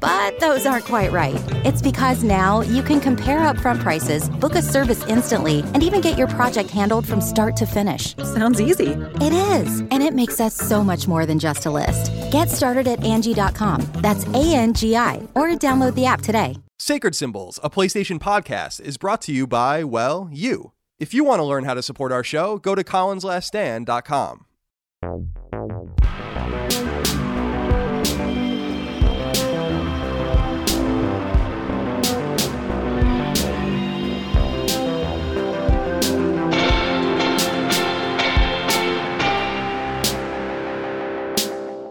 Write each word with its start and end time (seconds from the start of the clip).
But 0.00 0.40
those 0.40 0.66
aren't 0.66 0.84
quite 0.84 1.12
right. 1.12 1.42
It's 1.64 1.82
because 1.82 2.22
now 2.22 2.60
you 2.62 2.82
can 2.82 3.00
compare 3.00 3.40
upfront 3.40 3.80
prices, 3.80 4.28
book 4.28 4.54
a 4.54 4.62
service 4.62 5.06
instantly, 5.06 5.60
and 5.74 5.82
even 5.82 6.00
get 6.00 6.18
your 6.18 6.28
project 6.28 6.70
handled 6.70 7.06
from 7.06 7.20
start 7.20 7.56
to 7.58 7.66
finish. 7.66 8.16
Sounds 8.16 8.60
easy. 8.60 8.92
It 9.20 9.32
is, 9.32 9.80
and 9.80 10.02
it 10.02 10.14
makes 10.14 10.40
us 10.40 10.54
so 10.54 10.82
much 10.82 11.06
more 11.06 11.26
than 11.26 11.38
just 11.38 11.66
a 11.66 11.70
list. 11.70 12.12
Get 12.32 12.48
started 12.48 12.86
at 12.88 13.00
Angi.com. 13.00 13.82
That's 13.96 14.26
A 14.28 14.54
N 14.54 14.74
G 14.74 14.96
I, 14.96 15.26
or 15.34 15.48
download 15.48 15.94
the 15.94 16.06
app 16.06 16.22
today. 16.22 16.56
Sacred 16.78 17.14
Symbols, 17.14 17.60
a 17.62 17.68
PlayStation 17.70 18.18
podcast, 18.18 18.80
is 18.80 18.96
brought 18.96 19.20
to 19.22 19.32
you 19.32 19.46
by, 19.46 19.84
well, 19.84 20.28
you. 20.32 20.72
If 20.98 21.12
you 21.14 21.24
want 21.24 21.40
to 21.40 21.44
learn 21.44 21.64
how 21.64 21.74
to 21.74 21.82
support 21.82 22.10
our 22.12 22.24
show, 22.24 22.58
go 22.58 22.74
to 22.74 22.82
colinslaststand.com. 22.82 24.46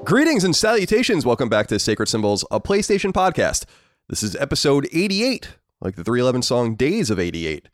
Greetings 0.10 0.44
and 0.44 0.56
salutations. 0.56 1.24
Welcome 1.24 1.50
back 1.50 1.68
to 1.68 1.78
Sacred 1.78 2.08
Symbols, 2.10 2.44
a 2.50 2.60
PlayStation 2.60 3.14
podcast. 3.14 3.66
This 4.08 4.24
is 4.24 4.36
episode 4.38 4.88
88, 4.92 5.50
like 5.82 5.98
the 5.98 6.04
311 6.04 6.42
song 6.42 6.74
Days 6.74 7.12
of 7.12 7.20
88. 7.20 7.70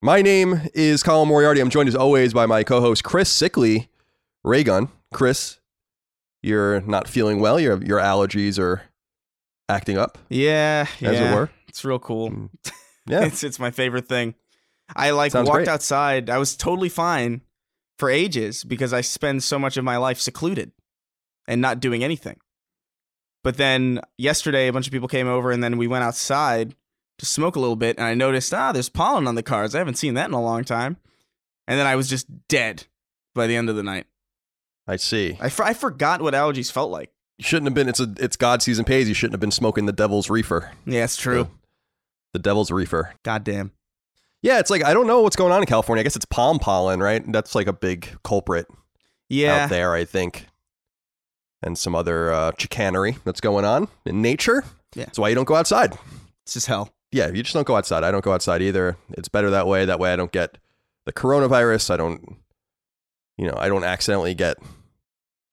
My 0.00 0.22
name 0.22 0.70
is 0.72 1.02
Colin 1.02 1.26
Moriarty. 1.26 1.60
I'm 1.60 1.68
joined 1.68 1.88
as 1.88 1.96
always 1.96 2.32
by 2.32 2.46
my 2.46 2.62
co 2.62 2.80
host, 2.80 3.02
Chris 3.02 3.28
Sickley, 3.28 3.88
Raygun. 4.44 4.86
Chris, 5.12 5.58
you're 6.44 6.80
not 6.82 7.08
feeling 7.08 7.40
well. 7.40 7.58
Your, 7.58 7.82
your 7.82 7.98
allergies 7.98 8.56
are 8.60 8.82
acting 9.68 9.98
up, 9.98 10.16
Yeah, 10.28 10.86
as 11.00 11.00
yeah. 11.00 11.32
it 11.32 11.34
were. 11.34 11.50
It's 11.66 11.84
real 11.84 11.98
cool. 11.98 12.30
Mm. 12.30 12.50
Yeah. 13.08 13.24
it's 13.24 13.42
it's 13.42 13.58
my 13.58 13.72
favorite 13.72 14.06
thing. 14.06 14.36
I 14.94 15.10
like 15.10 15.32
Sounds 15.32 15.48
walked 15.48 15.56
great. 15.64 15.68
outside. 15.68 16.30
I 16.30 16.38
was 16.38 16.54
totally 16.54 16.90
fine 16.90 17.40
for 17.98 18.08
ages 18.08 18.62
because 18.62 18.92
I 18.92 19.00
spend 19.00 19.42
so 19.42 19.58
much 19.58 19.76
of 19.76 19.82
my 19.82 19.96
life 19.96 20.20
secluded 20.20 20.70
and 21.48 21.60
not 21.60 21.80
doing 21.80 22.02
anything. 22.04 22.36
But 23.42 23.56
then 23.56 24.00
yesterday, 24.18 24.68
a 24.68 24.72
bunch 24.72 24.86
of 24.86 24.92
people 24.92 25.08
came 25.08 25.26
over, 25.28 25.50
and 25.50 25.62
then 25.64 25.78
we 25.78 25.86
went 25.86 26.04
outside 26.04 26.74
to 27.18 27.26
smoke 27.26 27.56
a 27.56 27.60
little 27.60 27.76
bit, 27.76 27.96
and 27.98 28.06
I 28.06 28.14
noticed 28.14 28.52
ah, 28.54 28.72
there's 28.72 28.88
pollen 28.88 29.26
on 29.26 29.34
the 29.34 29.42
cars. 29.42 29.74
I 29.74 29.78
haven't 29.78 29.96
seen 29.98 30.14
that 30.14 30.28
in 30.28 30.34
a 30.34 30.42
long 30.42 30.64
time. 30.64 30.96
And 31.66 31.78
then 31.78 31.86
I 31.86 31.94
was 31.96 32.08
just 32.08 32.26
dead 32.48 32.86
by 33.34 33.46
the 33.46 33.54
end 33.56 33.70
of 33.70 33.76
the 33.76 33.82
night. 33.82 34.06
I 34.88 34.96
see. 34.96 35.38
I, 35.40 35.48
for- 35.50 35.64
I 35.64 35.72
forgot 35.72 36.20
what 36.20 36.34
allergies 36.34 36.70
felt 36.72 36.90
like. 36.90 37.10
You 37.38 37.44
shouldn't 37.44 37.66
have 37.68 37.74
been, 37.74 37.88
it's 37.88 38.00
a 38.00 38.12
it's 38.18 38.36
God 38.36 38.60
season 38.60 38.84
pays. 38.84 39.08
You 39.08 39.14
shouldn't 39.14 39.34
have 39.34 39.40
been 39.40 39.50
smoking 39.52 39.86
the 39.86 39.92
devil's 39.92 40.28
reefer. 40.28 40.72
Yeah, 40.84 41.04
it's 41.04 41.16
true. 41.16 41.48
The 42.32 42.38
devil's 42.38 42.70
reefer. 42.70 43.14
Goddamn. 43.22 43.72
Yeah, 44.42 44.58
it's 44.58 44.70
like, 44.70 44.84
I 44.84 44.92
don't 44.94 45.06
know 45.06 45.20
what's 45.20 45.36
going 45.36 45.52
on 45.52 45.60
in 45.60 45.66
California. 45.66 46.00
I 46.00 46.02
guess 46.02 46.16
it's 46.16 46.24
palm 46.24 46.58
pollen, 46.58 47.00
right? 47.00 47.22
That's 47.32 47.54
like 47.54 47.66
a 47.66 47.72
big 47.72 48.08
culprit 48.24 48.66
Yeah. 49.28 49.64
out 49.64 49.70
there, 49.70 49.94
I 49.94 50.04
think. 50.04 50.46
And 51.62 51.76
some 51.76 51.94
other 51.94 52.32
uh, 52.32 52.52
chicanery 52.58 53.18
that's 53.24 53.40
going 53.40 53.64
on 53.64 53.88
in 54.06 54.22
nature. 54.22 54.64
Yeah. 54.94 55.04
That's 55.04 55.18
why 55.18 55.28
you 55.28 55.34
don't 55.34 55.44
go 55.44 55.56
outside. 55.56 55.92
It's 56.44 56.54
just 56.54 56.66
hell. 56.66 56.90
Yeah, 57.12 57.28
you 57.28 57.42
just 57.42 57.54
don't 57.54 57.66
go 57.66 57.76
outside. 57.76 58.02
I 58.02 58.10
don't 58.10 58.24
go 58.24 58.32
outside 58.32 58.62
either. 58.62 58.96
It's 59.10 59.28
better 59.28 59.50
that 59.50 59.66
way. 59.66 59.84
That 59.84 59.98
way 59.98 60.12
I 60.12 60.16
don't 60.16 60.32
get 60.32 60.58
the 61.04 61.12
coronavirus. 61.12 61.90
I 61.90 61.96
don't, 61.96 62.36
you 63.36 63.46
know, 63.46 63.56
I 63.58 63.68
don't 63.68 63.84
accidentally 63.84 64.34
get 64.34 64.56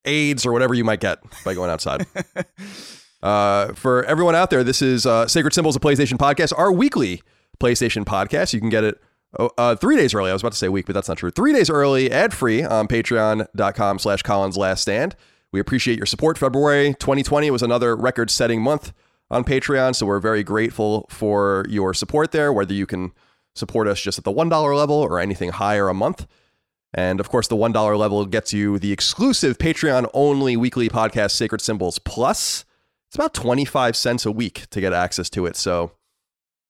AIDS 0.04 0.46
or 0.46 0.52
whatever 0.52 0.72
you 0.72 0.84
might 0.84 1.00
get 1.00 1.18
by 1.44 1.54
going 1.54 1.70
outside. 1.70 2.06
Uh, 3.22 3.72
for 3.74 4.04
everyone 4.04 4.34
out 4.34 4.50
there, 4.50 4.62
this 4.62 4.80
is 4.80 5.04
uh, 5.06 5.26
Sacred 5.26 5.52
Symbols, 5.52 5.74
a 5.76 5.80
PlayStation 5.80 6.18
podcast, 6.18 6.52
our 6.56 6.70
weekly 6.70 7.22
PlayStation 7.60 8.04
podcast. 8.04 8.52
You 8.52 8.60
can 8.60 8.68
get 8.68 8.84
it 8.84 9.00
oh, 9.38 9.50
uh, 9.58 9.74
three 9.74 9.96
days 9.96 10.14
early. 10.14 10.30
I 10.30 10.32
was 10.32 10.42
about 10.42 10.52
to 10.52 10.58
say 10.58 10.68
week, 10.68 10.86
but 10.86 10.94
that's 10.94 11.08
not 11.08 11.18
true. 11.18 11.30
Three 11.30 11.52
days 11.52 11.68
early, 11.68 12.10
ad 12.10 12.32
free 12.32 12.62
on 12.62 12.86
patreon.com 12.86 13.98
slash 13.98 14.22
Colin's 14.22 14.56
Last 14.56 14.82
Stand. 14.82 15.16
We 15.52 15.60
appreciate 15.60 15.96
your 15.96 16.06
support. 16.06 16.38
February 16.38 16.94
2020 16.94 17.50
was 17.50 17.62
another 17.62 17.96
record 17.96 18.30
setting 18.30 18.60
month 18.62 18.92
on 19.30 19.44
Patreon, 19.44 19.94
so 19.94 20.06
we're 20.06 20.20
very 20.20 20.42
grateful 20.42 21.06
for 21.10 21.64
your 21.68 21.94
support 21.94 22.32
there, 22.32 22.52
whether 22.52 22.74
you 22.74 22.86
can 22.86 23.12
support 23.54 23.88
us 23.88 24.00
just 24.00 24.18
at 24.18 24.24
the 24.24 24.32
$1 24.32 24.76
level 24.76 24.96
or 24.96 25.18
anything 25.18 25.50
higher 25.50 25.88
a 25.88 25.94
month. 25.94 26.26
And 26.94 27.20
of 27.20 27.28
course, 27.28 27.48
the 27.48 27.56
$1 27.56 27.98
level 27.98 28.24
gets 28.24 28.52
you 28.52 28.78
the 28.78 28.92
exclusive 28.92 29.58
Patreon 29.58 30.08
only 30.14 30.56
weekly 30.56 30.88
podcast, 30.88 31.32
Sacred 31.32 31.60
Symbols 31.60 31.98
Plus. 31.98 32.64
It's 33.08 33.16
about 33.16 33.34
25 33.34 33.96
cents 33.96 34.26
a 34.26 34.32
week 34.32 34.68
to 34.70 34.80
get 34.80 34.92
access 34.92 35.28
to 35.30 35.46
it. 35.46 35.56
So 35.56 35.92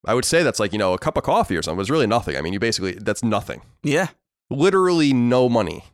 I 0.04 0.14
would 0.14 0.24
say 0.24 0.42
that's 0.42 0.60
like, 0.60 0.72
you 0.72 0.78
know, 0.78 0.92
a 0.94 0.98
cup 0.98 1.16
of 1.16 1.24
coffee 1.24 1.56
or 1.56 1.62
something. 1.62 1.80
It's 1.80 1.90
really 1.90 2.06
nothing. 2.06 2.36
I 2.36 2.40
mean, 2.40 2.52
you 2.52 2.60
basically, 2.60 2.92
that's 2.92 3.22
nothing. 3.22 3.62
Yeah. 3.82 4.08
Literally 4.50 5.12
no 5.12 5.48
money. 5.48 5.84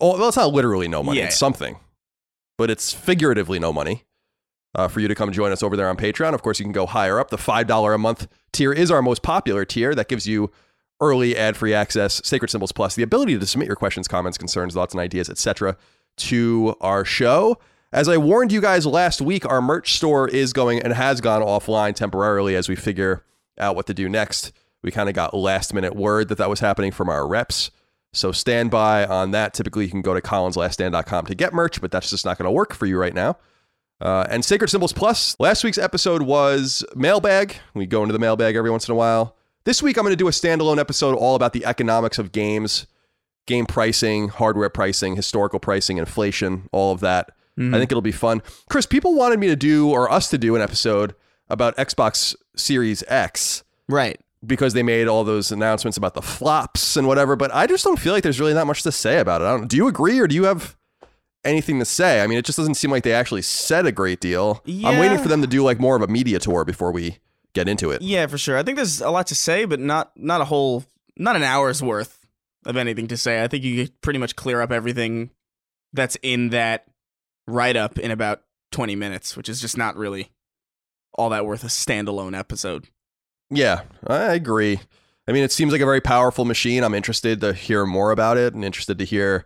Oh, 0.00 0.18
well, 0.18 0.28
it's 0.28 0.36
not 0.36 0.52
literally 0.52 0.88
no 0.88 1.02
money. 1.02 1.18
Yeah. 1.18 1.26
It's 1.26 1.38
something, 1.38 1.76
but 2.56 2.70
it's 2.70 2.92
figuratively 2.92 3.58
no 3.58 3.72
money 3.72 4.04
uh, 4.74 4.88
for 4.88 5.00
you 5.00 5.08
to 5.08 5.14
come 5.14 5.32
join 5.32 5.52
us 5.52 5.62
over 5.62 5.76
there 5.76 5.88
on 5.88 5.96
Patreon. 5.96 6.34
Of 6.34 6.42
course, 6.42 6.58
you 6.58 6.64
can 6.64 6.72
go 6.72 6.86
higher 6.86 7.18
up. 7.18 7.30
The 7.30 7.36
$5 7.36 7.94
a 7.94 7.98
month 7.98 8.28
tier 8.52 8.72
is 8.72 8.90
our 8.90 9.02
most 9.02 9.22
popular 9.22 9.64
tier. 9.64 9.94
That 9.94 10.08
gives 10.08 10.26
you 10.26 10.50
early 11.00 11.36
ad-free 11.36 11.74
access, 11.74 12.20
Sacred 12.24 12.50
Symbols 12.50 12.72
Plus, 12.72 12.94
the 12.94 13.02
ability 13.02 13.38
to 13.38 13.46
submit 13.46 13.66
your 13.66 13.76
questions, 13.76 14.08
comments, 14.08 14.38
concerns, 14.38 14.74
thoughts, 14.74 14.94
and 14.94 15.00
ideas, 15.00 15.28
etc. 15.28 15.76
to 16.16 16.74
our 16.80 17.04
show. 17.04 17.58
As 17.92 18.08
I 18.08 18.16
warned 18.16 18.52
you 18.52 18.60
guys 18.60 18.84
last 18.84 19.20
week, 19.20 19.46
our 19.46 19.62
merch 19.62 19.94
store 19.94 20.28
is 20.28 20.52
going 20.52 20.82
and 20.82 20.92
has 20.92 21.20
gone 21.20 21.42
offline 21.42 21.94
temporarily 21.94 22.56
as 22.56 22.68
we 22.68 22.76
figure 22.76 23.24
out 23.58 23.76
what 23.76 23.86
to 23.86 23.94
do 23.94 24.08
next. 24.08 24.52
We 24.82 24.90
kind 24.90 25.08
of 25.08 25.14
got 25.14 25.34
last 25.34 25.72
minute 25.72 25.96
word 25.96 26.28
that 26.28 26.38
that 26.38 26.50
was 26.50 26.60
happening 26.60 26.92
from 26.92 27.08
our 27.08 27.26
reps. 27.26 27.70
So 28.16 28.32
stand 28.32 28.70
by 28.70 29.04
on 29.04 29.32
that. 29.32 29.52
Typically, 29.52 29.84
you 29.84 29.90
can 29.90 30.02
go 30.02 30.14
to 30.14 30.20
colinslaststand.com 30.20 31.26
to 31.26 31.34
get 31.34 31.52
merch, 31.52 31.80
but 31.80 31.90
that's 31.90 32.10
just 32.10 32.24
not 32.24 32.38
going 32.38 32.46
to 32.46 32.50
work 32.50 32.74
for 32.74 32.86
you 32.86 32.98
right 32.98 33.14
now. 33.14 33.36
Uh, 34.00 34.26
and 34.30 34.44
Sacred 34.44 34.68
Symbols 34.68 34.92
Plus, 34.92 35.36
last 35.38 35.64
week's 35.64 35.78
episode 35.78 36.22
was 36.22 36.84
mailbag. 36.94 37.56
We 37.74 37.86
go 37.86 38.02
into 38.02 38.12
the 38.12 38.18
mailbag 38.18 38.56
every 38.56 38.70
once 38.70 38.88
in 38.88 38.92
a 38.92 38.96
while. 38.96 39.36
This 39.64 39.82
week, 39.82 39.96
I'm 39.98 40.04
going 40.04 40.12
to 40.12 40.16
do 40.16 40.28
a 40.28 40.32
standalone 40.32 40.78
episode 40.78 41.16
all 41.16 41.34
about 41.34 41.52
the 41.52 41.64
economics 41.64 42.18
of 42.18 42.32
games, 42.32 42.86
game 43.46 43.66
pricing, 43.66 44.28
hardware 44.28 44.70
pricing, 44.70 45.16
historical 45.16 45.58
pricing, 45.58 45.98
inflation, 45.98 46.68
all 46.72 46.92
of 46.92 47.00
that. 47.00 47.32
Mm-hmm. 47.58 47.74
I 47.74 47.78
think 47.78 47.90
it'll 47.90 48.02
be 48.02 48.12
fun. 48.12 48.42
Chris, 48.70 48.86
people 48.86 49.14
wanted 49.14 49.38
me 49.40 49.48
to 49.48 49.56
do, 49.56 49.90
or 49.90 50.10
us 50.10 50.30
to 50.30 50.38
do, 50.38 50.56
an 50.56 50.62
episode 50.62 51.14
about 51.48 51.76
Xbox 51.76 52.34
Series 52.54 53.02
X 53.08 53.62
Right. 53.88 54.20
Because 54.46 54.74
they 54.74 54.82
made 54.82 55.08
all 55.08 55.24
those 55.24 55.50
announcements 55.50 55.96
about 55.96 56.14
the 56.14 56.22
flops 56.22 56.96
and 56.96 57.06
whatever. 57.06 57.36
But 57.36 57.54
I 57.54 57.66
just 57.66 57.84
don't 57.84 57.98
feel 57.98 58.12
like 58.12 58.22
there's 58.22 58.40
really 58.40 58.54
that 58.54 58.66
much 58.66 58.82
to 58.84 58.92
say 58.92 59.18
about 59.18 59.40
it. 59.40 59.44
I 59.44 59.56
don't, 59.56 59.68
do 59.68 59.76
you 59.76 59.88
agree, 59.88 60.18
or 60.18 60.26
do 60.26 60.34
you 60.34 60.44
have 60.44 60.76
anything 61.44 61.78
to 61.78 61.84
say? 61.84 62.22
I 62.22 62.26
mean, 62.26 62.38
it 62.38 62.44
just 62.44 62.56
doesn't 62.56 62.74
seem 62.74 62.90
like 62.90 63.04
they 63.04 63.12
actually 63.12 63.42
said 63.42 63.86
a 63.86 63.92
great 63.92 64.20
deal. 64.20 64.62
I'm 64.66 64.98
waiting 64.98 65.18
for 65.18 65.28
them 65.28 65.40
to 65.40 65.46
do 65.46 65.62
like 65.62 65.80
more 65.80 65.96
of 65.96 66.02
a 66.02 66.08
media 66.08 66.38
tour 66.38 66.64
before 66.64 66.92
we 66.92 67.18
get 67.54 67.68
into 67.68 67.90
it. 67.90 68.02
Yeah, 68.02 68.26
for 68.26 68.38
sure. 68.38 68.56
I 68.56 68.62
think 68.62 68.76
there's 68.76 69.00
a 69.00 69.10
lot 69.10 69.26
to 69.28 69.34
say, 69.34 69.64
but 69.64 69.80
not 69.80 70.12
not 70.16 70.40
a 70.40 70.44
whole, 70.44 70.84
not 71.16 71.36
an 71.36 71.42
hour's 71.42 71.82
worth 71.82 72.26
of 72.64 72.76
anything 72.76 73.06
to 73.08 73.16
say. 73.16 73.42
I 73.42 73.48
think 73.48 73.64
you 73.64 73.84
could 73.84 74.00
pretty 74.00 74.18
much 74.18 74.36
clear 74.36 74.60
up 74.60 74.72
everything 74.72 75.30
that's 75.92 76.16
in 76.22 76.50
that 76.50 76.86
write 77.46 77.76
up 77.76 77.98
in 77.98 78.10
about 78.10 78.42
20 78.72 78.96
minutes, 78.96 79.36
which 79.36 79.48
is 79.48 79.60
just 79.60 79.78
not 79.78 79.96
really 79.96 80.30
all 81.14 81.30
that 81.30 81.46
worth 81.46 81.64
a 81.64 81.68
standalone 81.68 82.38
episode. 82.38 82.88
Yeah, 83.50 83.82
I 84.06 84.34
agree. 84.34 84.80
I 85.28 85.32
mean, 85.32 85.44
it 85.44 85.52
seems 85.52 85.72
like 85.72 85.80
a 85.80 85.86
very 85.86 86.00
powerful 86.00 86.44
machine. 86.44 86.84
I'm 86.84 86.94
interested 86.94 87.40
to 87.40 87.52
hear 87.52 87.84
more 87.84 88.10
about 88.10 88.36
it 88.36 88.54
and 88.54 88.64
interested 88.64 88.98
to 88.98 89.04
hear 89.04 89.44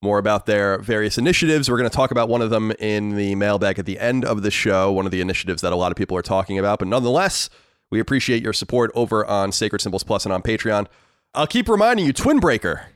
more 0.00 0.18
about 0.18 0.46
their 0.46 0.78
various 0.78 1.18
initiatives. 1.18 1.68
We're 1.68 1.76
going 1.76 1.90
to 1.90 1.94
talk 1.96 2.10
about 2.10 2.28
one 2.28 2.40
of 2.40 2.50
them 2.50 2.72
in 2.78 3.16
the 3.16 3.34
mailbag 3.34 3.78
at 3.78 3.86
the 3.86 3.98
end 3.98 4.24
of 4.24 4.42
the 4.42 4.50
show, 4.50 4.92
one 4.92 5.06
of 5.06 5.12
the 5.12 5.20
initiatives 5.20 5.60
that 5.62 5.72
a 5.72 5.76
lot 5.76 5.90
of 5.90 5.96
people 5.96 6.16
are 6.16 6.22
talking 6.22 6.58
about. 6.58 6.78
But 6.78 6.88
nonetheless, 6.88 7.50
we 7.90 8.00
appreciate 8.00 8.42
your 8.42 8.52
support 8.52 8.90
over 8.94 9.24
on 9.26 9.52
Sacred 9.52 9.80
Symbols 9.80 10.04
Plus 10.04 10.24
and 10.24 10.32
on 10.32 10.42
Patreon. 10.42 10.86
I'll 11.34 11.46
keep 11.46 11.68
reminding 11.68 12.06
you 12.06 12.12
Twin 12.12 12.38
Breaker, 12.38 12.86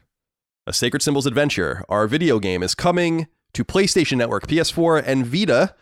a 0.67 0.73
Sacred 0.73 1.03
Symbols 1.03 1.27
adventure, 1.27 1.85
our 1.89 2.07
video 2.07 2.39
game, 2.39 2.63
is 2.63 2.75
coming 2.75 3.27
to 3.53 3.65
PlayStation 3.65 4.17
Network, 4.17 4.47
PS4, 4.47 5.03
and 5.05 5.27
Vita 5.27 5.75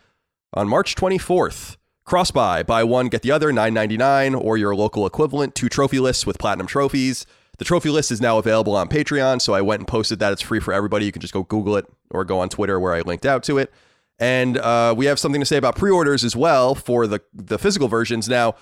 on 0.53 0.67
March 0.67 0.95
24th. 0.95 1.77
Cross 2.11 2.31
buy, 2.31 2.61
buy 2.61 2.83
one, 2.83 3.07
get 3.07 3.21
the 3.21 3.31
other, 3.31 3.53
$9.99, 3.53 4.37
or 4.43 4.57
your 4.57 4.75
local 4.75 5.05
equivalent, 5.05 5.55
two 5.55 5.69
trophy 5.69 5.97
lists 5.97 6.25
with 6.25 6.37
platinum 6.37 6.67
trophies. 6.67 7.25
The 7.57 7.63
trophy 7.63 7.87
list 7.87 8.11
is 8.11 8.19
now 8.19 8.37
available 8.37 8.75
on 8.75 8.89
Patreon, 8.89 9.39
so 9.39 9.53
I 9.53 9.61
went 9.61 9.79
and 9.79 9.87
posted 9.87 10.19
that. 10.19 10.33
It's 10.33 10.41
free 10.41 10.59
for 10.59 10.73
everybody. 10.73 11.05
You 11.05 11.13
can 11.13 11.21
just 11.21 11.33
go 11.33 11.43
Google 11.43 11.77
it 11.77 11.85
or 12.09 12.25
go 12.25 12.41
on 12.41 12.49
Twitter 12.49 12.81
where 12.81 12.93
I 12.93 12.99
linked 12.99 13.25
out 13.25 13.43
to 13.43 13.57
it. 13.59 13.71
And 14.19 14.57
uh, 14.57 14.93
we 14.97 15.05
have 15.05 15.19
something 15.19 15.39
to 15.39 15.45
say 15.45 15.55
about 15.55 15.77
pre-orders 15.77 16.25
as 16.25 16.35
well 16.35 16.75
for 16.75 17.07
the 17.07 17.21
the 17.33 17.57
physical 17.57 17.87
versions. 17.87 18.27
Now, 18.27 18.55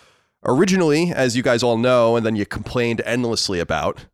originally, 0.45 1.11
as 1.11 1.35
you 1.35 1.41
guys 1.41 1.63
all 1.63 1.79
know, 1.79 2.15
and 2.15 2.23
then 2.23 2.35
you 2.35 2.45
complained 2.45 3.01
endlessly 3.03 3.59
about, 3.59 4.05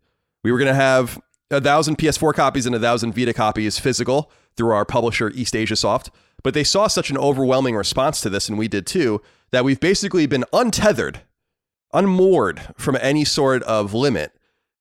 we 0.46 0.52
were 0.54 0.58
going 0.58 0.70
to 0.70 0.74
have 0.74 1.20
a 1.52 1.60
thousand 1.60 1.98
PS4 1.98 2.34
copies 2.34 2.66
and 2.66 2.74
a 2.74 2.80
thousand 2.80 3.14
Vita 3.14 3.34
copies 3.34 3.80
physical 3.80 4.32
through 4.56 4.72
our 4.72 4.86
publisher 4.86 5.30
East 5.32 5.58
Asia 5.58 5.76
Soft. 5.76 6.10
But 6.46 6.54
they 6.54 6.64
saw 6.64 6.86
such 6.86 7.10
an 7.10 7.18
overwhelming 7.18 7.76
response 7.76 8.22
to 8.22 8.30
this, 8.30 8.50
and 8.50 8.56
we 8.56 8.68
did 8.68 8.86
too, 8.86 9.20
that 9.50 9.66
we've 9.66 9.80
basically 9.80 10.28
been 10.28 10.46
untethered, 10.54 11.22
unmoored 11.92 12.62
from 12.78 12.96
any 13.02 13.26
sort 13.26 13.64
of 13.64 13.96
limit. 13.96 14.32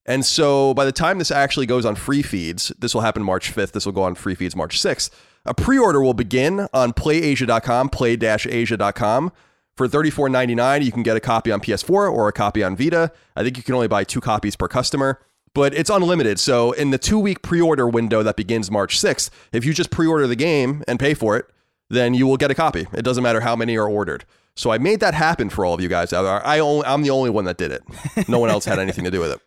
And 0.05 0.26
so 0.26 0.75
by 0.75 0.84
the 0.84 0.93
time 0.93 1.19
this 1.19 1.31
actually 1.31 1.64
goes 1.64 1.87
on 1.87 1.94
free 1.94 2.20
feeds, 2.20 2.69
this 2.78 2.93
will 2.93 3.00
happen 3.00 3.22
March 3.22 3.50
5th, 3.50 3.72
this 3.72 3.87
will 3.87 3.94
go 3.94 4.02
on 4.02 4.14
free 4.14 4.34
feeds 4.34 4.55
March 4.55 4.78
6th. 4.78 5.08
A 5.46 5.55
pre 5.55 5.78
order 5.78 6.02
will 6.02 6.12
begin 6.12 6.69
on 6.75 6.93
playasia.com, 6.93 7.88
play 7.88 8.12
asia.com. 8.12 9.32
For 9.78 9.88
$34.99, 9.88 10.84
you 10.84 10.93
can 10.93 11.02
get 11.02 11.17
a 11.17 11.20
copy 11.20 11.50
on 11.50 11.60
PS4 11.60 12.12
or 12.12 12.28
a 12.28 12.32
copy 12.32 12.62
on 12.62 12.76
Vita. 12.76 13.10
I 13.37 13.43
think 13.43 13.56
you 13.56 13.62
can 13.62 13.75
only 13.75 13.88
buy 13.88 14.05
two 14.05 14.20
copies 14.20 14.55
per 14.55 14.69
customer, 14.69 15.19
but 15.55 15.72
it's 15.72 15.88
unlimited. 15.88 16.38
So, 16.38 16.72
in 16.72 16.90
the 16.90 16.99
two 16.99 17.19
week 17.19 17.40
pre 17.40 17.62
order 17.62 17.88
window 17.88 18.22
that 18.22 18.37
begins 18.37 18.70
March 18.70 19.00
6th, 19.00 19.31
if 19.55 19.64
you 19.64 19.72
just 19.72 19.90
pre 19.90 20.06
order 20.06 20.26
the 20.26 20.37
game 20.37 20.84
and 20.87 21.00
pay 21.00 21.14
for 21.14 21.38
it, 21.38 21.46
then 21.94 22.14
you 22.14 22.26
will 22.26 22.37
get 22.37 22.50
a 22.50 22.55
copy. 22.55 22.87
It 22.93 23.02
doesn't 23.02 23.23
matter 23.23 23.41
how 23.41 23.56
many 23.56 23.76
are 23.76 23.88
ordered. 23.88 24.25
So, 24.56 24.70
I 24.70 24.79
made 24.79 25.00
that 25.00 25.14
happen 25.14 25.50
for 25.50 25.64
all 25.64 25.75
of 25.75 25.81
you 25.81 25.88
guys 25.88 26.12
out 26.12 26.23
there. 26.23 26.46
I 26.46 26.61
only, 26.61 26.87
I'm 26.87 27.02
the 27.02 27.11
only 27.11 27.31
one 27.31 27.44
that 27.46 27.56
did 27.56 27.73
it. 27.73 27.82
No 28.29 28.38
one 28.38 28.50
else 28.50 28.64
had 28.64 28.79
anything 28.79 29.05
to 29.05 29.11
do 29.11 29.19
with 29.20 29.32
it. 29.32 29.41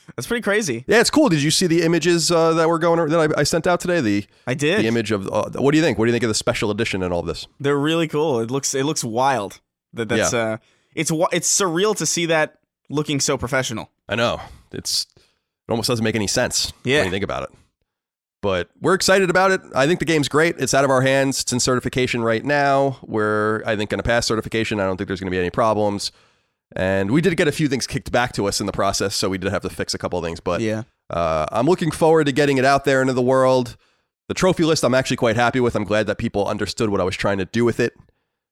That's 0.16 0.26
pretty 0.26 0.42
crazy. 0.42 0.84
Yeah, 0.88 1.00
it's 1.00 1.10
cool. 1.10 1.28
Did 1.28 1.42
you 1.42 1.50
see 1.50 1.66
the 1.66 1.82
images 1.82 2.30
uh, 2.32 2.54
that 2.54 2.68
were 2.68 2.78
going 2.78 3.08
that 3.10 3.32
I, 3.36 3.40
I 3.40 3.42
sent 3.44 3.66
out 3.66 3.80
today? 3.80 4.00
The 4.00 4.26
I 4.46 4.54
did. 4.54 4.80
the 4.80 4.88
image 4.88 5.12
of 5.12 5.28
uh, 5.28 5.50
what 5.56 5.70
do 5.72 5.76
you 5.78 5.84
think? 5.84 5.98
What 5.98 6.06
do 6.06 6.08
you 6.10 6.12
think 6.14 6.24
of 6.24 6.28
the 6.30 6.34
special 6.34 6.70
edition 6.70 7.02
and 7.02 7.12
all 7.12 7.22
this? 7.22 7.46
They're 7.60 7.78
really 7.78 8.08
cool. 8.08 8.40
It 8.40 8.50
looks 8.50 8.74
it 8.74 8.84
looks 8.84 9.04
wild. 9.04 9.60
That 9.92 10.08
that's 10.08 10.32
uh 10.34 10.56
it's 10.94 11.12
it's 11.32 11.60
surreal 11.60 11.94
to 11.96 12.06
see 12.06 12.26
that 12.26 12.58
looking 12.88 13.20
so 13.20 13.36
professional. 13.38 13.90
I 14.08 14.16
know 14.16 14.40
it's 14.72 15.06
it 15.16 15.70
almost 15.70 15.86
doesn't 15.88 16.02
make 16.04 16.16
any 16.16 16.26
sense 16.26 16.72
Yeah. 16.82 16.98
when 16.98 17.04
you 17.06 17.10
think 17.12 17.24
about 17.24 17.44
it. 17.44 17.50
But 18.42 18.70
we're 18.80 18.94
excited 18.94 19.28
about 19.28 19.50
it. 19.50 19.60
I 19.74 19.86
think 19.86 19.98
the 19.98 20.06
game's 20.06 20.28
great. 20.28 20.56
It's 20.58 20.72
out 20.72 20.84
of 20.84 20.90
our 20.90 21.02
hands. 21.02 21.42
It's 21.42 21.52
in 21.52 21.60
certification 21.60 22.22
right 22.22 22.44
now. 22.44 22.98
We're 23.02 23.62
I 23.66 23.76
think 23.76 23.90
going 23.90 23.98
to 23.98 24.02
pass 24.02 24.26
certification. 24.26 24.80
I 24.80 24.84
don't 24.84 24.96
think 24.96 25.08
there's 25.08 25.20
going 25.20 25.30
to 25.30 25.34
be 25.34 25.38
any 25.38 25.50
problems. 25.50 26.10
And 26.74 27.10
we 27.10 27.20
did 27.20 27.36
get 27.36 27.48
a 27.48 27.52
few 27.52 27.68
things 27.68 27.86
kicked 27.86 28.12
back 28.12 28.32
to 28.34 28.46
us 28.46 28.60
in 28.60 28.66
the 28.66 28.72
process, 28.72 29.14
so 29.16 29.28
we 29.28 29.38
did 29.38 29.50
have 29.50 29.62
to 29.62 29.68
fix 29.68 29.92
a 29.92 29.98
couple 29.98 30.18
of 30.18 30.24
things. 30.24 30.38
But 30.40 30.60
Yeah. 30.60 30.84
uh, 31.10 31.46
I'm 31.50 31.66
looking 31.66 31.90
forward 31.90 32.26
to 32.26 32.32
getting 32.32 32.58
it 32.58 32.64
out 32.64 32.84
there 32.84 33.00
into 33.00 33.12
the 33.12 33.22
world. 33.22 33.76
The 34.28 34.34
trophy 34.34 34.62
list, 34.62 34.84
I'm 34.84 34.94
actually 34.94 35.16
quite 35.16 35.34
happy 35.34 35.58
with. 35.58 35.74
I'm 35.74 35.82
glad 35.84 36.06
that 36.06 36.16
people 36.18 36.46
understood 36.46 36.88
what 36.88 37.00
I 37.00 37.04
was 37.04 37.16
trying 37.16 37.38
to 37.38 37.44
do 37.44 37.64
with 37.64 37.80
it. 37.80 37.94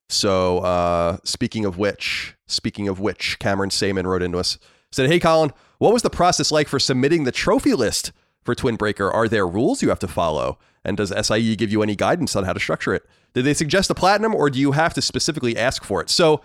So, 0.09 0.59
uh, 0.59 1.17
speaking 1.23 1.63
of 1.65 1.77
which, 1.77 2.35
speaking 2.47 2.87
of 2.87 2.99
which, 2.99 3.39
Cameron 3.39 3.69
Saman 3.69 4.05
wrote 4.05 4.21
into 4.23 4.37
us 4.39 4.57
said, 4.91 5.09
"Hey, 5.09 5.19
Colin, 5.19 5.53
what 5.77 5.93
was 5.93 6.01
the 6.01 6.09
process 6.09 6.51
like 6.51 6.67
for 6.67 6.79
submitting 6.79 7.23
the 7.23 7.31
trophy 7.31 7.73
list 7.73 8.11
for 8.49 8.55
Twin 8.55 8.77
Breaker? 8.77 9.11
Are 9.11 9.27
there 9.27 9.47
rules 9.47 9.83
you 9.83 9.89
have 9.89 9.99
to 9.99 10.07
follow? 10.07 10.57
And 10.83 10.97
does 10.97 11.11
SIE 11.11 11.55
give 11.55 11.71
you 11.71 11.83
any 11.83 11.95
guidance 11.95 12.35
on 12.35 12.45
how 12.45 12.53
to 12.53 12.59
structure 12.59 12.95
it? 12.95 13.05
Did 13.35 13.45
they 13.45 13.53
suggest 13.53 13.91
a 13.91 13.93
platinum, 13.93 14.33
or 14.33 14.49
do 14.49 14.59
you 14.59 14.71
have 14.71 14.95
to 14.95 15.03
specifically 15.03 15.55
ask 15.55 15.83
for 15.83 16.01
it?" 16.01 16.09
So, 16.09 16.41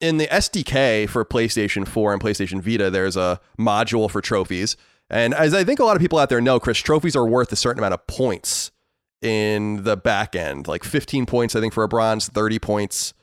in 0.00 0.18
the 0.18 0.28
SDK 0.28 1.08
for 1.08 1.24
PlayStation 1.24 1.86
4 1.86 2.12
and 2.12 2.22
PlayStation 2.22 2.60
Vita, 2.60 2.90
there's 2.90 3.16
a 3.16 3.40
module 3.58 4.08
for 4.08 4.20
trophies. 4.20 4.76
And 5.10 5.34
as 5.34 5.52
I 5.52 5.64
think 5.64 5.80
a 5.80 5.84
lot 5.84 5.96
of 5.96 6.00
people 6.00 6.18
out 6.18 6.28
there 6.28 6.40
know, 6.40 6.60
Chris, 6.60 6.78
trophies 6.78 7.16
are 7.16 7.26
worth 7.26 7.50
a 7.50 7.56
certain 7.56 7.80
amount 7.80 7.94
of 7.94 8.06
points 8.06 8.70
in 9.20 9.82
the 9.82 9.96
back 9.96 10.36
end, 10.36 10.68
like 10.68 10.84
15 10.84 11.26
points, 11.26 11.56
I 11.56 11.60
think, 11.60 11.72
for 11.72 11.82
a 11.82 11.88
bronze, 11.88 12.28
30 12.28 12.60
points 12.60 13.14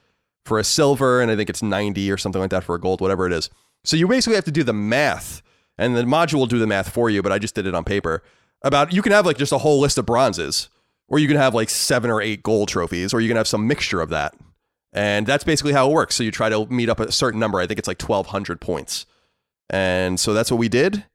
for 0.45 0.59
a 0.59 0.63
silver, 0.65 1.21
and 1.21 1.31
I 1.31 1.37
think 1.37 1.49
it's 1.49 1.63
90 1.63 2.11
or 2.11 2.17
something 2.17 2.41
like 2.41 2.51
that 2.51 2.65
for 2.65 2.75
a 2.75 2.79
gold, 2.81 2.99
whatever 2.99 3.25
it 3.27 3.31
is. 3.31 3.49
So 3.85 3.95
you 3.95 4.07
basically 4.07 4.35
have 4.35 4.45
to 4.45 4.51
do 4.51 4.63
the 4.63 4.73
math, 4.73 5.41
and 5.79 5.95
the 5.95 6.03
module 6.03 6.35
will 6.35 6.45
do 6.45 6.59
the 6.59 6.67
math 6.67 6.89
for 6.89 7.09
you, 7.09 7.23
but 7.23 7.31
I 7.31 7.39
just 7.39 7.55
did 7.55 7.65
it 7.65 7.73
on 7.73 7.85
paper. 7.85 8.21
About 8.61 8.91
you 8.91 9.01
can 9.01 9.13
have 9.13 9.25
like 9.25 9.37
just 9.37 9.53
a 9.53 9.57
whole 9.57 9.79
list 9.79 9.97
of 9.97 10.05
bronzes, 10.05 10.69
or 11.07 11.17
you 11.17 11.27
can 11.27 11.37
have 11.37 11.55
like 11.55 11.69
seven 11.69 12.11
or 12.11 12.21
eight 12.21 12.43
gold 12.43 12.67
trophies, 12.67 13.13
or 13.13 13.21
you 13.21 13.29
can 13.29 13.37
have 13.37 13.47
some 13.47 13.65
mixture 13.65 14.01
of 14.01 14.09
that. 14.09 14.35
And 14.91 15.25
that's 15.25 15.45
basically 15.45 15.71
how 15.71 15.89
it 15.89 15.93
works. 15.93 16.15
So 16.15 16.23
you 16.23 16.31
try 16.31 16.49
to 16.49 16.65
meet 16.65 16.89
up 16.89 16.99
a 16.99 17.11
certain 17.11 17.39
number. 17.39 17.59
I 17.59 17.65
think 17.65 17.79
it's 17.79 17.87
like 17.87 18.01
1,200 18.01 18.59
points. 18.59 19.05
And 19.69 20.19
so 20.19 20.33
that's 20.33 20.51
what 20.51 20.57
we 20.57 20.67
did. 20.67 21.05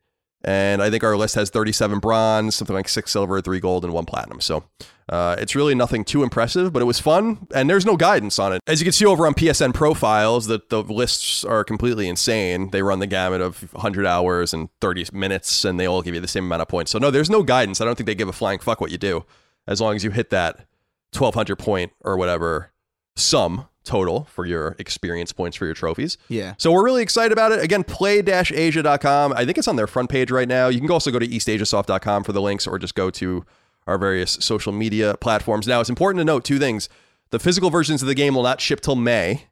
And 0.45 0.83
I 0.83 0.91
think 0.91 1.03
our 1.03 1.17
list 1.17 1.35
has 1.37 1.49
37 1.49 2.01
bronze, 2.01 2.55
something 2.55 2.77
like 2.77 2.89
six 2.89 3.11
silver, 3.11 3.41
three 3.41 3.61
gold, 3.61 3.83
and 3.83 3.95
one 3.95 4.05
platinum. 4.05 4.43
So 4.43 4.65
uh, 5.09 5.37
it's 5.39 5.55
really 5.55 5.75
nothing 5.75 6.05
too 6.05 6.23
impressive, 6.23 6.71
but 6.71 6.83
it 6.83 6.85
was 6.85 7.01
fun. 7.01 7.47
And 7.55 7.69
there's 7.69 7.87
no 7.87 7.97
guidance 7.97 8.39
on 8.39 8.53
it. 8.53 8.61
As 8.67 8.79
you 8.79 8.85
can 8.85 8.93
see 8.93 9.07
over 9.07 9.27
on 9.27 9.33
PSN 9.35 9.73
profiles, 9.73 10.47
the, 10.47 10.61
the 10.69 10.83
lists 10.83 11.45
are 11.45 11.65
completely 11.65 12.09
insane. 12.09 12.71
They 12.71 12.83
run 12.83 12.99
the 12.99 13.07
gamut 13.07 13.41
of 13.41 13.73
100 13.73 14.07
hours 14.07 14.53
and 14.53 14.69
30 14.83 15.07
minutes, 15.15 15.65
and 15.65 15.81
they 15.81 15.87
all 15.87 16.03
give 16.03 16.15
you 16.15 16.21
the 16.21 16.29
same 16.29 16.45
amount 16.45 16.61
of 16.61 16.69
points. 16.69 16.91
So 16.93 16.99
no, 16.99 17.11
there's 17.11 17.31
no 17.31 17.43
guidance. 17.43 17.81
I 17.81 17.87
don't 17.87 17.95
think 17.97 18.07
they 18.07 18.15
give 18.15 18.29
a 18.29 18.33
flying 18.33 18.59
fuck 18.59 18.83
what 18.83 18.91
you 18.91 18.99
do, 18.99 19.25
as 19.67 19.81
long 19.81 19.97
as 19.97 20.05
you 20.05 20.11
hit 20.11 20.29
that 20.31 20.67
1,200 21.13 21.57
point 21.57 21.93
or 22.03 22.19
whatever 22.19 22.71
sum 23.17 23.69
total 23.85 24.25
for 24.25 24.47
your 24.47 24.75
experience 24.79 25.33
points 25.33 25.57
for 25.57 25.67
your 25.67 25.75
trophies. 25.75 26.17
Yeah. 26.29 26.55
So 26.59 26.73
we're 26.73 26.85
really 26.85 27.03
excited 27.03 27.33
about 27.33 27.53
it. 27.53 27.63
Again, 27.63 27.85
play-asia.com. 27.85 29.33
I 29.35 29.45
think 29.45 29.59
it's 29.59 29.69
on 29.69 29.77
their 29.77 29.87
front 29.87 30.11
page 30.11 30.31
right 30.31 30.49
now. 30.49 30.69
You 30.69 30.81
can 30.81 30.91
also 30.91 31.11
go 31.11 31.19
to 31.19 31.27
eastasiasoft.com 31.29 32.25
for 32.25 32.33
the 32.33 32.41
links 32.43 32.67
or 32.67 32.79
just 32.79 32.95
go 32.95 33.11
to 33.11 33.45
our 33.87 33.99
various 33.99 34.33
social 34.33 34.73
media 34.73 35.15
platforms. 35.21 35.67
Now, 35.69 35.81
it's 35.81 35.91
important 35.91 36.21
to 36.21 36.25
note 36.25 36.45
two 36.45 36.59
things. 36.59 36.89
The 37.31 37.39
physical 37.39 37.71
versions 37.71 38.01
of 38.03 38.09
the 38.09 38.15
game 38.15 38.35
will 38.35 38.43
not 38.43 38.61
ship 38.61 38.81
till 38.81 38.97
May, 38.97 39.47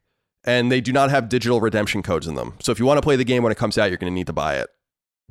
and 0.44 0.72
they 0.72 0.80
do 0.80 0.92
not 0.92 1.10
have 1.10 1.28
digital 1.28 1.60
redemption 1.60 2.02
codes 2.02 2.26
in 2.26 2.34
them. 2.34 2.54
So 2.60 2.72
if 2.72 2.78
you 2.78 2.86
want 2.86 2.98
to 2.98 3.02
play 3.02 3.16
the 3.16 3.24
game 3.24 3.42
when 3.42 3.52
it 3.52 3.58
comes 3.58 3.76
out, 3.76 3.90
you're 3.90 3.98
going 3.98 4.10
to 4.10 4.14
need 4.14 4.26
to 4.28 4.32
buy 4.32 4.56
it 4.56 4.68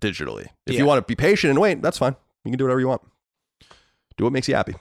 digitally. 0.01 0.47
If 0.67 0.73
Yeah. 0.73 0.79
you 0.79 0.85
want 0.85 0.99
to 0.99 1.09
be 1.09 1.15
patient 1.15 1.49
and 1.51 1.59
wait, 1.59 1.81
that's 1.81 1.97
fine. 1.97 2.15
You 2.45 2.51
can 2.51 2.57
do 2.57 2.65
whatever 2.65 2.79
you 2.79 2.87
want. 2.87 3.01
Do 4.17 4.23
what 4.25 4.33
makes 4.33 4.47
you 4.47 4.55
happy. 4.55 4.75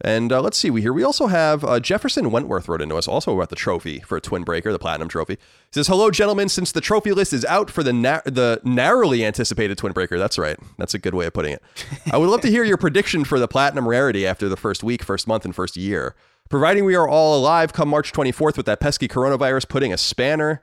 And 0.00 0.32
uh, 0.32 0.40
let's 0.40 0.56
see, 0.56 0.70
we 0.70 0.80
here 0.82 0.92
we 0.92 1.02
also 1.02 1.26
have 1.26 1.64
uh, 1.64 1.80
Jefferson 1.80 2.30
Wentworth 2.30 2.68
wrote 2.68 2.80
into 2.80 2.94
us 2.94 3.08
also 3.08 3.34
about 3.34 3.48
the 3.48 3.56
trophy 3.56 3.98
for 4.00 4.16
a 4.16 4.20
Twin 4.20 4.44
Breaker, 4.44 4.70
the 4.70 4.78
Platinum 4.78 5.08
Trophy. 5.08 5.34
He 5.34 5.40
says, 5.72 5.88
"Hello, 5.88 6.12
gentlemen. 6.12 6.48
Since 6.48 6.70
the 6.70 6.80
trophy 6.80 7.10
list 7.10 7.32
is 7.32 7.44
out 7.46 7.68
for 7.68 7.82
the 7.82 7.92
na- 7.92 8.20
the 8.24 8.60
narrowly 8.62 9.24
anticipated 9.24 9.76
Twin 9.76 9.92
Breaker, 9.92 10.16
that's 10.16 10.38
right. 10.38 10.56
That's 10.76 10.94
a 10.94 11.00
good 11.00 11.14
way 11.14 11.26
of 11.26 11.32
putting 11.32 11.52
it. 11.52 11.62
I 12.12 12.16
would 12.16 12.28
love 12.28 12.42
to 12.42 12.50
hear 12.50 12.62
your 12.62 12.76
prediction 12.76 13.24
for 13.24 13.40
the 13.40 13.48
Platinum 13.48 13.88
rarity 13.88 14.24
after 14.24 14.48
the 14.48 14.56
first 14.56 14.84
week, 14.84 15.02
first 15.02 15.26
month, 15.26 15.44
and 15.44 15.54
first 15.54 15.76
year. 15.76 16.14
Providing 16.48 16.84
we 16.84 16.94
are 16.94 17.08
all 17.08 17.36
alive 17.36 17.72
come 17.72 17.88
March 17.88 18.12
24th 18.12 18.56
with 18.56 18.66
that 18.66 18.80
pesky 18.80 19.08
coronavirus 19.08 19.68
putting 19.68 19.92
a 19.92 19.98
spanner 19.98 20.62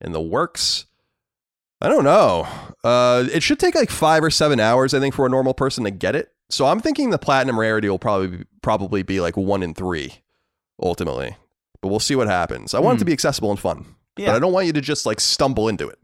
in 0.00 0.12
the 0.12 0.20
works." 0.20 0.86
I 1.80 1.88
don't 1.88 2.04
know. 2.04 2.46
Uh, 2.84 3.26
it 3.32 3.42
should 3.42 3.58
take 3.58 3.74
like 3.74 3.90
five 3.90 4.24
or 4.24 4.30
seven 4.30 4.60
hours, 4.60 4.94
I 4.94 5.00
think, 5.00 5.14
for 5.14 5.26
a 5.26 5.28
normal 5.28 5.54
person 5.54 5.84
to 5.84 5.90
get 5.90 6.14
it. 6.14 6.32
So 6.48 6.66
I'm 6.66 6.80
thinking 6.80 7.10
the 7.10 7.18
platinum 7.18 7.58
rarity 7.58 7.88
will 7.88 7.98
probably 7.98 8.44
probably 8.62 9.02
be 9.02 9.20
like 9.20 9.36
one 9.36 9.62
in 9.62 9.74
three, 9.74 10.14
ultimately. 10.80 11.36
But 11.80 11.88
we'll 11.88 12.00
see 12.00 12.14
what 12.14 12.28
happens. 12.28 12.74
I 12.74 12.80
want 12.80 12.96
it 12.96 12.98
to 13.00 13.04
hmm. 13.04 13.08
be 13.08 13.12
accessible 13.12 13.50
and 13.50 13.58
fun, 13.58 13.96
Yeah. 14.16 14.26
but 14.26 14.36
I 14.36 14.38
don't 14.38 14.52
want 14.52 14.66
you 14.66 14.72
to 14.72 14.80
just 14.80 15.06
like 15.06 15.20
stumble 15.20 15.68
into 15.68 15.88
it. 15.88 15.98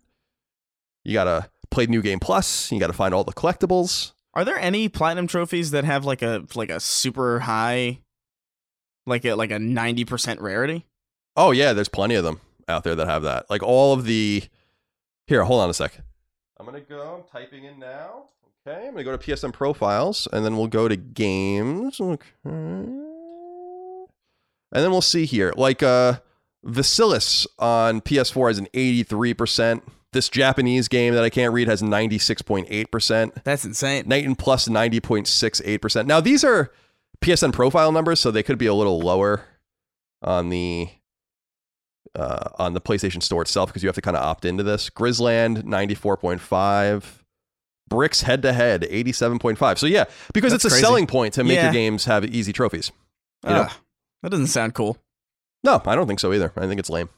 You 1.04 1.14
gotta 1.14 1.49
play 1.70 1.87
New 1.87 2.02
Game 2.02 2.20
Plus. 2.20 2.70
You 2.70 2.78
gotta 2.78 2.92
find 2.92 3.14
all 3.14 3.25
the 3.25 3.32
collectibles. 3.32 4.12
Are 4.34 4.44
there 4.44 4.58
any 4.58 4.88
platinum 4.88 5.26
trophies 5.26 5.72
that 5.72 5.84
have 5.84 6.04
like 6.04 6.22
a 6.22 6.44
like 6.54 6.70
a 6.70 6.80
super 6.80 7.40
high, 7.40 8.00
like 9.06 9.25
a 9.25 9.34
like 9.34 9.50
a 9.50 9.58
ninety 9.58 10.04
percent 10.04 10.40
rarity? 10.40 10.87
Oh 11.37 11.50
yeah, 11.50 11.72
there's 11.72 11.88
plenty 11.88 12.14
of 12.14 12.25
them 12.25 12.40
out 12.68 12.84
there 12.84 12.94
that 12.94 13.08
have 13.08 13.22
that. 13.22 13.49
Like 13.50 13.62
all 13.62 13.92
of 13.92 14.04
the. 14.04 14.44
Here, 15.26 15.44
hold 15.44 15.61
on 15.61 15.70
a 15.70 15.75
sec. 15.75 15.99
I'm 16.58 16.66
gonna 16.66 16.80
go. 16.80 17.16
I'm 17.16 17.40
typing 17.40 17.64
in 17.64 17.78
now. 17.78 18.25
Okay, 18.66 18.87
I'm 18.87 18.92
gonna 18.92 19.04
go 19.04 19.16
to 19.16 19.19
PSN 19.19 19.52
profiles, 19.52 20.28
and 20.33 20.45
then 20.45 20.57
we'll 20.57 20.69
go 20.69 20.88
to 20.88 20.97
games. 20.97 22.00
Okay. 22.00 22.26
And 22.45 24.09
then 24.71 24.90
we'll 24.90 25.00
see 25.00 25.26
here. 25.26 25.52
Like 25.57 25.83
uh 25.83 26.21
Vasilis 26.64 27.47
on 27.59 28.00
PS4 28.00 28.49
has 28.49 28.59
an 28.59 28.69
83%. 28.73 29.83
This 30.12 30.28
Japanese 30.28 30.88
game 30.88 31.14
that 31.14 31.25
I 31.25 31.31
can't 31.31 31.52
read 31.52 31.69
has 31.69 31.83
96.8%. 31.83 33.45
That's 33.45 33.64
insane. 33.64 34.04
Nighton 34.07 34.37
plus 34.37 34.69
90.68%. 34.69 36.07
Now, 36.07 36.21
these 36.21 36.45
are 36.45 36.71
PSN 37.23 37.52
profile 37.52 37.92
numbers, 37.92 38.21
so 38.21 38.31
they 38.31 38.42
could 38.42 38.59
be 38.59 38.66
a 38.66 38.75
little 38.75 39.00
lower 39.00 39.45
on 40.21 40.50
the 40.50 40.88
uh, 42.14 42.50
on 42.59 42.75
the 42.75 42.81
PlayStation 42.81 43.23
Store 43.23 43.42
itself 43.42 43.71
because 43.71 43.83
you 43.83 43.88
have 43.88 43.97
to 43.97 44.02
kind 44.02 44.16
of 44.16 44.23
opt 44.23 44.45
into 44.45 44.62
this. 44.62 44.90
Grizzland 44.90 45.62
94.5. 45.62 47.21
Bricks 47.92 48.22
head 48.22 48.42
to 48.42 48.52
head 48.52 48.82
87.5. 48.82 49.78
So 49.78 49.87
yeah, 49.87 50.04
because 50.32 50.52
That's 50.52 50.64
it's 50.64 50.72
a 50.72 50.75
crazy. 50.76 50.84
selling 50.84 51.06
point 51.06 51.34
to 51.34 51.44
make 51.44 51.56
Yeah. 51.56 51.64
your 51.64 51.72
games 51.72 52.04
have 52.06 52.25
easy 52.25 52.52
trophies. 52.52 52.90
You 53.44 53.50
know? 53.50 53.62
Ugh, 53.62 53.72
that 54.22 54.30
doesn't 54.30 54.46
sound 54.49 54.75
cool. 54.75 54.96
No, 55.64 55.80
I 55.87 55.94
don't 55.94 56.06
think 56.06 56.20
so 56.20 56.32
either. 56.32 56.52
I 56.56 56.66
think 56.66 56.78
it's 56.80 56.90
lame. 56.90 57.08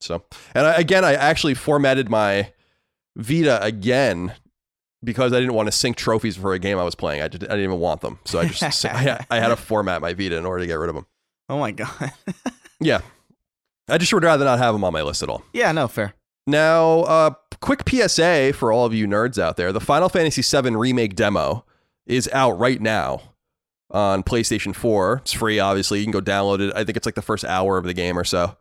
So, 0.00 0.24
and 0.54 0.66
I, 0.66 0.74
again, 0.74 1.04
I 1.04 1.14
actually 1.14 1.54
formatted 1.54 2.10
my 2.10 2.52
Vita 3.16 3.62
again 3.62 4.34
because 5.02 5.32
I 5.32 5.38
didn't 5.40 5.54
want 5.54 5.66
to 5.68 5.72
sync 5.72 5.96
trophies 5.96 6.36
for 6.36 6.52
a 6.52 6.58
game 6.58 6.78
I 6.78 6.82
was 6.82 6.94
playing. 6.94 7.22
I, 7.22 7.28
just, 7.28 7.42
I 7.44 7.46
didn't 7.48 7.64
even 7.64 7.78
want 7.80 8.00
them, 8.00 8.18
so 8.24 8.40
I 8.40 8.46
just 8.48 8.84
I, 8.84 9.24
I 9.30 9.38
had 9.40 9.48
to 9.48 9.56
format 9.70 10.02
my 10.02 10.12
Vita 10.14 10.36
in 10.36 10.44
order 10.44 10.60
to 10.62 10.66
get 10.66 10.74
rid 10.74 10.88
of 10.90 10.94
them. 10.96 11.06
Oh 11.48 11.58
my 11.58 11.70
god. 11.70 12.12
Yeah, 12.80 13.00
I 13.88 13.96
just 13.98 14.12
would 14.12 14.24
rather 14.24 14.44
not 14.44 14.58
have 14.58 14.74
them 14.74 14.84
on 14.84 14.92
my 14.92 15.00
list 15.02 15.22
at 15.22 15.28
all. 15.30 15.42
yeah, 15.54 15.70
no, 15.72 15.88
fair. 15.88 16.12
Now, 16.46 17.00
uh, 17.00 17.30
quick 17.60 17.88
PSA 17.88 18.52
for 18.54 18.72
all 18.72 18.84
of 18.84 18.94
you 18.94 19.06
nerds 19.06 19.38
out 19.38 19.56
there: 19.56 19.72
the 19.72 19.80
Final 19.80 20.08
Fantasy 20.08 20.42
VII 20.42 20.76
remake 20.76 21.14
demo 21.14 21.64
is 22.06 22.28
out 22.32 22.58
right 22.58 22.80
now 22.80 23.20
on 23.90 24.22
PlayStation 24.22 24.74
4. 24.74 25.18
It's 25.22 25.32
free, 25.32 25.58
obviously. 25.58 26.00
You 26.00 26.04
can 26.04 26.12
go 26.12 26.20
download 26.20 26.60
it. 26.60 26.74
I 26.74 26.84
think 26.84 26.96
it's 26.96 27.06
like 27.06 27.14
the 27.14 27.22
first 27.22 27.44
hour 27.44 27.78
of 27.78 27.84
the 27.84 27.94
game 27.94 28.18
or 28.18 28.24
so. 28.24 28.56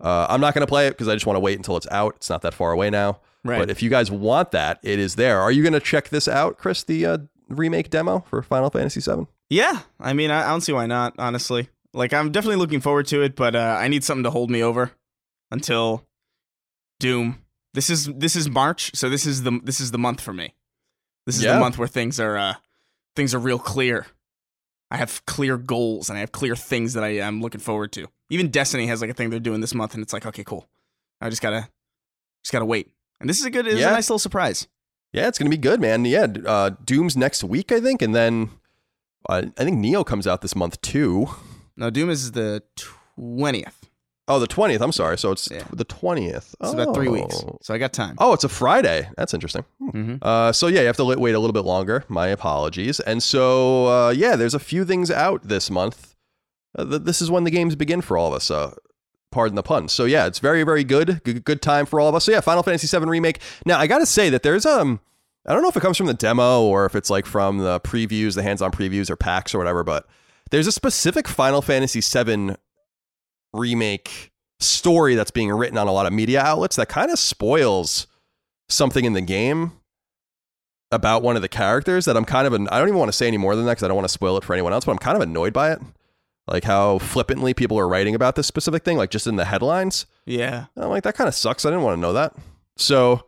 Uh, 0.00 0.26
I'm 0.28 0.40
not 0.40 0.54
going 0.54 0.60
to 0.60 0.68
play 0.68 0.86
it 0.86 0.90
because 0.90 1.08
I 1.08 1.14
just 1.14 1.26
want 1.26 1.36
to 1.36 1.40
wait 1.40 1.56
until 1.56 1.76
it's 1.76 1.88
out. 1.90 2.16
It's 2.16 2.28
not 2.28 2.42
that 2.42 2.54
far 2.54 2.72
away 2.72 2.90
now. 2.90 3.20
Right. 3.44 3.58
But 3.58 3.70
if 3.70 3.82
you 3.82 3.90
guys 3.90 4.10
want 4.10 4.52
that, 4.52 4.78
it 4.82 4.98
is 4.98 5.16
there. 5.16 5.40
Are 5.40 5.52
you 5.52 5.62
going 5.62 5.72
to 5.72 5.80
check 5.80 6.08
this 6.08 6.28
out, 6.28 6.58
Chris? 6.58 6.82
The 6.82 7.06
uh, 7.06 7.18
remake 7.48 7.90
demo 7.90 8.24
for 8.28 8.42
Final 8.42 8.70
Fantasy 8.70 9.00
VII? 9.00 9.26
Yeah, 9.50 9.80
I 10.00 10.12
mean, 10.12 10.30
I, 10.30 10.46
I 10.46 10.50
don't 10.50 10.62
see 10.62 10.72
why 10.72 10.86
not. 10.86 11.14
Honestly, 11.18 11.68
like 11.92 12.12
I'm 12.12 12.32
definitely 12.32 12.56
looking 12.56 12.80
forward 12.80 13.06
to 13.08 13.22
it, 13.22 13.36
but 13.36 13.54
uh, 13.54 13.76
I 13.78 13.88
need 13.88 14.04
something 14.04 14.24
to 14.24 14.30
hold 14.30 14.50
me 14.50 14.62
over 14.62 14.92
until 15.50 16.04
Doom. 17.00 17.40
This 17.74 17.90
is 17.90 18.06
this 18.06 18.36
is 18.36 18.48
March, 18.48 18.92
so 18.94 19.08
this 19.08 19.26
is 19.26 19.42
the 19.42 19.60
this 19.62 19.80
is 19.80 19.90
the 19.90 19.98
month 19.98 20.20
for 20.20 20.32
me. 20.32 20.54
This 21.26 21.36
is 21.36 21.42
Yeah. 21.44 21.54
the 21.54 21.60
month 21.60 21.78
where 21.78 21.88
things 21.88 22.20
are 22.20 22.36
uh, 22.36 22.54
things 23.16 23.34
are 23.34 23.38
real 23.38 23.58
clear. 23.58 24.06
I 24.90 24.96
have 24.98 25.24
clear 25.26 25.56
goals 25.56 26.08
and 26.08 26.16
I 26.16 26.20
have 26.20 26.30
clear 26.30 26.54
things 26.54 26.92
that 26.92 27.02
I 27.02 27.16
am 27.16 27.40
looking 27.40 27.60
forward 27.60 27.90
to. 27.92 28.06
Even 28.30 28.50
Destiny 28.50 28.86
has 28.86 29.00
like 29.00 29.10
a 29.10 29.14
thing 29.14 29.30
they're 29.30 29.40
doing 29.40 29.60
this 29.60 29.74
month, 29.74 29.94
and 29.94 30.02
it's 30.02 30.12
like, 30.12 30.24
okay, 30.26 30.44
cool. 30.44 30.68
I 31.20 31.30
just 31.30 31.42
gotta 31.42 31.68
just 32.44 32.52
gotta 32.52 32.64
wait. 32.64 32.90
And 33.20 33.28
this 33.28 33.38
is 33.40 33.44
a 33.46 33.50
good, 33.50 33.64
this 33.64 33.74
is 33.74 33.80
Yeah. 33.80 33.88
a 33.90 33.92
nice 33.92 34.08
little 34.10 34.18
surprise. 34.18 34.68
Yeah, 35.12 35.28
it's 35.28 35.38
going 35.38 35.48
to 35.50 35.56
be 35.56 35.60
good, 35.60 35.80
man. 35.80 36.04
Yeah, 36.04 36.26
uh, 36.44 36.70
Doom's 36.84 37.16
next 37.16 37.44
week, 37.44 37.70
I 37.70 37.80
think. 37.80 38.02
And 38.02 38.12
then 38.14 38.50
uh, 39.28 39.44
I 39.56 39.64
think 39.64 39.78
Nioh 39.78 40.04
comes 40.04 40.26
out 40.26 40.42
this 40.42 40.56
month 40.56 40.80
too. 40.80 41.28
No, 41.76 41.88
Doom 41.88 42.10
is 42.10 42.32
the 42.32 42.62
twentieth. 42.76 43.83
Oh, 44.26 44.38
the 44.38 44.46
20th. 44.46 44.80
I'm 44.80 44.92
sorry. 44.92 45.18
So 45.18 45.32
it's 45.32 45.50
Yeah. 45.50 45.64
the 45.72 45.84
20th. 45.84 46.54
It's 46.60 46.72
about 46.72 46.94
three 46.94 47.08
weeks, 47.08 47.36
Oh. 47.46 47.58
so 47.62 47.74
I 47.74 47.78
got 47.78 47.92
time. 47.92 48.14
Oh, 48.18 48.32
it's 48.32 48.44
a 48.44 48.48
Friday. 48.48 49.08
That's 49.18 49.34
interesting. 49.34 49.64
Mhm. 49.82 50.18
Uh, 50.22 50.50
so 50.52 50.66
yeah, 50.66 50.80
you 50.80 50.86
have 50.86 50.96
to 50.96 51.04
wait 51.04 51.34
a 51.34 51.38
little 51.38 51.52
bit 51.52 51.64
longer. 51.64 52.04
My 52.08 52.28
apologies. 52.28 53.00
And 53.00 53.22
so 53.22 53.86
uh, 53.88 54.10
yeah, 54.10 54.34
there's 54.36 54.54
a 54.54 54.58
few 54.58 54.84
things 54.86 55.10
out 55.10 55.42
this 55.48 55.70
month. 55.70 56.14
Uh, 56.78 56.84
th- 56.84 57.02
this 57.02 57.20
is 57.20 57.30
when 57.30 57.44
the 57.44 57.50
games 57.50 57.76
begin 57.76 58.00
for 58.00 58.16
all 58.16 58.28
of 58.28 58.34
us. 58.34 58.50
Uh, 58.50 58.74
pardon 59.30 59.56
the 59.56 59.62
pun. 59.62 59.88
So 59.88 60.04
yeah, 60.06 60.24
it's 60.26 60.38
very 60.38 60.62
very 60.62 60.84
good. 60.84 61.20
good. 61.24 61.44
Good 61.44 61.60
time 61.60 61.84
for 61.84 62.00
all 62.00 62.08
of 62.08 62.14
us. 62.14 62.24
So 62.24 62.32
yeah, 62.32 62.40
Final 62.40 62.62
Fantasy 62.62 62.86
VII 62.98 63.04
remake. 63.04 63.40
Now 63.66 63.78
I 63.78 63.86
got 63.86 63.98
to 63.98 64.06
say 64.06 64.30
that 64.30 64.42
there's 64.42 64.64
um. 64.64 65.00
I 65.46 65.52
don't 65.52 65.60
know 65.60 65.68
if 65.68 65.76
it 65.76 65.80
comes 65.80 65.98
from 65.98 66.06
the 66.06 66.14
demo 66.14 66.62
or 66.62 66.86
if 66.86 66.94
it's 66.94 67.10
like 67.10 67.26
from 67.26 67.58
the 67.58 67.78
previews, 67.80 68.34
the 68.34 68.42
hands-on 68.42 68.70
previews 68.70 69.10
or 69.10 69.16
packs 69.16 69.54
or 69.54 69.58
whatever, 69.58 69.84
but 69.84 70.06
there's 70.50 70.66
a 70.66 70.72
specific 70.72 71.28
Final 71.28 71.60
Fantasy 71.60 72.00
VII 72.00 72.54
remake 73.54 74.32
story 74.60 75.14
that's 75.14 75.30
being 75.30 75.50
written 75.50 75.78
on 75.78 75.86
a 75.88 75.92
lot 75.92 76.06
of 76.06 76.12
media 76.12 76.40
outlets 76.40 76.76
that 76.76 76.88
kind 76.88 77.10
of 77.10 77.18
spoils 77.18 78.06
something 78.68 79.04
in 79.04 79.12
the 79.12 79.20
game 79.20 79.72
about 80.90 81.22
one 81.22 81.36
of 81.36 81.42
the 81.42 81.48
characters 81.48 82.04
that 82.04 82.16
I'm 82.16 82.24
kind 82.24 82.46
of 82.46 82.52
an, 82.52 82.68
I 82.68 82.78
don't 82.78 82.88
even 82.88 82.98
want 82.98 83.08
to 83.10 83.16
say 83.16 83.26
any 83.26 83.36
more 83.36 83.56
than 83.56 83.64
that 83.66 83.72
because 83.72 83.82
I 83.82 83.88
don't 83.88 83.96
want 83.96 84.06
to 84.08 84.12
spoil 84.12 84.36
it 84.36 84.44
for 84.44 84.52
anyone 84.54 84.72
else, 84.72 84.84
but 84.84 84.92
I'm 84.92 84.98
kind 84.98 85.16
of 85.16 85.22
annoyed 85.22 85.52
by 85.52 85.72
it. 85.72 85.80
Like 86.46 86.64
how 86.64 86.98
flippantly 86.98 87.54
people 87.54 87.78
are 87.78 87.88
writing 87.88 88.14
about 88.14 88.36
this 88.36 88.46
specific 88.46 88.84
thing, 88.84 88.96
like 88.96 89.10
just 89.10 89.26
in 89.26 89.36
the 89.36 89.46
headlines. 89.46 90.06
Yeah. 90.26 90.66
I'm 90.76 90.90
like, 90.90 91.02
that 91.04 91.14
kind 91.16 91.26
of 91.28 91.34
sucks. 91.34 91.64
I 91.64 91.70
didn't 91.70 91.82
want 91.84 91.96
to 91.96 92.00
know 92.00 92.12
that. 92.12 92.34
So 92.76 93.24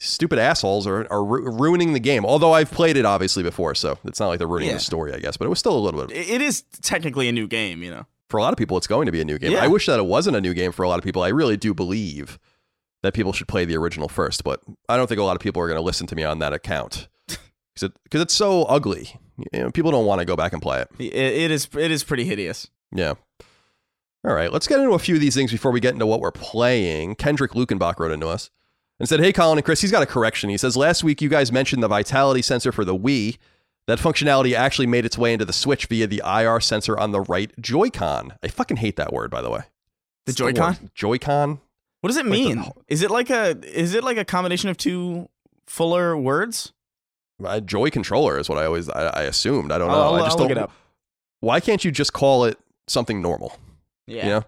stupid 0.00 0.38
assholes 0.38 0.86
are, 0.86 1.06
are 1.12 1.24
ru- 1.24 1.50
ruining 1.50 1.92
the 1.92 2.00
game. 2.00 2.24
Although 2.24 2.52
I've 2.52 2.70
played 2.70 2.96
it 2.96 3.04
obviously 3.04 3.42
before, 3.42 3.74
so 3.74 3.98
it's 4.04 4.18
not 4.20 4.28
like 4.28 4.38
they're 4.38 4.48
ruining 4.48 4.68
Yeah. 4.68 4.74
the 4.74 4.80
story, 4.80 5.12
I 5.14 5.18
guess. 5.18 5.36
But 5.36 5.44
it 5.46 5.48
was 5.50 5.58
still 5.58 5.76
a 5.76 5.80
little 5.80 6.04
bit. 6.06 6.16
It 6.16 6.28
it 6.30 6.40
is 6.42 6.62
technically 6.82 7.28
a 7.28 7.32
new 7.32 7.46
game, 7.46 7.82
you 7.82 7.90
know. 7.90 8.06
For 8.30 8.38
a 8.38 8.42
lot 8.42 8.52
of 8.52 8.58
people, 8.58 8.76
it's 8.76 8.86
going 8.86 9.06
to 9.06 9.12
be 9.12 9.20
a 9.20 9.24
new 9.24 9.38
game. 9.38 9.52
Yeah. 9.52 9.62
I 9.62 9.68
wish 9.68 9.86
that 9.86 9.98
it 9.98 10.06
wasn't 10.06 10.36
a 10.36 10.40
new 10.40 10.54
game 10.54 10.72
for 10.72 10.82
a 10.82 10.88
lot 10.88 10.98
of 10.98 11.04
people. 11.04 11.22
I 11.22 11.28
really 11.28 11.56
do 11.56 11.74
believe 11.74 12.38
that 13.02 13.12
people 13.14 13.32
should 13.32 13.48
play 13.48 13.64
the 13.66 13.76
original 13.76 14.08
first, 14.08 14.44
but 14.44 14.60
I 14.88 14.96
don't 14.96 15.06
think 15.08 15.20
a 15.20 15.24
lot 15.24 15.36
of 15.36 15.40
people 15.42 15.60
are 15.60 15.66
going 15.68 15.78
to 15.78 15.82
listen 15.84 16.06
to 16.06 16.16
me 16.16 16.24
on 16.24 16.38
that 16.38 16.52
account 16.54 17.08
because 17.28 17.82
it, 17.82 17.92
'cause 18.10 18.20
it's 18.22 18.34
so 18.34 18.62
ugly. 18.64 19.20
You 19.52 19.64
know, 19.64 19.70
people 19.70 19.90
don't 19.90 20.06
want 20.06 20.20
to 20.20 20.24
go 20.24 20.36
back 20.36 20.52
and 20.52 20.62
play 20.62 20.80
it. 20.80 20.88
It, 20.98 21.14
it 21.14 21.50
is 21.50 21.68
it 21.76 21.90
is 21.90 22.02
pretty 22.04 22.24
hideous. 22.24 22.68
Yeah. 22.92 23.14
All 24.26 24.32
right, 24.32 24.50
let's 24.50 24.66
get 24.66 24.80
into 24.80 24.94
a 24.94 24.98
few 24.98 25.16
of 25.16 25.20
these 25.20 25.34
things 25.34 25.52
before 25.52 25.70
we 25.70 25.80
get 25.80 25.92
into 25.92 26.06
what 26.06 26.20
we're 26.20 26.30
playing. 26.32 27.16
Kendrick 27.16 27.50
Lukenbach 27.52 27.98
wrote 27.98 28.10
into 28.12 28.26
us 28.26 28.48
and 28.98 29.06
said, 29.06 29.20
Hey, 29.20 29.32
Colin 29.34 29.58
and 29.58 29.64
Chris, 29.66 29.82
he's 29.82 29.90
got 29.90 30.02
a 30.02 30.06
correction. 30.06 30.48
He 30.48 30.56
says, 30.56 30.76
Last 30.78 31.04
week 31.04 31.20
you 31.20 31.28
guys 31.28 31.52
mentioned 31.52 31.82
the 31.82 31.88
vitality 31.88 32.40
sensor 32.40 32.72
for 32.72 32.86
the 32.86 32.96
Wii. 32.96 33.36
That 33.86 33.98
functionality 33.98 34.54
actually 34.54 34.86
made 34.86 35.04
its 35.04 35.18
way 35.18 35.32
into 35.34 35.44
the 35.44 35.52
Switch 35.52 35.86
via 35.86 36.06
the 36.06 36.22
IR 36.24 36.58
sensor 36.60 36.98
on 36.98 37.12
the 37.12 37.20
right 37.20 37.52
Joy-Con. 37.60 38.32
I 38.42 38.48
fucking 38.48 38.78
hate 38.78 38.96
that 38.96 39.12
word, 39.12 39.30
by 39.30 39.42
the 39.42 39.50
way. 39.50 39.60
The 40.26 40.30
It's 40.30 40.38
Joy-Con? 40.38 40.78
word. 40.80 40.90
Joy-Con? 40.94 41.60
What 42.00 42.08
does 42.08 42.16
it 42.16 42.24
Like 42.26 42.38
the- 42.42 42.54
mean? 42.56 42.64
is 42.88 43.02
it 43.02 43.10
like 43.10 43.30
a 43.30 43.56
is 43.62 43.94
it 43.94 44.04
like 44.04 44.16
a 44.18 44.24
combination 44.24 44.68
of 44.70 44.76
two 44.76 45.28
fuller 45.66 46.16
words? 46.16 46.72
Uh, 47.44 47.60
Joy 47.60 47.90
controller 47.90 48.38
is 48.38 48.48
what 48.48 48.58
I 48.58 48.66
always 48.66 48.88
I, 48.88 49.06
I 49.08 49.22
assumed. 49.22 49.72
I 49.72 49.78
don't 49.78 49.88
know. 49.88 49.94
I'll, 49.94 50.14
I 50.14 50.18
I'll 50.18 50.24
just 50.26 50.38
don't. 50.38 50.50
it 50.50 50.58
up. 50.58 50.70
Why 51.40 51.60
can't 51.60 51.84
you 51.84 51.90
just 51.90 52.12
call 52.12 52.44
it 52.44 52.58
something 52.86 53.20
normal? 53.20 53.58
Yeah. 54.06 54.22
You 54.24 54.30
know? 54.30 54.44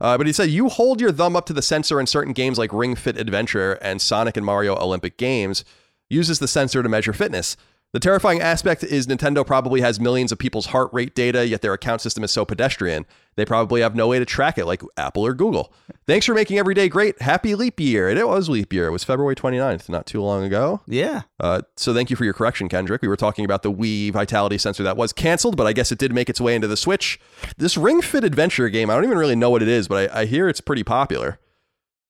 Uh, 0.00 0.16
but 0.16 0.26
he 0.26 0.32
said 0.32 0.50
you 0.50 0.68
hold 0.68 1.00
your 1.00 1.10
thumb 1.12 1.34
up 1.34 1.44
to 1.46 1.52
the 1.52 1.62
sensor 1.62 1.98
in 1.98 2.06
certain 2.06 2.32
games 2.32 2.56
like 2.58 2.72
Ring 2.72 2.94
Fit 2.94 3.18
Adventure 3.18 3.72
and 3.82 4.00
Sonic 4.00 4.36
and 4.36 4.46
Mario 4.46 4.76
Olympic 4.76 5.16
Games 5.18 5.64
uses 6.08 6.38
the 6.38 6.48
sensor 6.48 6.82
to 6.82 6.88
measure 6.88 7.12
fitness. 7.12 7.56
The 7.94 8.00
terrifying 8.00 8.42
aspect 8.42 8.84
is 8.84 9.06
Nintendo 9.06 9.46
probably 9.46 9.80
has 9.80 9.98
millions 9.98 10.30
of 10.30 10.38
people's 10.38 10.66
heart 10.66 10.90
rate 10.92 11.14
data, 11.14 11.46
yet 11.46 11.62
their 11.62 11.72
account 11.72 12.02
system 12.02 12.22
is 12.22 12.30
so 12.30 12.44
pedestrian. 12.44 13.06
They 13.36 13.46
probably 13.46 13.80
have 13.80 13.94
no 13.94 14.08
way 14.08 14.18
to 14.18 14.26
track 14.26 14.58
it 14.58 14.66
like 14.66 14.82
Apple 14.98 15.24
or 15.24 15.32
Google. 15.32 15.72
Thanks 16.06 16.26
for 16.26 16.34
making 16.34 16.58
every 16.58 16.74
day 16.74 16.90
great. 16.90 17.22
Happy 17.22 17.54
leap 17.54 17.80
year. 17.80 18.10
And 18.10 18.18
it 18.18 18.28
was 18.28 18.50
leap 18.50 18.74
year. 18.74 18.88
It 18.88 18.90
was 18.90 19.04
February 19.04 19.34
29th, 19.34 19.88
not 19.88 20.04
too 20.04 20.20
long 20.20 20.44
ago. 20.44 20.82
Yeah. 20.86 21.22
Uh, 21.40 21.62
so 21.78 21.94
thank 21.94 22.10
you 22.10 22.16
for 22.16 22.24
your 22.24 22.34
correction, 22.34 22.68
Kendrick. 22.68 23.00
We 23.00 23.08
were 23.08 23.16
talking 23.16 23.46
about 23.46 23.62
the 23.62 23.72
Wii 23.72 24.12
Vitality 24.12 24.58
sensor 24.58 24.82
that 24.82 24.98
was 24.98 25.14
canceled, 25.14 25.56
but 25.56 25.66
I 25.66 25.72
guess 25.72 25.90
it 25.90 25.98
did 25.98 26.12
make 26.12 26.28
its 26.28 26.42
way 26.42 26.54
into 26.54 26.68
the 26.68 26.76
Switch. 26.76 27.18
This 27.56 27.78
Ring 27.78 28.02
Fit 28.02 28.22
Adventure 28.22 28.68
game, 28.68 28.90
I 28.90 28.96
don't 28.96 29.04
even 29.04 29.16
really 29.16 29.36
know 29.36 29.48
what 29.48 29.62
it 29.62 29.68
is, 29.68 29.88
but 29.88 30.14
I, 30.14 30.20
I 30.20 30.24
hear 30.26 30.46
it's 30.46 30.60
pretty 30.60 30.84
popular. 30.84 31.38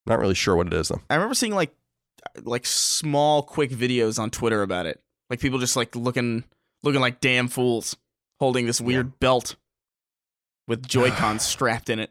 Not 0.07 0.19
really 0.19 0.35
sure 0.35 0.57
what 0.57 0.67
it 0.67 0.73
is 0.73 0.89
though. 0.89 1.03
I 1.09 1.15
remember 1.15 1.35
seeing 1.35 1.55
like 1.55 1.73
like 2.43 2.67
small 2.67 3.43
quick 3.43 3.71
videos 3.71 4.19
on 4.19 4.31
Twitter 4.31 4.63
about 4.63 4.87
it. 4.87 5.01
Like 5.31 5.41
people 5.41 5.59
just 5.59 5.77
like 5.77 5.95
looking 5.95 6.45
looking 6.83 7.01
like 7.01 7.21
damn 7.21 7.49
fools 7.49 7.97
holding 8.41 8.67
this 8.67 8.81
weird 8.81 9.19
belt 9.21 9.57
with 10.67 10.87
Joy-Cons 10.87 11.43
strapped 11.45 11.91
in 11.91 11.99
it. 11.99 12.11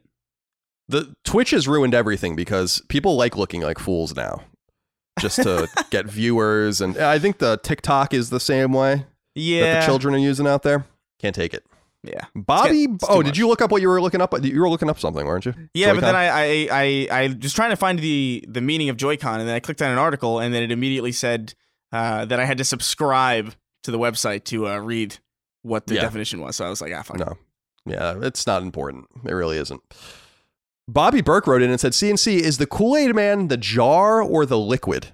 The 0.90 1.16
Twitch 1.26 1.52
has 1.52 1.68
ruined 1.68 1.94
everything 1.94 2.36
because 2.36 2.82
people 2.88 3.16
like 3.16 3.36
looking 3.36 3.62
like 3.62 3.78
fools 3.80 4.16
now, 4.16 4.42
just 5.20 5.38
to 5.44 5.68
get 5.90 6.06
viewers, 6.06 6.80
and 6.80 6.98
I 6.98 7.20
think 7.20 7.40
the 7.40 7.58
TikTok 7.58 8.14
is 8.14 8.30
the 8.30 8.40
same 8.40 8.72
way 8.72 9.06
Yeah. 9.36 9.62
that 9.74 9.80
the 9.82 9.86
children 9.86 10.16
are 10.16 10.20
using 10.20 10.48
out 10.48 10.64
there. 10.64 10.86
Can't 11.20 11.36
take 11.36 11.54
it. 11.54 11.66
Yeah. 12.04 12.26
Bobby, 12.36 12.84
It's 12.84 13.06
too 13.06 13.12
oh, 13.12 13.18
much. 13.18 13.26
did 13.26 13.38
you 13.38 13.48
look 13.50 13.62
up 13.62 13.70
what 13.70 13.82
you 13.82 13.90
were 13.90 14.00
looking 14.02 14.22
up? 14.22 14.34
You 14.42 14.62
were 14.62 14.70
looking 14.70 14.90
up 14.90 14.98
something, 15.00 15.26
weren't 15.26 15.46
you? 15.46 15.54
Yeah, 15.74 15.88
but 15.88 15.96
Joy-Con? 15.96 16.02
then 16.02 16.16
I, 16.16 16.28
I 16.28 16.68
I 16.72 17.08
I 17.24 17.38
was 17.42 17.52
trying 17.54 17.72
to 17.72 17.76
find 17.76 18.00
the 18.00 18.46
the 18.48 18.62
meaning 18.62 18.88
of 18.90 18.96
Joy-Con, 18.96 19.40
and 19.42 19.50
then 19.50 19.56
I 19.56 19.60
clicked 19.60 19.82
on 19.82 19.92
an 19.92 19.98
article, 19.98 20.40
and 20.40 20.54
then 20.54 20.64
it 20.64 20.72
immediately 20.72 21.12
said 21.12 21.54
uh, 21.92 22.26
that 22.26 22.40
I 22.40 22.46
had 22.46 22.58
to 22.58 22.64
subscribe 22.64 23.54
to 23.84 23.92
the 23.92 24.00
website 24.00 24.44
to 24.46 24.68
uh, 24.68 24.78
read 24.80 25.18
what 25.62 25.88
the 25.88 25.96
Yeah. 25.96 26.02
definition 26.02 26.40
was. 26.42 26.56
So 26.56 26.66
I 26.66 26.70
was 26.70 26.82
like, 26.82 26.94
ah, 26.96 27.02
fuck. 27.04 27.20
No. 27.20 27.38
Yeah, 27.86 28.16
it's 28.22 28.46
not 28.46 28.62
important. 28.64 29.06
It 29.26 29.32
really 29.34 29.58
isn't. 29.58 29.82
Bobby 30.90 31.22
Burke 31.22 31.48
wrote 31.48 31.62
in 31.62 31.70
and 31.70 31.80
said, 31.80 31.92
CNC, 31.94 32.40
is 32.40 32.58
the 32.58 32.68
Kool 32.68 32.96
Aid 32.96 33.14
Man 33.16 33.48
the 33.50 33.58
jar 33.58 34.22
or 34.22 34.46
the 34.46 34.58
liquid? 34.60 35.08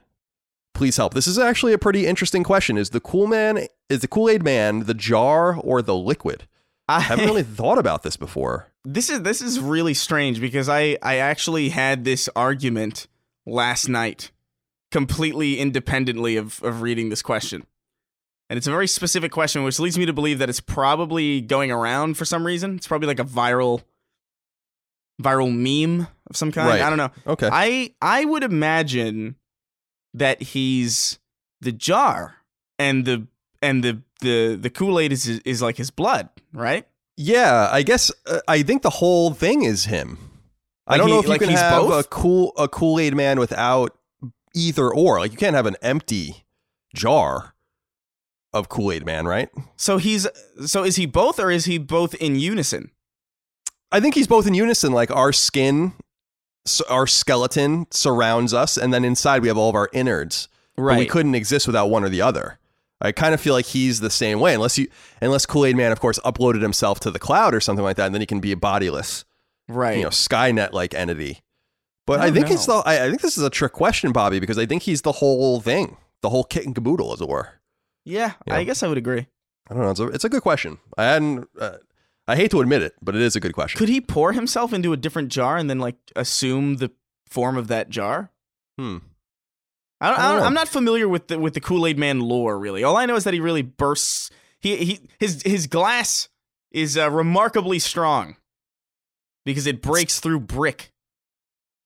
Please 0.74 0.98
help. 0.98 1.14
This 1.14 1.28
is 1.28 1.38
actually 1.40 1.74
a 1.74 1.78
pretty 1.78 2.06
interesting 2.08 2.44
question. 2.44 2.78
Is 2.78 2.92
the 2.92 3.00
Cool 3.00 3.28
Man, 3.28 3.68
is 3.90 4.02
the 4.02 4.08
Kool 4.08 4.30
Aid 4.30 4.44
Man 4.44 4.82
the 4.86 4.94
jar 4.96 5.56
or 5.56 5.82
the 5.82 5.96
liquid? 5.96 6.48
I 6.90 6.98
I 6.98 7.00
haven't 7.02 7.26
really 7.26 7.44
thought 7.44 7.78
about 7.78 8.04
this 8.04 8.18
before. 8.18 8.68
this 8.84 9.10
is 9.10 9.22
this 9.22 9.42
is 9.42 9.60
really 9.60 9.94
strange 9.94 10.42
because 10.42 10.68
I 10.68 10.98
I 11.02 11.18
actually 11.18 11.70
had 11.70 12.04
this 12.06 12.28
argument 12.36 13.08
last 13.46 13.88
night, 13.88 14.32
completely 14.94 15.60
independently 15.60 16.38
of 16.38 16.64
of 16.64 16.82
reading 16.82 17.10
this 17.10 17.22
question, 17.22 17.66
and 18.50 18.56
it's 18.58 18.68
a 18.68 18.72
very 18.72 18.88
specific 18.88 19.32
question, 19.34 19.64
which 19.66 19.78
leads 19.80 19.98
me 19.98 20.06
to 20.06 20.14
believe 20.14 20.40
that 20.40 20.48
it's 20.50 20.62
probably 20.62 21.42
going 21.42 21.70
around 21.72 22.16
for 22.16 22.24
some 22.24 22.46
reason. 22.46 22.78
It's 22.78 22.88
probably 22.88 23.08
like 23.08 23.20
a 23.20 23.26
viral 23.26 23.82
viral 25.22 25.52
meme 25.54 26.08
of 26.30 26.38
some 26.38 26.52
kind. 26.52 26.70
Right. 26.70 26.82
I 26.82 26.90
don't 26.90 26.98
know. 26.98 27.12
Okay. 27.28 27.50
I 27.52 27.94
I 28.02 28.24
would 28.24 28.44
imagine 28.44 29.36
that 30.14 30.42
he's 30.42 31.20
the 31.62 31.72
jar 31.72 32.36
and 32.80 33.06
the 33.06 33.28
and 33.62 33.84
the 33.84 34.02
the 34.22 34.56
the 34.60 34.70
Kool 34.70 35.00
Aid 35.00 35.12
is 35.12 35.28
is 35.28 35.62
like 35.62 35.78
his 35.78 35.92
blood, 35.92 36.30
right? 36.54 36.88
yeah, 37.16 37.70
I 37.72 37.84
guess 37.84 38.12
uh, 38.26 38.40
I 38.48 38.64
think 38.64 38.82
the 38.82 38.90
whole 38.90 39.34
thing 39.34 39.64
is 39.64 39.86
him. 39.86 40.18
I 40.88 40.98
don't 40.98 41.08
he- 41.08 41.14
know 41.14 41.20
if 41.20 41.28
you 41.28 41.38
can 41.38 41.50
he's 41.50 41.60
have 41.60 41.84
both? 41.84 42.06
a 42.06 42.08
cool 42.10 42.54
a 42.58 42.68
Kool 42.68 43.00
Aid 43.00 43.16
Man 43.16 43.40
without 43.40 43.96
either 44.54 44.94
or. 44.94 45.20
Like 45.20 45.32
you 45.32 45.38
can't 45.38 45.56
have 45.56 45.66
an 45.66 45.78
empty 45.82 46.46
jar 46.94 47.54
of 48.54 48.70
Kool 48.70 48.92
Aid 48.92 49.06
Man, 49.06 49.26
right? 49.26 49.50
So 49.76 49.98
he's 49.98 50.28
so 50.66 50.84
is 50.84 50.96
he 50.96 51.06
both 51.06 51.40
or 51.40 51.52
is 51.52 51.66
he 51.66 51.78
both 51.78 52.14
in 52.16 52.36
unison? 52.36 52.92
I 53.92 54.00
think 54.00 54.16
he's 54.16 54.28
both 54.28 54.48
in 54.48 54.54
unison. 54.54 54.92
Like 54.92 55.12
our 55.12 55.32
skin, 55.32 55.94
our 56.90 57.08
skeleton 57.08 57.88
surrounds 57.92 58.54
us, 58.54 58.78
and 58.78 58.94
then 58.94 59.06
inside 59.06 59.42
we 59.42 59.48
have 59.48 59.58
all 59.58 59.70
of 59.70 59.76
our 59.76 59.90
innards. 59.94 60.48
But 60.76 60.98
we 60.98 61.06
couldn't 61.06 61.36
exist 61.36 61.68
without 61.68 61.92
one 61.92 62.04
or 62.04 62.10
the 62.10 62.22
other. 62.22 62.58
I 63.00 63.12
kind 63.12 63.34
of 63.34 63.42
feel 63.42 63.54
like 63.54 63.66
he's 63.66 64.00
the 64.00 64.10
same 64.10 64.40
way, 64.40 64.56
unless 64.56 64.78
you, 64.78 64.88
unless 65.22 65.46
Kool 65.46 65.66
Aid 65.66 65.76
Man, 65.76 65.92
of 65.92 66.00
course, 66.00 66.18
uploaded 66.20 66.62
himself 66.62 67.00
to 67.02 67.12
the 67.12 67.20
cloud 67.20 67.54
or 67.54 67.60
something 67.60 67.84
like 67.84 67.98
that, 67.98 68.06
and 68.06 68.16
then 68.16 68.22
he 68.22 68.26
can 68.26 68.40
be 68.40 68.54
a 68.54 68.58
bodiless, 68.58 69.26
right. 69.68 69.98
you 69.98 70.04
know, 70.04 70.10
Skynet 70.10 70.72
like 70.72 70.94
entity. 70.94 71.43
But 72.06 72.20
I 72.20 72.24
I, 72.24 72.26
don't 72.28 72.36
think 72.36 72.52
it's 72.52 72.66
the. 72.66 72.74
I, 72.74 73.06
I 73.06 73.10
think 73.10 73.22
this 73.22 73.38
is 73.38 73.44
a 73.44 73.50
trick 73.50 73.72
question, 73.72 74.12
Bobby, 74.12 74.40
because 74.40 74.58
I 74.58 74.66
think 74.66 74.84
he's 74.84 75.02
the 75.04 75.14
whole 75.14 75.62
thing, 75.62 75.98
the 76.22 76.30
whole 76.30 76.44
kit 76.44 76.66
and 76.66 76.76
caboodle, 76.76 77.14
as 77.14 77.22
it 77.22 77.30
were. 77.30 77.50
yeah, 78.06 78.34
Yeah. 78.46 78.56
I 78.56 78.64
guess 78.64 78.84
I 78.84 78.88
would 78.88 78.98
agree. 78.98 79.28
I 79.70 79.74
don't 79.74 79.84
know. 79.84 79.92
It's 79.92 80.00
a, 80.00 80.08
it's 80.08 80.24
a 80.26 80.30
good 80.30 80.42
question. 80.42 80.80
I 80.98 81.04
hadn't. 81.06 81.48
Uh, 81.60 81.78
I 82.28 82.36
hate 82.36 82.52
to 82.52 82.62
admit 82.62 82.82
it, 82.82 82.94
but 83.02 83.16
it 83.16 83.22
is 83.22 83.36
a 83.36 83.40
good 83.40 83.54
question. 83.54 83.78
Could 83.78 83.90
he 83.90 84.00
pour 84.02 84.34
himself 84.34 84.74
into 84.74 84.94
a 84.94 84.98
different 84.98 85.30
jar 85.30 85.58
and 85.58 85.70
then 85.70 85.80
like 85.80 85.96
assume 86.16 86.78
the 86.78 86.92
form 87.28 87.58
of 87.58 87.68
that 87.70 87.90
jar? 87.90 88.32
hmm. 88.78 88.98
I 90.02 90.10
don't, 90.10 90.20
I 90.20 90.22
I 90.22 90.22
don't 90.24 90.32
don't, 90.32 90.40
know. 90.40 90.46
I'm 90.48 90.54
not 90.54 90.68
familiar 90.68 91.08
with 91.08 91.28
the 91.28 91.40
with 91.40 91.54
the 91.54 91.62
Kool 91.62 91.88
Aid 91.88 91.98
Man 91.98 92.20
lore 92.20 92.60
really. 92.60 92.84
All 92.84 92.98
I 92.98 93.06
know 93.06 93.16
is 93.16 93.24
that 93.24 93.34
he 93.34 93.40
really 93.40 93.62
bursts. 93.62 94.30
He 94.60 94.76
he 94.78 95.00
his 95.18 95.42
his 95.44 95.68
glass 95.68 96.28
is 96.72 96.98
uh, 96.98 97.10
remarkably 97.10 97.80
strong 97.80 98.36
because 99.46 99.66
it 99.68 99.82
breaks 99.82 100.20
through 100.20 100.42
brick. 100.42 100.92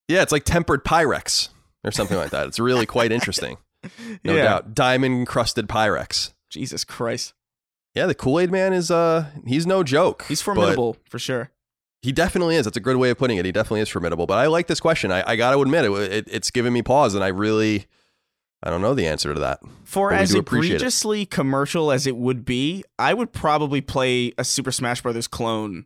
Yeah, 0.08 0.22
it's 0.22 0.32
like 0.32 0.44
tempered 0.46 0.84
Pyrex 0.86 1.50
or 1.84 1.92
something 1.92 2.18
like 2.18 2.32
that. 2.32 2.48
It's 2.48 2.60
really 2.60 2.86
quite 2.86 3.12
interesting. 3.12 3.58
No 4.24 4.36
Yeah. 4.36 4.44
doubt. 4.44 4.74
Diamond 4.74 5.14
encrusted 5.16 5.68
Pyrex. 5.70 6.34
Jesus 6.50 6.84
Christ, 6.84 7.34
Yeah, 7.94 8.06
the 8.08 8.16
Kool-Aid 8.16 8.52
man 8.52 8.74
is 8.74 8.90
uh 8.90 9.28
he's 9.46 9.68
no 9.68 9.84
joke. 9.84 10.26
he's 10.28 10.42
formidable 10.42 10.98
for 11.10 11.20
sure. 11.20 11.52
He 12.02 12.12
definitely 12.12 12.56
is. 12.56 12.66
That's 12.66 12.78
a 12.78 12.82
good 12.82 12.98
way 12.98 13.10
of 13.12 13.18
putting 13.18 13.38
it. 13.38 13.46
He 13.46 13.52
definitely 13.52 13.82
is 13.82 13.90
formidable. 13.90 14.26
But 14.28 14.38
I 14.40 14.48
like 14.48 14.68
this 14.68 14.80
question. 14.80 15.12
I, 15.12 15.24
I 15.32 15.36
got 15.36 15.52
to 15.52 15.62
admit 15.62 15.86
it, 15.86 15.92
it. 15.92 16.28
It's 16.30 16.52
given 16.52 16.72
me 16.74 16.82
pause, 16.84 17.16
and 17.16 17.24
I 17.24 17.28
really, 17.30 17.86
I 18.64 18.70
don't 18.70 18.82
know 18.82 18.94
the 18.94 19.08
answer 19.08 19.34
to 19.34 19.40
that. 19.42 19.60
For 19.84 20.14
as 20.14 20.34
appreciate 20.34 20.74
it. 20.74 20.76
egregiously 20.76 21.26
commercial 21.26 21.92
as 21.92 22.06
it 22.08 22.16
would 22.16 22.46
be, 22.46 22.84
I 23.00 23.14
would 23.14 23.34
probably 23.34 23.82
play 23.82 24.32
a 24.38 24.44
Super 24.44 24.72
Smash 24.72 25.02
Brothers 25.02 25.28
clone 25.28 25.86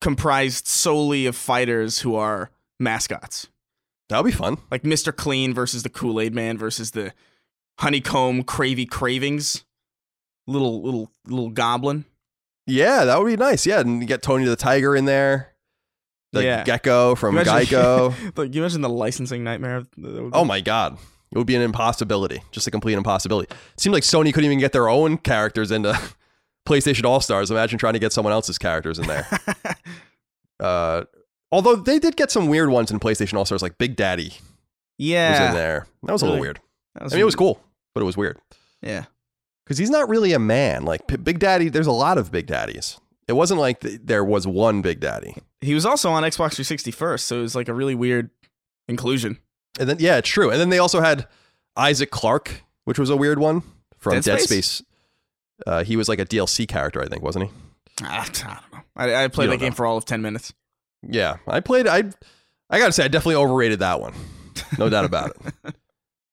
comprised 0.00 0.66
solely 0.66 1.26
of 1.26 1.34
fighters 1.36 2.00
who 2.00 2.14
are 2.14 2.50
mascots. 2.80 3.48
That'll 4.08 4.24
be 4.24 4.32
fun. 4.32 4.58
Like 4.70 4.82
Mr. 4.82 5.14
Clean 5.14 5.54
versus 5.54 5.82
the 5.82 5.88
Kool-Aid 5.88 6.34
Man 6.34 6.58
versus 6.58 6.90
the 6.92 7.12
Honeycomb 7.78 8.44
Cravey 8.44 8.88
Cravings. 8.88 9.64
Little 10.46 10.82
little 10.82 11.10
little 11.26 11.50
goblin. 11.50 12.04
Yeah, 12.66 13.04
that 13.06 13.18
would 13.18 13.26
be 13.26 13.36
nice. 13.36 13.66
Yeah, 13.66 13.80
and 13.80 14.00
you 14.00 14.06
get 14.06 14.22
Tony 14.22 14.44
the 14.44 14.56
Tiger 14.56 14.94
in 14.94 15.04
there. 15.06 15.52
The 16.32 16.42
Yeah. 16.44 16.64
gecko 16.64 17.14
from 17.14 17.34
You 17.36 17.42
imagine- 17.42 17.76
Geico. 17.78 18.36
Like, 18.36 18.54
you 18.54 18.60
imagine 18.62 18.80
the 18.82 18.88
licensing 18.88 19.42
nightmare. 19.44 19.84
that 19.96 20.22
would 20.22 20.32
be? 20.32 20.36
oh 20.38 20.44
my 20.44 20.60
god. 20.60 20.98
It 21.32 21.38
would 21.38 21.46
be 21.46 21.56
an 21.56 21.62
impossibility. 21.62 22.42
Just 22.52 22.66
a 22.66 22.70
complete 22.70 22.94
impossibility. 22.94 23.52
It 23.52 23.80
seemed 23.80 23.92
like 23.94 24.02
Sony 24.04 24.32
couldn't 24.32 24.44
even 24.44 24.58
get 24.60 24.72
their 24.72 24.88
own 24.88 25.16
characters 25.18 25.70
into 25.70 25.98
PlayStation 26.68 27.04
All 27.04 27.20
Stars. 27.20 27.50
Imagine 27.50 27.78
trying 27.78 27.94
to 27.94 27.98
get 27.98 28.12
someone 28.12 28.32
else's 28.32 28.56
characters 28.58 28.98
in 28.98 29.06
there. 29.06 29.26
uh, 30.60 31.04
although 31.54 31.76
they 31.76 32.00
did 32.00 32.16
get 32.16 32.32
some 32.32 32.48
weird 32.48 32.68
ones 32.68 32.90
in 32.90 32.98
PlayStation 32.98 33.34
All 33.34 33.44
Stars, 33.44 33.62
like 33.62 33.78
Big 33.78 33.94
Daddy 33.94 34.24
was 34.28 34.40
yeah. 34.98 35.50
in 35.50 35.54
there. 35.54 35.86
That 36.02 36.12
was 36.12 36.22
a 36.22 36.26
little 36.26 36.40
weird. 36.40 36.60
I 36.98 37.04
mean, 37.04 37.20
it 37.20 37.24
was 37.24 37.36
cool, 37.36 37.62
but 37.94 38.00
it 38.00 38.04
was 38.04 38.16
weird 38.16 38.38
Yeah. 38.82 39.04
because 39.64 39.78
he's 39.78 39.90
not 39.90 40.08
really 40.08 40.32
a 40.32 40.38
man. 40.40 40.84
Like 40.84 41.06
P- 41.06 41.16
Big 41.16 41.38
Daddy, 41.38 41.68
there's 41.68 41.86
a 41.86 41.92
lot 41.92 42.18
of 42.18 42.32
Big 42.32 42.46
Daddies. 42.46 42.98
It 43.28 43.34
wasn't 43.34 43.60
like 43.60 43.80
th- 43.80 44.00
there 44.02 44.24
was 44.24 44.48
one 44.48 44.82
Big 44.82 44.98
Daddy. 44.98 45.36
He 45.60 45.74
was 45.74 45.86
also 45.86 46.10
on 46.10 46.24
Xbox 46.24 46.54
360 46.54 46.90
first, 46.90 47.26
so 47.26 47.38
it 47.38 47.42
was 47.42 47.54
like 47.54 47.68
a 47.68 47.74
really 47.74 47.94
weird 47.94 48.30
inclusion. 48.88 49.38
And 49.78 49.88
then 49.88 49.98
yeah, 50.00 50.16
it's 50.18 50.28
true. 50.28 50.50
And 50.50 50.60
then 50.60 50.70
they 50.70 50.78
also 50.78 51.00
had 51.00 51.28
Isaac 51.76 52.10
Clarke, 52.10 52.62
which 52.84 52.98
was 52.98 53.10
a 53.10 53.16
weird 53.16 53.38
one 53.38 53.62
from 53.96 54.14
Dead 54.14 54.24
Dead, 54.24 54.40
Space? 54.40 54.66
Space. 54.66 54.82
Uh, 55.66 55.84
he 55.84 55.96
was 55.96 56.08
like 56.08 56.18
a 56.18 56.26
DLC 56.26 56.66
character, 56.66 57.00
I 57.00 57.06
think, 57.06 57.22
wasn't 57.22 57.44
he? 57.44 57.50
Ah, 58.02 58.22
I 58.22 58.24
don't 58.24 58.72
know. 58.72 58.80
I, 58.96 59.24
I 59.24 59.28
played 59.28 59.50
that 59.50 59.58
game 59.58 59.70
know. 59.70 59.76
for 59.76 59.86
all 59.86 59.96
of 59.96 60.04
10 60.04 60.20
minutes. 60.20 60.52
Yeah, 61.08 61.36
I 61.46 61.60
played. 61.60 61.86
I 61.86 62.04
I 62.70 62.78
gotta 62.78 62.92
say, 62.92 63.04
I 63.04 63.08
definitely 63.08 63.36
overrated 63.36 63.80
that 63.80 64.00
one. 64.00 64.14
No 64.78 64.88
doubt 64.88 65.04
about 65.04 65.30
it. 65.64 65.74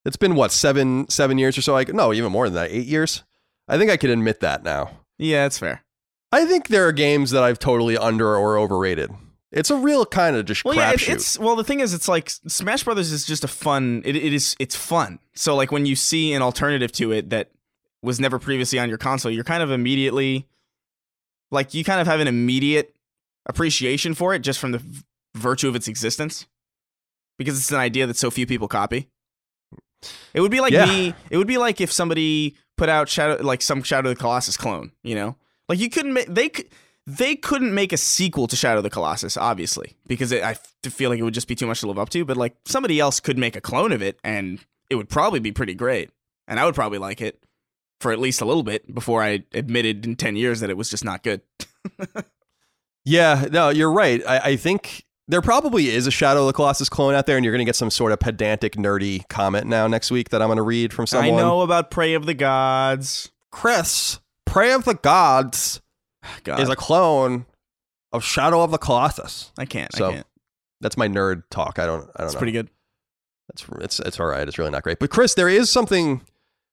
It's 0.03 0.17
been 0.17 0.33
what 0.33 0.51
seven 0.51 1.07
seven 1.09 1.37
years 1.37 1.57
or 1.57 1.61
so. 1.61 1.73
Like 1.73 1.93
no, 1.93 2.11
even 2.11 2.31
more 2.31 2.49
than 2.49 2.55
that, 2.55 2.71
eight 2.71 2.87
years. 2.87 3.23
I 3.67 3.77
think 3.77 3.91
I 3.91 3.97
can 3.97 4.09
admit 4.09 4.39
that 4.39 4.63
now. 4.63 4.89
Yeah, 5.19 5.43
that's 5.43 5.59
fair. 5.59 5.83
I 6.31 6.45
think 6.45 6.69
there 6.69 6.87
are 6.87 6.91
games 6.91 7.29
that 7.31 7.43
I've 7.43 7.59
totally 7.59 7.97
under 7.97 8.35
or 8.35 8.57
overrated. 8.57 9.11
It's 9.51 9.69
a 9.69 9.75
real 9.75 10.05
kind 10.05 10.35
of 10.35 10.45
just 10.45 10.63
Well, 10.63 10.75
yeah, 10.75 10.91
it, 10.93 11.07
it's 11.07 11.37
well. 11.37 11.55
The 11.55 11.63
thing 11.63 11.81
is, 11.81 11.93
it's 11.93 12.07
like 12.07 12.29
Smash 12.29 12.83
Brothers 12.83 13.11
is 13.11 13.25
just 13.25 13.43
a 13.43 13.47
fun. 13.47 14.01
It, 14.05 14.15
it 14.15 14.33
is. 14.33 14.55
It's 14.59 14.75
fun. 14.75 15.19
So 15.35 15.55
like 15.55 15.71
when 15.71 15.85
you 15.85 15.95
see 15.95 16.33
an 16.33 16.41
alternative 16.41 16.91
to 16.93 17.11
it 17.11 17.29
that 17.29 17.51
was 18.01 18.19
never 18.19 18.39
previously 18.39 18.79
on 18.79 18.89
your 18.89 18.97
console, 18.97 19.31
you're 19.31 19.43
kind 19.43 19.61
of 19.61 19.69
immediately 19.69 20.47
like 21.51 21.73
you 21.73 21.83
kind 21.83 21.99
of 22.01 22.07
have 22.07 22.21
an 22.21 22.27
immediate 22.27 22.95
appreciation 23.45 24.13
for 24.13 24.33
it 24.33 24.39
just 24.39 24.59
from 24.59 24.71
the 24.71 24.77
v- 24.79 25.03
virtue 25.35 25.67
of 25.67 25.75
its 25.75 25.87
existence 25.87 26.45
because 27.37 27.57
it's 27.57 27.71
an 27.71 27.77
idea 27.77 28.05
that 28.07 28.17
so 28.17 28.29
few 28.31 28.45
people 28.45 28.67
copy. 28.67 29.09
It 30.33 30.41
would 30.41 30.51
be 30.51 30.59
like 30.61 30.73
Yeah. 30.73 30.85
me. 30.85 31.13
It 31.29 31.37
would 31.37 31.47
be 31.47 31.57
like 31.57 31.79
if 31.81 31.91
somebody 31.91 32.55
put 32.77 32.89
out 32.89 33.07
Shadow 33.09 33.41
like 33.43 33.61
some 33.61 33.83
Shadow 33.83 34.09
of 34.09 34.15
the 34.15 34.19
Colossus 34.21 34.57
clone. 34.57 34.91
You 35.03 35.15
know, 35.15 35.35
like 35.69 35.79
you 35.79 35.89
couldn't 35.89 36.13
make 36.13 36.27
they 36.27 36.49
could 36.49 36.67
they 37.07 37.35
couldn't 37.35 37.73
make 37.73 37.91
a 37.93 37.97
sequel 37.97 38.47
to 38.47 38.55
Shadow 38.55 38.77
of 38.77 38.83
the 38.83 38.89
Colossus, 38.89 39.37
obviously, 39.37 39.97
because 40.07 40.31
it, 40.31 40.43
I 40.43 40.53
feel 40.87 41.09
like 41.09 41.19
it 41.19 41.23
would 41.23 41.33
just 41.33 41.47
be 41.47 41.55
too 41.55 41.67
much 41.67 41.81
to 41.81 41.87
live 41.87 41.99
up 41.99 42.09
to. 42.09 42.25
But 42.25 42.37
like 42.37 42.55
somebody 42.65 42.99
else 42.99 43.19
could 43.19 43.37
make 43.37 43.55
a 43.55 43.61
clone 43.61 43.91
of 43.91 44.01
it, 44.01 44.19
and 44.23 44.59
it 44.89 44.95
would 44.95 45.09
probably 45.09 45.39
be 45.39 45.51
pretty 45.51 45.73
great, 45.75 46.09
and 46.47 46.59
I 46.59 46.65
would 46.65 46.75
probably 46.75 46.97
like 46.99 47.21
it 47.21 47.43
for 47.99 48.11
at 48.11 48.19
least 48.19 48.41
a 48.41 48.45
little 48.45 48.63
bit 48.63 48.93
before 48.93 49.21
I 49.23 49.43
admitted 49.53 50.05
in 50.05 50.15
ten 50.15 50.35
years 50.35 50.59
that 50.61 50.69
it 50.71 50.77
was 50.77 50.89
just 50.89 51.03
not 51.05 51.21
good. 51.23 51.41
Yeah, 53.05 53.45
no, 53.51 53.69
you're 53.69 53.91
right. 53.91 54.21
I, 54.27 54.39
I 54.39 54.55
think 54.55 55.05
there 55.27 55.41
probably 55.41 55.89
is 55.89 56.07
a 56.07 56.11
Shadow 56.11 56.41
of 56.41 56.47
the 56.47 56.53
Colossus 56.53 56.89
clone 56.89 57.15
out 57.15 57.25
there, 57.25 57.37
and 57.37 57.45
you're 57.45 57.53
going 57.53 57.65
to 57.65 57.65
get 57.65 57.75
some 57.75 57.89
sort 57.89 58.11
of 58.11 58.19
pedantic, 58.19 58.75
nerdy 58.75 59.27
comment 59.29 59.65
now 59.67 59.87
next 59.87 60.11
week 60.11 60.29
that 60.29 60.41
I'm 60.41 60.47
going 60.47 60.57
to 60.57 60.63
read 60.63 60.93
from 60.93 61.07
someone. 61.07 61.33
I 61.33 61.41
know 61.41 61.61
about 61.61 61.89
Prey 61.89 62.13
of 62.13 62.25
the 62.25 62.33
Gods. 62.33 63.31
Chris, 63.51 64.19
Prey 64.45 64.73
of 64.73 64.85
the 64.85 64.93
Gods 64.95 65.81
God, 66.43 66.59
is 66.59 66.69
a 66.69 66.75
clone 66.75 67.45
of 68.11 68.23
Shadow 68.23 68.61
of 68.61 68.71
the 68.71 68.77
Colossus. 68.77 69.51
I 69.57 69.65
can't. 69.65 69.93
So, 69.93 70.09
I 70.09 70.13
can't. 70.13 70.27
That's 70.81 70.97
my 70.97 71.07
nerd 71.07 71.43
talk. 71.49 71.79
I 71.79 71.85
don't. 71.85 72.01
I 72.01 72.03
don't 72.03 72.19
know. 72.19 72.25
It's 72.25 72.33
know. 72.33 72.39
pretty 72.39 72.51
good. 72.51 72.69
It's 73.53 73.65
it's 73.79 73.99
it's 73.99 74.19
all 74.19 74.27
right. 74.27 74.47
It's 74.47 74.57
really 74.57 74.71
not 74.71 74.83
great. 74.83 74.99
But 74.99 75.09
Chris, 75.09 75.33
there 75.33 75.49
is 75.49 75.69
something 75.69 76.21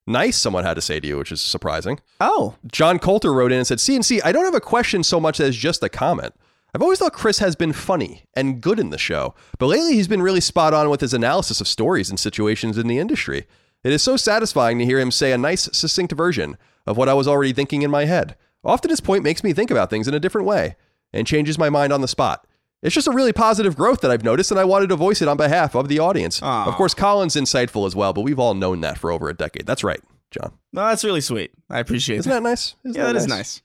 nice 0.09 0.37
someone 0.37 0.65
had 0.65 0.75
to 0.75 0.81
say 0.81 0.99
to 0.99 1.07
you, 1.07 1.19
which 1.19 1.31
is 1.31 1.41
surprising. 1.41 2.01
Oh, 2.21 2.57
John 2.67 2.99
Coulter 2.99 3.33
wrote 3.33 3.53
in 3.53 3.59
and 3.59 3.67
said, 3.67 3.79
CNC, 3.79 4.21
I 4.25 4.33
don't 4.33 4.45
have 4.45 4.55
a 4.55 4.61
question 4.61 5.05
so 5.05 5.21
much 5.21 5.39
as 5.39 5.57
just 5.57 5.83
a 5.83 5.89
comment. 5.89 6.35
I've 6.75 6.83
always 6.83 6.99
thought 6.99 7.13
Chris 7.13 7.39
has 7.39 7.57
been 7.57 7.73
funny 7.73 8.25
and 8.35 8.61
good 8.61 8.79
in 8.79 8.91
the 8.91 8.99
show, 8.99 9.35
but 9.59 9.67
lately 9.67 9.95
he's 9.95 10.09
been 10.09 10.23
really 10.23 10.41
spot 10.41 10.75
on 10.75 10.91
with 10.91 11.01
his 11.01 11.15
analysis 11.15 11.61
of 11.61 11.69
stories 11.69 12.11
and 12.11 12.21
situations 12.21 12.77
in 12.77 12.89
the 12.89 12.99
industry. 12.99 13.47
It 13.85 13.93
is 13.93 14.03
so 14.03 14.17
satisfying 14.17 14.79
to 14.79 14.85
hear 14.85 14.99
him 14.99 15.11
say 15.11 15.33
a 15.33 15.39
nice, 15.39 15.69
succinct 15.73 16.13
version 16.13 16.59
of 16.87 16.97
what 16.97 17.09
I 17.09 17.15
was 17.15 17.29
already 17.29 17.53
thinking 17.53 17.83
in 17.83 17.91
my 17.91 18.05
head. 18.05 18.37
Often 18.65 18.91
his 18.91 19.01
point 19.01 19.25
makes 19.25 19.45
me 19.45 19.53
think 19.53 19.71
about 19.71 19.89
things 19.89 20.09
in 20.09 20.15
a 20.15 20.21
different 20.21 20.47
way 20.47 20.77
and 21.13 21.27
changes 21.27 21.59
my 21.59 21.71
mind 21.71 21.93
on 21.93 22.01
the 22.01 22.09
spot. 22.09 22.47
It's 22.83 22.95
just 22.95 23.09
a 23.09 23.13
really 23.13 23.33
positive 23.33 23.75
growth 23.77 24.01
that 24.03 24.11
I've 24.11 24.23
noticed, 24.23 24.51
and 24.53 24.61
I 24.61 24.65
wanted 24.65 24.89
to 24.91 24.97
voice 24.97 25.21
it 25.21 25.27
on 25.29 25.37
behalf 25.37 25.75
of 25.75 25.89
the 25.89 25.99
audience. 25.99 26.41
Aw. 26.43 26.67
Of 26.67 26.75
course, 26.75 26.95
Colin's 26.95 27.35
insightful 27.35 27.87
as 27.87 27.97
well, 27.97 28.13
but 28.13 28.21
we've 28.21 28.39
all 28.39 28.55
known 28.55 28.81
that 28.83 28.99
for 28.99 29.11
over 29.11 29.29
a 29.29 29.35
decade. 29.35 29.67
That's 29.67 29.83
right, 29.83 30.01
John. 30.31 30.53
no, 30.73 30.83
that's 30.87 31.03
really 31.05 31.21
sweet. 31.21 31.51
I 31.69 31.81
appreciate 31.81 32.19
Isn't 32.19 32.31
that 32.31 32.43
nice? 32.43 32.77
Isn't 32.85 32.97
yeah, 32.97 33.07
that 33.07 33.17
is 33.17 33.27
nice. 33.27 33.63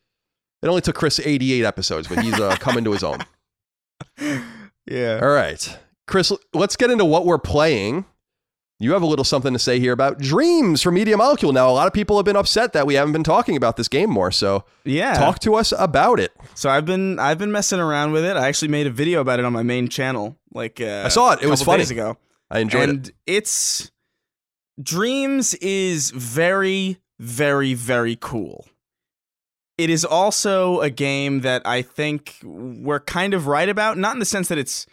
It 0.63 0.67
only 0.67 0.82
took 0.82 0.95
Chris 0.95 1.19
88 1.19 1.63
episodes, 1.63 2.08
but 2.08 2.19
he's 2.23 2.39
uh, 2.39 2.56
coming 2.60 2.84
to 2.86 2.91
his 2.91 3.04
own. 3.04 3.19
Yeah. 4.88 5.19
All 5.21 5.30
right. 5.30 5.78
Chris, 6.08 6.32
let's 6.54 6.76
get 6.76 6.89
into 6.91 7.06
what 7.06 7.26
we're 7.26 7.38
playing. 7.38 8.06
You 8.84 8.91
have 8.91 9.02
a 9.02 9.06
little 9.06 9.24
something 9.24 9.54
to 9.54 9.60
say 9.60 9.80
here 9.80 9.93
about 9.93 10.19
Dreams 10.19 10.82
from 10.82 10.96
Media 10.96 11.15
Molecule. 11.15 11.54
Now, 11.54 11.69
a 11.69 11.72
lot 11.72 11.88
of 11.88 11.93
people 11.93 12.17
have 12.17 12.26
been 12.26 12.36
upset 12.36 12.74
that 12.74 12.86
we 12.86 12.96
haven't 12.96 13.13
been 13.13 13.24
talking 13.24 13.56
about 13.56 13.78
this 13.78 13.88
game 13.88 14.10
more, 14.10 14.30
so 14.30 14.65
Yeah. 14.84 15.13
talk 15.13 15.39
to 15.39 15.56
us 15.56 15.72
about 15.78 16.19
it. 16.19 16.34
So 16.54 16.69
I've 16.69 16.86
been 16.86 17.17
I've 17.17 17.38
been 17.38 17.54
messing 17.54 17.80
around 17.80 18.12
with 18.12 18.26
it. 18.26 18.36
I 18.36 18.50
actually 18.50 18.67
made 18.67 18.86
a 18.86 18.89
video 18.89 19.22
about 19.22 19.39
it 19.39 19.46
on 19.46 19.54
my 19.54 19.63
main 19.63 19.88
channel. 19.88 20.38
Like 20.54 20.82
uh, 20.82 21.04
I 21.06 21.08
saw 21.08 21.32
it. 21.32 21.41
It 21.41 21.48
was 21.48 21.63
funny. 21.63 21.78
days 21.78 21.91
ago. 21.91 22.17
I 22.52 22.60
enjoyed 22.60 22.84
it. 22.84 22.89
and 22.89 23.08
it. 23.08 23.13
it's 23.26 23.89
Dreams 24.82 25.54
is 25.56 26.12
very, 26.12 26.98
very, 27.19 27.76
very 27.76 28.17
cool. 28.19 28.65
It 29.78 29.89
is 29.89 30.04
also 30.04 30.82
a 30.82 30.89
game 30.89 31.39
that 31.39 31.62
I 31.65 31.84
think 31.84 32.36
we're 32.43 33.00
kind 33.00 33.34
of 33.34 33.48
right 33.48 33.69
about, 33.69 33.98
not 33.98 34.13
in 34.13 34.19
the 34.19 34.26
sense 34.26 34.50
that 34.50 34.58
it's 34.58 34.88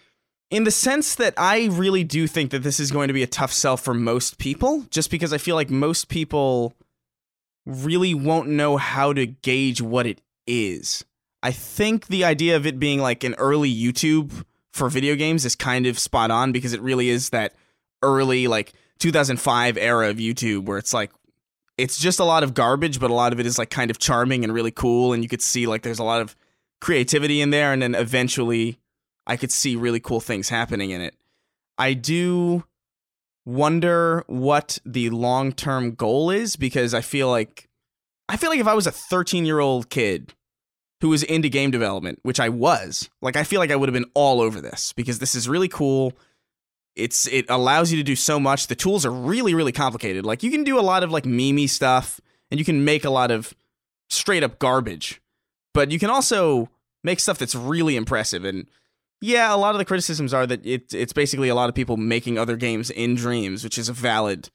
in 0.50 0.64
the 0.64 0.70
sense 0.70 1.14
that 1.14 1.34
I 1.36 1.66
really 1.66 2.04
do 2.04 2.26
think 2.26 2.50
that 2.50 2.62
this 2.62 2.80
is 2.80 2.90
going 2.90 3.08
to 3.08 3.14
be 3.14 3.22
a 3.22 3.28
tough 3.28 3.52
sell 3.52 3.76
for 3.76 3.94
most 3.94 4.38
people, 4.38 4.84
just 4.90 5.10
because 5.10 5.32
I 5.32 5.38
feel 5.38 5.54
like 5.54 5.70
most 5.70 6.08
people 6.08 6.74
really 7.64 8.14
won't 8.14 8.48
know 8.48 8.76
how 8.76 9.12
to 9.12 9.26
gauge 9.26 9.80
what 9.80 10.06
it 10.06 10.20
is. 10.46 11.04
I 11.42 11.52
think 11.52 12.08
the 12.08 12.24
idea 12.24 12.56
of 12.56 12.66
it 12.66 12.78
being 12.78 13.00
like 13.00 13.24
an 13.24 13.34
early 13.34 13.72
YouTube 13.72 14.44
for 14.72 14.88
video 14.88 15.14
games 15.14 15.44
is 15.44 15.54
kind 15.54 15.86
of 15.86 15.98
spot 15.98 16.30
on 16.30 16.52
because 16.52 16.72
it 16.72 16.82
really 16.82 17.08
is 17.08 17.30
that 17.30 17.54
early 18.02 18.46
like 18.46 18.72
2005 18.98 19.76
era 19.78 20.10
of 20.10 20.16
YouTube 20.16 20.66
where 20.66 20.78
it's 20.78 20.92
like 20.92 21.10
it's 21.78 21.98
just 21.98 22.20
a 22.20 22.24
lot 22.24 22.42
of 22.42 22.54
garbage 22.54 23.00
but 23.00 23.10
a 23.10 23.14
lot 23.14 23.32
of 23.32 23.40
it 23.40 23.46
is 23.46 23.58
like 23.58 23.70
kind 23.70 23.90
of 23.90 23.98
charming 23.98 24.44
and 24.44 24.52
really 24.52 24.70
cool 24.70 25.12
and 25.12 25.22
you 25.22 25.28
could 25.28 25.42
see 25.42 25.66
like 25.66 25.82
there's 25.82 25.98
a 25.98 26.04
lot 26.04 26.20
of 26.20 26.36
creativity 26.80 27.40
in 27.40 27.50
there 27.50 27.72
and 27.72 27.82
then 27.82 27.94
eventually 27.94 28.78
I 29.26 29.36
could 29.36 29.52
see 29.52 29.76
really 29.76 30.00
cool 30.00 30.20
things 30.20 30.48
happening 30.48 30.90
in 30.90 31.00
it. 31.00 31.14
I 31.78 31.94
do 31.94 32.64
wonder 33.44 34.24
what 34.26 34.78
the 34.84 35.10
long-term 35.10 35.94
goal 35.94 36.30
is 36.30 36.56
because 36.56 36.94
I 36.94 37.00
feel 37.00 37.28
like 37.28 37.68
I 38.28 38.36
feel 38.36 38.50
like 38.50 38.60
if 38.60 38.66
I 38.66 38.74
was 38.74 38.86
a 38.86 38.92
13-year-old 38.92 39.90
kid 39.90 40.34
who 41.00 41.08
was 41.08 41.22
into 41.24 41.48
game 41.48 41.70
development, 41.70 42.20
which 42.22 42.38
I 42.38 42.48
was, 42.48 43.08
like 43.22 43.36
I 43.36 43.44
feel 43.44 43.58
like 43.58 43.70
I 43.70 43.76
would 43.76 43.88
have 43.88 43.94
been 43.94 44.10
all 44.14 44.40
over 44.40 44.60
this 44.60 44.92
because 44.92 45.18
this 45.18 45.34
is 45.34 45.48
really 45.48 45.68
cool. 45.68 46.12
It's 46.94 47.26
it 47.28 47.46
allows 47.48 47.90
you 47.90 47.98
to 47.98 48.04
do 48.04 48.16
so 48.16 48.38
much. 48.38 48.66
The 48.66 48.74
tools 48.74 49.06
are 49.06 49.12
really 49.12 49.54
really 49.54 49.72
complicated. 49.72 50.26
Like 50.26 50.42
you 50.42 50.50
can 50.50 50.64
do 50.64 50.78
a 50.78 50.82
lot 50.82 51.02
of 51.02 51.10
like 51.10 51.24
memey 51.24 51.68
stuff 51.68 52.20
and 52.50 52.58
you 52.58 52.64
can 52.64 52.84
make 52.84 53.04
a 53.04 53.10
lot 53.10 53.30
of 53.30 53.54
straight 54.08 54.42
up 54.42 54.58
garbage. 54.58 55.20
But 55.72 55.90
you 55.90 55.98
can 55.98 56.10
also 56.10 56.68
make 57.02 57.20
stuff 57.20 57.38
that's 57.38 57.54
really 57.54 57.96
impressive 57.96 58.44
and 58.44 58.68
yeah, 59.20 59.54
a 59.54 59.56
lot 59.56 59.74
of 59.74 59.78
the 59.78 59.84
criticisms 59.84 60.32
are 60.32 60.46
that 60.46 60.64
it, 60.64 60.94
it's 60.94 61.12
basically 61.12 61.48
a 61.48 61.54
lot 61.54 61.68
of 61.68 61.74
people 61.74 61.96
making 61.96 62.38
other 62.38 62.56
games 62.56 62.90
in 62.90 63.14
dreams, 63.14 63.62
which 63.62 63.78
is 63.78 63.88
a 63.88 63.92
valid 63.92 64.50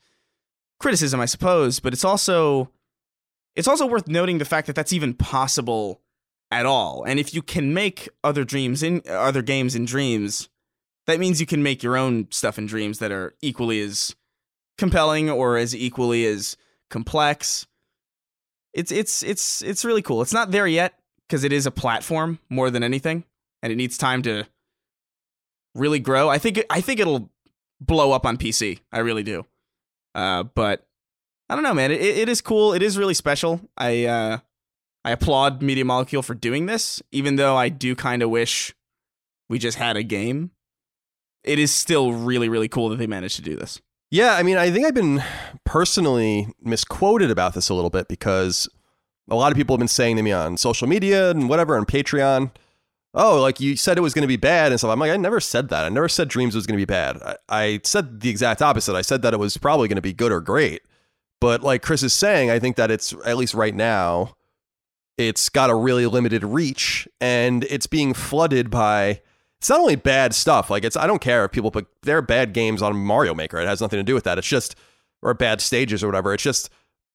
criticism, 0.79 1.19
I 1.19 1.25
suppose. 1.25 1.79
But 1.79 1.93
it's 1.93 2.05
also 2.05 2.71
it's 3.55 3.67
also 3.67 3.85
worth 3.85 4.07
noting 4.07 4.39
the 4.39 4.45
fact 4.45 4.67
that 4.67 4.75
that's 4.75 4.93
even 4.93 5.13
possible 5.13 6.01
at 6.51 6.65
all. 6.65 7.03
And 7.03 7.19
if 7.19 7.33
you 7.33 7.41
can 7.41 7.73
make 7.73 8.09
other 8.23 8.43
dreams 8.43 8.81
in 8.81 9.01
other 9.07 9.41
games 9.41 9.75
in 9.75 9.85
dreams, 9.85 10.49
that 11.05 11.19
means 11.19 11.39
you 11.39 11.45
can 11.45 11.63
make 11.63 11.83
your 11.83 11.95
own 11.95 12.27
stuff 12.31 12.57
in 12.57 12.65
dreams 12.65 12.99
that 12.99 13.11
are 13.11 13.35
equally 13.41 13.81
as 13.81 14.15
compelling 14.77 15.29
or 15.29 15.57
as 15.57 15.75
equally 15.75 16.25
as 16.25 16.57
complex. 16.89 17.67
It's 18.73 18.91
it's 18.91 19.21
it's 19.21 19.61
it's 19.61 19.85
really 19.85 20.01
cool. 20.01 20.21
It's 20.21 20.33
not 20.33 20.51
there 20.51 20.67
yet 20.67 20.93
because 21.27 21.43
it 21.43 21.53
is 21.53 21.65
a 21.65 21.71
platform 21.71 22.39
more 22.49 22.69
than 22.69 22.83
anything, 22.83 23.23
and 23.61 23.71
it 23.71 23.75
needs 23.75 23.97
time 23.97 24.21
to 24.23 24.45
really 25.75 25.99
grow. 25.99 26.29
I 26.29 26.39
think 26.39 26.63
I 26.69 26.81
think 26.81 26.99
it'll 26.99 27.29
blow 27.79 28.11
up 28.13 28.25
on 28.25 28.37
PC. 28.37 28.79
I 28.91 28.99
really 28.99 29.23
do. 29.23 29.45
Uh, 30.15 30.43
but 30.43 30.87
I 31.49 31.55
don't 31.55 31.63
know, 31.63 31.73
man. 31.73 31.91
It, 31.91 32.01
it 32.01 32.29
is 32.29 32.41
cool. 32.41 32.73
It 32.73 32.81
is 32.81 32.97
really 32.97 33.13
special. 33.13 33.61
I 33.77 34.05
uh, 34.05 34.37
I 35.03 35.11
applaud 35.11 35.61
Media 35.61 35.85
Molecule 35.85 36.23
for 36.23 36.33
doing 36.33 36.65
this, 36.65 37.03
even 37.11 37.35
though 37.35 37.55
I 37.55 37.69
do 37.69 37.95
kind 37.95 38.23
of 38.23 38.29
wish 38.29 38.73
we 39.49 39.59
just 39.59 39.77
had 39.77 39.97
a 39.97 40.03
game. 40.03 40.51
It 41.43 41.59
is 41.59 41.71
still 41.71 42.13
really 42.13 42.49
really 42.49 42.67
cool 42.67 42.89
that 42.89 42.95
they 42.95 43.07
managed 43.07 43.35
to 43.35 43.43
do 43.43 43.55
this. 43.55 43.81
Yeah, 44.11 44.33
I 44.35 44.43
mean, 44.43 44.57
I 44.57 44.71
think 44.71 44.85
I've 44.85 44.93
been 44.93 45.21
personally 45.65 46.47
misquoted 46.61 47.31
about 47.31 47.53
this 47.53 47.69
a 47.69 47.73
little 47.73 47.89
bit 47.89 48.07
because 48.07 48.69
a 49.29 49.35
lot 49.35 49.51
of 49.51 49.57
people 49.57 49.75
have 49.75 49.79
been 49.79 49.87
saying 49.87 50.15
to 50.15 50.21
me 50.21 50.31
on 50.31 50.57
social 50.57 50.87
media 50.87 51.31
and 51.31 51.49
whatever 51.49 51.77
on 51.77 51.85
Patreon, 51.85 52.51
oh, 53.15 53.41
like 53.41 53.59
you 53.59 53.75
said 53.75 53.97
it 53.97 54.01
was 54.01 54.13
going 54.13 54.23
to 54.23 54.27
be 54.27 54.37
bad 54.37 54.71
and 54.71 54.79
stuff. 54.79 54.91
I'm 54.91 54.99
like, 54.99 55.11
I 55.11 55.17
never 55.17 55.39
said 55.39 55.69
that. 55.69 55.85
I 55.85 55.89
never 55.89 56.09
said 56.09 56.27
Dreams 56.27 56.53
was 56.53 56.67
going 56.67 56.77
to 56.77 56.81
be 56.81 56.85
bad. 56.85 57.17
I, 57.23 57.37
I 57.49 57.79
said 57.83 58.19
the 58.19 58.29
exact 58.29 58.61
opposite. 58.61 58.95
I 58.95 59.01
said 59.01 59.21
that 59.23 59.33
it 59.33 59.37
was 59.37 59.57
probably 59.57 59.87
going 59.87 59.95
to 59.95 60.01
be 60.01 60.13
good 60.13 60.31
or 60.31 60.41
great. 60.41 60.81
But 61.41 61.63
like 61.63 61.81
Chris 61.81 62.03
is 62.03 62.13
saying, 62.13 62.51
I 62.51 62.59
think 62.59 62.75
that 62.75 62.91
it's, 62.91 63.13
at 63.25 63.37
least 63.37 63.53
right 63.53 63.73
now, 63.73 64.35
it's 65.17 65.49
got 65.49 65.69
a 65.69 65.75
really 65.75 66.05
limited 66.05 66.43
reach 66.43 67.07
and 67.21 67.63
it's 67.65 67.87
being 67.87 68.13
flooded 68.13 68.69
by 68.69 69.21
it's 69.59 69.69
not 69.69 69.79
only 69.79 69.95
bad 69.95 70.35
stuff 70.35 70.69
like 70.69 70.83
it's 70.83 70.97
i 70.97 71.07
don't 71.07 71.21
care 71.21 71.45
if 71.45 71.51
people 71.51 71.71
put 71.71 71.87
there 72.03 72.17
are 72.17 72.21
bad 72.21 72.53
games 72.53 72.81
on 72.81 72.95
mario 72.95 73.33
maker 73.33 73.57
it 73.57 73.67
has 73.67 73.81
nothing 73.81 73.97
to 73.97 74.03
do 74.03 74.13
with 74.13 74.25
that 74.25 74.37
it's 74.37 74.47
just 74.47 74.75
or 75.21 75.33
bad 75.33 75.61
stages 75.61 76.03
or 76.03 76.07
whatever 76.07 76.33
it's 76.33 76.43
just 76.43 76.69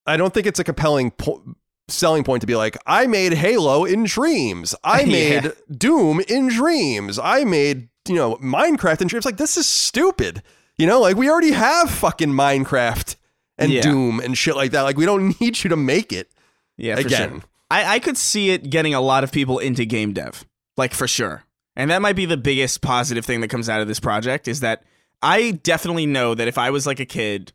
i 0.07 0.17
don't 0.17 0.33
think 0.33 0.47
it's 0.47 0.59
a 0.59 0.65
compelling 0.65 1.11
po- 1.11 1.43
selling 1.91 2.25
point 2.25 2.41
to 2.41 2.47
be 2.47 2.57
like 2.57 2.77
i 2.87 3.07
made 3.07 3.33
halo 3.35 3.85
in 3.85 4.05
dreams 4.05 4.75
i 4.85 5.05
made 5.07 5.45
Yeah. 5.45 5.51
doom 5.77 6.21
in 6.29 6.49
dreams 6.49 7.19
i 7.19 7.45
made 7.45 7.89
you 8.09 8.15
know 8.15 8.37
minecraft 8.37 9.01
in 9.03 9.09
dreams 9.09 9.25
like 9.25 9.37
this 9.37 9.57
is 9.57 9.67
stupid 9.67 10.43
you 10.79 10.87
know 10.87 11.01
like 11.01 11.17
we 11.17 11.29
already 11.31 11.53
have 11.53 11.91
fucking 11.91 12.31
minecraft 12.31 13.17
and 13.59 13.71
Yeah. 13.73 13.83
doom 13.83 14.21
and 14.21 14.37
shit 14.39 14.57
like 14.57 14.71
that 14.73 14.83
like 14.83 14.97
we 14.97 15.05
don't 15.07 15.39
need 15.41 15.63
you 15.63 15.71
to 15.71 15.77
make 15.77 16.13
it 16.13 16.31
Yeah, 16.79 16.99
Again. 16.99 17.31
sure. 17.31 17.41
I, 17.71 17.95
I 17.97 17.99
could 18.01 18.17
see 18.17 18.51
it 18.51 18.71
getting 18.71 18.95
a 18.95 19.01
lot 19.01 19.23
of 19.23 19.31
people 19.31 19.59
into 19.61 19.85
game 19.85 20.13
dev, 20.13 20.45
like 20.77 20.93
for 20.93 21.07
sure. 21.07 21.45
And 21.77 21.89
that 21.93 22.03
might 22.03 22.17
be 22.17 22.27
the 22.27 22.37
biggest 22.37 22.81
positive 22.81 23.25
thing 23.25 23.43
that 23.43 23.49
comes 23.49 23.69
out 23.69 23.81
of 23.81 23.87
this 23.87 24.01
project 24.01 24.49
is 24.49 24.59
that 24.61 24.83
I 25.23 25.53
definitely 25.53 26.05
know 26.07 26.35
that 26.35 26.49
if 26.49 26.59
I 26.59 26.71
was 26.71 26.85
like 26.87 26.99
a 26.99 27.05
kid 27.05 27.53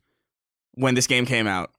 when 0.76 0.94
this 0.96 1.06
game 1.08 1.26
came 1.26 1.48
out, 1.48 1.72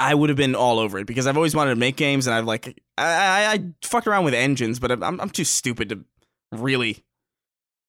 I 0.00 0.14
would 0.14 0.30
have 0.30 0.36
been 0.36 0.54
all 0.54 0.78
over 0.78 0.98
it 0.98 1.06
because 1.06 1.26
I've 1.26 1.36
always 1.36 1.54
wanted 1.54 1.74
to 1.74 1.80
make 1.80 1.96
games 1.96 2.26
and 2.26 2.34
I've 2.34 2.46
like 2.46 2.82
I 2.98 3.04
I, 3.04 3.52
I 3.52 3.64
fucked 3.82 4.06
around 4.06 4.24
with 4.24 4.34
engines, 4.34 4.80
but 4.80 4.90
I'm 4.90 5.20
I'm 5.20 5.30
too 5.30 5.44
stupid 5.44 5.90
to 5.90 6.04
really 6.50 7.04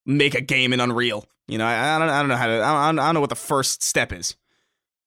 make 0.05 0.35
a 0.35 0.41
game 0.41 0.73
in 0.73 0.79
Unreal. 0.79 1.25
You 1.47 1.57
know, 1.57 1.65
I, 1.65 1.95
I 1.95 1.99
don't 1.99 2.09
I 2.09 2.19
don't 2.19 2.27
know 2.27 2.35
how 2.35 2.47
to 2.47 2.53
I 2.53 2.87
don't, 2.87 2.99
I 2.99 3.05
don't 3.05 3.13
know 3.15 3.21
what 3.21 3.29
the 3.29 3.35
first 3.35 3.81
step 3.81 4.11
is, 4.11 4.35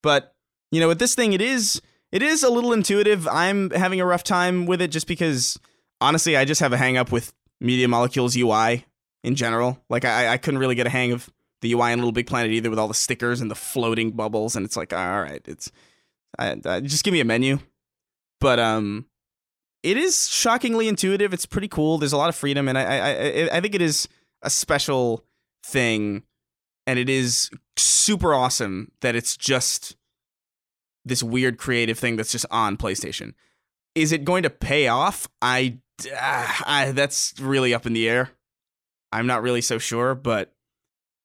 but 0.02 0.34
you 0.72 0.80
know, 0.80 0.88
with 0.88 0.98
this 0.98 1.14
thing, 1.14 1.34
it 1.34 1.42
is 1.42 1.80
It 2.10 2.22
is 2.22 2.42
a 2.42 2.50
little 2.50 2.72
intuitive. 2.72 3.28
I'm 3.28 3.70
having 3.70 4.00
a 4.00 4.06
rough 4.06 4.24
time 4.24 4.66
with 4.66 4.80
it 4.80 4.88
just 4.88 5.06
because 5.06 5.58
honestly, 6.00 6.36
I 6.36 6.44
just 6.44 6.60
have 6.60 6.72
a 6.72 6.76
hang 6.76 6.96
up 6.96 7.12
with 7.12 7.32
Media 7.60 7.88
Molecules 7.88 8.36
UI 8.36 8.86
in 9.22 9.34
general. 9.34 9.78
Like 9.90 10.04
I, 10.04 10.28
I 10.28 10.36
couldn't 10.38 10.60
really 10.60 10.74
get 10.74 10.86
a 10.86 10.90
hang 10.90 11.12
of 11.12 11.28
the 11.60 11.72
UI 11.72 11.92
in 11.92 11.98
Little 11.98 12.12
Big 12.12 12.26
Planet 12.26 12.52
either 12.52 12.70
with 12.70 12.78
all 12.78 12.88
the 12.88 12.94
stickers 12.94 13.40
and 13.40 13.50
the 13.50 13.54
floating 13.54 14.12
bubbles, 14.12 14.54
and 14.54 14.64
it's 14.64 14.76
like, 14.76 14.92
all 14.92 15.22
right, 15.22 15.42
it's 15.46 15.72
I, 16.38 16.56
I, 16.64 16.80
just 16.80 17.04
give 17.04 17.12
me 17.12 17.20
a 17.20 17.24
menu. 17.24 17.58
But 18.40 18.58
um, 18.58 19.06
it 19.82 19.96
is 19.96 20.28
shockingly 20.28 20.88
intuitive. 20.88 21.32
It's 21.32 21.46
pretty 21.46 21.68
cool. 21.68 21.98
There's 21.98 22.12
a 22.12 22.16
lot 22.16 22.28
of 22.28 22.36
freedom, 22.36 22.68
and 22.68 22.76
I 22.76 22.82
I 22.82 23.56
I 23.56 23.60
think 23.60 23.74
it 23.74 23.82
is 23.82 24.08
a 24.42 24.50
special 24.50 25.24
thing, 25.64 26.22
and 26.86 26.98
it 26.98 27.08
is 27.08 27.50
super 27.76 28.34
awesome 28.34 28.92
that 29.00 29.14
it's 29.14 29.36
just 29.36 29.96
this 31.04 31.22
weird 31.22 31.58
creative 31.58 31.98
thing 31.98 32.16
that's 32.16 32.32
just 32.32 32.46
on 32.50 32.76
PlayStation. 32.76 33.34
Is 33.94 34.12
it 34.12 34.24
going 34.24 34.42
to 34.42 34.50
pay 34.50 34.88
off? 34.88 35.28
I, 35.40 35.78
uh, 36.10 36.52
I 36.66 36.92
that's 36.92 37.34
really 37.40 37.74
up 37.74 37.86
in 37.86 37.92
the 37.92 38.08
air. 38.08 38.30
I'm 39.12 39.26
not 39.26 39.42
really 39.42 39.60
so 39.60 39.78
sure, 39.78 40.14
but 40.14 40.52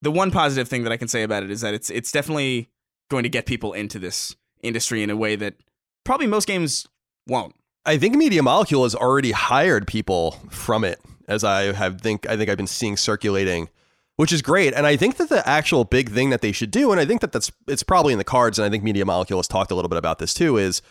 the 0.02 0.12
one 0.12 0.32
positive 0.32 0.68
thing 0.68 0.84
that 0.84 0.92
I 0.92 0.98
can 0.98 1.08
say 1.08 1.24
about 1.24 1.44
it 1.44 1.52
is 1.52 1.62
that 1.62 1.74
it's 1.74 1.90
it's 1.90 2.12
definitely 2.12 2.70
going 3.10 3.24
to 3.24 3.30
get 3.30 3.46
people 3.46 3.74
into 3.74 4.00
this 4.00 4.36
industry 4.62 5.04
in 5.04 5.10
a 5.10 5.16
way 5.16 5.36
that 5.36 5.56
probably 6.04 6.28
most 6.28 6.48
games 6.48 6.88
won't. 7.28 7.56
I 7.86 7.98
think 7.98 8.16
Media 8.16 8.44
Molecule 8.44 8.84
has 8.84 8.96
already 8.96 9.32
hired 9.32 9.88
people 9.88 10.32
from 10.50 10.84
it, 10.84 11.00
as 11.28 11.44
I 11.44 11.74
have 11.74 12.02
think 12.02 12.30
I 12.30 12.38
think 12.38 12.50
I've 12.50 12.58
been 12.58 12.68
seeing 12.68 12.98
circulating, 12.98 13.70
which 14.18 14.34
is 14.34 14.42
great. 14.42 14.74
And 14.74 14.86
I 14.86 14.96
think 14.96 15.18
that 15.18 15.30
the 15.30 15.48
actual 15.48 15.86
big 15.86 16.10
thing 16.12 16.30
that 16.30 16.42
they 16.42 16.52
should 16.52 16.72
do, 16.72 16.92
and 16.92 17.00
I 17.00 17.06
think 17.06 17.22
that 17.22 17.32
that's 17.32 17.52
it's 17.68 17.84
probably 17.84 18.14
in 18.14 18.20
the 18.20 18.26
cards, 18.26 18.60
and 18.60 18.66
I 18.66 18.70
think 18.70 18.84
Media 18.84 19.06
Molecule 19.06 19.40
has 19.40 19.48
talked 19.48 19.72
a 19.72 19.76
little 19.76 19.90
bit 19.90 19.98
about 19.98 20.20
this 20.20 20.34
too, 20.34 20.58
is 20.58 20.82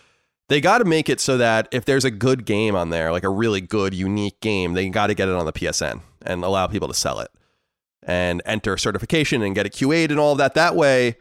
they 0.49 0.61
got 0.61 0.79
to 0.79 0.85
make 0.85 1.09
it 1.09 1.21
so 1.21 1.37
that 1.37 1.69
if 1.71 1.85
there's 1.85 2.05
a 2.05 2.11
good 2.11 2.47
game 2.47 2.75
on 2.75 2.91
there, 2.91 3.13
like 3.13 3.25
a 3.25 3.29
really 3.29 3.61
good, 3.61 3.93
unique 3.93 4.41
game, 4.41 4.73
they 4.73 4.89
got 4.89 5.09
to 5.09 5.15
get 5.15 5.29
it 5.29 5.35
on 5.35 5.45
the 5.45 5.53
PSN 5.53 6.01
and 6.23 6.43
allow 6.43 6.67
people 6.67 6.89
to 6.89 6.95
sell 6.95 7.21
it 7.21 7.31
and 8.03 8.41
enter 8.47 8.77
certification 8.79 9.43
and 9.43 9.55
get 9.55 9.67
it 9.67 9.73
QA'd 9.75 10.11
and 10.11 10.19
all 10.19 10.33
of 10.33 10.39
that. 10.39 10.55
That 10.55 10.75
way, 10.75 11.17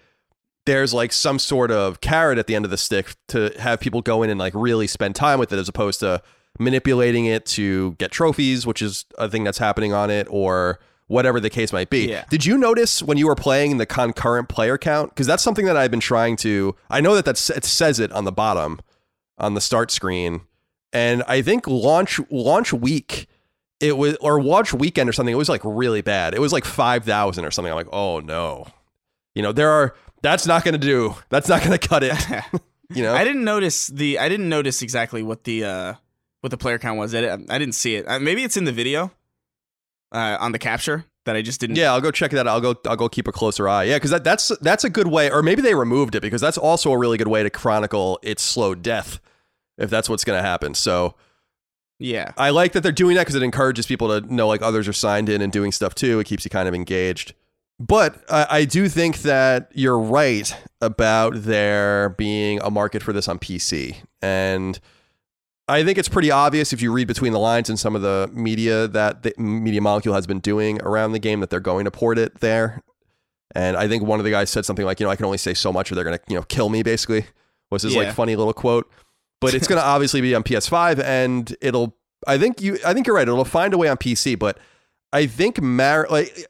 there's 0.68 0.94
like 0.94 1.12
some 1.12 1.40
sort 1.40 1.72
of 1.72 2.02
carrot 2.02 2.38
at 2.38 2.46
the 2.46 2.54
end 2.54 2.66
of 2.66 2.72
the 2.72 2.78
stick 2.78 3.16
to 3.30 3.52
have 3.58 3.80
people 3.80 4.02
go 4.02 4.22
in 4.22 4.30
and 4.30 4.40
like 4.40 4.54
really 4.54 4.86
spend 4.86 5.16
time 5.16 5.40
with 5.40 5.52
it 5.52 5.58
as 5.58 5.68
opposed 5.68 6.02
to 6.02 6.22
manipulating 6.60 7.26
it 7.26 7.46
to 7.46 7.94
get 7.94 8.12
trophies, 8.12 8.68
which 8.68 8.82
is 8.82 9.06
a 9.18 9.30
thing 9.30 9.44
that's 9.44 9.58
happening 9.58 9.94
on 9.94 10.10
it, 10.10 10.28
or 10.30 10.80
whatever 11.08 11.40
the 11.40 11.50
case 11.50 11.72
might 11.72 11.90
be. 11.90 12.10
Yeah. 12.10 12.26
Did 12.30 12.46
you 12.46 12.58
notice 12.58 13.02
when 13.02 13.18
you 13.18 13.28
were 13.28 13.36
playing 13.36 13.78
the 13.78 13.86
concurrent 13.86 14.50
player 14.50 14.78
count? 14.78 15.12
Because 15.12 15.26
that's 15.26 15.42
something 15.42 15.66
that 15.66 15.78
I've 15.78 15.90
been 15.90 16.02
trying 16.02 16.36
to. 16.38 16.76
I 16.90 17.00
know 17.00 17.16
that 17.16 17.24
that's, 17.24 17.50
it 17.50 17.64
says 17.64 18.00
it 18.00 18.12
on 18.12 18.26
the 18.26 18.32
bottom 18.32 18.82
on 19.38 19.54
the 19.54 19.62
start 19.62 19.90
screen, 19.90 20.42
and 20.92 21.24
I 21.28 21.42
think 21.42 21.66
launch 21.66 22.20
launch 22.30 22.74
week 22.74 23.28
it 23.80 23.98
was 23.98 24.18
or 24.18 24.42
launch 24.42 24.74
weekend 24.74 25.08
or 25.08 25.14
something. 25.14 25.32
It 25.32 25.38
was 25.38 25.50
like 25.50 25.62
really 25.64 26.02
bad. 26.02 26.34
It 26.34 26.42
was 26.42 26.52
like 26.52 26.66
five 26.66 27.06
thousand 27.06 27.46
or 27.46 27.52
something. 27.52 27.72
I'm 27.72 27.78
like, 27.78 27.94
oh 27.94 28.20
no, 28.20 28.68
you 29.34 29.42
know 29.42 29.54
there 29.54 29.70
are. 29.70 29.96
That's 30.22 30.48
not 30.48 30.64
going 30.64 30.74
to 30.74 30.80
do. 30.80 31.16
That's 31.30 31.48
not 31.48 31.62
going 31.62 31.78
to 31.78 31.88
cut 31.88 32.04
it. 32.04 32.14
you 32.94 33.04
know, 33.04 33.14
I 33.14 33.24
didn't 33.24 33.44
notice 33.44 33.88
the. 33.88 34.20
I 34.20 34.30
didn't 34.30 34.50
notice 34.50 34.82
exactly 34.82 35.22
what 35.22 35.44
the 35.44 35.66
uh 35.66 35.94
what 36.42 36.52
the 36.52 36.58
player 36.58 36.80
count 36.80 36.98
was. 36.98 37.14
I, 37.14 37.34
I 37.34 37.58
didn't 37.58 37.74
see 37.74 37.96
it. 37.96 38.08
Uh, 38.08 38.20
maybe 38.20 38.44
it's 38.44 38.58
in 38.58 38.64
the 38.64 38.72
video 38.72 39.12
uh, 40.12 40.38
on 40.40 40.52
the 40.52 40.60
capture 40.60 41.06
that 41.26 41.36
I 41.36 41.42
just 41.42 41.60
didn't. 41.60 41.76
Yeah, 41.76 41.92
I'll 41.92 42.02
go 42.02 42.12
check 42.12 42.32
that. 42.32 42.48
out. 42.48 42.48
I'll 42.48 42.62
go. 42.62 42.76
I'll 42.86 42.96
go 42.96 43.10
keep 43.10 43.28
a 43.28 43.32
closer 43.32 43.68
eye. 43.68 43.84
Yeah, 43.84 43.98
because 43.98 44.12
that, 44.12 44.24
that's 44.24 44.50
that's 44.62 44.84
a 44.84 44.90
good 44.90 45.08
way, 45.08 45.30
or 45.30 45.44
maybe 45.44 45.62
they 45.62 45.76
removed 45.76 46.16
it 46.16 46.22
because 46.22 46.42
that's 46.42 46.58
also 46.58 46.92
a 46.92 46.98
really 46.98 47.18
good 47.18 47.28
way 47.28 47.44
to 47.44 47.50
chronicle 47.50 48.20
its 48.24 48.42
slow 48.42 48.74
death, 48.74 49.20
if 49.78 49.90
that's 49.90 50.10
what's 50.10 50.24
going 50.24 50.42
to 50.42 50.48
happen. 50.48 50.74
So 50.74 51.16
yeah, 52.00 52.32
I 52.38 52.52
like 52.52 52.74
that 52.74 52.82
they're 52.82 52.92
doing 52.92 53.16
that 53.16 53.24
because 53.24 53.36
it 53.36 53.44
encourages 53.44 53.86
people 53.86 54.08
to 54.08 54.34
know 54.34 54.48
like 54.48 54.62
others 54.62 54.88
are 54.88 54.94
signed 54.94 55.30
in 55.30 55.42
and 55.42 55.52
doing 55.52 55.72
stuff 55.72 55.96
too. 55.96 56.20
It 56.20 56.26
keeps 56.26 56.46
you 56.46 56.50
kind 56.50 56.68
of 56.68 56.74
engaged. 56.74 57.34
But 57.80 58.24
I, 58.30 58.48
I 58.50 58.66
do 58.66 58.90
think 58.90 59.20
that 59.20 59.72
you're 59.74 60.00
right 60.00 60.56
about 60.82 61.34
there 61.36 62.10
being 62.10 62.60
a 62.62 62.72
market 62.72 63.04
for 63.04 63.14
this 63.14 63.28
on 63.28 63.38
PC, 63.40 63.98
and 64.22 64.80
I 65.68 65.84
think 65.84 65.98
it's 65.98 66.10
pretty 66.10 66.32
obvious 66.32 66.74
if 66.74 66.82
you 66.82 66.92
read 66.92 67.08
between 67.08 67.34
the 67.34 67.40
lines 67.40 67.70
in 67.70 67.78
some 67.78 67.96
of 67.96 68.02
the 68.02 68.30
media 68.34 68.88
that 68.88 69.24
the 69.24 69.34
Media 69.38 69.82
Molecule 69.82 70.16
has 70.16 70.26
been 70.26 70.40
doing 70.40 70.82
around 70.82 71.12
the 71.12 71.20
game 71.20 71.40
that 71.42 71.50
they're 71.50 71.60
going 71.60 71.86
to 71.86 71.92
port 71.92 72.18
it 72.18 72.40
there. 72.40 72.82
And 73.54 73.76
I 73.78 73.88
think 73.88 74.04
one 74.04 74.20
of 74.20 74.24
the 74.26 74.32
guys 74.32 74.50
said 74.50 74.66
something 74.66 74.86
like, 74.86 75.00
you 75.00 75.06
know, 75.06 75.10
I 75.12 75.16
can 75.16 75.26
only 75.26 75.38
say 75.38 75.54
so 75.54 75.72
much 75.74 75.92
or 75.92 75.96
they're 75.96 76.04
going 76.04 76.18
to, 76.18 76.24
you 76.30 76.36
know, 76.36 76.44
kill 76.44 76.70
me 76.70 76.84
basically. 76.84 77.26
Was 77.70 77.82
his 77.84 77.94
Yeah. 77.96 78.04
like 78.04 78.14
funny 78.14 78.36
little 78.36 78.54
quote. 78.54 78.90
But 79.42 79.54
it's 79.54 79.68
going 79.68 79.80
to 79.82 79.86
obviously 79.86 80.22
be 80.22 80.34
on 80.36 80.44
PS5 80.44 81.00
and 81.04 81.54
it'll 81.62 81.96
I 82.26 82.38
think 82.38 82.62
you 82.62 82.78
I 82.86 82.94
think 82.94 83.06
you're 83.08 83.16
right. 83.16 83.28
It'll 83.28 83.44
find 83.46 83.74
a 83.74 83.78
way 83.78 83.88
on 83.90 83.98
PC, 83.98 84.38
but 84.40 84.58
I 85.12 85.26
think 85.28 85.62
Mar 85.62 86.08
like 86.10 86.48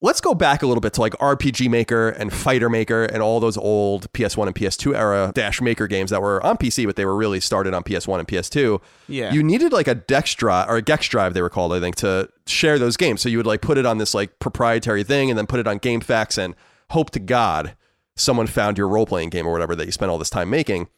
let's 0.00 0.20
go 0.20 0.34
back 0.34 0.62
a 0.62 0.66
little 0.66 0.80
bit 0.80 0.92
to 0.94 1.00
like 1.00 1.12
RPG 1.14 1.68
Maker 1.68 2.10
and 2.10 2.32
Fighter 2.32 2.70
Maker 2.70 3.04
and 3.04 3.22
all 3.22 3.40
those 3.40 3.56
old 3.56 4.10
PS1 4.12 4.46
and 4.46 4.54
PS2 4.54 4.94
era 4.94 5.32
Dash 5.34 5.60
Maker 5.60 5.86
games 5.86 6.10
that 6.10 6.22
were 6.22 6.44
on 6.44 6.56
PC, 6.56 6.86
but 6.86 6.96
they 6.96 7.04
were 7.04 7.16
really 7.16 7.40
started 7.40 7.74
on 7.74 7.82
PS1 7.82 8.20
and 8.20 8.28
PS2. 8.28 8.80
yeah. 9.08 9.32
You 9.32 9.42
needed 9.42 9.72
like 9.72 9.88
a 9.88 9.94
Dex 9.94 10.34
drive 10.34 10.68
or 10.68 10.76
a 10.76 10.82
Gex 10.82 11.08
drive, 11.08 11.34
they 11.34 11.42
were 11.42 11.50
called, 11.50 11.72
I 11.72 11.80
think, 11.80 11.96
to 11.96 12.28
share 12.46 12.78
those 12.78 12.96
games. 12.96 13.20
So 13.20 13.28
you 13.28 13.38
would 13.38 13.46
like 13.46 13.60
put 13.60 13.78
it 13.78 13.86
on 13.86 13.98
this 13.98 14.14
like 14.14 14.38
proprietary 14.38 15.02
thing 15.02 15.30
and 15.30 15.38
then 15.38 15.46
put 15.46 15.60
it 15.60 15.66
on 15.66 15.80
GameFAQs 15.80 16.38
and 16.38 16.54
hope 16.90 17.10
to 17.10 17.18
God 17.20 17.74
someone 18.16 18.46
found 18.46 18.78
your 18.78 18.88
role 18.88 19.06
playing 19.06 19.30
game 19.30 19.46
or 19.46 19.52
whatever 19.52 19.76
that 19.76 19.86
you 19.86 19.92
spent 19.92 20.10
all 20.10 20.18
this 20.18 20.30
time 20.30 20.50
making. 20.50 20.88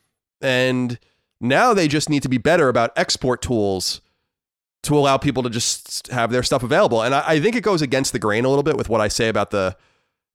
And 0.40 0.98
now 1.40 1.74
they 1.74 1.88
just 1.88 2.08
need 2.08 2.22
to 2.22 2.28
be 2.28 2.38
better 2.38 2.68
about 2.68 2.92
export 2.96 3.42
tools 3.42 4.00
to 4.82 4.96
allow 4.96 5.18
people 5.18 5.42
to 5.42 5.50
just 5.50 6.08
have 6.08 6.30
their 6.30 6.42
stuff 6.42 6.62
available. 6.62 7.02
And 7.02 7.14
I, 7.14 7.22
I 7.26 7.40
think 7.40 7.56
it 7.56 7.62
goes 7.62 7.82
against 7.82 8.12
the 8.12 8.18
grain 8.18 8.44
a 8.44 8.48
little 8.48 8.62
bit 8.62 8.76
with 8.76 8.88
what 8.88 9.00
I 9.00 9.08
say 9.08 9.28
about 9.28 9.50
the 9.50 9.76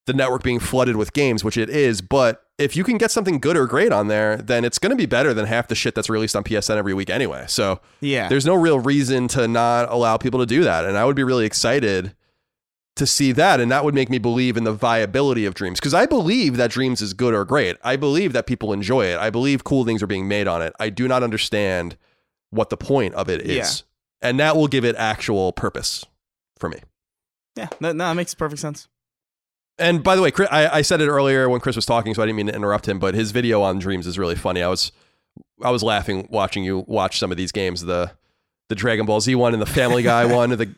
the 0.05 0.13
network 0.13 0.43
being 0.43 0.59
flooded 0.59 0.95
with 0.95 1.13
games, 1.13 1.43
which 1.43 1.57
it 1.57 1.69
is. 1.69 2.01
But 2.01 2.45
if 2.57 2.75
you 2.75 2.83
can 2.83 2.97
get 2.97 3.11
something 3.11 3.39
good 3.39 3.57
or 3.57 3.65
great 3.65 3.91
on 3.91 4.07
there, 4.07 4.37
then 4.37 4.63
it's 4.63 4.77
going 4.77 4.91
to 4.91 4.95
be 4.95 5.07
better 5.07 5.33
than 5.33 5.45
half 5.45 5.67
the 5.67 5.75
shit 5.75 5.95
that's 5.95 6.09
released 6.09 6.35
on 6.35 6.43
PSN 6.43 6.77
every 6.77 6.93
week 6.93 7.09
anyway. 7.09 7.45
So 7.47 7.81
yeah. 8.01 8.29
there's 8.29 8.45
no 8.45 8.53
real 8.53 8.79
reason 8.79 9.27
to 9.29 9.47
not 9.47 9.91
allow 9.91 10.17
people 10.17 10.39
to 10.39 10.45
do 10.45 10.63
that. 10.63 10.85
And 10.85 10.97
I 10.97 11.05
would 11.05 11.15
be 11.15 11.23
really 11.23 11.45
excited 11.45 12.15
to 12.95 13.05
see 13.05 13.31
that. 13.33 13.59
And 13.59 13.71
that 13.71 13.83
would 13.83 13.93
make 13.93 14.09
me 14.09 14.19
believe 14.19 14.57
in 14.57 14.63
the 14.63 14.71
viability 14.71 15.45
of 15.45 15.53
Dreams 15.53 15.79
because 15.79 15.93
I 15.93 16.05
believe 16.05 16.55
that 16.57 16.71
Dreams 16.71 17.01
is 17.01 17.13
good 17.13 17.33
or 17.33 17.43
great. 17.43 17.77
I 17.83 17.95
believe 17.95 18.31
that 18.33 18.45
people 18.45 18.71
enjoy 18.71 19.07
it. 19.07 19.17
I 19.17 19.29
believe 19.29 19.63
cool 19.63 19.85
things 19.85 20.01
are 20.01 20.07
being 20.07 20.27
made 20.27 20.47
on 20.47 20.61
it. 20.61 20.73
I 20.79 20.89
do 20.89 21.07
not 21.07 21.23
understand 21.23 21.97
what 22.51 22.69
the 22.69 22.77
point 22.77 23.15
of 23.15 23.27
it 23.27 23.41
is. 23.41 23.55
Yeah. 23.55 23.85
And 24.25 24.39
that 24.39 24.55
will 24.55 24.67
give 24.67 24.83
it 24.85 24.95
actual 24.97 25.51
purpose 25.53 26.05
for 26.57 26.69
me. 26.69 26.79
yeah. 27.55 27.67
No, 27.79 27.91
no, 27.91 28.11
it 28.11 28.15
makes 28.15 28.33
perfect 28.33 28.61
sense. 28.61 28.87
And 29.77 30.03
by 30.03 30.15
the 30.15 30.21
way, 30.21 30.31
Chris, 30.31 30.47
I, 30.51 30.77
I 30.77 30.81
said 30.83 31.01
it 31.01 31.09
earlier 31.09 31.49
when 31.49 31.59
Chris 31.59 31.75
was 31.75 31.85
talking, 31.85 32.13
so 32.13 32.21
I 32.23 32.25
didn't 32.25 32.37
mean 32.37 32.47
to 32.47 32.55
interrupt 32.55 32.87
him. 32.87 32.97
But 32.99 33.13
his 33.13 33.31
video 33.31 33.61
on 33.61 33.77
Dreams 33.79 34.07
is 34.07 34.17
really 34.17 34.35
funny. 34.35 34.61
I 34.63 34.69
was 34.69 34.91
I 35.61 35.69
was 35.69 35.83
laughing 35.83 36.27
watching 36.31 36.63
you 36.63 36.85
watch 36.87 37.19
some 37.19 37.29
of 37.31 37.37
these 37.37 37.51
games. 37.51 37.81
The 37.83 38.11
the 38.69 38.75
Dragon 38.75 39.05
Ball 39.05 39.19
Z 39.19 39.35
one 39.35 39.53
and 39.53 39.61
the 39.61 39.65
Family 39.65 40.01
Guy 40.01 40.25
one. 40.33 40.51
The 40.51 40.73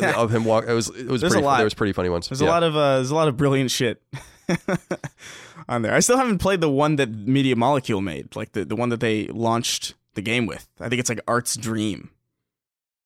of 0.16 0.32
him 0.34 0.44
walk. 0.46 0.64
It 0.66 0.72
was 0.72 0.88
it 0.88 1.08
was 1.08 1.20
There's 1.20 1.34
pretty, 1.34 1.44
a 1.44 1.46
lot. 1.46 1.56
There 1.58 1.64
was 1.66 1.74
pretty 1.74 1.92
funny 1.92 2.08
ones. 2.08 2.28
There's 2.28 2.40
Yeah. 2.40 2.48
a 2.48 2.50
lot 2.50 2.62
of 2.62 2.74
uh, 2.76 2.96
there's 2.96 3.10
a 3.10 3.14
lot 3.14 3.28
of 3.28 3.36
brilliant 3.36 3.70
shit 3.70 4.00
on 5.68 5.82
there. 5.82 5.92
I 5.94 6.00
still 6.00 6.16
haven't 6.16 6.38
played 6.38 6.60
the 6.60 6.70
one 6.70 6.96
that 6.96 7.10
Media 7.10 7.56
Molecule 7.56 8.00
made, 8.00 8.34
like 8.36 8.52
the, 8.52 8.64
the 8.64 8.76
one 8.76 8.88
that 8.90 9.00
they 9.00 9.26
launched 9.26 9.94
the 10.14 10.22
game 10.22 10.46
with. 10.46 10.68
I 10.80 10.88
think 10.88 11.00
it's 11.00 11.08
like 11.08 11.20
Art's 11.28 11.56
Dream, 11.56 12.10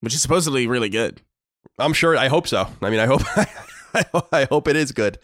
which 0.01 0.15
is 0.15 0.23
supposedly 0.23 0.67
really 0.67 0.89
good. 0.89 1.21
I'm 1.79 1.93
sure. 1.93 2.17
I 2.17 2.29
hope 2.29 2.47
so. 2.49 2.67
I 2.83 2.91
mean, 2.91 3.01
I 3.01 3.07
hope 3.07 3.23
I, 4.33 4.47
hope 4.51 4.69
it 4.69 4.77
is 4.77 4.93
good. 4.93 5.19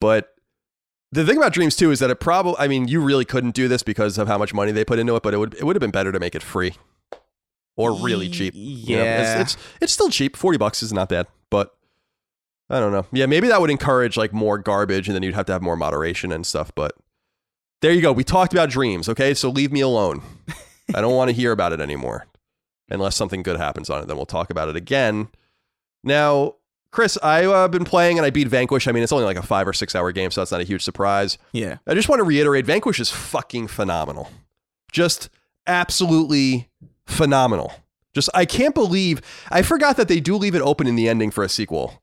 But 0.00 0.34
the 1.12 1.24
thing 1.24 1.36
about 1.36 1.52
Dreams 1.52 1.76
too 1.76 1.90
is 1.90 1.98
that 2.00 2.10
it 2.10 2.20
probably. 2.20 2.54
I 2.58 2.68
mean, 2.68 2.88
you 2.88 3.00
really 3.00 3.24
couldn't 3.24 3.54
do 3.54 3.68
this 3.68 3.82
because 3.82 4.18
of 4.18 4.28
how 4.28 4.38
much 4.38 4.52
money 4.52 4.72
they 4.72 4.84
put 4.84 4.98
into 4.98 5.14
it. 5.16 5.22
But 5.22 5.34
it 5.34 5.38
would 5.38 5.54
it 5.54 5.64
would 5.64 5.76
have 5.76 5.80
been 5.80 5.90
better 5.90 6.12
to 6.12 6.20
make 6.20 6.34
it 6.34 6.42
free 6.42 6.74
or 7.76 7.92
really 7.94 8.28
cheap. 8.28 8.54
You 8.56 8.96
know, 8.96 9.02
Yeah. 9.04 9.40
it's, 9.40 9.54
it's 9.54 9.64
it's 9.80 9.92
still 9.92 10.10
cheap. 10.10 10.36
Forty 10.36 10.58
bucks 10.58 10.82
is 10.82 10.92
not 10.92 11.08
bad. 11.08 11.26
But 11.50 11.74
I 12.68 12.80
don't 12.80 12.92
know. 12.92 13.06
Yeah, 13.12 13.26
maybe 13.26 13.48
that 13.48 13.60
would 13.60 13.70
encourage 13.70 14.16
like 14.16 14.32
more 14.32 14.58
garbage, 14.58 15.08
and 15.08 15.14
then 15.14 15.22
you'd 15.22 15.34
have 15.34 15.46
to 15.46 15.52
have 15.52 15.62
more 15.62 15.76
moderation 15.76 16.32
and 16.32 16.44
stuff. 16.44 16.72
But 16.74 16.92
there 17.82 17.92
you 17.92 18.00
go. 18.02 18.12
We 18.12 18.24
talked 18.24 18.52
about 18.52 18.70
Dreams. 18.70 19.08
Okay, 19.08 19.34
so 19.34 19.48
leave 19.50 19.70
me 19.72 19.80
alone. 19.80 20.22
I 20.94 21.00
don't 21.00 21.14
want 21.14 21.28
to 21.28 21.34
hear 21.34 21.52
about 21.52 21.72
it 21.72 21.80
anymore 21.80 22.26
unless 22.90 23.16
something 23.16 23.42
good 23.42 23.56
happens 23.56 23.90
on 23.90 24.02
it. 24.02 24.08
Then 24.08 24.16
we'll 24.16 24.26
talk 24.26 24.50
about 24.50 24.68
it 24.68 24.76
again. 24.76 25.28
Now, 26.04 26.54
Chris, 26.92 27.18
I've 27.22 27.48
uh, 27.48 27.68
been 27.68 27.84
playing 27.84 28.18
and 28.18 28.24
I 28.24 28.30
beat 28.30 28.48
Vanquish. 28.48 28.86
I 28.88 28.92
mean, 28.92 29.02
it's 29.02 29.12
only 29.12 29.24
like 29.24 29.36
a 29.36 29.42
five 29.42 29.66
or 29.68 29.72
six 29.72 29.94
hour 29.94 30.12
game, 30.12 30.30
so 30.30 30.40
that's 30.40 30.52
not 30.52 30.60
a 30.60 30.64
huge 30.64 30.82
surprise. 30.82 31.36
Yeah. 31.52 31.78
I 31.86 31.94
just 31.94 32.08
want 32.08 32.20
to 32.20 32.24
reiterate 32.24 32.64
Vanquish 32.64 33.00
is 33.00 33.10
fucking 33.10 33.66
phenomenal. 33.68 34.30
Just 34.92 35.28
absolutely 35.66 36.68
phenomenal. 37.06 37.72
Just, 38.14 38.30
I 38.34 38.46
can't 38.46 38.74
believe, 38.74 39.20
I 39.50 39.60
forgot 39.62 39.96
that 39.98 40.08
they 40.08 40.20
do 40.20 40.36
leave 40.36 40.54
it 40.54 40.62
open 40.62 40.86
in 40.86 40.96
the 40.96 41.08
ending 41.08 41.30
for 41.30 41.44
a 41.44 41.48
sequel. 41.48 42.02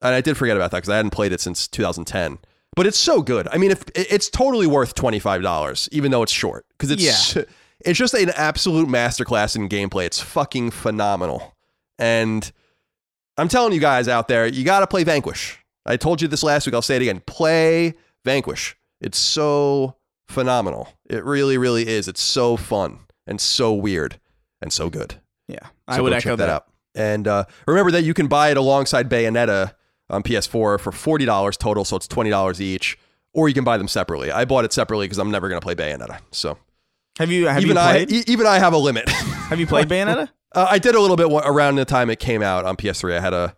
And 0.00 0.14
I 0.14 0.20
did 0.20 0.36
forget 0.36 0.56
about 0.56 0.70
that 0.70 0.78
because 0.78 0.88
I 0.88 0.96
hadn't 0.96 1.10
played 1.10 1.32
it 1.32 1.40
since 1.40 1.68
2010. 1.68 2.38
but 2.74 2.86
it's 2.86 2.96
so 2.98 3.20
good. 3.22 3.46
I 3.52 3.58
mean, 3.58 3.70
if 3.70 3.84
it's 3.94 4.30
totally 4.30 4.66
worth 4.66 4.94
twenty 4.94 5.18
five 5.18 5.42
dollars, 5.42 5.88
even 5.92 6.10
though 6.10 6.22
it's 6.22 6.32
short, 6.32 6.64
because 6.70 6.90
it's 6.90 7.36
Yeah. 7.36 7.42
It's 7.84 7.98
just 7.98 8.14
an 8.14 8.30
absolute 8.30 8.88
masterclass 8.88 9.56
in 9.56 9.68
gameplay. 9.68 10.06
It's 10.06 10.20
fucking 10.20 10.70
phenomenal, 10.70 11.56
and 11.98 12.50
I'm 13.38 13.48
telling 13.48 13.72
you 13.72 13.80
guys 13.80 14.08
out 14.08 14.28
there, 14.28 14.46
you 14.46 14.64
got 14.64 14.80
to 14.80 14.86
play 14.86 15.04
Vanquish. 15.04 15.58
I 15.86 15.96
told 15.96 16.20
you 16.22 16.28
this 16.28 16.42
last 16.42 16.66
week. 16.66 16.74
I'll 16.74 16.82
say 16.82 16.96
it 16.96 17.02
again. 17.02 17.20
Play 17.26 17.94
Vanquish. 18.24 18.76
It's 19.00 19.18
so 19.18 19.96
phenomenal. 20.28 20.88
It 21.10 21.24
really, 21.24 21.58
really 21.58 21.88
is. 21.88 22.08
It's 22.08 22.20
so 22.20 22.56
fun 22.56 23.00
and 23.26 23.40
so 23.40 23.72
weird 23.72 24.20
and 24.60 24.72
so 24.72 24.88
good. 24.90 25.16
Yeah, 25.48 25.58
So 25.66 25.68
I 25.88 26.00
would 26.00 26.12
echo 26.12 26.30
check 26.30 26.38
that. 26.38 26.48
out. 26.48 26.66
And 26.94 27.26
uh, 27.26 27.44
remember 27.66 27.90
that 27.92 28.04
you 28.04 28.14
can 28.14 28.26
buy 28.28 28.50
it 28.50 28.56
alongside 28.56 29.08
Bayonetta 29.08 29.74
on 30.10 30.22
PS4 30.22 30.78
for 30.78 30.92
forty 30.92 31.24
dollars 31.24 31.56
total, 31.56 31.84
so 31.84 31.96
it's 31.96 32.06
twenty 32.06 32.30
dollars 32.30 32.60
each. 32.60 32.98
Or 33.34 33.48
you 33.48 33.54
can 33.54 33.64
buy 33.64 33.78
them 33.78 33.88
separately. 33.88 34.30
I 34.30 34.44
bought 34.44 34.66
it 34.66 34.74
separately 34.74 35.06
because 35.06 35.18
I'm 35.18 35.30
never 35.30 35.48
going 35.48 35.58
to 35.60 35.64
play 35.64 35.74
Bayonetta. 35.74 36.20
So 36.32 36.58
Have 37.18 37.30
you 37.30 37.46
have 37.46 37.62
even 37.62 37.76
you 37.76 37.82
I, 37.82 37.92
played? 37.92 38.12
e- 38.12 38.24
even 38.26 38.46
I 38.46 38.58
have 38.58 38.72
a 38.72 38.78
limit. 38.78 39.08
have 39.08 39.60
you 39.60 39.66
played 39.66 39.88
Bayonetta? 39.90 40.28
Uh, 40.54 40.66
I 40.70 40.78
did 40.78 40.94
a 40.94 41.00
little 41.00 41.16
bit 41.16 41.28
around 41.44 41.76
the 41.76 41.84
time 41.84 42.10
it 42.10 42.18
came 42.18 42.42
out 42.42 42.64
on 42.64 42.76
PS3. 42.76 43.16
I 43.16 43.20
had 43.20 43.34
a, 43.34 43.56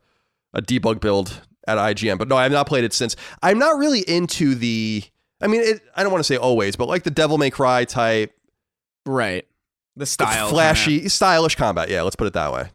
a 0.53 0.63
debug 0.63 1.01
build 1.01 1.41
at 1.67 1.79
IGN, 1.79 2.19
but 2.19 2.29
no, 2.29 2.37
I 2.37 2.45
have 2.45 2.53
not 2.53 2.67
played 2.67 2.85
it 2.85 2.93
since. 2.93 3.17
I'm 3.43 3.59
not 3.59 3.79
really 3.79 4.01
into 4.01 4.55
the. 4.55 5.03
I 5.41 5.47
mean, 5.47 5.61
it, 5.61 5.83
I 5.95 6.03
don't 6.03 6.13
want 6.13 6.21
to 6.21 6.27
say 6.27 6.37
always, 6.37 6.77
but 6.77 6.89
like 6.89 7.03
the 7.03 7.11
Devil 7.11 7.39
May 7.39 7.51
Cry 7.51 7.85
type, 7.85 8.35
right. 9.07 9.47
The 9.97 10.07
style, 10.07 10.49
flashy, 10.49 11.09
stylish 11.09 11.55
combat. 11.55 11.89
Yeah, 11.89 12.03
let's 12.03 12.17
put 12.17 12.27
it 12.27 12.33
that 12.33 12.53
way. 12.53 12.69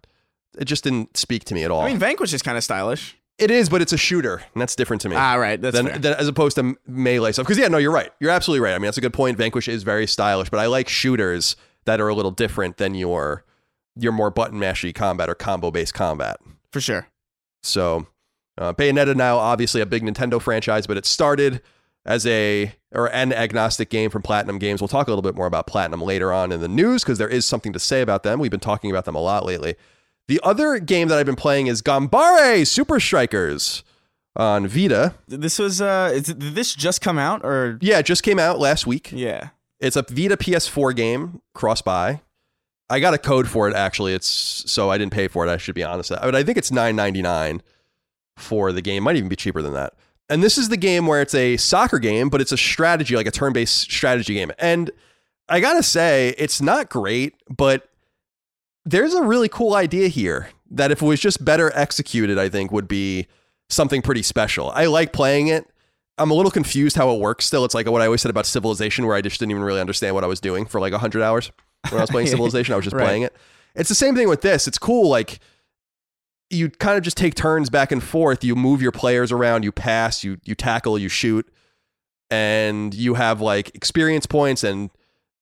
It 0.58 0.66
just 0.66 0.84
didn't 0.84 1.18
speak 1.18 1.44
to 1.46 1.54
me 1.54 1.64
at 1.64 1.72
all. 1.72 1.82
I 1.82 1.88
mean, 1.88 1.98
Vanquish 1.98 2.34
is 2.34 2.42
kind 2.42 2.58
of 2.58 2.64
stylish. 2.64 3.18
It 3.40 3.52
is, 3.52 3.70
but 3.70 3.82
it's 3.82 3.94
a 3.94 3.98
shooter, 3.98 4.36
and 4.54 4.62
that's 4.62 4.76
different 4.76 5.02
to 5.04 5.10
me. 5.10 5.16
Ah, 5.16 5.36
right. 5.36 5.60
That's 5.62 5.76
than, 5.76 5.88
fair. 5.88 5.98
than- 6.00 6.14
as 6.16 6.28
opposed 6.28 6.56
to 6.58 6.78
melee 6.88 7.32
stuff. 7.32 7.46
Because 7.46 7.58
yeah, 7.58 7.68
no, 7.68 7.78
you're 7.78 7.92
right. 7.92 8.12
You're 8.20 8.32
absolutely 8.32 8.64
right. 8.64 8.74
I 8.74 8.78
mean, 8.78 8.86
that's 8.86 8.98
a 8.98 9.02
good 9.02 9.14
point. 9.14 9.38
Vanquish 9.38 9.68
is 9.68 9.84
very 9.84 10.08
stylish, 10.08 10.50
but 10.50 10.60
I 10.60 10.68
like 10.68 10.88
shooters 10.90 11.56
that 11.86 12.00
are 12.02 12.08
a 12.08 12.14
little 12.14 12.32
different 12.32 12.78
than 12.78 12.96
your 12.96 13.44
your 13.96 14.12
more 14.12 14.30
button 14.32 14.60
mashy 14.60 14.94
combat 14.94 15.30
or 15.30 15.36
combo 15.36 15.72
based 15.72 15.94
combat. 15.94 16.38
for 16.72 16.80
sure. 16.80 17.08
So, 17.64 18.08
uh, 18.58 18.74
Bayonetta 18.74 19.16
now 19.16 19.38
obviously 19.38 19.82
a 19.82 19.86
big 19.86 20.04
Nintendo 20.04 20.42
franchise, 20.42 20.88
but 20.88 20.96
it 20.98 21.06
started 21.06 21.62
as 22.06 22.26
a 22.26 22.74
or 22.94 23.12
an 23.14 23.34
agnostic 23.34 23.90
game 23.90 24.10
from 24.10 24.22
Platinum 24.22 24.58
Games. 24.58 24.82
We'll 24.82 24.88
talk 24.88 25.08
a 25.08 25.12
little 25.12 25.22
bit 25.22 25.36
more 25.36 25.48
about 25.48 25.68
Platinum 25.68 26.02
later 26.02 26.32
on 26.32 26.52
in 26.52 26.62
the 26.62 26.68
news 26.68 27.04
because 27.04 27.18
there 27.18 27.28
is 27.28 27.46
something 27.46 27.74
to 27.74 27.80
say 27.80 28.02
about 28.02 28.24
them. 28.24 28.40
We've 28.40 28.52
been 28.52 28.60
talking 28.60 28.90
about 28.90 29.06
them 29.06 29.16
a 29.16 29.22
lot 29.22 29.46
lately. 29.46 29.76
The 30.30 30.40
other 30.44 30.78
game 30.78 31.08
that 31.08 31.18
I've 31.18 31.26
been 31.26 31.36
playing 31.36 31.66
is 31.66 31.82
Gambare 31.82 32.68
Super 32.68 33.00
Strikers 33.00 33.84
on 34.36 34.68
Vita. 34.68 35.16
This 35.28 35.58
was 35.58 35.82
uh, 35.82 36.12
is, 36.14 36.26
did 36.26 36.54
this 36.54 36.76
just 36.76 37.02
come 37.02 37.18
out 37.18 37.44
or? 37.44 37.80
Yeah, 37.82 37.98
it 37.98 38.06
just 38.06 38.22
came 38.22 38.38
out 38.38 38.60
last 38.60 38.86
week. 38.86 39.12
Yeah. 39.12 39.50
It's 39.80 39.96
a 39.96 40.04
Vita 40.04 40.38
PS4 40.38 40.96
game, 40.96 41.42
cross 41.56 41.82
buy. 41.82 42.22
I 42.92 43.00
got 43.00 43.16
a 43.16 43.18
code 43.18 43.48
for 43.48 43.68
it 43.70 43.76
actually. 43.76 44.14
It's 44.14 44.28
so 44.28 44.92
I 44.92 45.00
didn't 45.00 45.14
pay 45.14 45.28
for 45.28 45.48
it. 45.48 45.50
I 45.50 45.58
should 45.58 45.74
be 45.74 45.84
honest. 45.84 46.12
But 46.12 46.36
I 46.36 46.44
think 46.44 46.60
it's 46.60 46.72
nine 46.72 46.96
ninety 46.96 47.24
nine 47.24 47.64
for 48.38 48.72
the 48.72 48.84
game. 48.84 49.02
Might 49.02 49.16
even 49.16 49.30
be 49.30 49.36
cheaper 49.36 49.64
than 49.64 49.74
that. 49.74 49.96
And 50.30 50.44
this 50.44 50.60
is 50.60 50.70
the 50.70 50.78
game 50.78 51.08
where 51.08 51.24
it's 51.24 51.34
a 51.34 51.58
soccer 51.58 51.98
game, 51.98 52.30
but 52.30 52.40
it's 52.40 52.52
a 52.52 52.58
strategy, 52.58 53.16
like 53.16 53.26
a 53.26 53.32
turn 53.32 53.52
based 53.52 53.80
strategy 53.92 54.36
game. 54.36 54.52
And 54.60 54.92
I 55.50 55.60
gotta 55.60 55.82
say, 55.82 56.36
it's 56.38 56.62
not 56.62 56.88
great, 56.88 57.34
but 57.50 57.89
there's 58.90 59.14
a 59.14 59.22
really 59.24 59.50
cool 59.50 59.76
idea 59.76 60.08
here 60.08 60.50
that 60.72 60.92
if 60.92 61.02
it 61.02 61.06
was 61.06 61.20
just 61.20 61.44
better 61.44 61.72
executed, 61.76 62.38
I 62.40 62.50
think 62.50 62.72
would 62.72 62.88
be 62.88 63.28
something 63.70 64.02
pretty 64.02 64.24
special. 64.24 64.72
I 64.72 64.86
like 64.86 65.14
playing 65.14 65.48
it. 65.48 65.68
I'm 66.18 66.32
a 66.32 66.34
little 66.34 66.52
confused 66.52 66.96
how 66.96 67.14
it 67.14 67.20
works 67.20 67.46
still. 67.46 67.64
It's 67.66 67.74
like 67.74 67.88
what 67.90 68.02
I 68.02 68.06
always 68.06 68.22
said 68.22 68.30
about 68.30 68.46
Civilization, 68.46 69.06
where 69.06 69.16
I 69.16 69.22
just 69.22 69.40
didn't 69.40 69.52
even 69.52 69.64
really 69.64 69.80
understand 69.80 70.16
what 70.16 70.24
I 70.24 70.28
was 70.28 70.40
doing 70.40 70.66
for 70.66 70.82
like 70.82 70.92
100 70.92 71.22
hours 71.22 71.52
when 71.90 72.00
I 72.00 72.02
was 72.04 72.10
playing 72.10 72.28
Civilization. 72.36 72.74
I 72.74 72.76
was 72.76 72.84
just 72.86 72.96
Right. 72.96 73.04
playing 73.06 73.22
it. 73.24 73.36
It's 73.76 73.90
the 73.90 73.96
same 73.96 74.16
thing 74.16 74.28
with 74.28 74.42
this. 74.42 74.68
It's 74.68 74.78
cool. 74.78 75.08
Like, 75.10 75.40
you 76.50 76.70
kind 76.70 76.98
of 76.98 77.04
just 77.04 77.16
take 77.16 77.36
turns 77.36 77.70
back 77.70 77.92
and 77.92 78.04
forth. 78.04 78.44
You 78.44 78.56
move 78.56 78.82
your 78.82 78.92
players 78.92 79.32
around, 79.32 79.64
you 79.64 79.72
pass, 79.72 80.24
you 80.24 80.40
you 80.44 80.56
tackle, 80.56 80.98
you 80.98 81.08
shoot, 81.08 81.48
and 82.32 82.94
you 82.94 83.14
have 83.14 83.40
like 83.40 83.74
experience 83.76 84.26
points. 84.26 84.64
And 84.64 84.90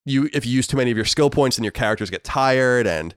you, 0.06 0.30
if 0.34 0.46
you 0.46 0.52
use 0.54 0.68
too 0.68 0.78
many 0.78 0.92
of 0.92 0.98
your 0.98 1.06
skill 1.06 1.30
points, 1.30 1.58
then 1.58 1.64
your 1.64 1.72
characters 1.72 2.10
get 2.10 2.24
tired, 2.24 2.86
and 2.86 3.16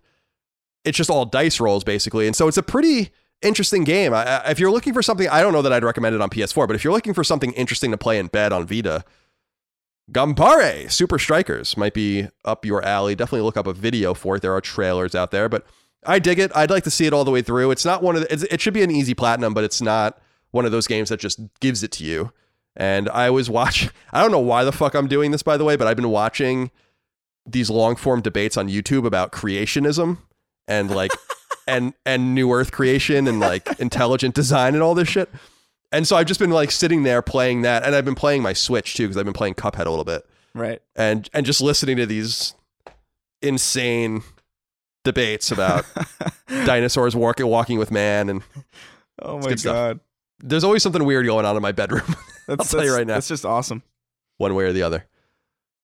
it's 0.85 0.97
just 0.97 1.11
all 1.11 1.25
dice 1.25 1.61
rolls 1.61 1.85
basically. 1.85 2.27
And 2.27 2.35
so 2.35 2.49
it's 2.49 2.57
a 2.57 2.63
pretty 2.63 3.11
interesting 3.43 3.85
game. 3.85 4.13
I, 4.13 4.51
if 4.51 4.59
you're 4.59 4.71
looking 4.71 4.93
for 4.93 5.03
something, 5.03 5.29
I 5.29 5.43
don't 5.43 5.53
know 5.53 5.63
that 5.63 5.73
I'd 5.73 5.85
recommend 5.85 6.15
it 6.15 6.21
on 6.21 6.31
PS4, 6.31 6.67
but 6.67 6.77
if 6.77 6.85
you're 6.85 6.93
looking 6.93 7.15
for 7.15 7.25
something 7.25 7.53
interesting 7.53 7.91
to 7.91 7.99
play 7.99 8.19
in 8.19 8.29
bed 8.29 8.53
on 8.53 8.67
Vita, 8.67 9.05
Gambare 10.13 10.91
Super 10.91 11.19
Strikers 11.19 11.77
might 11.77 11.95
be 11.95 12.29
up 12.45 12.65
your 12.65 12.85
alley. 12.85 13.15
Definitely 13.15 13.43
look 13.43 13.57
up 13.57 13.67
a 13.67 13.73
video 13.73 14.15
for 14.15 14.37
it. 14.37 14.43
There 14.43 14.55
are 14.55 14.61
trailers 14.61 15.15
out 15.15 15.31
there, 15.31 15.49
but 15.49 15.65
I 16.05 16.19
dig 16.19 16.39
it. 16.39 16.51
I'd 16.55 16.71
like 16.71 16.85
to 16.85 16.91
see 16.91 17.07
it 17.07 17.13
all 17.13 17.25
the 17.25 17.31
way 17.31 17.43
through. 17.43 17.71
It's 17.71 17.85
not 17.85 18.03
one 18.03 18.17
of 18.17 18.23
the, 18.23 18.53
it 18.53 18.61
should 18.61 18.75
be 18.75 18.83
an 18.83 18.91
easy 18.91 19.15
platinum, 19.15 19.55
but 19.55 19.65
it's 19.65 19.81
not 19.81 20.21
one 20.51 20.65
of 20.65 20.73
those 20.73 20.87
games 20.87 21.11
that 21.11 21.21
just 21.21 21.41
gives 21.61 21.83
it 21.83 21.93
to 21.93 22.05
you. 22.05 22.33
And 22.75 23.09
I 23.11 23.29
always 23.29 23.51
watch. 23.51 23.89
I 24.13 24.21
don't 24.21 24.33
know 24.33 24.39
why 24.41 24.65
the 24.65 24.73
fuck 24.73 24.95
I'm 24.95 25.07
doing 25.07 25.31
this, 25.31 25.43
by 25.43 25.57
the 25.57 25.65
way, 25.65 25.77
but 25.77 25.87
I've 25.87 25.97
been 25.97 26.11
watching 26.11 26.71
these 27.47 27.71
long 27.71 27.97
form 27.97 28.21
debates 28.21 28.57
on 28.57 28.69
YouTube 28.69 29.07
about 29.07 29.33
creationism 29.33 30.19
and 30.69 30.91
like 30.95 31.13
and 31.67 31.95
and 32.07 32.35
new 32.35 32.53
Earth 32.53 32.73
creation 32.73 33.27
and 33.29 33.41
like 33.41 33.69
intelligent 33.81 34.35
design 34.35 34.75
and 34.75 34.83
all 34.83 34.95
this 34.95 35.09
shit. 35.09 35.29
And 35.93 36.07
so 36.07 36.15
I've 36.17 36.27
just 36.27 36.39
been 36.41 36.51
like 36.51 36.71
sitting 36.71 37.03
there 37.03 37.21
playing 37.23 37.63
that, 37.63 37.83
and 37.85 37.95
I've 37.97 38.05
been 38.05 38.15
playing 38.15 38.43
my 38.43 38.53
Switch 38.53 38.95
too 38.95 39.05
because 39.05 39.17
I've 39.17 39.25
been 39.25 39.35
playing 39.35 39.55
Cuphead 39.55 39.87
a 39.87 39.91
little 39.91 40.05
bit 40.05 40.25
Right. 40.55 40.81
and 40.97 41.29
and 41.33 41.45
just 41.47 41.61
listening 41.61 41.97
to 41.97 42.07
these 42.07 42.55
insane 43.43 44.23
debates 45.05 45.51
about 45.51 45.85
dinosaurs 46.67 47.17
walking 47.17 47.47
walking 47.47 47.79
with 47.79 47.91
man 47.91 48.29
and 48.29 48.43
Oh 49.23 49.39
my 49.39 49.49
good 49.49 49.61
stuff. 49.61 49.75
god. 49.75 50.01
there's 50.43 50.65
always 50.65 50.83
something 50.83 51.05
weird 51.05 51.25
going 51.27 51.47
on 51.47 51.57
in 51.57 51.63
my 51.63 51.73
bedroom 51.73 52.15
That's, 52.47 52.71
tell 52.71 52.85
you 52.85 52.93
right 52.95 53.07
now. 53.07 53.15
That's 53.15 53.29
just 53.29 53.45
awesome. 53.47 53.83
one 54.39 54.55
way 54.55 54.65
or 54.65 54.73
the 54.73 54.83
other 54.83 55.07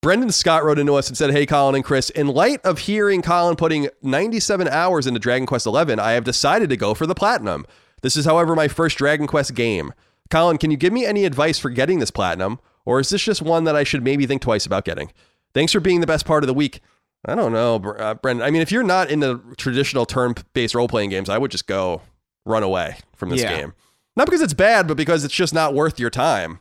brendan 0.07 0.31
scott 0.31 0.63
wrote 0.63 0.79
into 0.79 0.95
us 0.95 1.09
and 1.09 1.19
said 1.19 1.33
hey 1.33 1.45
colin 1.45 1.75
and 1.75 1.85
chris 1.85 2.11
in 2.11 2.29
light 2.29 2.61
of 2.65 2.79
hearing 2.79 3.23
colin 3.23 3.57
putting 3.57 3.89
97 4.03 4.69
hours 4.69 5.05
into 5.05 5.19
dragon 5.19 5.47
quest 5.47 5.65
XI, 5.65 5.71
i 5.95 6.13
have 6.13 6.23
decided 6.23 6.69
to 6.69 6.77
go 6.77 6.95
for 6.95 7.09
the 7.09 7.15
platinum 7.15 7.67
this 8.03 8.17
is 8.17 8.25
however 8.25 8.55
my 8.55 8.69
first 8.69 8.99
dragon 8.99 9.27
quest 9.27 9.53
game 9.55 9.93
colin 10.31 10.59
can 10.59 10.71
you 10.71 10.77
give 10.77 10.93
me 10.93 11.05
any 11.05 11.25
advice 11.25 11.59
for 11.59 11.71
getting 11.71 11.99
this 11.99 12.13
platinum 12.13 12.61
or 12.85 13.01
is 13.01 13.09
this 13.09 13.21
just 13.21 13.43
one 13.43 13.65
that 13.65 13.75
i 13.75 13.83
should 13.83 14.05
maybe 14.05 14.27
think 14.27 14.41
twice 14.41 14.65
about 14.65 14.85
getting 14.85 15.11
thanks 15.55 15.73
for 15.73 15.81
being 15.81 16.01
the 16.01 16.07
best 16.07 16.25
part 16.25 16.45
of 16.45 16.47
the 16.47 16.55
week 16.55 16.81
I 17.29 17.35
don't 17.35 17.53
know, 17.53 17.75
uh, 17.75 18.15
Brendan. 18.15 18.47
I 18.47 18.53
mean, 18.53 18.63
if 18.63 18.71
you're 18.71 18.85
not 18.85 19.11
into 19.11 19.43
traditional 19.57 20.07
turn-based 20.07 20.77
role-playing 20.77 21.11
games, 21.11 21.29
I 21.29 21.39
would 21.39 21.51
just 21.51 21.67
go 21.67 22.03
run 22.45 22.63
away 22.63 22.99
from 23.17 23.31
this 23.31 23.41
Yeah. 23.41 23.57
game. 23.57 23.75
Not 24.15 24.27
because 24.27 24.41
it's 24.41 24.55
bad, 24.55 24.87
but 24.87 24.97
because 24.97 25.25
it's 25.25 25.35
just 25.35 25.53
not 25.53 25.75
worth 25.75 25.99
your 25.99 26.11
time 26.11 26.61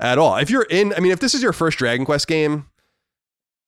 at 0.00 0.18
all. 0.18 0.36
If 0.36 0.50
you're 0.50 0.66
in, 0.68 0.92
I 0.96 1.00
mean, 1.00 1.12
if 1.12 1.20
this 1.20 1.32
is 1.32 1.44
your 1.44 1.52
first 1.52 1.78
Dragon 1.78 2.04
Quest 2.04 2.26
game, 2.26 2.64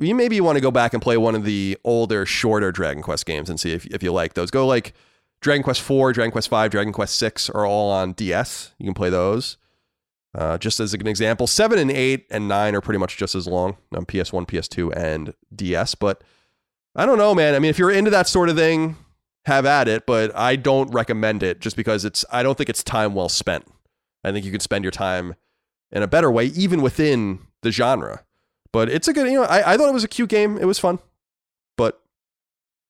you 0.00 0.14
maybe 0.14 0.40
want 0.40 0.56
to 0.56 0.60
go 0.60 0.70
back 0.70 0.92
and 0.92 1.02
play 1.02 1.16
one 1.16 1.34
of 1.34 1.44
the 1.44 1.78
older, 1.84 2.26
shorter 2.26 2.72
Dragon 2.72 3.02
Quest 3.02 3.26
games 3.26 3.48
and 3.48 3.58
see 3.58 3.72
if, 3.72 3.86
if 3.86 4.02
you 4.02 4.12
like 4.12 4.34
those. 4.34 4.50
Go 4.50 4.66
like 4.66 4.94
Dragon 5.40 5.62
Quest 5.62 5.80
4, 5.82 6.12
Dragon 6.12 6.30
Quest 6.30 6.48
5, 6.48 6.70
Dragon 6.70 6.92
Quest 6.92 7.16
6 7.16 7.50
are 7.50 7.66
all 7.66 7.90
on 7.90 8.12
DS. 8.12 8.72
You 8.78 8.86
can 8.86 8.94
play 8.94 9.10
those. 9.10 9.58
Uh, 10.34 10.56
just 10.56 10.80
as 10.80 10.94
an 10.94 11.06
example, 11.06 11.46
7 11.46 11.78
and 11.78 11.90
8 11.90 12.26
and 12.30 12.48
9 12.48 12.74
are 12.74 12.80
pretty 12.80 12.98
much 12.98 13.16
just 13.16 13.34
as 13.34 13.46
long 13.46 13.76
on 13.94 14.06
PS1, 14.06 14.46
PS2, 14.46 14.96
and 14.96 15.34
DS. 15.54 15.94
But 15.94 16.24
I 16.94 17.04
don't 17.04 17.18
know, 17.18 17.34
man. 17.34 17.54
I 17.54 17.58
mean, 17.58 17.68
if 17.68 17.78
you're 17.78 17.90
into 17.90 18.10
that 18.10 18.28
sort 18.28 18.48
of 18.48 18.56
thing, 18.56 18.96
have 19.44 19.66
at 19.66 19.88
it. 19.88 20.06
But 20.06 20.34
I 20.34 20.56
don't 20.56 20.90
recommend 20.90 21.42
it 21.42 21.60
just 21.60 21.76
because 21.76 22.04
it's, 22.04 22.24
I 22.32 22.42
don't 22.42 22.56
think 22.56 22.70
it's 22.70 22.82
time 22.82 23.14
well 23.14 23.28
spent. 23.28 23.66
I 24.24 24.32
think 24.32 24.46
you 24.46 24.52
could 24.52 24.62
spend 24.62 24.84
your 24.84 24.90
time 24.90 25.34
in 25.90 26.02
a 26.02 26.08
better 26.08 26.30
way, 26.30 26.46
even 26.46 26.80
within 26.80 27.40
the 27.62 27.70
genre. 27.70 28.24
But 28.72 28.88
it's 28.88 29.08
a 29.08 29.12
good, 29.12 29.26
you 29.28 29.34
know, 29.34 29.44
I, 29.44 29.74
I 29.74 29.76
thought 29.76 29.88
it 29.88 29.94
was 29.94 30.04
a 30.04 30.08
cute 30.08 30.30
game. 30.30 30.56
It 30.58 30.64
was 30.64 30.78
fun. 30.78 30.98
But 31.76 32.00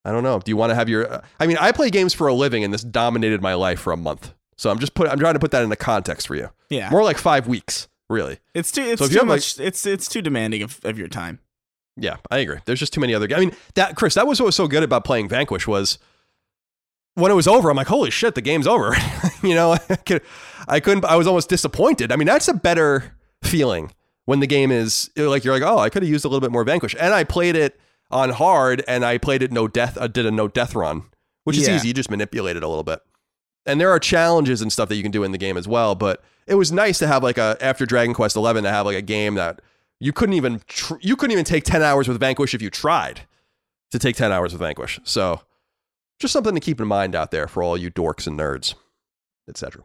I 0.05 0.13
don't 0.13 0.23
know. 0.23 0.39
Do 0.39 0.51
you 0.51 0.57
want 0.57 0.71
to 0.71 0.75
have 0.75 0.89
your, 0.89 1.23
I 1.41 1.47
mean, 1.47 1.57
I 1.61 1.73
play 1.73 1.91
games 1.91 2.15
for 2.15 2.27
a 2.29 2.35
living 2.35 2.65
and 2.65 2.73
this 2.73 2.83
dominated 2.83 3.41
my 3.43 3.55
life 3.55 3.81
for 3.81 3.93
a 3.93 3.97
month. 3.97 4.33
So 4.57 4.71
I'm 4.71 4.79
just 4.79 4.95
put, 4.95 5.09
I'm 5.09 5.19
trying 5.19 5.35
to 5.35 5.41
put 5.41 5.51
that 5.51 5.63
into 5.63 5.77
context 5.77 6.27
for 6.29 6.37
you. 6.37 6.51
Yeah. 6.71 6.89
More 6.91 7.03
like 7.03 7.19
five 7.19 7.47
weeks, 7.49 7.89
really. 8.09 8.39
It's 8.55 8.71
too 8.71 8.83
it's 8.83 9.01
So 9.01 9.09
too 9.09 9.15
have, 9.19 9.29
like- 9.29 9.37
much 9.39 9.59
it's 9.59 9.85
it's 9.87 10.09
too 10.09 10.23
demanding 10.23 10.63
of, 10.63 10.81
of 10.85 10.99
your 10.99 11.09
time. 11.09 11.41
Yeah, 11.97 12.17
I 12.31 12.39
agree. 12.39 12.59
There's 12.65 12.81
just 12.81 12.93
too 12.95 13.01
many 13.01 13.15
other. 13.15 13.29
I 13.35 13.41
mean, 13.41 13.53
that 13.75 13.97
Chris, 13.97 14.15
that 14.15 14.27
was 14.27 14.41
what 14.41 14.47
was 14.47 14.57
so 14.57 14.67
good 14.67 14.83
about 14.83 15.05
playing 15.05 15.29
Vanquish 15.29 15.67
was 15.67 15.99
when 17.17 17.31
it 17.31 17.35
was 17.35 17.47
over. 17.47 17.69
I'm 17.71 17.77
like, 17.77 17.89
holy 17.89 18.11
shit, 18.11 18.35
the 18.35 18.41
game's 18.41 18.67
over. 18.67 18.95
you 19.43 19.55
know, 19.55 19.73
I, 19.91 19.97
could, 19.97 20.23
I 20.67 20.81
couldn't. 20.81 21.05
I 21.05 21.17
was 21.17 21.27
almost 21.27 21.51
disappointed. 21.51 22.11
I 22.11 22.17
mean, 22.17 22.27
that's 22.27 22.49
a 22.49 22.55
better 22.55 23.13
feeling 23.43 23.91
when 24.27 24.41
the 24.41 24.47
game 24.47 24.71
is 24.71 25.11
like 25.17 25.45
you're 25.45 25.55
like, 25.59 25.63
oh, 25.69 25.79
I 25.79 25.89
could 25.91 26.03
have 26.03 26.11
used 26.11 26.25
a 26.25 26.29
little 26.29 26.41
bit 26.41 26.53
more 26.53 26.65
Vanquish, 26.65 26.95
and 26.99 27.13
I 27.15 27.25
played 27.25 27.57
it 27.57 27.79
on 28.11 28.31
hard, 28.31 28.85
and 28.87 29.05
I 29.05 29.19
played 29.19 29.43
it 29.43 29.51
no 29.53 29.67
death. 29.69 29.97
I 30.01 30.07
did 30.07 30.27
a 30.27 30.31
no 30.31 30.47
death 30.49 30.75
run, 30.75 31.05
which 31.45 31.57
is 31.57 31.67
Yeah. 31.67 31.77
easy. 31.77 31.89
You 31.89 31.95
just 31.95 32.11
manipulate 32.11 32.57
it 32.57 32.63
a 32.63 32.69
little 32.69 32.85
bit. 32.85 33.01
and 33.65 33.81
there 33.81 33.91
are 33.91 34.01
challenges 34.01 34.61
and 34.61 34.73
stuff 34.73 34.89
that 34.89 34.97
you 34.97 35.03
can 35.05 35.13
do 35.13 35.23
in 35.23 35.31
the 35.31 35.39
game 35.39 35.57
as 35.57 35.69
well. 35.69 35.95
But 35.95 36.21
it 36.49 36.57
was 36.57 36.73
nice 36.73 36.99
to 36.99 37.07
have 37.07 37.23
like 37.23 37.39
a 37.39 37.57
after 37.61 37.87
Dragon 37.87 38.13
Quest 38.13 38.35
Eleven 38.35 38.65
to 38.65 38.71
have 38.71 38.87
like 38.87 38.97
a 38.97 39.03
game 39.03 39.37
that 39.37 39.61
you 40.01 40.13
couldn't 40.13 40.33
even 40.35 40.61
tr- 40.67 40.97
you 41.01 41.15
couldn't 41.15 41.31
even 41.33 41.45
take 41.45 41.63
ten 41.63 41.81
hours 41.81 42.09
with 42.09 42.19
Vanquish 42.19 42.55
if 42.55 42.61
you 42.63 42.71
tried 42.71 43.21
to 43.93 44.01
take 44.01 44.17
ten 44.17 44.33
hours 44.33 44.53
with 44.53 44.61
Vanquish. 44.61 44.99
So 45.05 45.43
just 46.19 46.33
something 46.33 46.55
to 46.57 46.61
keep 46.61 46.81
in 46.81 46.89
mind 46.89 47.15
out 47.15 47.31
there 47.31 47.47
for 47.47 47.63
all 47.63 47.77
you 47.77 47.89
dorks 47.89 48.27
and 48.27 48.37
nerds, 48.37 48.75
etc. 49.49 49.85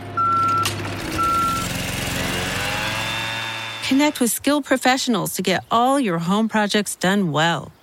Connect 3.91 4.21
with 4.21 4.31
skilled 4.31 4.63
professionals 4.63 5.33
to 5.33 5.41
get 5.41 5.65
all 5.69 5.99
your 5.99 6.19
home 6.19 6.47
projects 6.47 6.95
done 6.95 7.33
well. 7.33 7.73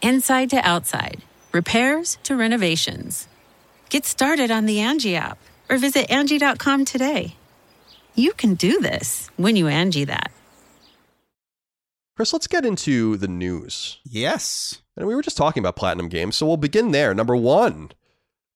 Inside 0.00 0.48
to 0.48 0.56
outside, 0.56 1.20
repairs 1.52 2.16
to 2.22 2.34
renovations. 2.34 3.28
Get 3.90 4.06
started 4.06 4.50
on 4.50 4.64
the 4.64 4.78
Angi 4.78 5.16
app 5.16 5.36
or 5.68 5.76
visit 5.76 6.08
Angi.com 6.08 6.86
today. 6.86 7.36
You 8.14 8.32
can 8.32 8.54
do 8.54 8.80
this 8.80 9.30
when 9.36 9.54
you 9.54 9.66
Angi 9.66 10.06
that. 10.06 10.32
Chris, 12.16 12.32
let's 12.32 12.46
get 12.46 12.64
into 12.64 13.18
the 13.18 13.28
news. 13.28 13.98
Yes. 14.02 14.80
And 14.96 15.06
we 15.06 15.14
were 15.14 15.20
just 15.20 15.36
talking 15.36 15.62
about 15.62 15.76
Platinum 15.76 16.08
Games, 16.08 16.36
so 16.36 16.46
we'll 16.46 16.56
begin 16.56 16.92
there. 16.92 17.12
Number 17.12 17.36
one, 17.36 17.90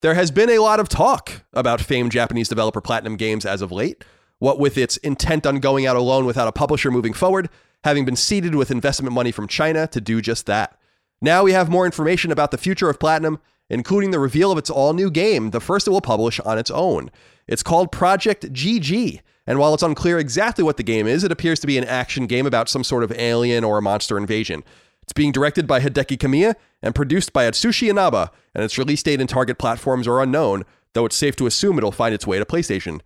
there 0.01 0.15
has 0.15 0.31
been 0.31 0.49
a 0.49 0.59
lot 0.61 0.81
of 0.81 0.89
talk 0.89 1.43
about 1.53 1.83
famed 1.83 2.13
Japanese 2.13 2.49
developer 2.49 2.81
Platinum 2.81 3.17
Games 3.17 3.45
as 3.45 3.61
of 3.61 3.71
late. 3.71 4.03
What 4.39 4.59
with 4.59 4.77
its 4.77 4.97
intent 4.99 5.47
on 5.47 5.61
going 5.61 5.87
out 5.87 5.97
alone 5.97 6.27
without 6.27 6.49
a 6.49 6.53
publisher 6.53 6.91
moving 6.91 7.13
forward, 7.13 7.49
having 7.85 8.05
been 8.05 8.17
seeded 8.17 8.55
with 8.55 8.71
investment 8.71 9.15
money 9.15 9.31
from 9.31 9.47
China 9.47 9.87
to 9.89 10.01
do 10.01 10.21
just 10.21 10.47
that. 10.47 10.79
Now 11.21 11.45
we 11.45 11.53
have 11.53 11.71
more 11.71 11.87
information 11.87 12.33
about 12.33 12.51
the 12.51 12.59
future 12.59 12.91
of 12.91 12.99
Platinum, 12.99 13.39
including 13.71 14.11
the 14.11 14.19
reveal 14.19 14.53
of 14.53 14.59
its 14.59 14.71
all 14.71 14.93
new 14.93 15.11
game, 15.11 15.51
the 15.51 15.61
first 15.61 15.87
it 15.87 15.91
will 15.91 16.01
publish 16.01 16.41
on 16.41 16.59
its 16.59 16.71
own. 16.71 17.11
It's 17.47 17.63
called 17.63 17.93
Project 17.93 18.53
GG, 18.53 19.21
and 19.47 19.59
while 19.59 19.75
it's 19.75 19.83
unclear 19.83 20.19
exactly 20.19 20.65
what 20.65 20.77
the 20.77 20.83
game 20.83 21.07
is, 21.07 21.25
it 21.25 21.33
appears 21.33 21.61
to 21.61 21.67
be 21.67 21.79
an 21.79 21.85
action 21.85 22.27
game 22.27 22.47
about 22.47 22.69
some 22.69 22.85
sort 22.85 23.05
of 23.05 23.13
alien 23.13 23.65
or 23.65 23.79
a 23.79 23.83
monster 23.83 24.17
invasion. 24.17 24.65
It's 25.03 25.13
being 25.13 25.33
directed 25.33 25.67
by 25.67 25.81
Hideki 25.81 26.17
Kamiya 26.17 26.55
and 26.83 26.95
produced 26.95 27.33
by 27.33 27.45
Atsushi 27.45 27.91
Inaba, 27.91 28.31
and 28.55 28.65
its 28.65 28.79
release 28.79 29.03
date 29.03 29.21
and 29.21 29.29
target 29.29 29.59
platforms 29.59 30.09
are 30.09 30.23
unknown, 30.23 30.65
though 30.95 31.05
it's 31.05 31.17
safe 31.17 31.37
to 31.37 31.47
assume 31.47 31.77
it'll 31.77 31.93
find 31.93 32.15
its 32.15 32.27
way 32.27 32.39
to 32.39 32.47
PlayStation. 32.47 33.01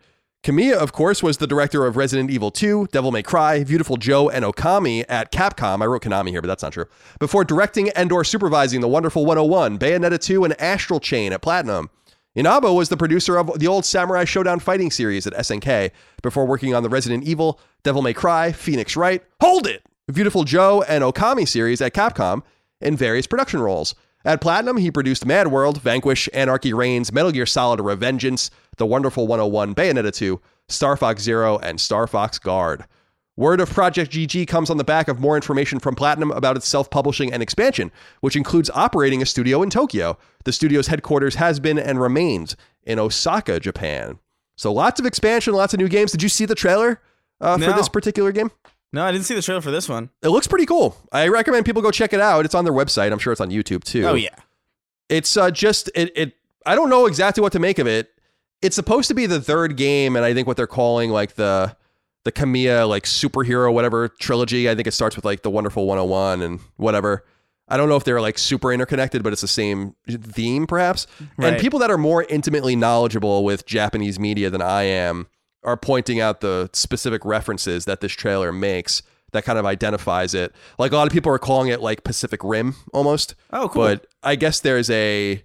Kamiya, 0.44 0.74
of 0.74 0.92
course, 0.92 1.22
was 1.22 1.38
the 1.38 1.48
director 1.48 1.84
of 1.84 1.96
Resident 1.96 2.30
Evil 2.30 2.50
2, 2.50 2.88
Devil 2.92 3.10
May 3.10 3.22
Cry, 3.22 3.64
Beautiful 3.64 3.96
Joe, 3.96 4.30
and 4.30 4.44
Okami 4.44 5.04
at 5.08 5.32
Capcom. 5.32 5.82
I 5.82 5.86
wrote 5.86 6.02
Konami 6.02 6.30
here, 6.30 6.40
but 6.40 6.46
that's 6.46 6.62
not 6.62 6.72
true. 6.72 6.86
Before 7.18 7.44
directing 7.44 7.90
and 7.90 8.12
or 8.12 8.22
supervising 8.22 8.80
The 8.80 8.88
Wonderful 8.88 9.26
101, 9.26 9.78
Bayonetta 9.78 10.18
2, 10.18 10.44
and 10.44 10.60
Astral 10.60 11.00
Chain 11.00 11.32
at 11.32 11.42
Platinum. 11.42 11.90
Inaba 12.36 12.72
was 12.72 12.88
the 12.88 12.96
producer 12.96 13.36
of 13.36 13.58
the 13.58 13.66
old 13.66 13.84
Samurai 13.84 14.24
Shodown 14.24 14.62
fighting 14.62 14.92
series 14.92 15.26
at 15.26 15.34
SNK 15.34 15.90
before 16.22 16.46
working 16.46 16.72
on 16.72 16.84
the 16.84 16.88
Resident 16.88 17.24
Evil, 17.24 17.60
Devil 17.82 18.02
May 18.02 18.14
Cry, 18.14 18.52
Phoenix 18.52 18.96
Wright, 18.96 19.24
Hold 19.40 19.66
It, 19.66 19.82
Beautiful 20.12 20.44
Joe, 20.44 20.82
and 20.82 21.02
Okami 21.02 21.48
series 21.48 21.80
at 21.80 21.94
Capcom 21.94 22.42
in 22.80 22.96
various 22.96 23.26
production 23.26 23.60
roles. 23.60 23.96
At 24.24 24.40
Platinum, 24.40 24.78
he 24.78 24.90
produced 24.90 25.26
MadWorld, 25.26 25.78
Vanquish, 25.78 26.28
Anarchy 26.34 26.72
Reigns, 26.72 27.12
Metal 27.12 27.30
Gear 27.30 27.46
Solid 27.46 27.80
Revengeance, 27.80 28.50
The 28.76 28.86
Wonderful 28.86 29.26
101, 29.26 29.74
Bayonetta 29.74 30.12
2, 30.12 30.40
Star 30.68 30.96
Fox 30.96 31.22
Zero, 31.22 31.58
and 31.58 31.80
Star 31.80 32.06
Fox 32.06 32.38
Guard. 32.38 32.84
Word 33.36 33.60
of 33.60 33.70
Project 33.70 34.10
GG 34.10 34.48
comes 34.48 34.68
on 34.68 34.78
the 34.78 34.84
back 34.84 35.06
of 35.06 35.20
more 35.20 35.36
information 35.36 35.78
from 35.78 35.94
Platinum 35.94 36.32
about 36.32 36.56
its 36.56 36.66
self 36.66 36.90
publishing 36.90 37.32
and 37.32 37.40
expansion, 37.40 37.92
which 38.20 38.34
includes 38.34 38.68
operating 38.74 39.22
a 39.22 39.26
studio 39.26 39.62
in 39.62 39.70
Tokyo. 39.70 40.18
The 40.44 40.52
studio's 40.52 40.88
headquarters 40.88 41.36
has 41.36 41.60
been 41.60 41.78
and 41.78 42.00
remains 42.00 42.56
in 42.82 42.98
Osaka, 42.98 43.60
Japan. 43.60 44.18
So 44.56 44.72
lots 44.72 44.98
of 44.98 45.06
expansion, 45.06 45.54
lots 45.54 45.72
of 45.72 45.78
new 45.78 45.88
games. 45.88 46.10
Did 46.10 46.24
you 46.24 46.28
see 46.28 46.46
the 46.46 46.56
trailer 46.56 47.00
uh, 47.40 47.56
for 47.58 47.72
this 47.76 47.88
particular 47.88 48.32
game? 48.32 48.50
No, 48.92 49.04
I 49.04 49.12
didn't 49.12 49.26
see 49.26 49.34
the 49.34 49.42
trailer 49.42 49.60
for 49.60 49.70
this 49.70 49.88
one. 49.88 50.10
It 50.22 50.28
looks 50.28 50.46
pretty 50.46 50.66
cool. 50.66 50.96
I 51.12 51.28
recommend 51.28 51.66
people 51.66 51.82
go 51.82 51.90
check 51.90 52.12
it 52.12 52.20
out. 52.20 52.44
It's 52.44 52.54
on 52.54 52.64
their 52.64 52.72
website. 52.72 53.12
I'm 53.12 53.18
sure 53.18 53.32
it's 53.32 53.40
on 53.40 53.50
YouTube 53.50 53.84
too. 53.84 54.04
Oh 54.06 54.14
yeah. 54.14 54.34
It's 55.08 55.36
uh, 55.36 55.50
just 55.50 55.90
it, 55.94 56.12
it. 56.16 56.34
I 56.64 56.74
don't 56.74 56.90
know 56.90 57.06
exactly 57.06 57.40
what 57.40 57.52
to 57.52 57.58
make 57.58 57.78
of 57.78 57.86
it. 57.86 58.10
It's 58.60 58.76
supposed 58.76 59.08
to 59.08 59.14
be 59.14 59.26
the 59.26 59.40
third 59.40 59.76
game, 59.76 60.16
and 60.16 60.24
I 60.24 60.34
think 60.34 60.46
what 60.46 60.56
they're 60.56 60.66
calling 60.66 61.10
like 61.10 61.34
the 61.34 61.76
the 62.24 62.32
Kamiya 62.32 62.88
like 62.88 63.04
superhero 63.04 63.72
whatever 63.72 64.08
trilogy. 64.08 64.68
I 64.68 64.74
think 64.74 64.86
it 64.86 64.92
starts 64.92 65.16
with 65.16 65.24
like 65.24 65.42
the 65.42 65.50
Wonderful 65.50 65.86
101 65.86 66.42
and 66.42 66.60
whatever. 66.76 67.24
I 67.68 67.76
don't 67.76 67.90
know 67.90 67.96
if 67.96 68.04
they're 68.04 68.20
like 68.20 68.38
super 68.38 68.72
interconnected, 68.72 69.22
but 69.22 69.32
it's 69.32 69.42
the 69.42 69.48
same 69.48 69.94
theme 70.08 70.66
perhaps. 70.66 71.06
And 71.36 71.60
people 71.60 71.78
that 71.80 71.90
are 71.90 71.98
more 71.98 72.24
intimately 72.24 72.74
knowledgeable 72.74 73.44
with 73.44 73.66
Japanese 73.66 74.18
media 74.18 74.48
than 74.48 74.62
I 74.62 74.84
am 74.84 75.26
are 75.64 75.76
pointing 75.76 76.20
out 76.20 76.40
the 76.40 76.70
specific 76.72 77.24
references 77.24 77.84
that 77.84 78.00
this 78.00 78.12
trailer 78.12 78.52
makes 78.52 79.02
that 79.32 79.44
kind 79.44 79.58
of 79.58 79.66
identifies 79.66 80.32
it. 80.34 80.54
Like 80.78 80.92
a 80.92 80.96
lot 80.96 81.06
of 81.06 81.12
people 81.12 81.32
are 81.32 81.38
calling 81.38 81.68
it 81.68 81.80
like 81.80 82.02
Pacific 82.04 82.40
Rim 82.42 82.74
almost. 82.92 83.34
Oh, 83.52 83.68
cool. 83.68 83.82
But 83.82 84.06
I 84.22 84.36
guess 84.36 84.60
there's 84.60 84.88
a 84.90 85.42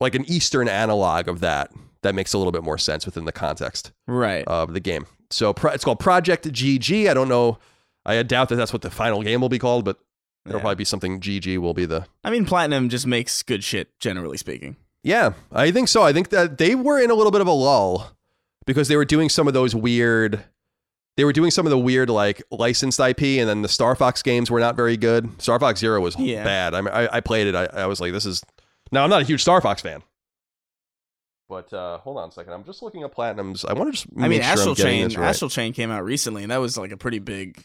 like 0.00 0.14
an 0.14 0.24
Eastern 0.30 0.68
analog 0.68 1.28
of 1.28 1.40
that 1.40 1.70
that 2.02 2.14
makes 2.14 2.32
a 2.34 2.38
little 2.38 2.52
bit 2.52 2.62
more 2.62 2.76
sense 2.78 3.06
within 3.06 3.24
the 3.24 3.32
context 3.32 3.92
right. 4.06 4.44
of 4.46 4.74
the 4.74 4.80
game. 4.80 5.06
So 5.30 5.52
pro- 5.54 5.72
it's 5.72 5.84
called 5.84 5.98
Project 6.00 6.46
GG. 6.48 7.08
I 7.08 7.14
don't 7.14 7.28
know. 7.28 7.58
I 8.04 8.22
doubt 8.22 8.50
that 8.50 8.56
that's 8.56 8.72
what 8.72 8.82
the 8.82 8.90
final 8.90 9.22
game 9.22 9.40
will 9.40 9.48
be 9.48 9.58
called, 9.58 9.84
but 9.84 9.98
it'll 10.44 10.58
Yeah. 10.58 10.62
probably 10.62 10.76
be 10.76 10.84
something 10.84 11.20
GG 11.20 11.58
will 11.58 11.74
be 11.74 11.86
the. 11.86 12.06
I 12.22 12.30
mean, 12.30 12.44
Platinum 12.44 12.88
just 12.88 13.06
makes 13.06 13.42
good 13.42 13.64
shit, 13.64 13.98
generally 13.98 14.36
speaking. 14.36 14.76
Yeah, 15.02 15.32
I 15.50 15.70
think 15.70 15.88
so. 15.88 16.02
I 16.02 16.12
think 16.12 16.28
that 16.28 16.58
they 16.58 16.74
were 16.74 17.00
in 17.00 17.10
a 17.10 17.14
little 17.14 17.32
bit 17.32 17.40
of 17.40 17.46
a 17.46 17.52
lull 17.52 18.15
because 18.66 18.88
they 18.88 18.96
were 18.96 19.04
doing 19.04 19.28
some 19.28 19.48
of 19.48 19.54
those 19.54 19.74
weird. 19.74 20.42
They 21.16 21.24
were 21.24 21.32
doing 21.32 21.50
some 21.50 21.64
of 21.66 21.70
the 21.70 21.78
weird 21.78 22.10
like 22.10 22.42
licensed 22.50 23.00
IP, 23.00 23.22
and 23.40 23.48
then 23.48 23.62
the 23.62 23.68
Star 23.68 23.94
Fox 23.96 24.22
games 24.22 24.50
were 24.50 24.60
not 24.60 24.76
very 24.76 24.96
good. 24.98 25.40
Star 25.40 25.58
Fox 25.58 25.80
Zero 25.80 26.00
was 26.00 26.14
Yeah. 26.18 26.44
bad. 26.44 26.74
I, 26.74 26.80
mean, 26.82 26.92
I 26.92 27.08
I 27.16 27.20
played 27.20 27.46
it. 27.46 27.54
I, 27.54 27.64
I 27.72 27.86
was 27.86 28.00
like, 28.00 28.12
this 28.12 28.26
is. 28.26 28.42
Now 28.92 29.02
I'm 29.04 29.10
not 29.10 29.22
a 29.22 29.24
huge 29.24 29.40
Star 29.42 29.60
Fox 29.62 29.80
fan. 29.80 30.02
But 31.48 31.72
uh, 31.72 31.98
hold 31.98 32.18
on 32.18 32.28
a 32.28 32.32
second. 32.32 32.52
I'm 32.52 32.64
just 32.64 32.82
looking 32.82 33.02
at 33.04 33.14
platinums. 33.14 33.64
I 33.68 33.72
want 33.72 33.88
to 33.88 33.92
just. 33.92 34.06
I 34.16 34.22
mean, 34.22 34.30
make 34.30 34.42
sure 34.42 34.52
Astral 34.52 34.74
Chain. 34.74 35.04
right. 35.14 35.28
Astral 35.28 35.48
Chain 35.48 35.72
came 35.72 35.90
out 35.90 36.04
recently, 36.04 36.42
and 36.42 36.50
that 36.50 36.58
was 36.58 36.76
like 36.76 36.90
a 36.90 36.96
pretty 36.96 37.20
big. 37.20 37.64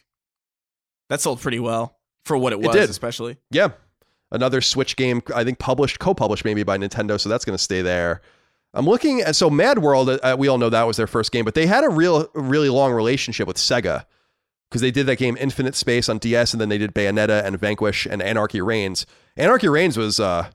That 1.10 1.20
sold 1.20 1.42
pretty 1.42 1.60
well 1.60 1.98
for 2.26 2.38
what 2.38 2.54
it 2.54 2.60
It 2.64 2.68
was, 2.68 2.76
did. 2.76 2.90
especially. 2.90 3.38
Yeah. 3.50 3.70
Another 4.32 4.62
Switch 4.62 4.96
game, 4.96 5.22
I 5.36 5.44
think 5.44 5.60
published, 5.60 6.00
co 6.00 6.14
published 6.14 6.46
maybe 6.46 6.64
by 6.64 6.78
Nintendo, 6.78 7.20
so 7.20 7.28
that's 7.28 7.44
going 7.44 7.58
to 7.58 7.62
stay 7.62 7.82
there. 7.82 8.22
I'm 8.74 8.86
looking 8.86 9.22
at, 9.22 9.36
so 9.36 9.50
MadWorld, 9.50 10.20
uh, 10.24 10.36
we 10.38 10.48
all 10.48 10.58
know 10.58 10.70
that 10.70 10.88
was 10.88 10.98
their 10.98 11.08
first 11.08 11.32
game, 11.32 11.44
but 11.44 11.56
they 11.56 11.66
had 11.66 11.84
a 11.84 11.90
real, 11.90 12.30
really 12.34 12.70
long 12.70 12.94
relationship 12.94 13.48
with 13.48 13.58
Sega 13.58 14.06
because 14.70 14.82
they 14.82 14.92
did 14.92 15.06
that 15.08 15.18
game 15.18 15.38
Infinite 15.40 15.76
Space 15.76 16.08
on 16.08 16.18
DS, 16.18 16.54
and 16.54 16.62
then 16.62 16.70
they 16.70 16.78
did 16.78 16.94
Bayonetta 16.94 17.44
and 17.44 17.60
Vanquish 17.60 18.06
and 18.06 18.22
Anarchy 18.22 18.62
Reigns. 18.62 19.06
Anarchy 19.36 19.68
Reigns 19.68 19.98
was 19.98 20.20
uh 20.20 20.50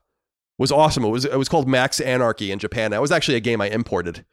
was 0.59 0.73
awesome. 0.73 1.05
It 1.05 1.11
was 1.11 1.27
it 1.27 1.37
was 1.37 1.49
called 1.49 1.69
Max 1.69 2.01
Anarchy 2.01 2.51
in 2.51 2.59
Japan. 2.59 2.91
That 2.91 3.03
was 3.03 3.13
actually 3.13 3.37
a 3.37 3.41
game 3.41 3.61
I 3.61 3.69
imported 3.69 4.25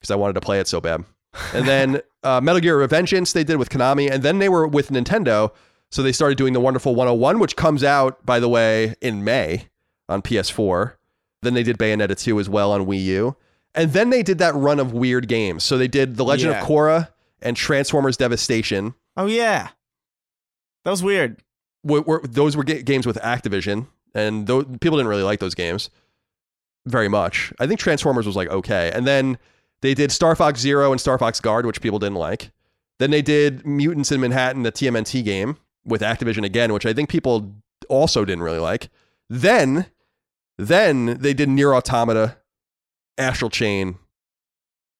because 0.00 0.10
I 0.10 0.16
wanted 0.16 0.34
to 0.34 0.40
play 0.40 0.58
it 0.58 0.68
so 0.68 0.80
bad. 0.80 1.04
And 1.52 1.68
then 1.68 2.00
uh, 2.22 2.40
Metal 2.40 2.60
Gear 2.60 2.78
Revengeance 2.78 3.34
they 3.34 3.44
did 3.44 3.58
with 3.58 3.68
Konami, 3.68 4.10
and 4.10 4.22
then 4.22 4.38
they 4.38 4.48
were 4.48 4.66
with 4.66 4.88
Nintendo. 4.88 5.52
So 5.90 6.02
they 6.02 6.12
started 6.12 6.36
doing 6.36 6.52
the 6.52 6.60
Wonderful 6.60 6.96
101, 6.96 7.38
which 7.38 7.54
comes 7.54 7.84
out, 7.84 8.24
by 8.26 8.40
the 8.40 8.48
way, 8.48 8.96
in 9.00 9.22
May 9.22 9.68
on 10.08 10.20
PS4. 10.20 10.94
Then 11.42 11.54
they 11.54 11.62
did 11.62 11.78
Bayonetta 11.78 12.18
2 12.18 12.40
as 12.40 12.48
well 12.48 12.72
on 12.72 12.86
Wii 12.86 13.02
U. 13.04 13.36
And 13.74 13.92
then 13.92 14.10
they 14.10 14.22
did 14.22 14.38
that 14.38 14.54
run 14.54 14.80
of 14.80 14.92
weird 14.92 15.28
games. 15.28 15.62
So 15.64 15.76
they 15.76 15.88
did 15.88 16.16
The 16.16 16.24
Legend 16.24 16.52
Yeah. 16.52 16.62
of 16.62 16.66
Korra 16.68 17.08
and 17.42 17.56
Transformers 17.56 18.16
Devastation. 18.16 18.94
Oh 19.16 19.26
yeah, 19.26 19.68
that 20.84 20.90
was 20.90 21.02
weird. 21.02 21.42
Were, 21.84 22.00
were, 22.02 22.20
those 22.24 22.56
were 22.56 22.64
ga- 22.64 22.82
games 22.82 23.06
with 23.06 23.16
Activision, 23.18 23.86
and 24.14 24.46
tho- 24.46 24.64
people 24.64 24.96
didn't 24.98 25.08
really 25.08 25.22
like 25.22 25.40
those 25.40 25.54
games 25.54 25.90
very 26.86 27.08
much. 27.08 27.52
I 27.60 27.66
think 27.66 27.78
Transformers 27.80 28.26
was 28.26 28.36
like 28.36 28.48
okay. 28.48 28.90
And 28.94 29.06
then 29.06 29.38
they 29.82 29.94
did 29.94 30.10
Star 30.10 30.34
Fox 30.34 30.60
Zero 30.60 30.90
and 30.92 31.00
Star 31.00 31.18
Fox 31.18 31.40
Guard, 31.40 31.66
which 31.66 31.80
people 31.80 31.98
didn't 31.98 32.16
like. 32.16 32.50
Then 32.98 33.10
they 33.10 33.22
did 33.22 33.66
Mutants 33.66 34.10
in 34.10 34.20
Manhattan, 34.20 34.62
the 34.62 34.72
TMNT 34.72 35.22
game 35.24 35.58
with 35.84 36.00
Activision 36.00 36.44
again, 36.44 36.72
which 36.72 36.86
I 36.86 36.92
think 36.94 37.08
people 37.10 37.54
also 37.88 38.24
didn't 38.24 38.42
really 38.42 38.58
like. 38.58 38.88
Then, 39.28 39.86
then 40.58 41.18
they 41.20 41.34
did 41.34 41.48
Nier 41.48 41.74
Automata, 41.74 42.36
Astral 43.18 43.50
Chain. 43.50 43.96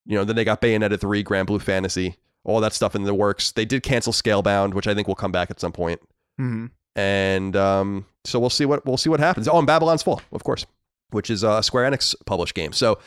You 0.04 0.16
know, 0.16 0.24
then 0.24 0.36
they 0.36 0.44
got 0.44 0.60
Bayonetta 0.60 1.00
3, 1.00 1.24
Granblue 1.24 1.60
Fantasy, 1.60 2.16
all 2.44 2.60
that 2.60 2.72
stuff 2.72 2.94
in 2.94 3.02
the 3.04 3.14
works. 3.14 3.52
They 3.52 3.64
did 3.64 3.82
cancel 3.82 4.12
Scalebound, 4.12 4.74
which 4.74 4.86
I 4.86 4.94
think 4.94 5.08
will 5.08 5.14
come 5.14 5.32
back 5.32 5.50
at 5.50 5.60
some 5.60 5.72
point. 5.72 6.00
hmm 6.38 6.66
And 6.94 7.56
um, 7.56 8.06
so 8.24 8.38
we'll 8.38 8.50
see 8.50 8.64
what 8.66 8.86
we'll 8.86 8.96
see 8.96 9.10
what 9.10 9.20
happens. 9.20 9.48
Oh, 9.48 9.58
and 9.58 9.66
Babylon's 9.66 10.02
Fall, 10.02 10.22
of 10.32 10.44
course, 10.44 10.64
which 11.10 11.30
is 11.30 11.42
a 11.42 11.62
Square 11.62 11.90
Enix 11.90 12.14
published 12.24 12.54
game. 12.54 12.72
So 12.72 12.98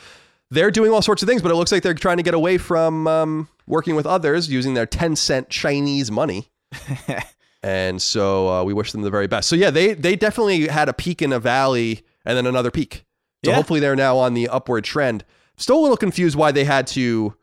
they're 0.50 0.70
doing 0.70 0.90
all 0.90 1.02
sorts 1.02 1.22
of 1.22 1.28
things, 1.28 1.42
but 1.42 1.50
it 1.50 1.54
looks 1.54 1.72
like 1.72 1.82
they're 1.82 1.94
trying 1.94 2.16
to 2.18 2.22
get 2.22 2.34
away 2.34 2.58
from 2.58 3.06
um, 3.06 3.48
working 3.66 3.94
with 3.94 4.06
others 4.06 4.50
using 4.50 4.74
their 4.74 4.86
Tencent 4.86 5.48
Chinese 5.48 6.10
money. 6.10 6.50
and 7.62 8.02
so 8.02 8.48
uh, 8.48 8.64
we 8.64 8.74
wish 8.74 8.92
them 8.92 9.02
the 9.02 9.10
very 9.10 9.26
best. 9.26 9.48
So 9.48 9.56
yeah, 9.56 9.70
they 9.70 9.94
they 9.94 10.16
definitely 10.16 10.66
had 10.66 10.88
a 10.88 10.92
peak 10.92 11.22
in 11.22 11.32
a 11.32 11.38
valley 11.38 12.02
and 12.24 12.36
then 12.36 12.46
another 12.46 12.70
peak. 12.70 13.04
So 13.44 13.50
Yeah. 13.50 13.56
hopefully 13.56 13.80
they're 13.80 13.96
now 13.96 14.16
on 14.18 14.34
the 14.34 14.48
upward 14.48 14.84
trend. 14.84 15.24
Still 15.56 15.78
a 15.78 15.82
little 15.82 15.96
confused 15.96 16.36
why 16.36 16.52
they 16.52 16.64
had 16.64 16.86
to 16.88 17.34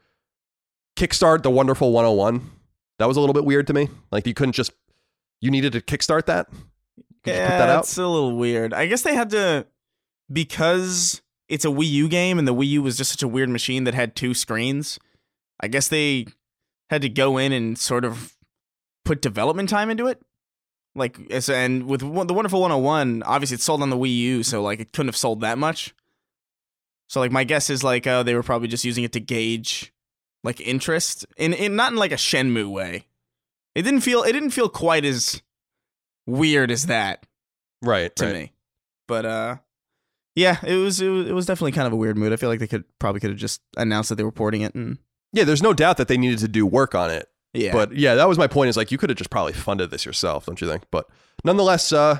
kickstart 0.95 1.43
the 1.43 1.49
Wonderful 1.51 1.91
101. 1.91 2.49
That 2.99 3.07
was 3.07 3.17
a 3.17 3.19
little 3.19 3.33
bit 3.33 3.45
weird 3.45 3.67
to 3.67 3.73
me. 3.73 3.89
Like 4.11 4.25
you 4.25 4.33
couldn't 4.33 4.53
just 4.53 4.71
you 5.39 5.51
needed 5.51 5.73
to 5.73 5.81
kickstart 5.81 6.25
that. 6.25 6.47
Could 7.23 7.33
yeah, 7.35 7.57
that 7.65 7.79
it's 7.79 7.97
a 7.97 8.07
little 8.07 8.35
weird. 8.35 8.73
I 8.73 8.87
guess 8.87 9.03
they 9.03 9.13
had 9.13 9.29
to 9.31 9.67
because 10.31 11.21
it's 11.47 11.65
a 11.65 11.69
Wii 11.69 11.89
U 11.91 12.09
game 12.09 12.39
and 12.39 12.47
the 12.47 12.53
Wii 12.53 12.67
U 12.69 12.81
was 12.83 12.97
just 12.97 13.11
such 13.11 13.23
a 13.23 13.27
weird 13.27 13.49
machine 13.49 13.83
that 13.85 13.93
had 13.93 14.15
two 14.15 14.33
screens. 14.33 14.99
I 15.59 15.67
guess 15.67 15.87
they 15.87 16.27
had 16.89 17.01
to 17.01 17.09
go 17.09 17.37
in 17.37 17.51
and 17.51 17.77
sort 17.77 18.05
of 18.05 18.35
put 19.05 19.21
development 19.21 19.69
time 19.69 19.89
into 19.89 20.07
it. 20.07 20.21
Like 20.97 21.17
and 21.31 21.85
with 21.87 21.99
the 22.01 22.07
Wonderful 22.33 22.59
101, 22.59 23.23
obviously 23.23 23.55
it's 23.55 23.63
sold 23.63 23.81
on 23.83 23.89
the 23.91 23.95
Wii 23.97 24.15
U, 24.17 24.43
so 24.43 24.61
like 24.61 24.79
it 24.79 24.91
couldn't 24.91 25.09
have 25.09 25.15
sold 25.17 25.41
that 25.41 25.57
much. 25.57 25.93
So 27.07 27.19
like 27.19 27.31
my 27.31 27.43
guess 27.43 27.69
is 27.69 27.83
like 27.83 28.05
uh, 28.07 28.23
they 28.23 28.33
were 28.35 28.43
probably 28.43 28.67
just 28.67 28.83
using 28.83 29.03
it 29.03 29.13
to 29.13 29.19
gauge 29.19 29.93
like 30.43 30.59
interest 30.59 31.25
in 31.37 31.53
in 31.53 31.75
not 31.75 31.91
in 31.91 31.97
like 31.97 32.11
a 32.11 32.15
Shenmue 32.15 32.69
way. 32.71 33.05
It 33.75 33.83
didn't 33.83 34.01
feel 34.01 34.23
it 34.23 34.33
didn't 34.33 34.49
feel 34.51 34.69
quite 34.69 35.05
as 35.05 35.41
weird 36.25 36.71
as 36.71 36.87
that 36.87 37.25
Right. 37.81 38.13
to 38.15 38.25
right. 38.25 38.33
me. 38.33 38.51
But 39.07 39.25
uh 39.25 39.55
yeah, 40.35 40.57
it 40.65 40.75
was, 40.75 40.99
it 41.01 41.09
was 41.09 41.27
it 41.27 41.33
was 41.33 41.45
definitely 41.45 41.71
kind 41.73 41.87
of 41.87 41.93
a 41.93 41.97
weird 41.97 42.17
mood. 42.17 42.33
I 42.33 42.35
feel 42.37 42.49
like 42.49 42.59
they 42.59 42.67
could 42.67 42.83
probably 42.99 43.21
could 43.21 43.29
have 43.31 43.39
just 43.39 43.61
announced 43.77 44.09
that 44.09 44.15
they 44.15 44.23
were 44.23 44.31
porting 44.31 44.61
it 44.61 44.73
and 44.75 44.97
Yeah, 45.31 45.43
there's 45.45 45.63
no 45.63 45.73
doubt 45.73 45.97
that 45.97 46.07
they 46.07 46.17
needed 46.17 46.39
to 46.39 46.47
do 46.47 46.65
work 46.65 46.95
on 46.95 47.09
it. 47.11 47.29
Yeah. 47.57 47.71
But 47.73 47.93
yeah, 47.95 48.15
that 48.15 48.27
was 48.29 48.37
my 48.37 48.47
point. 48.47 48.69
Is 48.69 48.77
like 48.77 48.91
you 48.91 48.97
could 48.97 49.09
have 49.09 49.17
just 49.17 49.29
probably 49.29 49.53
funded 49.53 49.91
this 49.91 50.05
yourself, 50.05 50.45
don't 50.45 50.59
you 50.61 50.67
think? 50.67 50.83
But 50.91 51.07
nonetheless, 51.43 51.91
uh, 51.91 52.19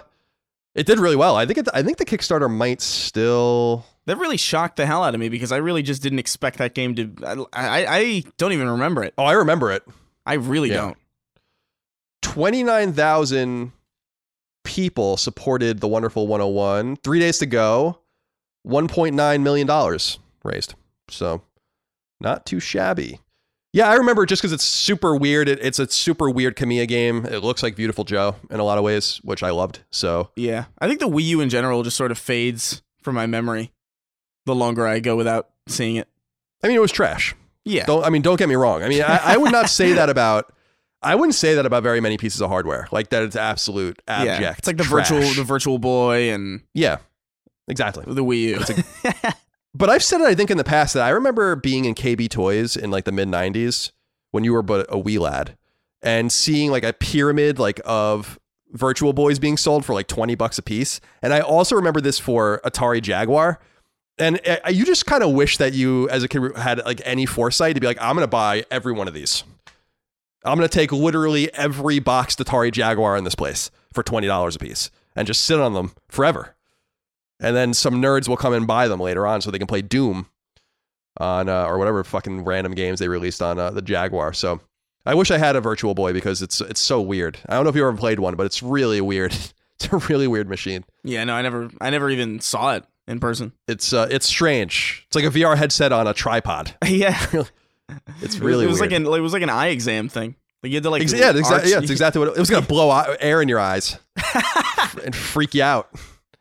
it 0.76 0.86
did 0.86 1.00
really 1.00 1.16
well. 1.16 1.36
I 1.36 1.46
think 1.46 1.60
it, 1.60 1.68
I 1.74 1.82
think 1.84 1.98
the 1.98 2.06
Kickstarter 2.06 2.50
might 2.54 2.82
still. 2.82 3.86
that 4.06 4.18
really 4.18 4.38
shocked 4.38 4.78
the 4.78 4.86
hell 4.86 5.04
out 5.04 5.14
of 5.14 5.20
me 5.20 5.30
because 5.30 5.52
I 5.52 5.58
really 5.58 5.82
just 5.84 6.02
didn't 6.04 6.20
expect 6.20 6.58
that 6.60 6.74
game 6.76 6.96
to 6.96 7.14
I 7.24 7.34
I, 7.54 7.98
I 7.98 8.24
don't 8.38 8.52
even 8.54 8.70
remember 8.70 9.04
it. 9.04 9.14
Oh, 9.18 9.24
I 9.24 9.34
remember 9.34 9.72
it. 9.72 9.84
I 10.26 10.34
really 10.36 10.70
Yeah. 10.70 10.78
don't. 10.82 10.98
Twenty 12.22 12.64
nine 12.64 12.94
thousand 12.94 13.72
people 14.64 15.16
supported 15.18 15.80
the 15.80 15.88
Wonderful 15.88 16.28
101. 16.28 16.98
Three 16.98 17.20
days 17.20 17.38
to 17.40 17.46
go. 17.46 18.00
One 18.64 18.88
point 18.88 19.16
nine 19.16 19.44
million 19.44 19.66
dollars 19.66 20.20
raised. 20.44 20.76
So 21.10 21.42
not 22.20 22.46
too 22.46 22.60
shabby. 22.60 23.20
Yeah, 23.74 23.90
I 23.90 23.96
remember 23.96 24.26
just 24.26 24.42
because 24.42 24.54
it's 24.54 24.64
super 24.64 25.16
weird. 25.16 25.48
It, 25.50 25.60
it's 25.62 25.78
a 25.78 25.88
super 25.88 26.30
weird 26.30 26.56
Kamiya 26.56 26.88
game. 26.88 27.26
It 27.26 27.44
looks 27.44 27.62
like 27.62 27.76
Beautiful 27.76 28.04
Joe 28.06 28.36
in 28.50 28.60
a 28.60 28.64
lot 28.64 28.78
of 28.78 28.84
ways, 28.84 29.20
which 29.24 29.44
I 29.44 29.50
loved. 29.52 29.82
So 29.92 30.32
Yeah. 30.36 30.66
I 30.80 30.88
think 30.88 31.00
the 31.00 31.08
Wii 31.10 31.24
U 31.26 31.42
in 31.42 31.50
general 31.50 31.84
just 31.84 31.98
sort 31.98 32.12
of 32.12 32.18
fades 32.18 32.82
from 33.04 33.16
my 33.16 33.28
memory 33.28 33.72
the 34.46 34.56
longer 34.56 34.88
I 34.88 35.00
go 35.00 35.16
without 35.16 35.50
seeing 35.68 35.98
it. 35.98 36.08
I 36.64 36.68
mean, 36.68 36.78
it 36.78 36.82
was 36.82 36.92
trash. 36.92 37.36
Yeah. 37.66 37.86
Don't 37.86 38.04
I 38.06 38.10
mean? 38.10 38.22
Don't 38.22 38.38
get 38.38 38.48
me 38.50 38.56
wrong. 38.56 38.82
I 38.82 38.88
mean, 38.90 39.04
I, 39.04 39.20
I 39.34 39.38
would 39.38 39.52
not 39.52 39.70
say 39.70 39.92
that 39.94 40.10
about. 40.10 40.52
I 41.04 41.14
wouldn't 41.16 41.36
say 41.36 41.54
that 41.56 41.66
about 41.66 41.84
very 41.84 42.00
many 42.02 42.18
pieces 42.18 42.42
of 42.42 42.50
hardware. 42.50 42.88
Like 42.92 43.10
that, 43.10 43.22
it's 43.24 43.36
absolute 43.36 44.02
abject. 44.08 44.42
yeah. 44.42 44.56
It's 44.58 44.66
like 44.66 44.78
the 44.78 44.84
trash. 44.86 45.10
virtual 45.10 45.34
the 45.36 45.44
virtual 45.44 45.78
boy 45.78 46.32
and 46.32 46.62
Yeah, 46.74 46.98
exactly. 47.68 48.06
the 48.08 48.24
Wii 48.24 48.40
U. 48.42 49.32
But 49.78 49.92
I've 49.92 50.04
said 50.04 50.22
it. 50.22 50.26
I 50.26 50.34
think 50.34 50.50
in 50.50 50.58
the 50.58 50.64
past 50.64 50.96
that 50.96 51.04
I 51.04 51.10
remember 51.10 51.56
being 51.56 51.86
in 51.86 51.94
KB 51.94 52.30
Toys 52.30 52.76
in 52.76 52.90
like 52.90 53.06
the 53.06 53.12
mid 53.12 53.28
'90s 53.28 53.92
when 54.32 54.44
you 54.44 54.54
were 54.54 54.64
but 54.64 54.88
a 54.90 54.98
wee 54.98 55.20
lad, 55.20 55.56
and 56.02 56.32
seeing 56.32 56.72
like 56.72 56.84
a 56.84 56.94
pyramid 56.94 57.60
like 57.60 57.80
of 57.86 58.40
virtual 58.72 59.14
boys 59.14 59.38
being 59.38 59.56
sold 59.56 59.86
for 59.86 59.94
like 59.94 60.08
20 60.08 60.36
bucks 60.36 60.58
a 60.58 60.64
piece. 60.64 61.00
And 61.22 61.32
I 61.32 61.42
also 61.42 61.76
remember 61.76 62.02
this 62.02 62.18
for 62.18 62.60
Atari 62.66 63.02
Jaguar. 63.02 63.60
And 64.18 64.42
you 64.70 64.84
just 64.84 65.06
kind 65.06 65.24
of 65.24 65.34
wish 65.34 65.58
that 65.58 65.74
you, 65.74 66.10
as 66.10 66.24
a 66.24 66.28
kid, 66.28 66.58
had 66.58 66.84
like 66.86 67.02
any 67.06 67.28
foresight 67.28 67.76
to 67.76 67.80
be 67.80 67.86
like, 67.86 68.02
I'm 68.02 68.16
going 68.16 68.24
to 68.24 68.28
buy 68.28 68.66
every 68.72 68.92
one 68.92 69.08
of 69.08 69.14
these. 69.14 69.44
I'm 70.44 70.58
going 70.58 70.68
to 70.68 70.76
take 70.76 70.92
literally 70.92 71.54
every 71.54 72.00
boxed 72.00 72.40
Atari 72.40 72.72
Jaguar 72.72 73.16
in 73.16 73.26
this 73.26 73.36
place 73.36 73.70
for 73.94 74.04
$20 74.04 74.56
a 74.56 74.60
piece 74.60 74.90
and 75.16 75.28
just 75.28 75.44
sit 75.44 75.60
on 75.60 75.74
them 75.74 75.94
forever. 76.10 76.57
And 77.40 77.56
then 77.56 77.74
some 77.74 78.02
nerds 78.02 78.28
will 78.28 78.38
come 78.38 78.54
and 78.54 78.66
buy 78.66 78.88
them 78.88 79.00
later 79.00 79.28
on 79.28 79.42
so 79.42 79.52
they 79.52 79.60
can 79.60 79.68
play 79.68 79.82
Doom 79.82 80.28
on, 81.20 81.50
uh, 81.50 81.66
or 81.66 81.78
whatever 81.78 82.04
fucking 82.04 82.44
random 82.46 82.74
games 82.74 83.00
they 83.00 83.08
released 83.08 83.42
on 83.42 83.60
uh, 83.60 83.70
the 83.72 83.82
Jaguar. 83.82 84.34
So 84.34 84.60
I 85.06 85.14
wish 85.14 85.30
I 85.32 85.38
had 85.38 85.56
a 85.56 85.62
Virtual 85.62 85.94
Boy 85.94 86.14
because 86.14 86.42
it's 86.42 86.62
it's 86.62 86.82
so 86.82 87.00
weird. 87.02 87.38
I 87.48 87.54
don't 87.56 87.64
know 87.64 87.70
if 87.70 87.76
you 87.76 87.88
ever 87.88 87.96
played 87.98 88.20
one, 88.20 88.36
but 88.36 88.46
it's 88.46 88.62
really 88.64 89.02
weird. 89.02 89.36
It's 89.80 89.94
a 89.94 89.98
really 90.12 90.26
weird 90.28 90.50
machine. 90.50 90.86
yeah, 91.04 91.24
no, 91.24 91.36
I 91.36 91.44
never 91.44 91.70
I 91.80 91.92
never 91.92 92.10
even 92.10 92.40
saw 92.40 92.74
it 92.74 92.84
in 93.08 93.20
person. 93.20 93.52
It's 93.68 93.94
uh, 93.94 94.08
it's 94.10 94.26
strange. 94.26 95.04
It's 95.06 95.16
like 95.16 95.24
a 95.24 95.30
VR 95.30 95.56
headset 95.56 95.92
on 95.92 96.08
a 96.08 96.16
tripod. 96.16 96.74
yeah. 96.88 97.16
It's 98.24 98.38
really 98.40 98.66
it 98.66 98.68
was 98.70 98.80
weird. 98.80 98.92
like 98.92 99.00
an 99.02 99.06
it 99.06 99.20
was 99.20 99.34
like 99.34 99.44
an 99.44 99.52
eye 99.52 99.68
exam 99.68 100.10
thing. 100.10 100.36
Like 100.64 100.72
you 100.72 100.78
had 100.78 100.84
to 100.84 100.90
like 100.90 101.04
Ex- 101.04 101.14
yeah, 101.14 101.30
exactly. 101.30 101.70
Yeah, 101.70 101.78
it's 101.78 101.92
exactly 101.92 102.18
what 102.18 102.30
it, 102.30 102.38
it 102.38 102.40
was. 102.40 102.50
Gonna 102.50 102.66
blow 102.66 102.90
air 103.20 103.40
in 103.40 103.48
your 103.50 103.60
eyes 103.60 104.00
and 105.06 105.16
freak 105.16 105.54
you 105.54 105.62
out. 105.62 105.92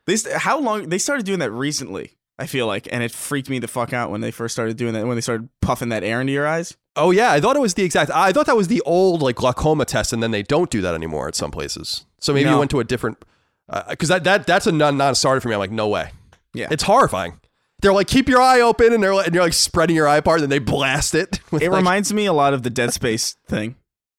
They 0.07 0.16
st- 0.16 0.36
how 0.36 0.59
long 0.61 0.88
they 0.88 0.98
started 0.98 1.26
doing 1.26 1.38
that 1.40 1.50
recently? 1.50 2.12
I 2.38 2.46
feel 2.46 2.66
like, 2.66 2.86
and 2.92 3.02
it 3.02 3.11
freaked 3.12 3.48
me 3.48 3.59
the 3.59 3.68
fuck 3.68 3.92
out 3.94 4.11
when 4.11 4.20
they 4.20 4.30
first 4.30 4.54
started 4.54 4.76
doing 4.76 4.92
that. 4.92 5.07
When 5.07 5.16
they 5.16 5.22
started 5.22 5.48
puffing 5.62 5.88
that 5.88 6.04
air 6.04 6.20
into 6.20 6.32
your 6.32 6.46
eyes. 6.46 6.76
Oh 6.94 7.11
yeah, 7.11 7.32
I 7.32 7.40
thought 7.40 7.57
it 7.57 7.61
was 7.61 7.74
the 7.74 7.82
exact. 7.82 8.11
I 8.11 8.32
thought 8.32 8.46
that 8.46 8.57
was 8.57 8.68
the 8.68 8.82
old 8.82 9.22
like 9.22 9.36
glaucoma 9.36 9.84
test, 9.86 10.12
and 10.12 10.22
then 10.22 10.30
they 10.32 10.42
don't 10.42 10.70
do 10.70 10.80
that 10.82 10.94
anymore 10.94 11.28
at 11.28 11.34
some 11.34 11.50
places. 11.50 12.04
So 12.20 12.32
maybe 12.34 12.50
you 12.50 12.59
went 12.59 12.70
to 12.72 12.80
a 12.80 12.84
different. 12.84 13.24
Uh, 13.68 13.82
because 13.90 14.09
that 14.11 14.24
that 14.24 14.46
that's 14.46 14.66
a 14.66 14.72
non 14.72 14.96
non 14.96 15.14
starter 15.14 15.40
for 15.40 15.48
me. 15.48 15.54
I'm 15.54 15.59
like, 15.61 15.70
no 15.70 15.88
way. 15.88 16.11
Yeah, 16.54 16.68
It's 16.70 16.84
horrifying. 16.84 17.40
They're 17.82 17.92
like, 17.92 18.07
keep 18.07 18.28
your 18.28 18.40
eye 18.40 18.61
open, 18.62 18.92
and 18.94 19.02
they're 19.02 19.14
like, 19.14 19.26
and 19.26 19.34
you're 19.34 19.44
like 19.44 19.52
spreading 19.52 19.94
your 19.96 20.09
eye 20.09 20.16
apart, 20.16 20.40
and 20.40 20.44
then 20.44 20.50
they 20.50 20.59
blast 20.59 21.14
it. 21.14 21.40
with, 21.50 21.62
it 21.62 21.70
like- 21.70 21.76
reminds 21.78 22.12
me 22.14 22.24
a 22.26 22.32
lot 22.32 22.54
of 22.54 22.62
the 22.62 22.70
Dead 22.70 22.92
Space 22.92 23.36
thing 23.46 23.76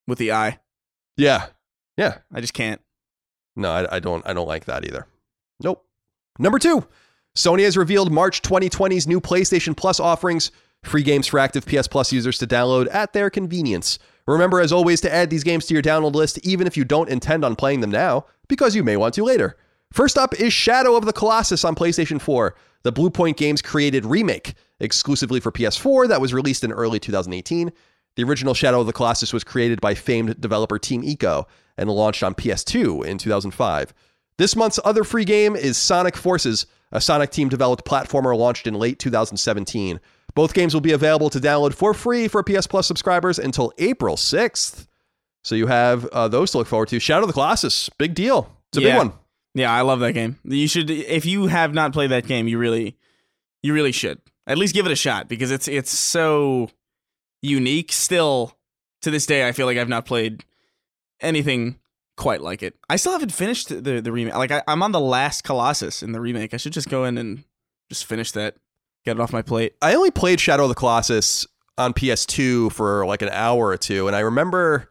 with 0.08 0.18
the 0.20 0.32
eye. 0.32 0.60
Yeah, 1.16 1.48
yeah. 1.98 2.20
I 2.34 2.42
just 2.42 2.54
can't. 2.54 2.82
No, 3.56 3.72
I, 3.72 3.96
I 3.96 4.00
don't. 4.00 4.26
I 4.28 4.34
don't 4.34 4.48
like 4.48 4.66
that 4.66 4.86
either. 4.86 5.08
Nope. 5.60 5.86
Number 6.40 6.60
two, 6.60 6.86
Sony 7.36 7.64
has 7.64 7.78
revealed 7.78 8.12
March 8.12 8.42
2020's 8.42 9.08
new 9.08 9.20
PlayStation 9.20 9.76
Plus 9.76 10.00
offerings. 10.00 10.52
Free 10.84 11.04
games 11.04 11.28
for 11.28 11.40
active 11.40 11.66
PS 11.66 11.88
Plus 11.88 12.14
users 12.14 12.38
to 12.38 12.48
download 12.48 12.94
at 12.94 13.14
their 13.14 13.30
convenience. 13.30 14.00
Remember, 14.28 14.60
as 14.60 14.72
always, 14.72 15.02
to 15.02 15.14
add 15.14 15.30
these 15.30 15.44
games 15.44 15.66
to 15.66 15.74
your 15.74 15.84
download 15.84 16.14
list, 16.14 16.38
even 16.46 16.68
if 16.68 16.78
you 16.78 16.84
don't 16.84 17.10
intend 17.10 17.44
on 17.44 17.56
playing 17.56 17.82
them 17.82 17.92
now, 17.92 18.26
because 18.48 18.76
you 18.76 18.84
may 18.84 18.98
want 18.98 19.14
to 19.16 19.24
later. 19.24 19.58
First 19.94 20.18
up 20.18 20.34
is 20.36 20.54
Shadow 20.54 20.96
of 20.96 21.06
the 21.06 21.14
Colossus 21.14 21.64
on 21.64 21.76
PlayStation 21.76 22.22
4, 22.22 22.54
the 22.84 22.94
Bluepoint 22.94 23.36
Games 23.36 23.62
created 23.62 24.06
remake 24.06 24.54
exclusively 24.80 25.40
for 25.40 25.52
PS4 25.52 26.08
that 26.08 26.22
was 26.22 26.34
released 26.34 26.64
in 26.64 26.72
early 26.72 27.00
2018. 27.00 27.72
The 28.16 28.24
original 28.24 28.54
Shadow 28.54 28.80
of 28.80 28.88
the 28.88 28.94
Colossus 28.94 29.34
was 29.34 29.44
created 29.44 29.82
by 29.82 29.94
famed 29.94 30.40
developer 30.40 30.80
Team 30.80 31.04
Ico 31.04 31.46
and 31.78 31.90
launched 31.90 32.24
on 32.24 32.34
PS2 32.34 33.06
in 33.06 33.18
2005. 33.18 33.94
This 34.38 34.56
month's 34.56 34.80
other 34.86 35.04
free 35.04 35.26
game 35.26 35.56
is 35.56 35.78
Sonic 35.78 36.16
Forces, 36.16 36.68
a 36.92 37.02
Sonic 37.02 37.32
team 37.32 37.50
developed 37.50 37.86
platformer 37.86 38.38
launched 38.38 38.68
in 38.68 38.76
late 38.76 39.00
2017. 39.00 40.00
Both 40.36 40.54
games 40.54 40.74
will 40.74 40.82
be 40.82 40.92
available 40.92 41.30
to 41.32 41.40
download 41.40 41.74
for 41.74 41.94
free 41.94 42.28
for 42.28 42.44
PS 42.44 42.68
Plus 42.68 42.86
subscribers 42.86 43.40
until 43.40 43.74
April 43.80 44.16
6th. 44.16 44.86
So 45.44 45.56
you 45.56 45.68
have 45.68 46.06
uh, 46.08 46.28
those 46.28 46.52
to 46.52 46.60
look 46.60 46.68
forward 46.68 46.90
to. 46.90 47.00
Shadow 47.00 47.22
of 47.24 47.28
the 47.28 47.34
Colossus, 47.34 47.90
big 47.98 48.14
deal. 48.14 48.52
It's 48.70 48.78
a 48.78 48.82
Yeah. 48.82 48.90
big 48.90 48.98
one. 48.98 49.14
Yeah, 49.56 49.72
I 49.74 49.82
love 49.82 50.02
that 50.02 50.14
game. 50.14 50.38
You 50.44 50.68
should 50.68 50.92
if 50.92 51.26
you 51.26 51.48
have 51.48 51.74
not 51.74 51.92
played 51.94 52.12
that 52.12 52.28
game, 52.28 52.48
you 52.48 52.60
really 52.60 52.96
you 53.64 53.74
really 53.74 53.92
should. 53.92 54.20
At 54.46 54.58
least 54.60 54.76
give 54.76 54.86
it 54.86 54.92
a 54.92 54.96
shot 54.96 55.28
because 55.28 55.50
it's 55.50 55.68
it's 55.68 55.90
so 55.98 56.70
unique 57.42 57.92
still 57.92 58.56
to 59.02 59.10
this 59.10 59.26
day 59.26 59.48
I 59.48 59.52
feel 59.54 59.66
like 59.66 59.78
I've 59.78 59.90
not 59.90 60.06
played 60.06 60.44
anything 61.22 61.80
quite 62.18 62.42
like 62.42 62.62
it. 62.64 62.76
I 62.90 62.98
still 62.98 63.14
haven't 63.14 63.32
finished 63.32 63.70
the 63.70 64.02
the 64.02 64.12
remake. 64.12 64.36
Like 64.36 64.52
I, 64.52 64.64
I'm 64.68 64.84
on 64.84 64.92
the 64.92 65.00
last 65.00 65.44
Colossus 65.44 66.04
in 66.04 66.12
the 66.12 66.20
remake. 66.20 66.54
I 66.54 66.58
should 66.58 66.74
just 66.74 66.90
go 66.90 67.06
in 67.06 67.18
and 67.18 67.44
just 67.90 68.06
finish 68.06 68.32
that. 68.34 68.56
Get 69.06 69.16
it 69.18 69.20
off 69.22 69.32
my 69.32 69.42
plate. 69.42 69.76
I 69.82 69.96
only 69.96 70.12
played 70.12 70.40
Shadow 70.42 70.64
of 70.64 70.70
the 70.70 70.76
Colossus 70.76 71.48
on 71.78 71.94
PS2 71.94 72.72
for 72.74 73.06
like 73.06 73.22
an 73.22 73.30
hour 73.30 73.68
or 73.68 73.78
two, 73.78 74.08
and 74.08 74.16
I 74.16 74.20
remember 74.20 74.90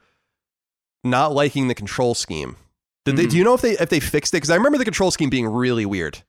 not 1.05 1.33
liking 1.35 1.69
the 1.69 1.75
control 1.75 2.15
scheme. 2.15 2.57
Did 3.05 3.17
they? 3.17 3.27
Mhm. 3.27 3.31
Do 3.31 3.37
you 3.37 3.45
know 3.45 3.55
if 3.55 3.61
they 3.61 3.73
if 3.73 3.89
they 3.91 4.01
fixed 4.01 4.33
it? 4.33 4.39
Because 4.39 4.51
I 4.51 4.57
remember 4.57 4.79
the 4.79 4.85
control 4.85 5.11
scheme 5.11 5.31
being 5.31 5.47
really 5.47 5.85
weird. 5.87 6.23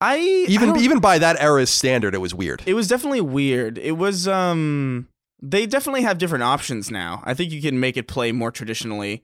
I 0.00 0.18
Even 0.48 0.70
I 0.70 0.78
even 0.78 0.98
by 1.00 1.18
that 1.18 1.40
era's 1.40 1.70
standard, 1.70 2.14
it 2.14 2.18
was 2.18 2.34
weird. 2.34 2.62
It 2.66 2.74
was 2.74 2.88
definitely 2.88 3.20
weird. 3.20 3.78
It 3.78 3.92
was 3.92 4.26
um 4.26 5.08
they 5.40 5.66
definitely 5.66 6.02
have 6.02 6.18
different 6.18 6.44
options 6.44 6.90
now. 6.90 7.22
I 7.24 7.34
think 7.34 7.52
you 7.52 7.60
can 7.60 7.78
make 7.78 7.96
it 7.96 8.08
play 8.08 8.32
more 8.32 8.50
traditionally 8.50 9.22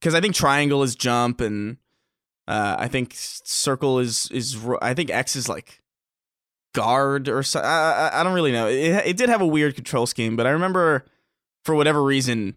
cuz 0.00 0.14
I 0.14 0.20
think 0.20 0.34
triangle 0.34 0.82
is 0.82 0.94
jump 0.94 1.40
and 1.40 1.78
uh 2.48 2.76
I 2.78 2.88
think 2.88 3.12
circle 3.14 3.98
is 3.98 4.28
is 4.30 4.56
I 4.82 4.94
think 4.94 5.10
X 5.10 5.36
is 5.36 5.48
like 5.48 5.82
guard 6.74 7.28
or 7.28 7.42
so 7.42 7.60
I, 7.60 8.10
I 8.12 8.20
I 8.20 8.22
don't 8.22 8.34
really 8.34 8.52
know. 8.52 8.68
It 8.68 9.06
it 9.06 9.16
did 9.16 9.28
have 9.28 9.40
a 9.40 9.46
weird 9.46 9.74
control 9.74 10.06
scheme, 10.06 10.36
but 10.36 10.46
I 10.46 10.50
remember 10.50 11.04
for 11.64 11.74
whatever 11.74 12.02
reason 12.02 12.56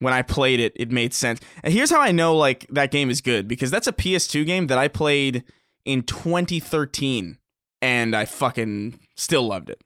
when 0.00 0.14
I 0.14 0.22
played 0.22 0.60
it, 0.60 0.72
it 0.76 0.92
made 0.92 1.12
sense. 1.12 1.40
And 1.62 1.72
here's 1.74 1.90
how 1.90 2.00
I 2.00 2.12
know 2.12 2.36
like 2.36 2.66
that 2.70 2.90
game 2.90 3.10
is 3.10 3.20
good 3.20 3.48
because 3.48 3.70
that's 3.70 3.86
a 3.86 3.92
PS2 3.92 4.46
game 4.46 4.68
that 4.68 4.78
I 4.78 4.86
played 4.88 5.44
in 5.84 6.02
2013 6.02 7.38
and 7.82 8.14
I 8.14 8.24
fucking 8.24 9.00
still 9.16 9.46
loved 9.46 9.70
it. 9.70 9.82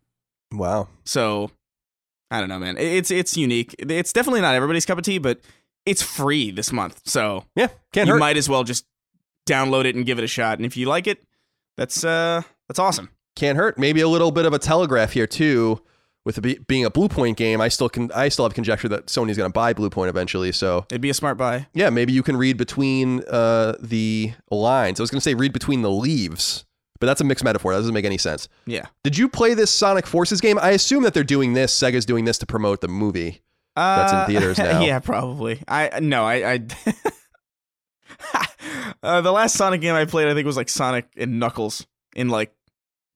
wow. 0.52 0.88
So 1.04 1.50
I 2.30 2.40
don't 2.40 2.48
know, 2.48 2.58
man. 2.58 2.76
It's 2.78 3.10
it's 3.10 3.36
unique. 3.36 3.74
It's 3.78 4.12
definitely 4.12 4.40
not 4.40 4.54
everybody's 4.54 4.86
cup 4.86 4.98
of 4.98 5.04
tea, 5.04 5.18
but 5.18 5.40
it's 5.86 6.02
free 6.02 6.50
this 6.50 6.72
month, 6.72 7.00
so 7.04 7.44
Yeah, 7.56 7.68
can't 7.92 8.06
you 8.06 8.14
hurt. 8.14 8.18
might 8.20 8.36
as 8.36 8.48
well 8.48 8.64
just 8.64 8.84
download 9.46 9.84
it 9.84 9.94
and 9.96 10.06
give 10.06 10.18
it 10.18 10.24
a 10.24 10.28
shot. 10.28 10.58
And 10.58 10.66
if 10.66 10.76
you 10.76 10.86
like 10.86 11.06
it, 11.06 11.22
that's 11.76 12.04
uh 12.04 12.42
that's 12.68 12.78
awesome. 12.78 13.10
can't 13.36 13.56
hurt. 13.58 13.78
Maybe 13.78 14.00
a 14.00 14.08
little 14.08 14.30
bit 14.30 14.46
of 14.46 14.52
a 14.52 14.58
telegraph 14.58 15.12
here 15.12 15.26
too. 15.26 15.82
With 16.24 16.38
it 16.38 16.68
being 16.68 16.84
a 16.84 16.90
Bluepoint 16.90 17.34
game, 17.34 17.60
I 17.60 17.66
still 17.66 17.88
can 17.88 18.12
I 18.12 18.28
still 18.28 18.44
have 18.44 18.54
conjecture 18.54 18.88
that 18.90 19.06
Sony's 19.06 19.36
going 19.36 19.50
to 19.50 19.52
buy 19.52 19.74
Bluepoint 19.74 20.08
eventually. 20.08 20.52
So 20.52 20.86
It'd 20.88 21.00
be 21.00 21.10
a 21.10 21.14
smart 21.14 21.36
buy. 21.36 21.66
yeah, 21.74 21.90
maybe 21.90 22.12
you 22.12 22.22
can 22.22 22.36
read 22.36 22.56
between 22.56 23.24
uh, 23.28 23.74
the 23.80 24.32
lines. 24.48 25.00
I 25.00 25.02
was 25.02 25.10
going 25.10 25.16
to 25.18 25.24
say 25.24 25.34
read 25.34 25.52
between 25.52 25.82
the 25.82 25.90
leaves, 25.90 26.64
but 27.00 27.08
that's 27.08 27.20
a 27.20 27.24
mixed 27.24 27.42
metaphor. 27.42 27.72
That 27.72 27.80
doesn't 27.80 27.92
make 27.92 28.04
any 28.04 28.18
sense. 28.18 28.48
Yeah. 28.66 28.86
Did 29.02 29.18
you 29.18 29.28
play 29.28 29.54
this 29.54 29.72
Sonic 29.72 30.06
Forces 30.06 30.40
game? 30.40 30.60
I 30.62 30.70
assume 30.70 31.02
that 31.02 31.12
they're 31.12 31.24
doing 31.24 31.54
this. 31.54 31.76
Sega's 31.76 32.06
doing 32.06 32.24
this 32.24 32.38
to 32.38 32.46
promote 32.46 32.82
the 32.82 32.88
movie. 32.88 33.42
That's 33.76 34.12
in 34.12 34.18
Uh, 34.18 34.26
theaters 34.26 34.58
now. 34.58 34.80
yeah, 34.82 34.98
probably. 34.98 35.62
I 35.66 36.00
no, 36.00 36.24
I. 36.24 36.52
I 36.54 36.60
uh, 39.02 39.20
the 39.20 39.32
last 39.32 39.54
Sonic 39.56 39.80
game 39.80 39.94
I 39.94 40.04
played, 40.04 40.28
I 40.28 40.34
think, 40.34 40.46
was 40.46 40.56
like 40.56 40.68
Sonic 40.68 41.06
and 41.16 41.38
Knuckles 41.40 41.86
in 42.14 42.28
like 42.28 42.52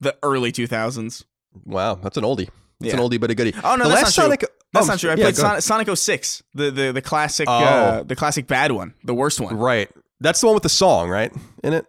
the 0.01 0.17
early 0.23 0.53
2000s. 0.53 1.25
Wow, 1.65 1.95
that's 1.97 2.17
an 2.17 2.25
oldie. 2.25 2.49
It's 2.81 2.93
an 2.93 3.01
oldie 3.01 3.19
but 3.21 3.31
a 3.31 3.35
goodie. 3.35 3.55
Oh 3.65 3.77
no, 3.77 3.85
the 3.85 3.91
that's 3.91 4.03
last 4.03 4.19
not 4.19 4.25
Sonic. 4.25 4.41
true. 4.41 4.49
That's 4.73 4.87
oh, 4.87 4.93
not 4.93 4.99
true. 4.99 5.11
I 5.11 5.15
yeah, 5.15 5.25
played. 5.25 5.37
Sonic, 5.37 5.63
Sonic 5.63 5.97
06, 5.97 6.43
the 6.55 6.71
the 6.71 6.93
the 6.93 7.03
classic, 7.03 7.49
Oh. 7.49 7.53
uh, 7.55 8.03
the 8.03 8.17
classic 8.17 8.47
bad 8.47 8.73
one, 8.73 8.93
the 9.05 9.15
worst 9.15 9.41
one. 9.41 9.57
Right, 9.57 9.89
that's 10.21 10.41
the 10.41 10.47
one 10.47 10.55
with 10.55 10.63
the 10.65 10.69
song, 10.69 11.09
right? 11.09 11.33
In 11.65 11.73
it, 11.73 11.87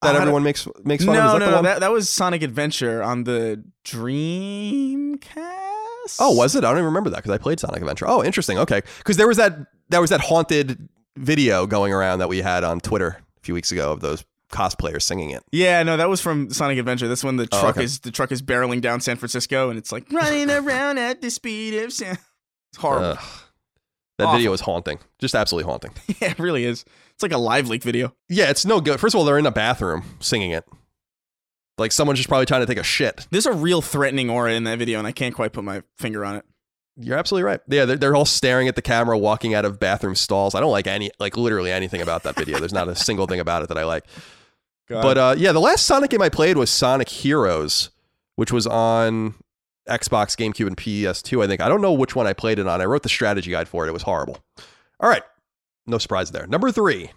that 0.00 0.16
everyone 0.16 0.42
makes 0.42 0.66
makes 0.84 1.04
fun 1.04 1.14
no, 1.16 1.20
of. 1.20 1.26
Is 1.26 1.32
that 1.32 1.38
no, 1.50 1.56
no. 1.56 1.62
That, 1.62 1.80
that 1.80 1.90
was 1.92 2.08
Sonic 2.08 2.42
Adventure 2.42 3.02
on 3.02 3.24
the 3.24 3.62
Dreamcast. 3.84 5.63
Oh, 6.18 6.34
was 6.34 6.54
it? 6.54 6.58
I 6.64 6.68
don't 6.68 6.76
even 6.76 6.84
remember 6.86 7.10
that 7.10 7.16
because 7.18 7.30
I 7.32 7.38
played 7.38 7.60
Sonic 7.60 7.80
Adventure. 7.80 8.06
Oh, 8.08 8.22
interesting. 8.24 8.58
Okay, 8.58 8.82
because 8.98 9.16
there 9.16 9.26
was 9.28 9.36
that 9.38 9.56
there 9.88 10.00
was 10.00 10.10
that 10.10 10.20
haunted 10.20 10.88
video 11.16 11.66
going 11.66 11.92
around 11.92 12.18
that 12.18 12.28
we 12.28 12.38
had 12.42 12.64
on 12.64 12.80
Twitter 12.80 13.18
a 13.36 13.40
few 13.42 13.54
weeks 13.54 13.70
ago 13.72 13.92
of 13.92 14.00
those 14.00 14.24
cosplayers 14.52 15.02
singing 15.02 15.30
it. 15.30 15.42
Yeah, 15.52 15.82
no, 15.82 15.96
that 15.96 16.08
was 16.08 16.20
from 16.20 16.50
Sonic 16.50 16.78
Adventure. 16.78 17.08
That's 17.08 17.24
when 17.24 17.36
the 17.36 17.48
Oh, 17.52 17.60
truck 17.60 17.76
okay. 17.76 17.84
is 17.84 18.00
the 18.00 18.10
truck 18.10 18.30
is 18.32 18.42
barreling 18.42 18.80
down 18.80 19.00
San 19.00 19.16
Francisco, 19.16 19.70
and 19.70 19.78
it's 19.78 19.90
like 19.92 20.10
running 20.12 20.50
around 20.50 20.98
at 20.98 21.20
the 21.22 21.30
speed 21.30 21.74
of 21.82 21.92
sound. 21.92 22.18
It's 22.72 22.78
horrible. 22.80 23.10
Ugh. 23.10 23.18
that 24.18 24.24
Awful. 24.26 24.36
video 24.38 24.50
was 24.50 24.60
haunting, 24.62 24.98
just 25.18 25.34
absolutely 25.34 25.70
haunting. 25.70 25.92
yeah, 26.20 26.30
it 26.32 26.38
really 26.38 26.64
is. 26.64 26.84
It's 27.14 27.22
like 27.22 27.32
a 27.32 27.36
LiveLeak 27.36 27.82
video. 27.82 28.14
Yeah, 28.28 28.50
it's 28.50 28.64
no 28.66 28.80
good. 28.80 28.98
First 29.00 29.14
of 29.14 29.18
all, 29.20 29.24
they're 29.24 29.38
in 29.38 29.46
a 29.46 29.52
bathroom 29.52 30.02
singing 30.20 30.50
it. 30.50 30.64
Like 31.76 31.92
someone's 31.92 32.18
just 32.18 32.28
probably 32.28 32.46
trying 32.46 32.60
to 32.60 32.66
take 32.66 32.78
a 32.78 32.84
shit. 32.84 33.26
There's 33.30 33.46
a 33.46 33.52
real 33.52 33.82
threatening 33.82 34.30
aura 34.30 34.52
in 34.52 34.64
that 34.64 34.78
video, 34.78 34.98
and 34.98 35.06
I 35.06 35.12
can't 35.12 35.34
quite 35.34 35.52
put 35.52 35.64
my 35.64 35.82
finger 35.98 36.24
on 36.24 36.36
it. 36.36 36.44
You're 36.96 37.18
absolutely 37.18 37.44
right. 37.44 37.60
Yeah, 37.68 37.84
they're, 37.84 37.96
they're 37.96 38.14
all 38.14 38.24
staring 38.24 38.68
at 38.68 38.76
the 38.76 38.82
camera, 38.82 39.18
walking 39.18 39.52
out 39.52 39.64
of 39.64 39.80
bathroom 39.80 40.14
stalls. 40.14 40.54
I 40.54 40.60
don't 40.60 40.70
like 40.70 40.86
any, 40.86 41.10
like 41.18 41.36
literally 41.36 41.72
anything 41.72 42.00
about 42.00 42.22
that 42.22 42.36
video. 42.36 42.60
There's 42.60 42.72
not 42.72 42.88
a 42.88 42.94
single 42.94 43.26
thing 43.26 43.40
about 43.40 43.62
it 43.62 43.68
that 43.68 43.78
I 43.78 43.84
like. 43.84 44.04
But 44.88 45.18
uh, 45.18 45.34
yeah, 45.36 45.52
the 45.52 45.60
last 45.60 45.86
Sonic 45.86 46.10
game 46.10 46.22
I 46.22 46.28
played 46.28 46.56
was 46.56 46.70
Sonic 46.70 47.08
Heroes, 47.08 47.90
which 48.36 48.52
was 48.52 48.66
on 48.66 49.34
Xbox, 49.88 50.36
GameCube, 50.36 50.66
and 50.66 50.76
PS2. 50.76 51.42
I 51.42 51.46
think 51.46 51.60
I 51.60 51.68
don't 51.68 51.80
know 51.80 51.92
which 51.92 52.14
one 52.14 52.26
I 52.26 52.32
played 52.32 52.58
it 52.58 52.66
on. 52.66 52.80
I 52.80 52.84
wrote 52.84 53.02
the 53.02 53.08
strategy 53.08 53.50
guide 53.50 53.66
for 53.66 53.84
it. 53.84 53.88
It 53.88 53.92
was 53.92 54.02
horrible. 54.02 54.38
All 55.00 55.08
right, 55.08 55.22
no 55.86 55.98
surprise 55.98 56.30
there. 56.30 56.46
Number 56.46 56.70
three, 56.70 57.10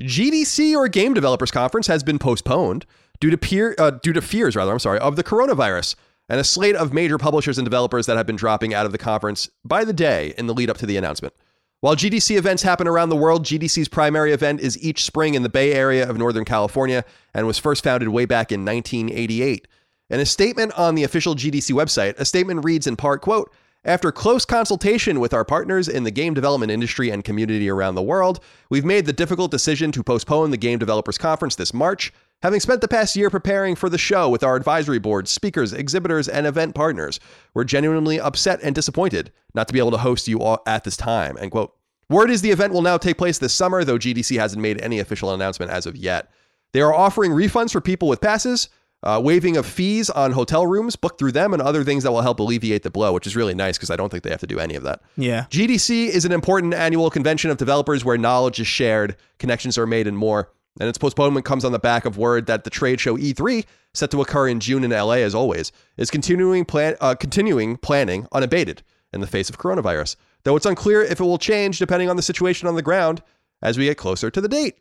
GDC 0.00 0.74
or 0.74 0.88
Game 0.88 1.14
Developers 1.14 1.50
Conference 1.50 1.86
has 1.86 2.02
been 2.02 2.18
postponed 2.18 2.86
due 3.20 3.30
to 3.30 3.38
peer, 3.38 3.74
uh, 3.78 3.90
due 3.90 4.12
to 4.12 4.20
fears 4.20 4.56
rather. 4.56 4.72
I'm 4.72 4.78
sorry 4.78 4.98
of 4.98 5.16
the 5.16 5.24
coronavirus 5.24 5.94
and 6.28 6.40
a 6.40 6.44
slate 6.44 6.76
of 6.76 6.92
major 6.92 7.18
publishers 7.18 7.58
and 7.58 7.66
developers 7.66 8.06
that 8.06 8.16
have 8.16 8.26
been 8.26 8.36
dropping 8.36 8.72
out 8.72 8.86
of 8.86 8.92
the 8.92 8.98
conference 8.98 9.50
by 9.64 9.84
the 9.84 9.92
day 9.92 10.32
in 10.38 10.46
the 10.46 10.54
lead 10.54 10.70
up 10.70 10.78
to 10.78 10.86
the 10.86 10.96
announcement. 10.96 11.34
While 11.80 11.96
GDC 11.96 12.36
events 12.36 12.62
happen 12.62 12.86
around 12.86 13.08
the 13.08 13.16
world, 13.16 13.44
GDC's 13.44 13.88
primary 13.88 14.32
event 14.32 14.60
is 14.60 14.80
each 14.82 15.04
spring 15.04 15.34
in 15.34 15.42
the 15.42 15.48
Bay 15.48 15.72
Area 15.72 16.08
of 16.08 16.18
Northern 16.18 16.44
California 16.44 17.04
and 17.32 17.46
was 17.46 17.58
first 17.58 17.82
founded 17.82 18.10
way 18.10 18.26
back 18.26 18.52
in 18.52 18.64
1988. 18.64 19.66
In 20.10 20.20
a 20.20 20.26
statement 20.26 20.72
on 20.78 20.94
the 20.94 21.04
official 21.04 21.34
GDC 21.34 21.72
website, 21.72 22.18
a 22.18 22.24
statement 22.24 22.64
reads 22.64 22.86
in 22.86 22.96
part, 22.96 23.22
quote, 23.22 23.50
after 23.84 24.12
close 24.12 24.44
consultation 24.44 25.20
with 25.20 25.32
our 25.32 25.44
partners 25.44 25.88
in 25.88 26.04
the 26.04 26.10
game 26.10 26.34
development 26.34 26.70
industry 26.70 27.08
and 27.08 27.24
community 27.24 27.70
around 27.70 27.94
the 27.94 28.02
world, 28.02 28.40
we've 28.68 28.84
made 28.84 29.06
the 29.06 29.12
difficult 29.14 29.50
decision 29.50 29.90
to 29.92 30.02
postpone 30.02 30.50
the 30.50 30.58
Game 30.58 30.78
Developers 30.78 31.16
Conference 31.16 31.56
this 31.56 31.72
March. 31.72 32.12
Having 32.42 32.60
spent 32.60 32.80
the 32.80 32.88
past 32.88 33.16
year 33.16 33.28
preparing 33.28 33.76
for 33.76 33.90
the 33.90 33.98
show 33.98 34.30
with 34.30 34.42
our 34.42 34.56
advisory 34.56 34.98
board, 34.98 35.28
speakers, 35.28 35.74
exhibitors, 35.74 36.26
and 36.26 36.46
event 36.46 36.74
partners, 36.74 37.20
we're 37.52 37.64
genuinely 37.64 38.18
upset 38.18 38.60
and 38.62 38.74
disappointed 38.74 39.30
not 39.52 39.68
to 39.68 39.74
be 39.74 39.78
able 39.78 39.90
to 39.90 39.98
host 39.98 40.26
you 40.26 40.40
all 40.40 40.62
at 40.66 40.84
this 40.84 40.96
time. 40.96 41.36
End 41.38 41.50
quote. 41.50 41.76
Word 42.08 42.30
is 42.30 42.40
the 42.40 42.50
event 42.50 42.72
will 42.72 42.80
now 42.80 42.96
take 42.96 43.18
place 43.18 43.38
this 43.38 43.52
summer, 43.52 43.84
though 43.84 43.98
GDC 43.98 44.38
hasn't 44.38 44.62
made 44.62 44.80
any 44.80 45.00
official 45.00 45.34
announcement 45.34 45.70
as 45.70 45.84
of 45.84 45.96
yet. 45.96 46.30
They 46.72 46.80
are 46.80 46.94
offering 46.94 47.32
refunds 47.32 47.72
for 47.72 47.82
people 47.82 48.08
with 48.08 48.22
passes, 48.22 48.70
uh, 49.02 49.20
waiving 49.22 49.58
of 49.58 49.66
fees 49.66 50.08
on 50.08 50.32
hotel 50.32 50.66
rooms 50.66 50.96
booked 50.96 51.18
through 51.18 51.32
them, 51.32 51.52
and 51.52 51.60
other 51.60 51.84
things 51.84 52.04
that 52.04 52.10
will 52.10 52.22
help 52.22 52.40
alleviate 52.40 52.84
the 52.84 52.90
blow, 52.90 53.12
which 53.12 53.26
is 53.26 53.36
really 53.36 53.54
nice 53.54 53.76
because 53.76 53.90
I 53.90 53.96
don't 53.96 54.08
think 54.08 54.24
they 54.24 54.30
have 54.30 54.40
to 54.40 54.46
do 54.46 54.58
any 54.58 54.76
of 54.76 54.82
that. 54.84 55.02
Yeah. 55.18 55.44
GDC 55.50 56.08
is 56.08 56.24
an 56.24 56.32
important 56.32 56.72
annual 56.72 57.10
convention 57.10 57.50
of 57.50 57.58
developers 57.58 58.02
where 58.02 58.16
knowledge 58.16 58.60
is 58.60 58.66
shared, 58.66 59.16
connections 59.38 59.76
are 59.76 59.86
made, 59.86 60.06
and 60.06 60.16
more. 60.16 60.50
And 60.78 60.88
its 60.88 60.98
postponement 60.98 61.44
comes 61.44 61.64
on 61.64 61.72
the 61.72 61.78
back 61.78 62.04
of 62.04 62.16
word 62.16 62.46
that 62.46 62.64
the 62.64 62.70
trade 62.70 63.00
show 63.00 63.16
E3, 63.16 63.64
set 63.92 64.10
to 64.12 64.20
occur 64.20 64.48
in 64.48 64.60
June 64.60 64.84
in 64.84 64.90
LA 64.90 65.14
as 65.14 65.34
always, 65.34 65.72
is 65.96 66.10
continuing 66.10 66.64
plan 66.64 66.96
uh, 67.00 67.14
continuing 67.14 67.76
planning 67.76 68.26
unabated 68.32 68.82
in 69.12 69.20
the 69.20 69.26
face 69.26 69.50
of 69.50 69.58
coronavirus. 69.58 70.16
Though 70.44 70.56
it's 70.56 70.66
unclear 70.66 71.02
if 71.02 71.20
it 71.20 71.24
will 71.24 71.38
change 71.38 71.78
depending 71.78 72.08
on 72.08 72.16
the 72.16 72.22
situation 72.22 72.68
on 72.68 72.76
the 72.76 72.82
ground 72.82 73.22
as 73.62 73.76
we 73.76 73.86
get 73.86 73.98
closer 73.98 74.30
to 74.30 74.40
the 74.40 74.48
date. 74.48 74.76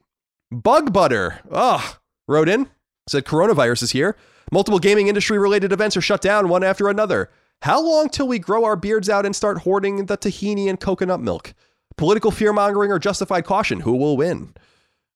Bug 0.51 0.93
Butter, 0.93 1.39
ugh, 1.51 1.97
wrote 2.27 2.49
in, 2.49 2.69
said 3.07 3.25
coronavirus 3.25 3.83
is 3.83 3.91
here. 3.91 4.15
Multiple 4.51 4.79
gaming 4.79 5.07
industry 5.07 5.37
related 5.37 5.71
events 5.71 5.97
are 5.97 6.01
shut 6.01 6.21
down 6.21 6.49
one 6.49 6.63
after 6.63 6.87
another. 6.87 7.29
How 7.61 7.81
long 7.81 8.09
till 8.09 8.27
we 8.27 8.39
grow 8.39 8.63
our 8.63 8.75
beards 8.75 9.09
out 9.09 9.25
and 9.25 9.35
start 9.35 9.59
hoarding 9.59 10.05
the 10.05 10.17
tahini 10.17 10.69
and 10.69 10.79
coconut 10.79 11.19
milk? 11.19 11.53
Political 11.97 12.31
fear 12.31 12.53
mongering 12.53 12.91
or 12.91 12.97
justified 12.97 13.45
caution? 13.45 13.81
Who 13.81 13.95
will 13.95 14.15
win? 14.15 14.53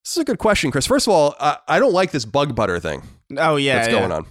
This 0.04 0.12
is 0.12 0.18
a 0.18 0.26
good 0.26 0.38
question, 0.40 0.70
Chris. 0.72 0.86
First 0.86 1.08
of 1.08 1.14
all, 1.14 1.36
I, 1.40 1.58
I 1.68 1.80
don't 1.80 1.94
like 1.94 2.12
this 2.12 2.26
bug 2.26 2.56
butter 2.56 2.80
thing 2.80 3.04
Oh 3.38 3.56
yeah. 3.56 3.76
that's 3.76 3.88
yeah. 3.94 4.00
going 4.00 4.12
on. 4.12 4.26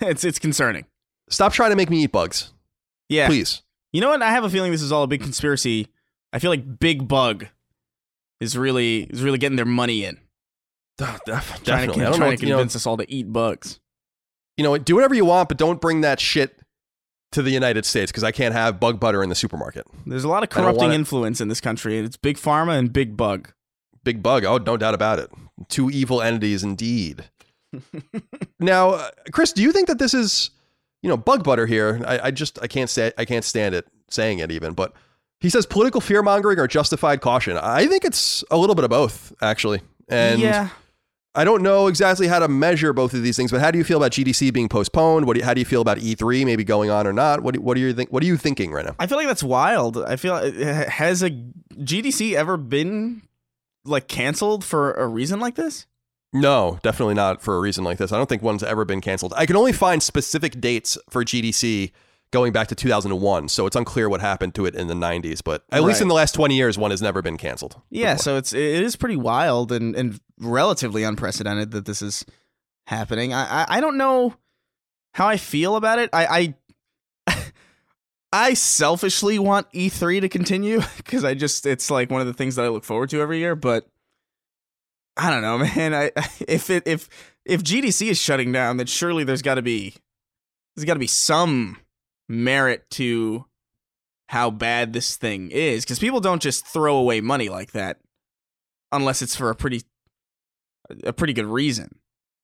it's 0.00 0.24
it's 0.24 0.38
concerning. 0.38 0.84
Stop 1.30 1.52
trying 1.52 1.70
to 1.70 1.76
make 1.76 1.88
me 1.90 2.02
eat 2.04 2.12
bugs, 2.12 2.52
Yeah. 3.08 3.26
please. 3.26 3.62
You 3.92 4.00
know 4.00 4.10
what? 4.10 4.22
I 4.22 4.30
have 4.30 4.44
a 4.44 4.50
feeling 4.50 4.70
this 4.72 4.82
is 4.82 4.92
all 4.92 5.02
a 5.02 5.06
big 5.06 5.22
conspiracy. 5.22 5.88
I 6.32 6.38
feel 6.38 6.50
like 6.50 6.78
Big 6.78 7.06
Bug 7.08 7.46
is 8.40 8.56
really 8.56 9.02
is 9.04 9.22
really 9.22 9.38
getting 9.38 9.56
their 9.56 9.64
money 9.66 10.04
in. 10.04 10.18
Oh, 11.00 11.18
def- 11.26 11.62
Trying 11.62 11.62
definitely. 11.64 11.64
to, 11.64 11.72
I 11.78 11.84
don't 11.86 11.98
know, 12.10 12.16
trying 12.16 12.30
what- 12.32 12.38
to 12.40 12.46
you 12.46 12.52
know, 12.52 12.56
convince 12.58 12.76
us 12.76 12.86
all 12.86 12.96
to 12.96 13.10
eat 13.12 13.32
bugs. 13.32 13.80
you 14.56 14.64
know, 14.64 14.76
do 14.78 14.94
whatever 14.94 15.14
you 15.14 15.24
want, 15.24 15.48
but 15.48 15.58
don't 15.58 15.80
bring 15.80 16.00
that 16.02 16.20
shit 16.20 16.58
to 17.32 17.42
the 17.42 17.50
United 17.50 17.84
States 17.86 18.10
because 18.12 18.24
I 18.24 18.30
can't 18.32 18.54
have 18.54 18.78
bug 18.80 19.00
butter 19.00 19.22
in 19.22 19.28
the 19.30 19.34
supermarket. 19.34 19.86
There's 20.06 20.24
a 20.24 20.28
lot 20.28 20.42
of 20.42 20.48
corrupting 20.50 20.92
influence 20.92 21.40
in 21.40 21.48
this 21.48 21.60
country. 21.60 21.98
It's 21.98 22.16
Big 22.18 22.36
Pharma 22.36 22.78
and 22.78 22.92
Big 22.92 23.16
Bug. 23.16 23.52
Big 24.04 24.22
bug. 24.22 24.44
Oh, 24.44 24.58
no 24.58 24.76
doubt 24.76 24.94
about 24.94 25.18
it. 25.18 25.30
Two 25.68 25.90
evil 25.90 26.20
entities 26.20 26.62
indeed. 26.62 27.24
now, 28.60 28.90
uh, 28.90 29.10
Chris, 29.32 29.52
do 29.52 29.62
you 29.62 29.72
think 29.72 29.88
that 29.88 29.98
this 29.98 30.14
is, 30.14 30.50
you 31.02 31.08
know, 31.08 31.16
bug 31.16 31.44
butter 31.44 31.66
here? 31.66 32.02
I, 32.06 32.26
I 32.26 32.30
just 32.30 32.60
I 32.62 32.66
can't 32.66 32.90
say 32.90 33.12
I 33.16 33.24
can't 33.24 33.44
stand 33.44 33.74
it 33.74 33.86
saying 34.10 34.40
it 34.40 34.50
even, 34.50 34.74
but 34.74 34.92
he 35.40 35.50
says 35.50 35.66
political 35.66 36.00
fear 36.00 36.22
mongering 36.22 36.58
or 36.58 36.68
justified 36.68 37.20
caution. 37.20 37.56
I 37.56 37.86
think 37.86 38.04
it's 38.04 38.44
a 38.50 38.56
little 38.56 38.74
bit 38.74 38.84
of 38.84 38.90
both, 38.90 39.32
actually. 39.40 39.80
And 40.08 40.40
yeah, 40.40 40.68
I 41.34 41.44
don't 41.44 41.62
know 41.62 41.86
exactly 41.86 42.28
how 42.28 42.40
to 42.40 42.48
measure 42.48 42.92
both 42.92 43.14
of 43.14 43.22
these 43.22 43.36
things, 43.36 43.50
but 43.50 43.60
how 43.60 43.70
do 43.70 43.78
you 43.78 43.84
feel 43.84 43.96
about 43.96 44.12
GDC 44.12 44.52
being 44.52 44.68
postponed? 44.68 45.26
What 45.26 45.34
do 45.34 45.40
you, 45.40 45.46
how 45.46 45.54
do 45.54 45.60
you 45.60 45.64
feel 45.64 45.80
about 45.80 45.98
E3 45.98 46.44
maybe 46.44 46.62
going 46.62 46.90
on 46.90 47.06
or 47.06 47.12
not? 47.12 47.40
What 47.40 47.54
do, 47.54 47.60
what 47.60 47.74
do 47.74 47.80
you 47.80 47.94
think? 47.94 48.12
What 48.12 48.22
are 48.22 48.26
you 48.26 48.36
thinking 48.36 48.70
right 48.70 48.84
now? 48.84 48.94
I 48.98 49.06
feel 49.06 49.16
like 49.16 49.26
that's 49.26 49.42
wild. 49.42 49.96
I 49.96 50.16
feel 50.16 50.36
has 50.52 51.22
a 51.22 51.30
GDC 51.30 52.34
ever 52.34 52.58
been 52.58 53.22
like 53.84 54.08
canceled 54.08 54.64
for 54.64 54.92
a 54.92 55.06
reason 55.06 55.40
like 55.40 55.54
this? 55.54 55.86
No, 56.32 56.78
definitely 56.82 57.14
not 57.14 57.42
for 57.42 57.56
a 57.56 57.60
reason 57.60 57.84
like 57.84 57.98
this. 57.98 58.10
I 58.10 58.16
don't 58.16 58.28
think 58.28 58.42
one's 58.42 58.62
ever 58.62 58.84
been 58.84 59.00
canceled. 59.00 59.34
I 59.36 59.44
can 59.44 59.56
only 59.56 59.72
find 59.72 60.02
specific 60.02 60.60
dates 60.60 60.96
for 61.10 61.24
GDC 61.24 61.92
going 62.30 62.52
back 62.52 62.68
to 62.68 62.74
2001, 62.74 63.48
so 63.48 63.66
it's 63.66 63.76
unclear 63.76 64.08
what 64.08 64.22
happened 64.22 64.54
to 64.54 64.64
it 64.64 64.74
in 64.74 64.86
the 64.86 64.94
90s. 64.94 65.44
But 65.44 65.64
at 65.70 65.82
least 65.82 66.00
in 66.00 66.08
the 66.08 66.14
last 66.14 66.34
20 66.34 66.56
years, 66.56 66.78
one 66.78 66.90
has 66.90 67.02
never 67.02 67.20
been 67.20 67.36
canceled. 67.36 67.80
Yeah, 67.90 68.14
before. 68.14 68.22
so 68.22 68.36
it's 68.38 68.54
it 68.54 68.82
is 68.82 68.96
pretty 68.96 69.16
wild 69.16 69.70
and 69.70 69.94
and 69.94 70.18
relatively 70.38 71.04
unprecedented 71.04 71.72
that 71.72 71.84
this 71.84 72.00
is 72.00 72.24
happening. 72.86 73.34
I 73.34 73.62
I, 73.62 73.66
I 73.76 73.80
don't 73.80 73.98
know 73.98 74.34
how 75.12 75.28
I 75.28 75.36
feel 75.36 75.76
about 75.76 75.98
it. 75.98 76.08
I 76.14 76.24
I 76.26 76.54
I 78.32 78.54
selfishly 78.54 79.38
want 79.38 79.70
E3 79.72 80.22
to 80.22 80.28
continue 80.28 80.80
because 80.96 81.24
I 81.24 81.34
just 81.34 81.66
it's 81.66 81.90
like 81.90 82.10
one 82.10 82.20
of 82.20 82.26
the 82.26 82.32
things 82.32 82.56
that 82.56 82.64
I 82.64 82.68
look 82.68 82.84
forward 82.84 83.10
to 83.10 83.20
every 83.20 83.38
year. 83.38 83.54
But 83.54 83.86
I 85.16 85.30
don't 85.30 85.42
know, 85.42 85.58
man. 85.76 85.94
I 85.94 86.10
if 86.48 86.70
it 86.70 86.84
if 86.86 87.08
if 87.44 87.62
GDC 87.62 88.08
is 88.08 88.18
shutting 88.18 88.52
down, 88.52 88.78
then 88.78 88.86
surely 88.86 89.24
there's 89.24 89.42
got 89.42 89.56
to 89.56 89.62
be 89.62 89.94
there's 90.74 90.86
got 90.86 90.94
to 90.94 91.00
be 91.00 91.06
some 91.06 91.78
merit 92.28 92.88
to 92.90 93.44
how 94.28 94.50
bad 94.50 94.94
this 94.94 95.16
thing 95.16 95.50
is 95.50 95.84
because 95.84 95.98
people 95.98 96.20
don't 96.20 96.40
just 96.40 96.66
throw 96.66 96.96
away 96.96 97.20
money 97.20 97.50
like 97.50 97.72
that 97.72 97.98
unless 98.90 99.20
it's 99.20 99.36
for 99.36 99.50
a 99.50 99.54
pretty 99.54 99.82
a 101.04 101.12
pretty 101.12 101.34
good 101.34 101.46
reason. 101.46 101.98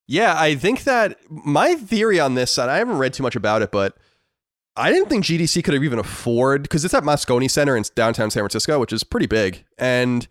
Yeah, 0.07 0.35
I 0.37 0.55
think 0.55 0.83
that 0.85 1.17
my 1.29 1.75
theory 1.75 2.19
on 2.19 2.33
this, 2.33 2.57
and 2.57 2.69
I 2.69 2.77
haven't 2.77 2.97
read 2.97 3.13
too 3.13 3.23
much 3.23 3.35
about 3.35 3.61
it, 3.61 3.71
but 3.71 3.95
I 4.75 4.91
didn't 4.91 5.09
think 5.09 5.25
GDC 5.25 5.63
could 5.63 5.73
have 5.73 5.83
even 5.83 5.99
afford 5.99 6.63
because 6.63 6.85
it's 6.85 6.93
at 6.93 7.03
Moscone 7.03 7.49
Center 7.49 7.75
in 7.75 7.83
downtown 7.95 8.31
San 8.31 8.41
Francisco, 8.41 8.79
which 8.79 8.93
is 8.93 9.03
pretty 9.03 9.25
big, 9.25 9.65
and 9.77 10.27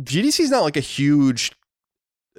GDC 0.00 0.40
is 0.40 0.50
not 0.50 0.62
like 0.62 0.76
a 0.76 0.80
huge 0.80 1.52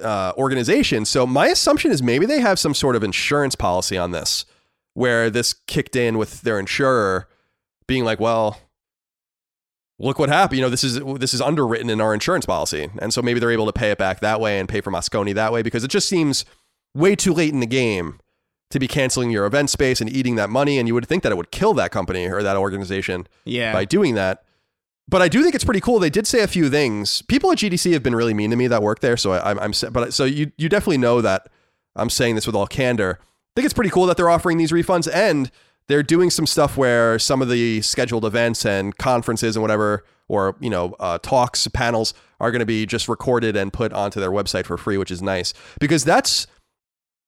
uh, 0.01 0.33
organization. 0.37 1.05
So 1.05 1.27
my 1.27 1.47
assumption 1.47 1.91
is 1.91 2.01
maybe 2.01 2.25
they 2.25 2.39
have 2.39 2.57
some 2.57 2.73
sort 2.73 2.95
of 2.95 3.03
insurance 3.03 3.55
policy 3.55 3.97
on 3.97 4.11
this, 4.11 4.45
where 4.93 5.29
this 5.29 5.53
kicked 5.53 5.95
in 5.95 6.17
with 6.17 6.41
their 6.41 6.59
insurer 6.59 7.27
being 7.87 8.05
like, 8.05 8.19
well. 8.19 8.59
Look 9.99 10.17
what 10.17 10.27
happened. 10.27 10.57
You 10.57 10.65
know, 10.65 10.71
this 10.71 10.83
is 10.83 10.99
this 11.19 11.35
is 11.35 11.39
underwritten 11.39 11.89
in 11.89 12.01
our 12.01 12.15
insurance 12.15 12.47
policy, 12.47 12.89
and 12.97 13.13
so 13.13 13.21
maybe 13.21 13.39
they're 13.39 13.51
able 13.51 13.67
to 13.67 13.71
pay 13.71 13.91
it 13.91 13.99
back 13.99 14.21
that 14.21 14.41
way 14.41 14.59
and 14.59 14.67
pay 14.67 14.81
for 14.81 14.91
Moscone 14.91 15.33
that 15.35 15.53
way 15.53 15.61
because 15.61 15.83
it 15.83 15.91
just 15.91 16.09
seems 16.09 16.45
way 16.95 17.15
too 17.15 17.31
late 17.31 17.53
in 17.53 17.59
the 17.59 17.67
game 17.67 18.19
to 18.73 18.79
be 18.79 18.87
canceling 18.87 19.31
your 19.31 19.45
event 19.45 19.69
space 19.69 20.01
and 20.01 20.09
eating 20.09 20.35
that 20.35 20.49
money. 20.49 20.77
And 20.77 20.87
you 20.87 20.93
would 20.93 21.07
think 21.07 21.23
that 21.23 21.31
it 21.31 21.35
would 21.35 21.51
kill 21.51 21.73
that 21.75 21.91
company 21.91 22.27
or 22.27 22.43
that 22.43 22.57
organization 22.57 23.27
Yeah. 23.45 23.71
by 23.71 23.85
doing 23.85 24.15
that. 24.15 24.43
But 25.07 25.21
I 25.21 25.27
do 25.27 25.41
think 25.43 25.53
it's 25.55 25.63
pretty 25.63 25.81
cool. 25.81 25.99
They 25.99 26.09
did 26.09 26.25
say 26.27 26.41
a 26.41 26.47
few 26.47 26.69
things. 26.69 27.21
People 27.23 27.51
at 27.51 27.57
GDC 27.59 27.91
have 27.93 28.03
been 28.03 28.15
really 28.15 28.33
mean 28.33 28.49
to 28.51 28.55
me 28.55 28.67
that 28.67 28.81
work 28.81 28.99
there, 29.01 29.17
so 29.17 29.33
I, 29.33 29.51
I'm, 29.51 29.59
I'm. 29.59 29.73
But 29.91 30.13
so 30.13 30.23
you 30.23 30.51
you 30.57 30.69
definitely 30.69 30.97
know 30.97 31.19
that 31.21 31.49
I'm 31.95 32.09
saying 32.09 32.35
this 32.35 32.47
with 32.47 32.55
all 32.55 32.67
candor. 32.67 33.19
I 33.21 33.25
think 33.55 33.65
it's 33.65 33.73
pretty 33.73 33.89
cool 33.89 34.05
that 34.07 34.17
they're 34.17 34.29
offering 34.29 34.57
these 34.57 34.71
refunds 34.71 35.07
and 35.13 35.51
they're 35.87 36.03
doing 36.03 36.29
some 36.29 36.47
stuff 36.47 36.77
where 36.77 37.19
some 37.19 37.41
of 37.41 37.49
the 37.49 37.81
scheduled 37.81 38.23
events 38.25 38.65
and 38.65 38.97
conferences 38.97 39.55
and 39.57 39.61
whatever, 39.61 40.05
or 40.29 40.55
you 40.61 40.69
know, 40.69 40.95
uh, 41.01 41.17
talks, 41.21 41.67
panels 41.67 42.13
are 42.39 42.49
going 42.51 42.61
to 42.61 42.65
be 42.65 42.85
just 42.85 43.07
recorded 43.09 43.55
and 43.57 43.73
put 43.73 43.91
onto 43.93 44.19
their 44.21 44.31
website 44.31 44.65
for 44.65 44.77
free, 44.77 44.97
which 44.97 45.11
is 45.11 45.21
nice 45.21 45.53
because 45.81 46.05
that's 46.05 46.47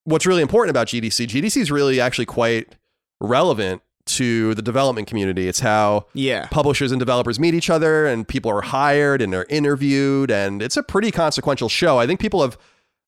what's 0.05 0.25
really 0.25 0.41
important 0.41 0.71
about 0.71 0.87
GDC. 0.87 1.27
GDC 1.27 1.57
is 1.61 1.69
really 1.71 1.99
actually 1.99 2.25
quite 2.25 2.75
relevant 3.19 3.81
to 4.05 4.53
the 4.53 4.61
development 4.61 5.07
community. 5.07 5.47
It's 5.47 5.61
how 5.61 6.05
Yeah. 6.13 6.45
publishers 6.51 6.91
and 6.91 6.99
developers 6.99 7.39
meet 7.39 7.53
each 7.55 7.69
other 7.71 8.05
and 8.05 8.27
people 8.27 8.51
are 8.51 8.61
hired 8.61 9.21
and 9.21 9.33
they're 9.33 9.47
interviewed 9.49 10.29
and 10.29 10.61
it's 10.61 10.77
a 10.77 10.83
pretty 10.83 11.09
consequential 11.11 11.69
show. 11.69 11.97
I 11.97 12.05
think 12.05 12.19
people 12.19 12.41
have 12.43 12.57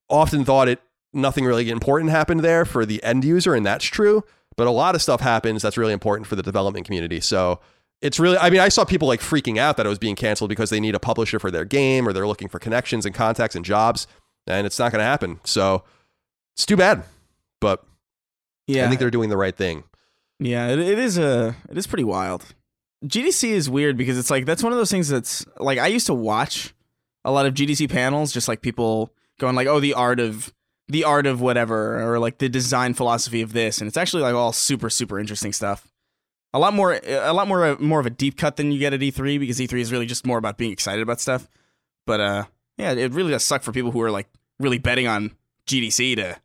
often 0.09 0.43
thought 0.43 0.67
it 0.67 0.79
nothing 1.13 1.45
really 1.45 1.69
important 1.69 2.11
happened 2.11 2.39
there 2.41 2.65
for 2.65 2.85
the 2.85 3.01
end 3.03 3.23
user 3.23 3.53
and 3.53 3.65
that's 3.65 3.85
true, 3.85 4.23
but 4.55 4.65
a 4.65 4.71
lot 4.71 4.95
of 4.95 5.01
stuff 5.01 5.21
happens 5.21 5.61
that's 5.61 5.77
really 5.77 5.93
important 5.93 6.25
for 6.25 6.35
the 6.35 6.43
development 6.43 6.85
community. 6.85 7.19
So 7.19 7.59
it's 8.01 8.19
really 8.19 8.37
I 8.39 8.49
mean 8.49 8.59
I 8.59 8.69
saw 8.69 8.83
people 8.83 9.07
like 9.07 9.19
freaking 9.21 9.57
out 9.59 9.77
that 9.77 9.85
it 9.85 9.89
was 9.89 9.99
being 9.99 10.15
canceled 10.15 10.49
because 10.49 10.71
they 10.71 10.79
need 10.79 10.95
a 10.95 10.99
publisher 10.99 11.37
for 11.37 11.51
their 11.51 11.65
game 11.65 12.07
or 12.07 12.13
they're 12.13 12.27
looking 12.27 12.47
for 12.47 12.57
connections 12.57 13.05
and 13.05 13.13
contacts 13.13 13.55
and 13.55 13.63
jobs 13.63 14.07
and 14.47 14.65
it's 14.65 14.79
not 14.79 14.91
going 14.91 14.99
to 14.99 15.05
happen. 15.05 15.39
So 15.43 15.83
it's 16.57 16.65
too 16.65 16.75
bad. 16.75 17.03
But 17.61 17.83
Yeah. 18.65 18.85
I 18.85 18.87
think 18.87 18.99
they're 18.99 19.11
doing 19.11 19.29
the 19.29 19.37
right 19.37 19.55
thing. 19.55 19.83
Yeah, 20.39 20.69
it, 20.69 20.79
it 20.79 20.99
is 20.99 21.17
a 21.17 21.55
it 21.69 21.77
is 21.77 21.87
pretty 21.87 22.03
wild. 22.03 22.45
GDC 23.05 23.49
is 23.49 23.69
weird 23.69 23.95
because 23.95 24.17
it's 24.17 24.31
like 24.31 24.45
that's 24.45 24.63
one 24.63 24.71
of 24.71 24.77
those 24.77 24.91
things 24.91 25.07
that's 25.07 25.45
like 25.59 25.77
I 25.77 25.87
used 25.87 26.07
to 26.07 26.13
watch 26.13 26.73
a 27.23 27.31
lot 27.31 27.45
of 27.45 27.53
GDC 27.53 27.89
panels, 27.91 28.33
just 28.33 28.47
like 28.47 28.61
people 28.61 29.13
going 29.39 29.55
like, 29.55 29.67
"Oh, 29.67 29.79
the 29.79 29.93
art 29.93 30.19
of 30.19 30.51
the 30.87 31.03
art 31.03 31.27
of 31.27 31.41
whatever," 31.41 32.01
or 32.01 32.17
like 32.19 32.39
the 32.39 32.49
design 32.49 32.93
philosophy 32.95 33.41
of 33.41 33.53
this, 33.53 33.79
and 33.79 33.87
it's 33.87 33.97
actually 33.97 34.23
like 34.23 34.33
all 34.33 34.51
super 34.51 34.89
super 34.89 35.19
interesting 35.19 35.53
stuff. 35.53 35.91
A 36.53 36.59
lot 36.59 36.73
more, 36.73 36.99
a 37.05 37.33
lot 37.33 37.47
more, 37.47 37.77
more 37.77 37.99
of 37.99 38.05
a 38.05 38.09
deep 38.09 38.37
cut 38.37 38.55
than 38.55 38.71
you 38.71 38.79
get 38.79 38.93
at 38.93 39.01
E3 39.01 39.39
because 39.39 39.59
E3 39.59 39.79
is 39.79 39.91
really 39.91 40.05
just 40.05 40.25
more 40.25 40.37
about 40.37 40.57
being 40.57 40.71
excited 40.71 41.01
about 41.03 41.19
stuff. 41.19 41.47
But 42.07 42.19
uh, 42.19 42.43
yeah, 42.77 42.93
it 42.93 43.11
really 43.13 43.31
does 43.31 43.43
suck 43.43 43.63
for 43.63 43.71
people 43.71 43.91
who 43.91 44.01
are 44.01 44.09
like 44.09 44.27
really 44.59 44.77
betting 44.79 45.07
on 45.07 45.35
GDC 45.67 46.15
to 46.15 46.37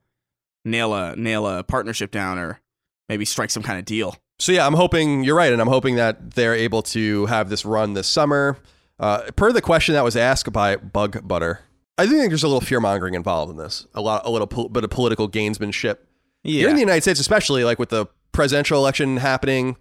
nail 0.64 0.94
a 0.94 1.16
nail 1.16 1.46
a 1.46 1.62
partnership 1.62 2.10
down 2.10 2.38
or 2.38 2.60
maybe 3.08 3.24
strike 3.24 3.50
some 3.50 3.62
kind 3.62 3.78
of 3.78 3.84
deal. 3.84 4.16
So 4.38 4.52
yeah, 4.52 4.66
I'm 4.66 4.74
hoping 4.74 5.22
you're 5.22 5.36
right, 5.36 5.52
and 5.52 5.62
I'm 5.62 5.68
hoping 5.68 5.96
that 5.96 6.32
they're 6.32 6.54
able 6.54 6.82
to 6.82 7.26
have 7.26 7.48
this 7.48 7.64
run 7.64 7.94
this 7.94 8.08
summer. 8.08 8.58
Uh, 8.98 9.30
per 9.36 9.52
the 9.52 9.62
question 9.62 9.94
that 9.94 10.04
was 10.04 10.16
asked 10.16 10.52
by 10.52 10.76
Bug 10.76 11.26
Butter, 11.26 11.60
I 11.98 12.06
do 12.06 12.12
think 12.12 12.30
there's 12.30 12.42
a 12.42 12.48
little 12.48 12.60
fear 12.60 12.80
mongering 12.80 13.14
involved 13.14 13.50
in 13.50 13.56
this. 13.56 13.86
A 13.94 14.00
lot, 14.00 14.22
a 14.24 14.30
little 14.30 14.46
pol- 14.46 14.68
bit 14.68 14.82
of 14.84 14.90
political 14.90 15.28
gainsmanship. 15.28 15.98
Yeah. 16.42 16.60
Here 16.60 16.68
in 16.70 16.74
the 16.74 16.80
United 16.80 17.02
States, 17.02 17.20
especially 17.20 17.62
like 17.64 17.78
with 17.78 17.90
the 17.90 18.06
presidential 18.32 18.78
election 18.78 19.18
happening 19.18 19.76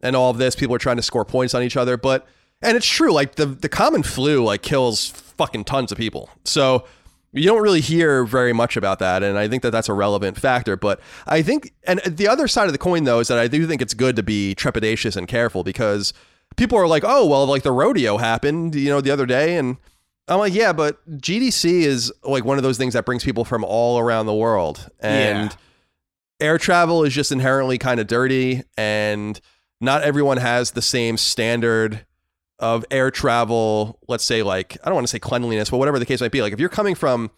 and 0.00 0.16
all 0.16 0.30
of 0.30 0.38
this, 0.38 0.56
people 0.56 0.74
are 0.74 0.78
trying 0.78 0.96
to 0.96 1.02
score 1.02 1.24
points 1.24 1.54
on 1.54 1.62
each 1.62 1.76
other. 1.76 1.96
But 1.96 2.26
and 2.62 2.76
it's 2.76 2.86
true, 2.86 3.12
like 3.12 3.34
the 3.34 3.46
the 3.46 3.68
common 3.68 4.02
flu 4.02 4.42
like 4.42 4.62
kills 4.62 5.08
fucking 5.08 5.64
tons 5.64 5.92
of 5.92 5.98
people. 5.98 6.30
So 6.44 6.86
you 7.36 7.46
don't 7.46 7.62
really 7.62 7.80
hear 7.80 8.24
very 8.24 8.52
much 8.52 8.76
about 8.76 8.98
that, 9.00 9.22
and 9.22 9.38
I 9.38 9.48
think 9.48 9.62
that 9.62 9.70
that's 9.70 9.88
a 9.88 9.94
relevant 9.94 10.38
factor. 10.38 10.76
But 10.76 11.00
I 11.26 11.42
think, 11.42 11.74
and 11.84 12.00
the 12.00 12.28
other 12.28 12.48
side 12.48 12.66
of 12.66 12.72
the 12.72 12.78
coin 12.78 13.04
though 13.04 13.20
is 13.20 13.28
that 13.28 13.38
I 13.38 13.46
do 13.46 13.66
think 13.66 13.82
it's 13.82 13.94
good 13.94 14.16
to 14.16 14.22
be 14.22 14.54
trepidatious 14.54 15.16
and 15.16 15.28
careful 15.28 15.62
because 15.62 16.12
people 16.56 16.78
are 16.78 16.88
like, 16.88 17.04
oh 17.06 17.26
well, 17.26 17.46
like 17.46 17.62
the 17.62 17.72
rodeo 17.72 18.16
happened, 18.16 18.74
you 18.74 18.88
know, 18.88 19.00
the 19.00 19.10
other 19.10 19.26
day, 19.26 19.56
and 19.56 19.76
I'm 20.28 20.38
like, 20.38 20.54
yeah, 20.54 20.72
but 20.72 21.06
GDC 21.18 21.82
is 21.82 22.12
like 22.24 22.44
one 22.44 22.56
of 22.56 22.62
those 22.62 22.78
things 22.78 22.94
that 22.94 23.04
brings 23.04 23.22
people 23.22 23.44
from 23.44 23.64
all 23.64 23.98
around 23.98 24.26
the 24.26 24.34
world, 24.34 24.88
and 25.00 25.54
air 26.40 26.58
travel 26.58 27.04
is 27.04 27.14
just 27.14 27.32
inherently 27.32 27.78
kind 27.78 28.00
of 28.00 28.06
dirty, 28.06 28.62
and 28.76 29.40
not 29.80 30.02
everyone 30.02 30.38
has 30.38 30.70
the 30.70 30.82
same 30.82 31.16
standard 31.16 32.06
of 32.58 32.84
air 32.90 33.10
travel, 33.10 33.98
let's 34.08 34.24
say 34.24 34.42
like 34.42 34.78
I 34.82 34.86
don't 34.86 34.94
want 34.94 35.06
to 35.06 35.10
say 35.10 35.18
cleanliness, 35.18 35.70
but 35.70 35.78
whatever 35.78 35.98
the 35.98 36.06
case 36.06 36.20
might 36.20 36.32
be. 36.32 36.42
Like 36.42 36.52
if 36.52 36.60
you're 36.60 36.68
coming 36.68 36.94
from 36.94 37.30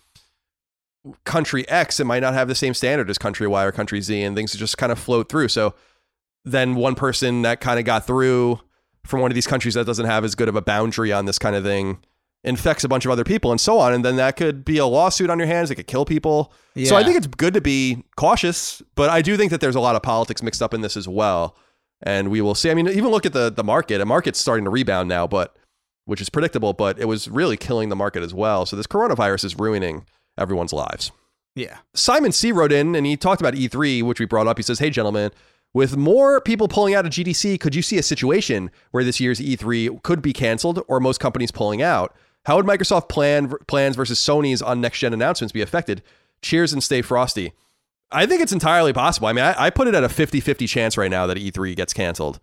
country 1.24 1.68
X, 1.68 2.00
it 2.00 2.04
might 2.04 2.20
not 2.20 2.34
have 2.34 2.48
the 2.48 2.54
same 2.54 2.74
standard 2.74 3.10
as 3.10 3.18
country 3.18 3.46
Y 3.46 3.64
or 3.64 3.72
country 3.72 4.00
Z, 4.00 4.22
and 4.22 4.36
things 4.36 4.54
just 4.54 4.78
kind 4.78 4.92
of 4.92 4.98
float 4.98 5.28
through. 5.28 5.48
So 5.48 5.74
then 6.44 6.74
one 6.74 6.94
person 6.94 7.42
that 7.42 7.60
kind 7.60 7.78
of 7.78 7.84
got 7.84 8.06
through 8.06 8.60
from 9.04 9.20
one 9.20 9.30
of 9.30 9.34
these 9.34 9.46
countries 9.46 9.74
that 9.74 9.86
doesn't 9.86 10.06
have 10.06 10.24
as 10.24 10.34
good 10.34 10.48
of 10.48 10.56
a 10.56 10.62
boundary 10.62 11.12
on 11.12 11.24
this 11.24 11.38
kind 11.38 11.56
of 11.56 11.64
thing 11.64 11.98
infects 12.44 12.84
a 12.84 12.88
bunch 12.88 13.04
of 13.04 13.10
other 13.10 13.24
people 13.24 13.50
and 13.50 13.60
so 13.60 13.78
on. 13.78 13.92
And 13.92 14.04
then 14.04 14.16
that 14.16 14.36
could 14.36 14.64
be 14.64 14.78
a 14.78 14.86
lawsuit 14.86 15.30
on 15.30 15.38
your 15.38 15.48
hands. 15.48 15.70
It 15.70 15.74
could 15.74 15.86
kill 15.86 16.04
people. 16.04 16.52
So 16.84 16.94
I 16.94 17.02
think 17.02 17.16
it's 17.16 17.26
good 17.26 17.54
to 17.54 17.60
be 17.60 18.04
cautious, 18.16 18.80
but 18.94 19.10
I 19.10 19.22
do 19.22 19.36
think 19.36 19.50
that 19.50 19.60
there's 19.60 19.74
a 19.74 19.80
lot 19.80 19.96
of 19.96 20.02
politics 20.02 20.42
mixed 20.42 20.62
up 20.62 20.72
in 20.72 20.80
this 20.80 20.96
as 20.96 21.08
well. 21.08 21.56
And 22.02 22.30
we 22.30 22.40
will 22.40 22.54
see. 22.54 22.70
I 22.70 22.74
mean, 22.74 22.88
even 22.88 23.08
look 23.08 23.26
at 23.26 23.32
the 23.32 23.50
the 23.50 23.64
market. 23.64 23.98
The 23.98 24.06
market's 24.06 24.38
starting 24.38 24.64
to 24.64 24.70
rebound 24.70 25.08
now, 25.08 25.26
but 25.26 25.56
which 26.04 26.20
is 26.20 26.30
predictable, 26.30 26.72
but 26.72 26.98
it 26.98 27.04
was 27.04 27.28
really 27.28 27.56
killing 27.56 27.90
the 27.90 27.96
market 27.96 28.22
as 28.22 28.32
well. 28.32 28.64
So 28.64 28.76
this 28.76 28.86
coronavirus 28.86 29.44
is 29.44 29.58
ruining 29.58 30.06
everyone's 30.38 30.72
lives. 30.72 31.12
Yeah. 31.54 31.78
Simon 31.92 32.32
C 32.32 32.52
wrote 32.52 32.72
in 32.72 32.94
and 32.94 33.04
he 33.04 33.16
talked 33.16 33.42
about 33.42 33.54
E3, 33.54 34.02
which 34.04 34.20
we 34.20 34.26
brought 34.26 34.46
up. 34.46 34.56
He 34.58 34.62
says, 34.62 34.78
Hey, 34.78 34.90
gentlemen, 34.90 35.32
with 35.74 35.96
more 35.96 36.40
people 36.40 36.68
pulling 36.68 36.94
out 36.94 37.04
of 37.04 37.12
GDC, 37.12 37.60
could 37.60 37.74
you 37.74 37.82
see 37.82 37.98
a 37.98 38.02
situation 38.02 38.70
where 38.90 39.04
this 39.04 39.20
year's 39.20 39.40
E3 39.40 40.02
could 40.02 40.22
be 40.22 40.32
canceled 40.32 40.82
or 40.88 41.00
most 41.00 41.20
companies 41.20 41.50
pulling 41.50 41.82
out? 41.82 42.16
How 42.46 42.56
would 42.56 42.64
Microsoft 42.64 43.08
plan 43.08 43.52
plans 43.66 43.96
versus 43.96 44.18
Sony's 44.18 44.62
on 44.62 44.80
next 44.80 45.00
gen 45.00 45.12
announcements 45.12 45.52
be 45.52 45.60
affected? 45.60 46.02
Cheers 46.40 46.72
and 46.72 46.82
stay 46.82 47.02
frosty. 47.02 47.52
I 48.10 48.26
think 48.26 48.40
it's 48.40 48.52
entirely 48.52 48.92
possible. 48.92 49.28
I 49.28 49.32
mean, 49.32 49.44
I, 49.44 49.66
I 49.66 49.70
put 49.70 49.88
it 49.88 49.94
at 49.94 50.04
a 50.04 50.08
50 50.08 50.40
50 50.40 50.66
chance 50.66 50.96
right 50.96 51.10
now 51.10 51.26
that 51.26 51.36
E3 51.36 51.76
gets 51.76 51.92
canceled, 51.92 52.40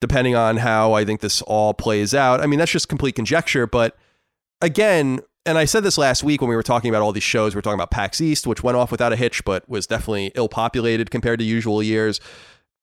depending 0.00 0.34
on 0.34 0.58
how 0.58 0.92
I 0.92 1.04
think 1.04 1.20
this 1.20 1.42
all 1.42 1.74
plays 1.74 2.14
out. 2.14 2.40
I 2.40 2.46
mean, 2.46 2.58
that's 2.58 2.72
just 2.72 2.88
complete 2.88 3.14
conjecture, 3.14 3.66
but 3.66 3.96
again, 4.60 5.20
and 5.46 5.56
I 5.56 5.64
said 5.64 5.82
this 5.82 5.96
last 5.96 6.22
week 6.22 6.40
when 6.40 6.50
we 6.50 6.56
were 6.56 6.62
talking 6.62 6.90
about 6.90 7.02
all 7.02 7.12
these 7.12 7.22
shows. 7.22 7.54
We 7.54 7.58
were 7.58 7.62
talking 7.62 7.78
about 7.78 7.90
PAX 7.90 8.20
East, 8.20 8.46
which 8.46 8.62
went 8.62 8.76
off 8.76 8.90
without 8.90 9.12
a 9.12 9.16
hitch, 9.16 9.44
but 9.44 9.66
was 9.68 9.86
definitely 9.86 10.32
ill 10.34 10.48
populated 10.48 11.10
compared 11.10 11.38
to 11.38 11.44
usual 11.44 11.82
years. 11.82 12.20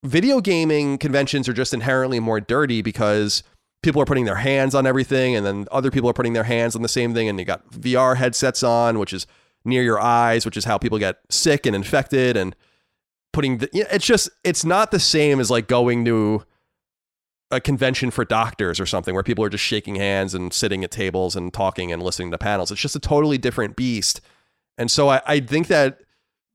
Video 0.03 0.41
gaming 0.41 0.97
conventions 0.97 1.47
are 1.47 1.53
just 1.53 1.73
inherently 1.73 2.19
more 2.19 2.39
dirty 2.39 2.81
because 2.81 3.43
people 3.83 4.01
are 4.01 4.05
putting 4.05 4.25
their 4.25 4.35
hands 4.37 4.73
on 4.73 4.87
everything, 4.87 5.35
and 5.35 5.45
then 5.45 5.67
other 5.71 5.91
people 5.91 6.09
are 6.09 6.13
putting 6.13 6.33
their 6.33 6.43
hands 6.43 6.75
on 6.75 6.81
the 6.81 6.87
same 6.87 7.13
thing, 7.13 7.29
and 7.29 7.37
you 7.39 7.45
got 7.45 7.69
VR 7.71 8.17
headsets 8.17 8.63
on, 8.63 8.97
which 8.97 9.13
is 9.13 9.27
near 9.67 9.83
your 9.83 9.99
eyes, 9.99 10.45
which 10.45 10.57
is 10.57 10.65
how 10.65 10.77
people 10.77 10.97
get 10.97 11.17
sick 11.29 11.65
and 11.65 11.75
infected, 11.75 12.35
and 12.37 12.55
putting 13.33 13.59
the, 13.59 13.69
it's 13.73 14.05
just 14.05 14.29
it's 14.43 14.65
not 14.65 14.91
the 14.91 14.99
same 14.99 15.39
as 15.39 15.51
like 15.51 15.67
going 15.67 16.05
to 16.05 16.43
a 17.51 17.61
convention 17.61 18.11
for 18.11 18.25
doctors 18.25 18.79
or 18.79 18.85
something 18.85 19.13
where 19.13 19.23
people 19.23 19.43
are 19.43 19.49
just 19.49 19.63
shaking 19.63 19.95
hands 19.95 20.33
and 20.33 20.51
sitting 20.53 20.83
at 20.83 20.91
tables 20.91 21.35
and 21.35 21.53
talking 21.53 21.91
and 21.91 22.03
listening 22.03 22.31
to 22.31 22.37
panels. 22.37 22.71
It's 22.71 22.81
just 22.81 22.95
a 22.95 22.99
totally 22.99 23.37
different 23.37 23.75
beast. 23.75 24.19
And 24.77 24.91
so 24.91 25.09
I, 25.09 25.21
I 25.25 25.39
think 25.39 25.67
that 25.67 26.01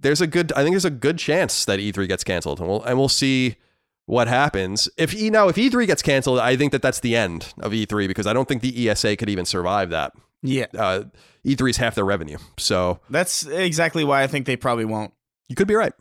there's 0.00 0.20
a 0.20 0.26
good 0.26 0.52
I 0.52 0.62
think 0.62 0.74
there's 0.74 0.84
a 0.84 0.90
good 0.90 1.18
chance 1.18 1.64
that 1.64 1.78
E3 1.78 2.08
gets 2.08 2.24
canceled 2.24 2.60
and 2.60 2.68
we'll 2.68 2.82
and 2.82 2.98
we'll 2.98 3.08
see 3.08 3.56
what 4.06 4.28
happens. 4.28 4.88
If 4.98 5.14
E 5.14 5.30
now 5.30 5.48
if 5.48 5.56
E3 5.56 5.86
gets 5.86 6.02
canceled, 6.02 6.40
I 6.40 6.56
think 6.56 6.72
that 6.72 6.82
that's 6.82 7.00
the 7.00 7.16
end 7.16 7.54
of 7.60 7.72
E3 7.72 8.06
because 8.08 8.26
I 8.26 8.32
don't 8.32 8.46
think 8.46 8.60
the 8.60 8.88
ESA 8.88 9.16
could 9.16 9.30
even 9.30 9.44
survive 9.44 9.90
that. 9.90 10.12
Yeah. 10.42 10.66
Uh, 10.76 11.04
E3 11.46 11.70
is 11.70 11.76
half 11.76 11.94
their 11.94 12.04
revenue. 12.04 12.38
So 12.58 13.00
That's 13.10 13.46
exactly 13.46 14.04
why 14.04 14.22
I 14.22 14.26
think 14.26 14.46
they 14.46 14.56
probably 14.56 14.84
won't. 14.84 15.12
you 15.48 15.56
could 15.56 15.68
be 15.68 15.74
right. 15.74 15.92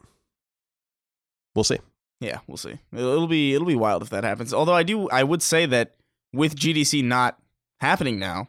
We'll 1.56 1.64
see. 1.64 1.80
Yeah, 2.20 2.40
we'll 2.48 2.58
see. 2.58 2.78
It'll 2.94 3.12
it'll 3.14 3.28
be 3.28 3.54
it'll 3.56 3.68
be 3.68 3.76
wild 3.76 4.04
if 4.04 4.10
that 4.12 4.24
happens. 4.24 4.54
Although 4.54 4.76
I 4.76 4.84
do 4.84 5.10
I 5.10 5.24
would 5.24 5.42
say 5.42 5.66
that 5.66 5.96
with 6.32 6.56
GDC 6.56 7.04
not 7.04 7.40
happening 7.80 8.20
now, 8.20 8.48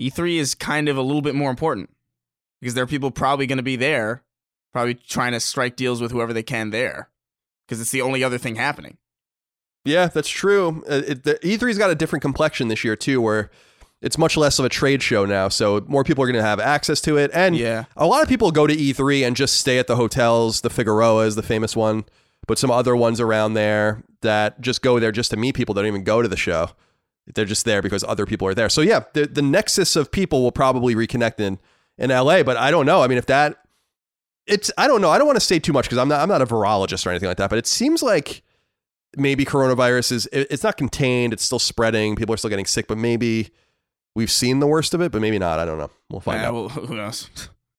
E3 0.00 0.36
is 0.38 0.54
kind 0.54 0.88
of 0.88 0.96
a 0.96 1.02
little 1.02 1.22
bit 1.22 1.34
more 1.34 1.50
important 1.50 1.90
because 2.60 2.74
there 2.74 2.84
are 2.84 2.88
people 2.88 3.10
probably 3.10 3.46
going 3.46 3.58
to 3.58 3.62
be 3.64 3.76
there, 3.76 4.22
probably 4.72 4.94
trying 4.94 5.32
to 5.32 5.40
strike 5.40 5.76
deals 5.76 6.00
with 6.00 6.12
whoever 6.12 6.32
they 6.32 6.42
can 6.44 6.70
there 6.70 7.10
because 7.66 7.80
it's 7.80 7.90
the 7.90 8.02
only 8.02 8.22
other 8.24 8.38
thing 8.38 8.56
happening. 8.56 8.96
Yeah, 9.84 10.06
that's 10.06 10.28
true. 10.28 10.82
Uh, 10.88 11.02
it, 11.06 11.24
the 11.24 11.34
E3's 11.42 11.78
got 11.78 11.90
a 11.90 11.94
different 11.94 12.22
complexion 12.22 12.68
this 12.68 12.84
year 12.84 12.96
too, 12.96 13.20
where 13.20 13.50
it's 14.02 14.16
much 14.16 14.36
less 14.36 14.58
of 14.58 14.64
a 14.64 14.68
trade 14.68 15.02
show 15.02 15.24
now. 15.26 15.48
So 15.48 15.84
more 15.86 16.04
people 16.04 16.24
are 16.24 16.26
going 16.26 16.36
to 16.42 16.42
have 16.42 16.60
access 16.60 17.00
to 17.02 17.16
it, 17.18 17.30
and 17.34 17.56
Yeah. 17.56 17.84
a 17.96 18.06
lot 18.06 18.22
of 18.22 18.28
people 18.28 18.50
go 18.50 18.66
to 18.66 18.74
E3 18.74 19.26
and 19.26 19.36
just 19.36 19.56
stay 19.58 19.78
at 19.78 19.86
the 19.86 19.96
hotels. 19.96 20.62
The 20.62 20.70
Figueroa 20.70 21.26
is 21.26 21.34
the 21.36 21.42
famous 21.42 21.76
one, 21.76 22.04
but 22.46 22.58
some 22.58 22.70
other 22.70 22.96
ones 22.96 23.20
around 23.20 23.54
there 23.54 24.02
that 24.22 24.60
just 24.60 24.82
go 24.82 24.98
there 24.98 25.12
just 25.12 25.30
to 25.32 25.36
meet 25.36 25.54
people. 25.54 25.74
They 25.74 25.82
don't 25.82 25.88
even 25.88 26.04
go 26.04 26.22
to 26.22 26.28
the 26.28 26.36
show. 26.36 26.70
They're 27.34 27.44
just 27.44 27.64
there 27.64 27.82
because 27.82 28.02
other 28.04 28.26
people 28.26 28.48
are 28.48 28.54
there. 28.54 28.68
So 28.68 28.80
yeah, 28.80 29.00
the 29.12 29.26
the 29.26 29.42
nexus 29.42 29.94
of 29.94 30.10
people 30.10 30.42
will 30.42 30.50
probably 30.52 30.94
reconnect 30.94 31.38
in 31.38 31.58
in 31.98 32.10
LA. 32.10 32.42
But 32.42 32.56
I 32.56 32.70
don't 32.72 32.86
know. 32.86 33.02
I 33.02 33.06
mean, 33.06 33.18
if 33.18 33.26
that 33.26 33.56
it's 34.46 34.70
I 34.76 34.88
don't 34.88 35.00
know. 35.00 35.10
I 35.10 35.18
don't 35.18 35.26
want 35.28 35.36
to 35.36 35.44
say 35.44 35.58
too 35.60 35.72
much 35.72 35.84
because 35.84 35.98
I'm 35.98 36.08
not 36.08 36.20
I'm 36.20 36.28
not 36.28 36.42
a 36.42 36.46
virologist 36.46 37.06
or 37.06 37.10
anything 37.10 37.28
like 37.28 37.36
that. 37.36 37.50
But 37.50 37.58
it 37.58 37.66
seems 37.68 38.02
like 38.02 38.42
maybe 39.16 39.44
coronavirus 39.44 40.10
is 40.12 40.26
it- 40.32 40.48
it's 40.50 40.64
not 40.64 40.76
contained. 40.76 41.32
It's 41.32 41.44
still 41.44 41.58
spreading. 41.60 42.16
People 42.16 42.34
are 42.34 42.38
still 42.38 42.50
getting 42.50 42.66
sick. 42.66 42.88
But 42.88 42.98
maybe 42.98 43.50
we've 44.14 44.30
seen 44.30 44.60
the 44.60 44.66
worst 44.66 44.94
of 44.94 45.00
it. 45.00 45.12
But 45.12 45.20
maybe 45.20 45.38
not. 45.38 45.58
I 45.58 45.64
don't 45.64 45.78
know. 45.78 45.90
We'll 46.10 46.20
find 46.20 46.40
Yeah, 46.40 46.48
out. 46.48 46.54
well, 46.54 46.68
who 46.86 46.96
knows? 46.96 47.28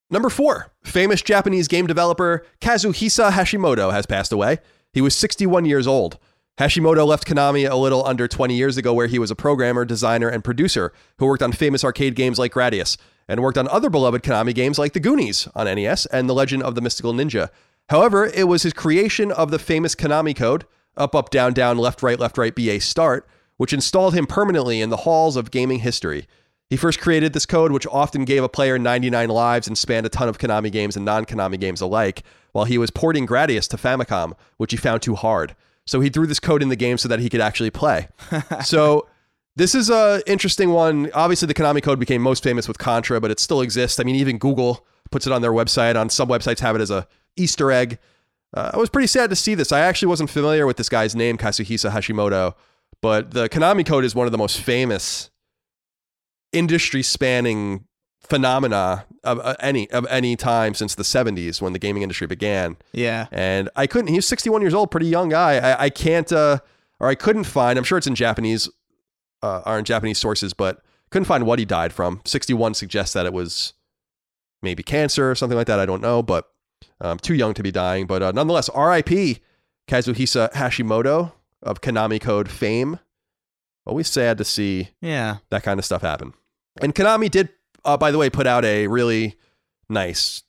Number 0.10 0.30
four, 0.30 0.72
famous 0.84 1.22
Japanese 1.22 1.68
game 1.68 1.88
developer 1.88 2.46
Kazuhisa 2.60 3.32
Hashimoto 3.32 3.92
has 3.94 4.06
passed 4.06 4.32
away. 4.34 4.58
He 4.94 5.00
was 5.02 5.16
61 5.16 5.66
years 5.66 5.88
old. 5.88 6.18
Hashimoto 6.60 7.08
left 7.08 7.26
Konami 7.26 7.68
a 7.70 7.76
little 7.76 8.06
under 8.06 8.28
20 8.28 8.54
years 8.54 8.76
ago, 8.78 8.94
where 8.94 9.08
he 9.08 9.18
was 9.18 9.32
a 9.32 9.36
programmer, 9.36 9.86
designer, 9.86 10.28
and 10.28 10.44
producer 10.44 10.92
who 11.18 11.26
worked 11.26 11.42
on 11.42 11.54
famous 11.54 11.84
arcade 11.84 12.14
games 12.16 12.38
like 12.38 12.54
Gradius 12.54 12.98
and 13.28 13.42
worked 13.42 13.58
on 13.58 13.70
other 13.70 13.90
beloved 13.90 14.22
Konami 14.22 14.54
games 14.54 14.78
like 14.78 14.92
The 14.92 15.00
Goonies 15.00 15.48
on 15.56 15.66
NES 15.66 16.06
and 16.08 16.30
The 16.30 16.34
Legend 16.34 16.62
of 16.64 16.76
the 16.76 16.82
Mystical 16.82 17.14
Ninja. 17.14 17.50
However, 17.90 18.26
it 18.26 18.50
was 18.50 18.64
his 18.64 18.74
creation 18.74 19.32
of 19.32 19.50
the 19.50 19.60
famous 19.60 19.96
Konami 19.96 20.36
code, 20.36 20.66
up, 20.98 21.16
up, 21.16 21.30
down, 21.30 21.54
down, 21.54 21.78
left, 21.78 22.04
right, 22.04 22.20
left, 22.20 22.38
right, 22.38 22.54
BA 22.54 22.82
start, 22.82 23.26
which 23.62 23.74
installed 23.74 24.16
him 24.16 24.26
permanently 24.26 24.82
in 24.82 24.90
the 24.90 24.98
halls 24.98 25.36
of 25.36 25.52
gaming 25.52 25.78
history. 25.78 26.26
He 26.72 26.76
first 26.76 27.00
created 27.00 27.34
this 27.34 27.46
code, 27.46 27.72
which 27.72 27.86
often 27.86 28.26
gave 28.26 28.42
a 28.44 28.50
player 28.50 28.80
99 28.80 29.30
lives 29.30 29.68
and 29.68 29.78
spanned 29.78 30.08
a 30.08 30.10
ton 30.10 30.28
of 30.28 30.40
Konami 30.40 30.72
games 30.72 30.96
and 30.96 31.06
non 31.06 31.26
Konami 31.26 31.60
games 31.60 31.80
alike, 31.80 32.24
while 32.54 32.66
he 32.66 32.80
was 32.80 32.90
porting 32.90 33.28
Gradius 33.28 33.68
to 33.68 33.78
Famicom, 33.78 34.34
which 34.58 34.72
he 34.72 34.78
found 34.78 35.04
too 35.04 35.14
hard. 35.14 35.56
So 35.86 36.00
he 36.00 36.10
threw 36.10 36.26
this 36.26 36.40
code 36.40 36.64
in 36.64 36.70
the 36.70 36.76
game 36.76 36.98
so 36.98 37.08
that 37.08 37.20
he 37.20 37.30
could 37.30 37.40
actually 37.40 37.70
play. 37.70 38.08
so 38.66 39.08
this 39.56 39.76
is 39.76 39.92
a 39.92 40.24
interesting 40.26 40.72
one. 40.72 41.12
Obviously, 41.14 41.46
the 41.46 41.54
Konami 41.54 41.84
code 41.84 42.00
became 42.00 42.24
most 42.24 42.42
famous 42.42 42.68
with 42.68 42.80
Contra, 42.80 43.22
but 43.22 43.30
it 43.30 43.40
still 43.40 43.62
exists. 43.62 44.00
I 44.00 44.04
mean, 44.04 44.16
even 44.16 44.40
Google 44.40 44.88
puts 45.12 45.28
it 45.28 45.34
on 45.34 45.44
their 45.44 45.54
website. 45.54 45.96
On 45.96 46.10
some 46.10 46.30
websites, 46.30 46.62
have 46.62 46.76
it 46.76 46.82
as 46.82 46.90
a 46.90 47.08
Easter 47.36 47.72
egg. 47.72 48.00
Uh, 48.56 48.72
I 48.74 48.78
was 48.78 48.90
pretty 48.90 49.06
sad 49.06 49.30
to 49.30 49.36
see 49.36 49.54
this. 49.54 49.72
I 49.72 49.82
actually 49.82 50.08
wasn't 50.08 50.32
familiar 50.32 50.66
with 50.66 50.78
this 50.78 50.90
guy's 50.90 51.16
name, 51.16 51.38
Kazuhisa 51.38 51.92
Hashimoto, 51.92 52.56
but 53.02 53.32
the 53.32 53.50
Konami 53.50 53.86
code 53.86 54.06
is 54.06 54.16
one 54.16 54.26
of 54.26 54.32
the 54.32 54.38
most 54.38 54.60
famous 54.60 55.30
industry 56.54 57.02
spanning 57.04 57.86
phenomena 58.20 59.06
of 59.24 59.40
uh, 59.40 59.56
any 59.60 59.90
of 59.92 60.06
any 60.08 60.36
time 60.36 60.74
since 60.74 60.96
the 60.96 61.04
70s 61.04 61.62
when 61.62 61.74
the 61.74 61.80
gaming 61.80 62.04
industry 62.04 62.28
began. 62.28 62.78
Yeah. 62.94 63.28
and 63.32 63.70
i 63.76 63.88
couldn't 63.88 64.08
he 64.08 64.16
was 64.16 64.28
61 64.28 64.62
years 64.62 64.74
old 64.74 64.92
pretty 64.92 65.08
young 65.08 65.30
guy. 65.30 65.58
I, 65.58 65.86
I 65.86 65.90
can't 65.90 66.32
uh 66.32 66.60
or 67.00 67.08
i 67.08 67.16
couldn't 67.16 67.46
find 67.46 67.78
i'm 67.78 67.84
sure 67.84 67.98
it's 67.98 68.08
in 68.08 68.16
japanese 68.16 68.70
uh 69.42 69.62
are 69.66 69.80
in 69.80 69.86
japanese 69.86 70.18
sources 70.20 70.54
but 70.54 70.82
couldn't 71.10 71.26
find 71.26 71.46
what 71.46 71.60
he 71.60 71.66
died 71.66 71.92
from. 71.92 72.22
61 72.26 72.76
suggests 72.76 73.14
that 73.14 73.26
it 73.26 73.34
was 73.34 73.74
maybe 74.62 74.84
cancer 74.84 75.30
or 75.30 75.36
something 75.36 75.58
like 75.58 75.68
that 75.68 75.80
i 75.80 75.86
don't 75.86 76.02
know 76.02 76.22
but 76.22 76.48
um, 77.02 77.18
too 77.18 77.34
young 77.34 77.54
to 77.56 77.64
be 77.64 77.72
dying. 77.72 78.06
But 78.06 78.22
uh, 78.22 78.32
nonetheless 78.32 78.70
rip 78.76 79.08
kazuhisa 79.88 80.52
hashimoto 80.54 81.34
of 81.64 81.82
konami 81.82 82.20
code 82.20 82.50
fame 82.50 83.00
always 83.86 84.08
sad 84.08 84.38
to 84.38 84.44
see 84.44 84.90
Yeah. 85.02 85.38
that 85.50 85.64
kind 85.64 85.80
of 85.80 85.86
stuff 85.86 86.02
happen. 86.02 86.34
And 86.82 86.94
Konami 86.96 87.30
did, 87.30 87.50
uh, 87.84 87.98
by 87.98 88.12
the 88.12 88.18
way, 88.18 88.30
put 88.30 88.48
out 88.48 88.64
a 88.64 88.88
really 88.88 89.36
nice, 89.90 90.44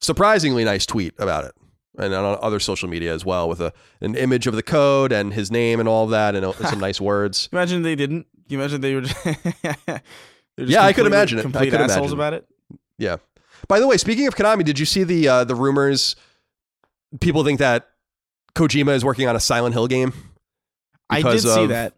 surprisingly 0.00 0.64
nice 0.64 0.86
tweet 0.86 1.14
about 1.18 1.44
it, 1.44 1.52
and 1.98 2.14
on 2.14 2.38
other 2.40 2.60
social 2.60 2.88
media 2.88 3.12
as 3.12 3.24
well, 3.24 3.48
with 3.48 3.60
a 3.60 3.72
an 4.00 4.14
image 4.14 4.46
of 4.46 4.54
the 4.54 4.62
code 4.62 5.10
and 5.12 5.32
his 5.34 5.50
name 5.50 5.80
and 5.80 5.88
all 5.88 6.04
of 6.04 6.10
that, 6.10 6.34
and 6.36 6.54
some 6.68 6.78
nice 6.88 7.00
words. 7.00 7.48
Imagine 7.52 7.82
they 7.82 7.96
didn't. 7.96 8.26
You 8.48 8.58
imagine 8.58 8.80
they 8.80 8.94
were. 8.94 9.00
just 9.00 9.16
Yeah, 10.56 10.82
I 10.84 10.92
could 10.92 11.06
imagine 11.06 11.38
it. 11.38 11.42
I 11.42 11.44
Complete 11.44 11.70
could 11.70 11.80
assholes 11.80 12.12
imagine. 12.12 12.14
about 12.14 12.32
it. 12.34 12.46
Yeah. 12.98 13.16
By 13.66 13.80
the 13.80 13.86
way, 13.86 13.96
speaking 13.96 14.26
of 14.26 14.34
Konami, 14.36 14.64
did 14.64 14.78
you 14.78 14.86
see 14.86 15.04
the 15.04 15.28
uh, 15.28 15.44
the 15.44 15.54
rumors? 15.54 16.16
People 17.20 17.44
think 17.44 17.58
that 17.60 17.88
Kojima 18.54 18.94
is 18.94 19.04
working 19.04 19.26
on 19.28 19.34
a 19.36 19.40
Silent 19.40 19.74
Hill 19.74 19.86
game. 19.88 20.12
I 21.10 21.22
did 21.22 21.40
see 21.40 21.62
of- 21.64 21.68
that. 21.70 21.94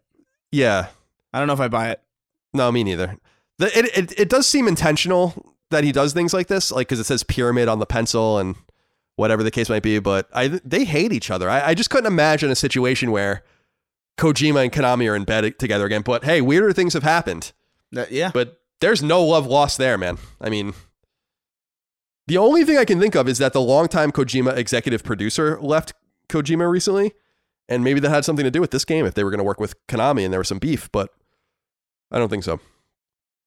Yeah. 0.51 0.87
I 1.33 1.39
don't 1.39 1.47
know 1.47 1.53
if 1.53 1.59
I 1.59 1.67
buy 1.67 1.91
it. 1.91 2.01
No, 2.53 2.71
me 2.71 2.83
neither. 2.83 3.17
The, 3.57 3.77
it, 3.77 3.97
it 3.97 4.19
it 4.19 4.29
does 4.29 4.47
seem 4.47 4.67
intentional 4.67 5.55
that 5.69 5.83
he 5.83 5.91
does 5.91 6.11
things 6.13 6.33
like 6.33 6.47
this, 6.47 6.71
like 6.71 6.87
because 6.87 6.99
it 6.99 7.05
says 7.05 7.23
pyramid 7.23 7.67
on 7.69 7.79
the 7.79 7.85
pencil 7.85 8.37
and 8.37 8.55
whatever 9.15 9.43
the 9.43 9.51
case 9.51 9.69
might 9.69 9.83
be. 9.83 9.99
But 9.99 10.27
I 10.33 10.47
they 10.65 10.83
hate 10.83 11.13
each 11.13 11.31
other. 11.31 11.49
I, 11.49 11.69
I 11.69 11.73
just 11.73 11.89
couldn't 11.89 12.11
imagine 12.11 12.51
a 12.51 12.55
situation 12.55 13.11
where 13.11 13.43
Kojima 14.17 14.63
and 14.63 14.71
Konami 14.71 15.09
are 15.09 15.15
in 15.15 15.23
bed 15.23 15.57
together 15.59 15.85
again. 15.85 16.01
But 16.01 16.25
hey, 16.25 16.41
weirder 16.41 16.73
things 16.73 16.93
have 16.93 17.03
happened. 17.03 17.53
That- 17.91 18.11
yeah. 18.11 18.31
But 18.33 18.59
there's 18.81 19.01
no 19.03 19.23
love 19.23 19.45
lost 19.45 19.77
there, 19.77 19.97
man. 19.97 20.17
I 20.41 20.49
mean, 20.49 20.73
the 22.27 22.37
only 22.37 22.63
thing 22.65 22.77
I 22.77 22.85
can 22.85 22.99
think 22.99 23.15
of 23.15 23.27
is 23.29 23.37
that 23.37 23.53
the 23.53 23.61
longtime 23.61 24.11
Kojima 24.11 24.57
executive 24.57 25.03
producer 25.03 25.59
left 25.61 25.93
Kojima 26.29 26.69
recently, 26.69 27.13
and 27.71 27.85
maybe 27.85 28.01
that 28.01 28.09
had 28.09 28.25
something 28.25 28.43
to 28.43 28.51
do 28.51 28.59
with 28.59 28.71
this 28.71 28.83
game 28.83 29.05
if 29.05 29.13
they 29.13 29.23
were 29.23 29.31
going 29.31 29.39
to 29.39 29.45
work 29.45 29.59
with 29.59 29.75
Konami 29.87 30.23
and 30.25 30.33
there 30.33 30.39
was 30.39 30.49
some 30.49 30.59
beef. 30.59 30.91
But 30.91 31.09
I 32.11 32.19
don't 32.19 32.27
think 32.29 32.43
so. 32.43 32.59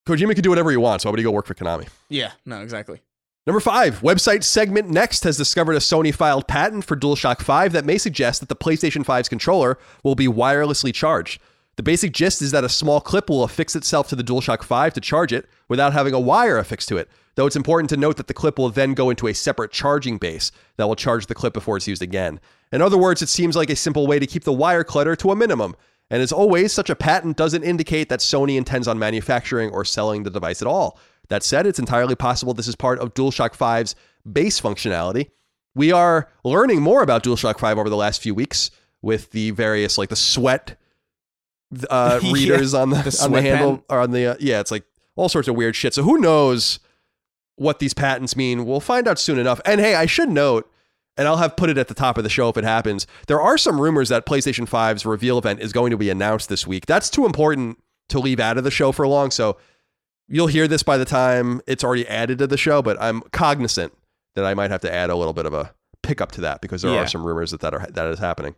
Kojima 0.07 0.35
could 0.35 0.43
do 0.43 0.51
whatever 0.51 0.71
he 0.71 0.79
wants. 0.79 1.03
So 1.03 1.09
why 1.09 1.13
would 1.13 1.19
he 1.21 1.25
go 1.25 1.31
work 1.31 1.47
for 1.47 1.55
Konami? 1.55 1.89
yeah. 2.09 2.33
No. 2.47 2.61
Exactly. 2.63 3.01
Number 3.47 3.61
five, 3.61 4.01
website 4.01 4.39
SegmentNext 4.39 5.25
has 5.25 5.37
discovered 5.37 5.75
a 5.75 5.79
Sony 5.79 6.15
filed 6.15 6.49
patent 6.49 6.87
for 6.87 6.97
DualShock 6.97 7.43
5 7.43 7.73
that 7.75 7.85
may 7.85 7.99
suggest 7.99 8.41
that 8.41 8.49
the 8.49 8.57
PlayStation 8.57 9.05
5's 9.05 9.29
controller 9.29 9.77
will 10.03 10.15
be 10.15 10.27
wirelessly 10.27 10.95
charged. 10.95 11.43
The 11.77 11.83
basic 11.83 12.13
gist 12.13 12.41
is 12.41 12.53
that 12.53 12.65
a 12.65 12.71
small 12.71 13.03
clip 13.03 13.29
will 13.29 13.45
affix 13.45 13.77
itself 13.77 14.09
to 14.09 14.17
the 14.17 14.25
DualShock 14.25 14.63
5 14.63 14.95
to 14.95 15.01
charge 15.03 15.31
it 15.31 15.47
without 15.69 15.93
having 15.93 16.15
a 16.15 16.21
wire 16.21 16.57
affixed 16.57 16.89
to 16.89 16.97
it. 16.97 17.11
Though 17.37 17.47
it's 17.47 17.57
important 17.57 17.91
to 17.91 17.97
note 17.97 18.17
that 18.17 18.29
the 18.29 18.35
clip 18.35 18.59
will 18.59 18.71
then 18.71 18.95
go 18.95 19.11
into 19.11 19.27
a 19.27 19.35
separate 19.35 19.73
charging 19.73 20.19
base 20.19 20.53
that 20.77 20.87
will 20.87 20.97
charge 20.97 21.27
the 21.27 21.35
clip 21.35 21.53
before 21.53 21.77
it's 21.77 21.89
used 21.89 22.03
again. 22.03 22.41
In 22.71 22.81
other 22.81 22.99
words, 22.99 23.23
it 23.23 23.29
seems 23.29 23.57
like 23.57 23.71
a 23.71 23.77
simple 23.77 24.07
way 24.07 24.19
to 24.19 24.27
keep 24.27 24.45
the 24.45 24.53
wire 24.53 24.85
clutter 24.85 25.17
to 25.17 25.31
a 25.31 25.37
minimum. 25.37 25.75
And 26.11 26.23
as 26.23 26.33
always, 26.33 26.73
such 26.73 26.91
a 26.91 26.95
patent 26.97 27.37
doesn't 27.37 27.65
indicate 27.65 28.09
that 28.09 28.21
Sony 28.21 28.57
intends 28.57 28.87
on 28.87 28.99
manufacturing 28.99 29.71
or 29.71 29.85
selling 29.85 30.23
the 30.23 30.31
device 30.31 30.63
at 30.63 30.69
all. 30.69 30.99
That 31.29 31.43
said, 31.43 31.67
it's 31.67 31.79
entirely 31.79 32.15
possible 32.15 32.55
this 32.55 32.69
is 32.69 32.77
part 32.77 32.99
of 32.99 33.15
DualShock 33.15 33.57
5's 33.57 33.97
base 34.31 34.61
functionality. 34.61 35.31
We 35.75 35.91
are 35.91 36.29
learning 36.45 36.83
more 36.83 37.03
about 37.03 37.25
DualShock 37.25 37.59
5 37.59 37.79
over 37.79 37.89
the 37.89 37.97
last 37.97 38.23
few 38.23 38.35
weeks 38.35 38.71
with 39.03 39.31
the 39.31 39.51
various, 39.53 39.99
like 39.99 40.11
the 40.11 40.17
sweat 40.17 40.79
uh, 41.91 42.21
Yeah, 42.23 42.33
readers 42.33 42.75
on 42.75 42.91
the, 42.91 42.97
the 42.97 43.21
on 43.25 43.33
the 43.33 43.43
handle 43.43 43.77
pen. 43.79 43.85
or 43.89 44.01
on 44.01 44.11
the 44.13 44.27
uh, 44.33 44.37
yeah, 44.39 44.61
it's 44.61 44.71
like 44.71 44.85
all 45.17 45.29
sorts 45.29 45.49
of 45.49 45.57
weird 45.57 45.75
shit. 45.75 45.95
So 45.95 46.03
who 46.03 46.19
knows 46.19 46.79
what 47.57 47.79
these 47.79 47.95
patents 47.95 48.37
mean? 48.37 48.65
We'll 48.67 48.81
find 48.81 49.07
out 49.09 49.19
soon 49.19 49.39
enough. 49.39 49.61
And 49.65 49.81
hey, 49.81 49.95
I 49.95 50.07
should 50.07 50.29
note, 50.29 50.71
and 51.17 51.29
I'll 51.29 51.37
have 51.37 51.57
put 51.57 51.71
it 51.71 51.79
at 51.79 51.89
the 51.89 51.95
top 51.95 52.19
of 52.19 52.25
the 52.25 52.31
show 52.31 52.49
if 52.49 52.57
it 52.57 52.65
happens. 52.65 53.07
There 53.29 53.41
are 53.41 53.57
some 53.59 53.81
rumors 53.81 54.09
that 54.09 54.27
PlayStation 54.27 54.69
5's 54.69 55.07
reveal 55.07 55.39
event 55.39 55.61
is 55.61 55.73
going 55.73 55.91
to 55.91 55.97
be 55.97 56.11
announced 56.11 56.49
this 56.49 56.67
week. 56.67 56.87
That's 56.87 57.09
too 57.11 57.27
important 57.27 57.79
to 58.09 58.19
leave 58.19 58.41
out 58.41 58.59
of 58.59 58.65
the 58.65 58.71
show 58.71 58.91
for 58.93 59.07
long. 59.07 59.31
So 59.31 59.57
you'll 60.29 60.49
hear 60.49 60.67
this 60.67 60.83
by 60.83 60.97
the 60.99 61.05
time 61.05 61.61
it's 61.67 61.85
already 61.85 62.07
added 62.09 62.39
to 62.39 62.47
the 62.47 62.57
show. 62.57 62.83
But 62.83 63.01
I'm 63.01 63.21
cognizant 63.33 63.93
that 64.35 64.45
I 64.45 64.55
might 64.55 64.71
have 64.71 64.81
to 64.81 64.93
add 64.93 65.11
a 65.11 65.15
little 65.17 65.33
bit 65.33 65.47
of 65.47 65.55
a 65.55 65.73
pickup 66.03 66.33
to 66.33 66.41
that 66.43 66.61
because 66.61 66.83
there 66.83 66.93
Yeah. 66.93 67.03
are 67.03 67.07
some 67.07 67.25
rumors 67.25 67.53
that 67.53 67.61
that, 67.61 67.73
are, 67.75 67.87
that 67.93 68.07
is 68.09 68.19
happening. 68.19 68.57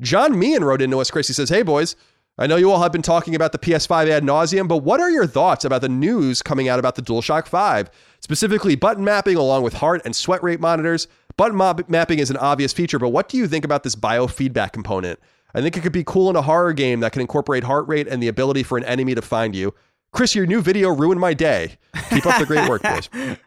John 0.00 0.36
Meehan 0.38 0.64
wrote 0.64 0.82
into 0.82 0.98
us, 0.98 1.10
Chris. 1.10 1.28
He 1.28 1.34
says, 1.34 1.48
Hey, 1.50 1.62
boys, 1.62 1.94
I 2.36 2.48
know 2.48 2.56
you 2.56 2.70
all 2.70 2.82
have 2.82 2.90
been 2.90 3.02
talking 3.02 3.36
about 3.36 3.52
the 3.52 3.58
PS5 3.58 4.08
ad 4.08 4.24
nauseum, 4.24 4.66
but 4.66 4.78
what 4.78 5.00
are 5.00 5.10
your 5.10 5.26
thoughts 5.26 5.64
about 5.64 5.82
the 5.82 5.88
news 5.88 6.42
coming 6.42 6.68
out 6.68 6.80
about 6.80 6.96
the 6.96 7.02
DualShock 7.02 7.46
5? 7.46 7.90
Specifically, 8.20 8.74
button 8.74 9.04
mapping 9.04 9.36
along 9.36 9.62
with 9.62 9.74
heart 9.74 10.02
and 10.04 10.16
sweat 10.16 10.42
rate 10.42 10.60
monitors. 10.60 11.06
Button 11.36 11.56
mob- 11.56 11.88
mapping 11.88 12.18
is 12.18 12.30
an 12.30 12.36
obvious 12.38 12.72
feature, 12.72 12.98
but 12.98 13.10
what 13.10 13.28
do 13.28 13.36
you 13.36 13.46
think 13.46 13.64
about 13.64 13.84
this 13.84 13.94
biofeedback 13.94 14.72
component? 14.72 15.20
I 15.54 15.60
think 15.60 15.76
it 15.76 15.82
could 15.82 15.92
be 15.92 16.02
cool 16.04 16.28
in 16.28 16.34
a 16.34 16.42
horror 16.42 16.72
game 16.72 17.00
that 17.00 17.12
can 17.12 17.20
incorporate 17.20 17.62
heart 17.62 17.86
rate 17.86 18.08
and 18.08 18.20
the 18.20 18.28
ability 18.28 18.64
for 18.64 18.76
an 18.76 18.84
enemy 18.84 19.14
to 19.14 19.22
find 19.22 19.54
you. 19.54 19.72
Chris, 20.10 20.34
your 20.34 20.46
new 20.46 20.60
video 20.60 20.90
ruined 20.90 21.20
my 21.20 21.34
day. 21.34 21.76
Keep 22.10 22.26
up 22.26 22.40
the 22.40 22.46
great 22.46 22.68
work, 22.68 22.82
boys. 22.82 23.08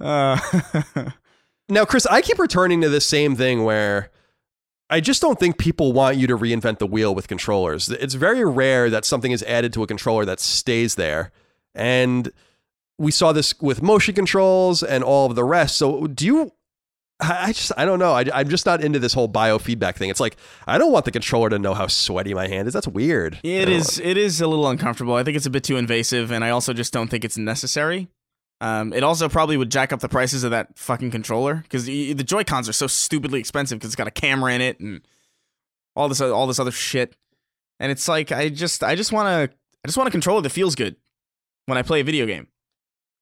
Uh, 0.00 0.38
Now, 1.68 1.84
Chris, 1.86 2.04
I 2.06 2.20
keep 2.20 2.38
returning 2.38 2.82
to 2.82 2.90
this 2.90 3.06
same 3.06 3.36
thing 3.36 3.64
where 3.64 4.10
I 4.94 5.00
just 5.00 5.20
don't 5.20 5.40
think 5.40 5.58
people 5.58 5.92
want 5.92 6.18
you 6.18 6.28
to 6.28 6.38
reinvent 6.38 6.78
the 6.78 6.86
wheel 6.86 7.16
with 7.16 7.26
controllers. 7.26 7.88
It's 7.88 8.14
very 8.14 8.44
rare 8.44 8.88
that 8.90 9.04
something 9.04 9.32
is 9.32 9.42
added 9.42 9.72
to 9.72 9.82
a 9.82 9.88
controller 9.88 10.24
that 10.24 10.38
stays 10.38 10.94
there. 10.94 11.32
And 11.74 12.30
we 12.96 13.10
saw 13.10 13.32
this 13.32 13.60
with 13.60 13.82
motion 13.82 14.14
controls 14.14 14.84
and 14.84 15.02
all 15.02 15.26
of 15.26 15.34
the 15.34 15.42
rest. 15.42 15.78
So, 15.78 16.06
do 16.06 16.24
you? 16.24 16.52
I 17.20 17.48
just, 17.48 17.72
I 17.76 17.84
don't 17.84 17.98
know. 17.98 18.12
I, 18.12 18.24
I'm 18.32 18.48
just 18.48 18.66
not 18.66 18.84
into 18.84 19.00
this 19.00 19.14
whole 19.14 19.28
biofeedback 19.28 19.96
thing. 19.96 20.10
It's 20.10 20.20
like, 20.20 20.36
I 20.64 20.78
don't 20.78 20.92
want 20.92 21.06
the 21.06 21.10
controller 21.10 21.50
to 21.50 21.58
know 21.58 21.74
how 21.74 21.88
sweaty 21.88 22.32
my 22.32 22.46
hand 22.46 22.68
is. 22.68 22.74
That's 22.74 22.86
weird. 22.86 23.40
It 23.42 23.68
is. 23.68 23.98
It 23.98 24.16
is 24.16 24.40
a 24.40 24.46
little 24.46 24.68
uncomfortable. 24.68 25.14
I 25.14 25.24
think 25.24 25.36
it's 25.36 25.46
a 25.46 25.50
bit 25.50 25.64
too 25.64 25.76
invasive, 25.76 26.30
and 26.30 26.44
I 26.44 26.50
also 26.50 26.72
just 26.72 26.92
don't 26.92 27.08
think 27.08 27.24
it's 27.24 27.36
necessary. 27.36 28.06
Um, 28.60 28.92
it 28.92 29.02
also 29.02 29.28
probably 29.28 29.56
would 29.56 29.70
jack 29.70 29.92
up 29.92 30.00
the 30.00 30.08
prices 30.08 30.44
of 30.44 30.52
that 30.52 30.78
fucking 30.78 31.10
controller 31.10 31.56
because 31.56 31.84
the 31.86 32.14
Joy 32.14 32.44
Cons 32.44 32.68
are 32.68 32.72
so 32.72 32.86
stupidly 32.86 33.40
expensive 33.40 33.78
because 33.78 33.88
it's 33.88 33.96
got 33.96 34.06
a 34.06 34.12
camera 34.12 34.54
in 34.54 34.60
it 34.60 34.80
and 34.80 35.06
all 35.96 36.08
this 36.08 36.20
all 36.20 36.46
this 36.46 36.58
other 36.58 36.70
shit. 36.70 37.16
And 37.80 37.90
it's 37.90 38.08
like 38.08 38.32
I 38.32 38.48
just 38.48 38.82
I 38.82 38.94
just 38.94 39.12
want 39.12 39.26
to 39.26 39.56
I 39.84 39.88
just 39.88 39.98
want 39.98 40.08
a 40.08 40.12
controller 40.12 40.40
that 40.42 40.50
feels 40.50 40.74
good 40.74 40.96
when 41.66 41.76
I 41.76 41.82
play 41.82 42.00
a 42.00 42.04
video 42.04 42.26
game. 42.26 42.48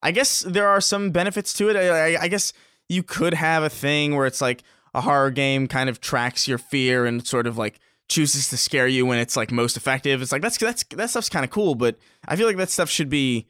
I 0.03 0.11
guess 0.11 0.41
there 0.41 0.69
are 0.69 0.81
some 0.81 1.11
benefits 1.11 1.53
to 1.55 1.71
it. 1.71 1.77
I, 1.77 2.15
I, 2.15 2.23
I 2.23 2.29
guess 2.29 2.53
you 2.89 3.03
could 3.03 3.35
have 3.35 3.63
a 3.63 3.71
thing 3.71 4.17
where 4.17 4.27
it's 4.27 4.41
like 4.41 4.63
a 4.95 5.01
horror 5.01 5.31
game 5.31 5.69
kind 5.69 5.89
of 5.89 6.01
tracks 6.01 6.47
your 6.47 6.59
fear 6.59 7.07
and 7.07 7.27
sort 7.27 7.47
of 7.47 7.57
like 7.57 7.79
chooses 8.09 8.49
to 8.49 8.57
scare 8.57 8.89
you 8.89 9.07
when 9.07 9.19
it's 9.19 9.37
like 9.37 9.51
most 9.51 9.77
effective. 9.77 10.21
It's 10.21 10.33
like 10.33 10.43
that's 10.43 10.59
that's 10.59 10.85
that 10.85 11.11
stuff's 11.11 11.29
kind 11.29 11.45
of 11.45 11.51
cool, 11.51 11.75
but 11.75 11.97
I 12.29 12.37
feel 12.37 12.47
like 12.47 12.57
that 12.59 12.71
stuff 12.71 12.91
should 12.91 13.09
be 13.09 13.47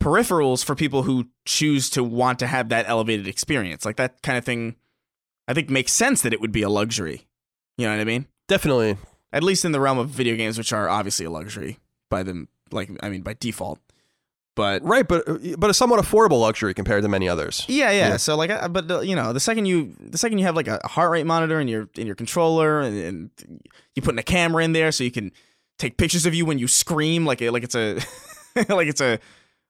peripherals 0.00 0.64
for 0.64 0.74
people 0.74 1.02
who 1.04 1.28
choose 1.44 1.88
to 1.90 2.04
want 2.04 2.38
to 2.38 2.46
have 2.46 2.68
that 2.68 2.86
elevated 2.88 3.26
experience. 3.26 3.84
Like 3.84 3.96
that 3.96 4.22
kind 4.22 4.36
of 4.38 4.44
thing 4.44 4.76
I 5.48 5.54
think 5.54 5.70
makes 5.70 5.92
sense 5.92 6.22
that 6.22 6.32
it 6.32 6.40
would 6.40 6.52
be 6.52 6.62
a 6.62 6.68
luxury. 6.68 7.26
You 7.76 7.86
know 7.86 7.92
what 7.92 8.00
I 8.00 8.04
mean? 8.04 8.26
Definitely. 8.48 8.96
At 9.32 9.42
least 9.42 9.64
in 9.64 9.72
the 9.72 9.80
realm 9.80 9.98
of 9.98 10.08
video 10.08 10.36
games 10.36 10.58
which 10.58 10.72
are 10.72 10.88
obviously 10.88 11.26
a 11.26 11.30
luxury 11.30 11.78
by 12.10 12.22
them 12.22 12.48
like 12.70 12.90
I 13.02 13.08
mean 13.08 13.22
by 13.22 13.34
default. 13.34 13.80
But 14.56 14.84
Right, 14.84 15.06
but 15.06 15.24
but 15.58 15.68
a 15.68 15.74
somewhat 15.74 16.00
affordable 16.00 16.40
luxury 16.40 16.74
compared 16.74 17.02
to 17.02 17.08
many 17.08 17.28
others. 17.28 17.64
Yeah, 17.66 17.90
yeah. 17.90 18.10
Yeah. 18.10 18.16
So 18.18 18.36
like, 18.36 18.50
but 18.72 18.88
uh, 18.88 19.00
you 19.00 19.16
know, 19.16 19.32
the 19.32 19.40
second 19.40 19.66
you 19.66 19.94
the 19.98 20.18
second 20.18 20.38
you 20.38 20.44
have 20.44 20.54
like 20.54 20.68
a 20.68 20.78
heart 20.86 21.10
rate 21.10 21.26
monitor 21.26 21.58
in 21.58 21.66
your 21.66 21.88
in 21.96 22.06
your 22.06 22.14
controller, 22.14 22.80
and, 22.80 22.96
and 22.96 23.30
you 23.96 24.02
putting 24.02 24.18
a 24.18 24.24
camera 24.24 24.62
in 24.62 24.72
there 24.72 24.92
so 24.92 25.02
you 25.02 25.10
can 25.10 25.32
take 25.78 25.96
pictures 25.96 26.24
of 26.24 26.34
you 26.34 26.46
when 26.46 26.60
you 26.60 26.68
scream, 26.68 27.26
like 27.26 27.42
a, 27.42 27.50
like 27.50 27.64
it's 27.64 27.74
a 27.74 27.94
like 28.68 28.86
it's 28.86 29.00
a 29.00 29.18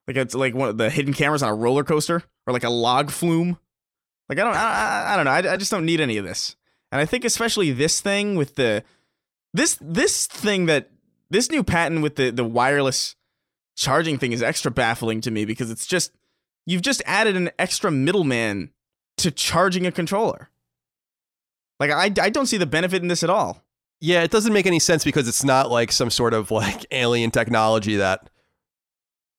like 0.07 0.17
it's 0.17 0.35
like 0.35 0.53
one 0.53 0.69
of 0.69 0.77
the 0.77 0.89
hidden 0.89 1.13
cameras 1.13 1.43
on 1.43 1.49
a 1.49 1.55
roller 1.55 1.83
coaster 1.83 2.23
or 2.45 2.53
like 2.53 2.63
a 2.63 2.69
log 2.69 3.11
flume. 3.11 3.57
Like 4.29 4.39
I 4.39 4.43
don't 4.43 4.55
I, 4.55 5.13
I, 5.13 5.15
don't 5.15 5.25
know. 5.25 5.31
I, 5.31 5.53
I 5.53 5.57
just 5.57 5.71
don't 5.71 5.85
need 5.85 6.01
any 6.01 6.17
of 6.17 6.25
this. 6.25 6.55
And 6.91 7.01
I 7.01 7.05
think 7.05 7.25
especially 7.25 7.71
this 7.71 8.01
thing 8.01 8.35
with 8.35 8.55
the 8.55 8.83
this 9.53 9.77
this 9.81 10.27
thing 10.27 10.65
that 10.67 10.91
this 11.29 11.49
new 11.49 11.63
patent 11.63 12.01
with 12.01 12.15
the 12.15 12.29
the 12.29 12.43
wireless 12.43 13.15
charging 13.75 14.17
thing 14.17 14.31
is 14.31 14.41
extra 14.41 14.71
baffling 14.71 15.21
to 15.21 15.31
me 15.31 15.45
because 15.45 15.71
it's 15.71 15.85
just 15.85 16.11
you've 16.65 16.81
just 16.81 17.01
added 17.05 17.35
an 17.35 17.51
extra 17.59 17.91
middleman 17.91 18.71
to 19.17 19.31
charging 19.31 19.85
a 19.85 19.91
controller. 19.91 20.49
Like 21.79 21.91
I, 21.91 22.11
I 22.23 22.29
don't 22.29 22.45
see 22.45 22.57
the 22.57 22.65
benefit 22.65 23.01
in 23.01 23.07
this 23.07 23.23
at 23.23 23.29
all. 23.29 23.63
Yeah, 24.01 24.23
it 24.23 24.31
doesn't 24.31 24.53
make 24.53 24.65
any 24.65 24.79
sense 24.79 25.03
because 25.03 25.27
it's 25.27 25.43
not 25.43 25.71
like 25.71 25.91
some 25.91 26.09
sort 26.09 26.33
of 26.33 26.51
like 26.51 26.85
alien 26.91 27.31
technology 27.31 27.97
that 27.97 28.29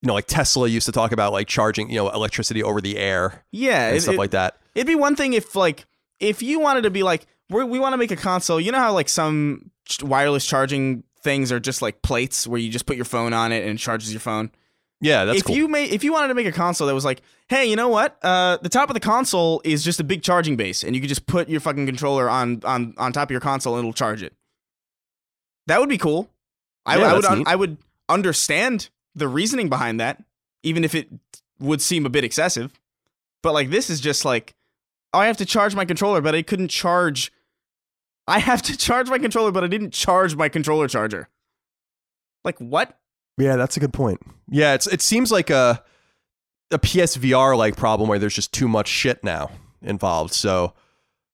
you 0.03 0.07
know, 0.09 0.15
like 0.15 0.27
Tesla 0.27 0.69
used 0.69 0.87
to 0.87 0.93
talk 0.93 1.13
about 1.13 1.33
like 1.33 1.49
charging, 1.49 1.91
you 1.91 1.97
know, 1.97 2.11
electricity 2.11 2.63
over 2.63 2.81
the 2.81 2.97
air 2.99 3.45
Yeah, 3.53 3.89
and 3.89 3.97
it- 3.97 4.01
stuff 4.03 4.15
it- 4.15 4.19
like 4.19 4.31
that. 4.33 4.59
It'd 4.75 4.87
be 4.87 4.95
one 4.95 5.17
thing 5.17 5.33
if 5.33 5.55
like 5.57 5.87
if 6.21 6.43
you 6.43 6.61
wanted 6.61 6.83
to 6.83 6.91
be 6.91 7.03
like 7.03 7.27
we're, 7.51 7.65
we 7.65 7.79
want 7.79 7.93
to 7.95 7.97
make 7.97 8.11
a 8.11 8.17
console. 8.17 8.61
You 8.61 8.73
know 8.73 8.79
how 8.79 8.93
like 8.93 9.09
some 9.09 9.71
wireless 10.03 10.45
charging 10.45 11.05
things 11.23 11.51
are 11.53 11.59
just 11.61 11.81
like 11.83 12.03
plates 12.03 12.47
where 12.47 12.61
you 12.61 12.71
just 12.71 12.87
put 12.87 12.97
your 12.97 13.05
phone 13.05 13.33
on 13.33 13.53
it 13.53 13.63
and 13.65 13.75
it 13.75 13.79
charges 13.79 14.13
your 14.13 14.21
phone. 14.21 14.51
Yeah, 15.01 15.25
that's 15.27 15.39
if 15.41 15.45
cool. 15.47 15.57
you 15.57 15.69
made 15.69 15.93
if 15.93 16.03
you 16.05 16.13
wanted 16.13 16.29
to 16.29 16.35
make 16.35 16.47
a 16.47 16.53
console 16.53 16.87
that 16.89 16.95
was 16.95 17.05
like, 17.05 17.23
hey, 17.49 17.67
you 17.67 17.77
know 17.77 17.89
what? 17.89 18.19
Uh, 18.23 18.57
the 18.63 18.69
top 18.69 18.89
of 18.91 18.95
the 18.95 19.01
console 19.01 19.61
is 19.65 19.85
just 19.85 20.01
a 20.01 20.05
big 20.05 20.23
charging 20.23 20.57
base, 20.57 20.83
and 20.83 20.95
you 20.95 21.01
could 21.03 21.09
just 21.09 21.27
put 21.27 21.49
your 21.49 21.61
fucking 21.61 21.87
controller 21.87 22.29
on 22.31 22.61
on 22.65 22.95
on 22.99 23.13
top 23.13 23.29
of 23.29 23.31
your 23.31 23.41
console 23.41 23.75
and 23.77 23.81
it'll 23.85 23.93
charge 23.93 24.23
it. 24.23 24.33
That 25.67 25.81
would 25.81 25.89
be 25.89 25.99
cool. 25.99 26.31
I, 26.85 26.99
Yeah, 26.99 27.05
I 27.05 27.15
would 27.15 27.25
un- 27.25 27.39
neat. 27.39 27.47
I 27.49 27.57
would 27.57 27.77
understand 28.09 28.89
the 29.17 29.27
reasoning 29.27 29.69
behind 29.69 29.99
that, 29.99 30.23
even 30.63 30.85
if 30.85 30.95
it 30.95 31.09
would 31.59 31.83
seem 31.83 32.07
a 32.07 32.11
bit 32.11 32.23
excessive. 32.23 32.79
But 33.43 33.55
like 33.55 33.71
this 33.71 33.91
is 33.91 34.01
just 34.01 34.25
like, 34.25 34.55
oh, 35.13 35.19
I 35.19 35.27
have 35.27 35.39
to 35.39 35.47
charge 35.47 35.75
my 35.75 35.85
controller, 35.85 36.21
but 36.21 36.35
I 36.35 36.43
couldn't 36.43 36.69
charge. 36.69 37.33
I 38.29 38.39
have 38.39 38.63
to 38.63 38.77
charge 38.79 39.09
my 39.09 39.19
controller, 39.19 39.51
but 39.51 39.65
I 39.65 39.69
didn't 39.69 39.93
charge 39.93 40.37
my 40.37 40.49
controller 40.49 40.87
charger. 40.87 41.29
Like 42.45 42.59
what? 42.59 42.97
yeah, 43.39 43.57
that's 43.57 43.77
a 43.77 43.81
good 43.81 43.93
point. 43.93 44.21
Yeah, 44.49 44.75
it's 44.75 44.87
it 44.87 45.03
seems 45.03 45.33
like 45.33 45.51
a 45.51 45.83
a 46.71 46.79
PSVR 46.79 47.57
like 47.57 47.77
problem 47.77 48.09
where 48.09 48.19
there's 48.19 48.35
just 48.35 48.53
too 48.53 48.69
much 48.69 48.89
shit 48.89 49.23
now 49.23 49.51
involved. 49.83 50.33
So, 50.35 50.75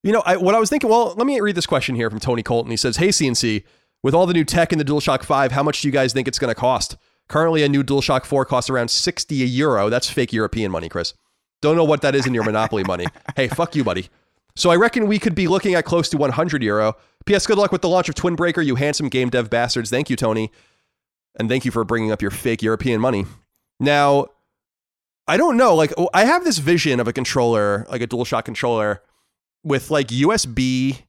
you 0.03 0.13
know, 0.13 0.23
I, 0.27 0.37
what 0.37 0.55
I 0.55 0.59
was 0.59 0.69
thinking. 0.69 0.91
Well, 0.91 1.15
let 1.17 1.27
me 1.27 1.41
read 1.41 1.55
this 1.55 1.67
question 1.67 1.95
here 1.95 2.11
from 2.11 2.21
Tony 2.21 2.43
Colton. 2.43 2.71
He 2.71 2.77
says, 2.77 2.97
"Hey 2.97 3.09
CNC, 3.09 3.65
with 4.03 4.15
all 4.15 4.27
the 4.27 4.35
new 4.35 4.45
tech 4.45 4.73
in 4.73 4.79
the 4.79 4.85
DualShock 4.85 5.23
Five, 5.23 5.53
how 5.53 5.63
much 5.63 5.83
do 5.83 5.89
you 5.89 5.93
guys 5.93 6.13
think 6.13 6.29
it's 6.29 6.39
going 6.39 6.53
to 6.53 6.59
cost? 6.59 6.97
Currently, 7.29 7.63
a 7.63 7.69
new 7.69 7.83
DualShock 7.83 8.25
Four 8.25 8.45
costs 8.45 8.69
around 8.71 8.91
sixty 8.91 9.43
a 9.43 9.47
euro. 9.47 9.89
That's 9.89 10.11
fake 10.11 10.33
European 10.33 10.71
money, 10.71 10.89
Chris. 10.89 11.15
Don't 11.63 11.77
know 11.77 11.85
what 11.85 12.03
that 12.03 12.15
is 12.15 12.27
in 12.27 12.35
your 12.35 12.45
Monopoly 12.45 12.85
money. 12.85 13.07
Hey, 13.37 13.49
fuck 13.49 13.75
you, 13.75 13.85
buddy. 13.85 14.09
So 14.57 14.71
I 14.71 14.77
reckon 14.77 15.07
we 15.07 15.19
could 15.19 15.35
be 15.35 15.49
looking 15.49 15.75
at 15.75 15.87
close 15.87 16.09
to 16.11 16.19
100 16.19 16.63
euro. 16.63 16.95
P.S. 17.25 17.47
Good 17.47 17.57
luck 17.57 17.73
with 17.73 17.81
the 17.81 17.89
launch 17.89 18.09
of 18.09 18.15
Twin 18.15 18.37
Breaker, 18.37 18.61
you 18.61 18.75
handsome 18.75 19.09
game 19.09 19.31
dev 19.31 19.49
bastards. 19.49 19.89
Thank 19.89 20.11
you, 20.11 20.17
Tony. 20.17 20.51
And 21.39 21.49
thank 21.49 21.65
you 21.65 21.71
for 21.71 21.85
bringing 21.85 22.13
up 22.13 22.21
your 22.21 22.31
fake 22.31 22.63
European 22.63 23.01
money. 23.01 23.25
Now, 23.81 24.27
I 25.27 25.37
don't 25.39 25.57
know. 25.57 25.75
Like, 25.75 25.95
I 26.13 26.25
have 26.25 26.45
this 26.45 26.59
vision 26.59 27.01
of 27.01 27.09
a 27.09 27.13
controller, 27.13 27.87
like 27.89 28.03
a 28.03 28.07
DualShock 28.07 28.45
controller, 28.45 29.03
with 29.65 29.91
like 29.91 30.09
USB 30.09 31.05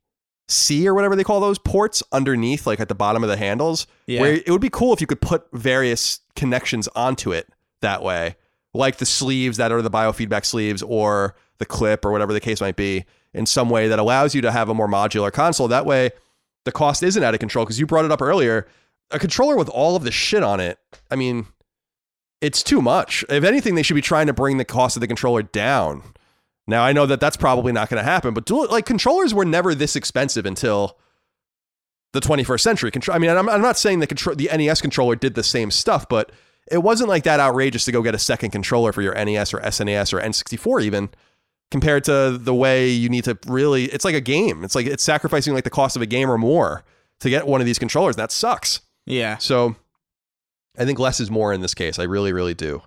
C 0.48 0.88
or 0.88 0.94
whatever 0.94 1.16
they 1.16 1.24
call 1.24 1.40
those 1.40 1.58
ports 1.58 2.04
underneath, 2.12 2.68
like 2.68 2.80
at 2.80 2.90
the 2.90 2.96
bottom 2.96 3.24
of 3.24 3.30
the 3.30 3.38
handles. 3.38 3.88
Yeah. 4.08 4.22
Where 4.22 4.34
it 4.34 4.50
would 4.50 4.62
be 4.62 4.70
cool 4.70 4.94
if 4.94 5.02
you 5.02 5.08
could 5.08 5.22
put 5.22 5.48
various 5.54 6.20
connections 6.36 6.88
onto 6.96 7.32
it 7.32 7.48
that 7.82 8.04
way. 8.04 8.36
like 8.74 8.98
the 8.98 9.06
sleeves 9.06 9.58
that 9.58 9.72
are 9.72 9.82
the 9.82 9.92
biofeedback 9.92 10.46
sleeves 10.46 10.82
or 10.82 11.36
the 11.60 11.66
clip 11.66 12.04
or 12.06 12.12
whatever 12.12 12.34
the 12.34 12.40
case 12.40 12.60
might 12.60 12.76
be 12.76 13.06
in 13.34 13.46
some 13.46 13.70
way 13.70 13.88
that 13.88 14.00
allows 14.00 14.34
you 14.36 14.42
to 14.42 14.52
have 14.52 14.70
a 14.70 14.74
more 14.74 14.88
modular 14.88 15.32
console. 15.32 15.68
That 15.68 15.86
way, 15.86 16.12
the 16.66 16.72
cost 16.72 17.04
isn't 17.04 17.24
out 17.24 17.34
of 17.34 17.40
control 17.40 17.66
because 17.66 17.80
you 17.80 17.86
brought 17.86 18.06
it 18.06 18.12
up 18.12 18.22
earlier. 18.22 18.68
A 19.12 19.20
controller 19.20 19.56
with 19.56 19.70
all 19.70 19.96
of 19.96 20.04
the 20.04 20.12
shit 20.12 20.44
on 20.44 20.60
it, 20.60 20.80
I 21.12 21.16
mean, 21.16 21.46
it's 22.42 22.64
too 22.64 22.82
much. 22.82 23.24
If 23.30 23.44
anything, 23.44 23.76
they 23.76 23.84
should 23.84 23.94
be 23.94 24.02
trying 24.02 24.28
to 24.28 24.34
bring 24.34 24.58
the 24.58 24.66
cost 24.66 24.98
of 24.98 25.02
the 25.02 25.08
controller 25.08 25.44
down. 25.44 26.02
Now, 26.68 26.84
I 26.84 26.94
know 26.94 27.06
that 27.06 27.20
that's 27.20 27.38
probably 27.38 27.74
not 27.74 27.90
going 27.90 28.00
to 28.02 28.10
happen, 28.10 28.34
but 28.34 28.46
dual, 28.46 28.68
like 28.70 28.86
controllers 28.86 29.34
were 29.34 29.46
never 29.46 29.76
this 29.76 29.96
expensive 29.96 30.46
until 30.46 30.98
the 32.14 32.22
21st 32.22 32.62
century. 32.62 32.92
I 33.12 33.20
mean, 33.20 33.30
I'm, 33.32 33.50
I'm 33.50 33.62
not 33.62 33.78
saying 33.78 34.00
the 34.00 34.08
control, 34.08 34.36
the 34.36 34.50
NES 34.56 34.82
controller 34.82 35.16
did 35.16 35.36
the 35.36 35.44
same 35.44 35.72
stuff, 35.72 36.08
but 36.08 36.32
it 36.72 36.78
wasn't 36.78 37.10
like 37.10 37.24
that 37.24 37.40
outrageous 37.40 37.86
to 37.86 37.92
go 37.92 38.02
get 38.02 38.16
a 38.16 38.20
second 38.20 38.52
controller 38.52 38.94
for 38.94 39.02
your 39.02 39.14
NES 39.14 39.54
or 39.54 39.60
SNES 39.60 40.14
or 40.14 40.22
N64 40.22 40.84
even 40.84 41.10
compared 41.72 42.04
to 42.06 42.38
the 42.38 42.54
way 42.54 42.88
you 42.88 43.10
need 43.10 43.24
to 43.24 43.38
really 43.48 43.86
it's 43.86 44.06
like 44.06 44.16
a 44.16 44.22
game. 44.22 44.64
It's 44.64 44.76
like 44.76 44.86
it's 44.86 45.04
sacrificing 45.04 45.54
like 45.54 45.64
the 45.64 45.70
cost 45.70 45.96
of 45.96 46.02
a 46.02 46.06
game 46.06 46.30
or 46.30 46.38
more 46.38 46.84
to 47.20 47.30
get 47.30 47.48
one 47.48 47.62
of 47.62 47.66
these 47.66 47.80
controllers. 47.80 48.16
That 48.16 48.32
sucks. 48.32 48.82
Yeah. 49.06 49.38
So 49.38 49.76
I 50.78 50.86
think 50.86 51.00
less 51.00 51.20
is 51.20 51.30
more 51.30 51.52
in 51.52 51.62
this 51.62 51.74
case. 51.74 52.00
I 52.00 52.04
really, 52.04 52.32
really 52.32 52.54
do. 52.54 52.84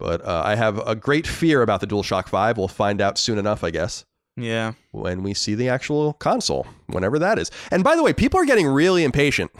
But 0.00 0.24
uh, 0.24 0.42
I 0.44 0.54
have 0.56 0.78
a 0.88 0.96
great 0.96 1.26
fear 1.26 1.60
about 1.62 1.80
the 1.82 1.86
DualShock 1.86 2.26
5. 2.28 2.56
We'll 2.56 2.68
find 2.68 3.00
out 3.00 3.18
soon 3.18 3.38
enough, 3.38 3.62
I 3.62 3.70
guess. 3.70 4.06
Yeah. 4.36 4.72
When 4.92 5.22
we 5.22 5.34
see 5.34 5.54
the 5.54 5.68
actual 5.68 6.14
console, 6.14 6.66
whenever 6.86 7.18
that 7.18 7.38
is. 7.38 7.50
And 7.70 7.84
by 7.84 7.94
the 7.96 8.02
way, 8.02 8.14
people 8.14 8.40
are 8.40 8.46
getting 8.46 8.66
really 8.66 9.04
impatient 9.04 9.50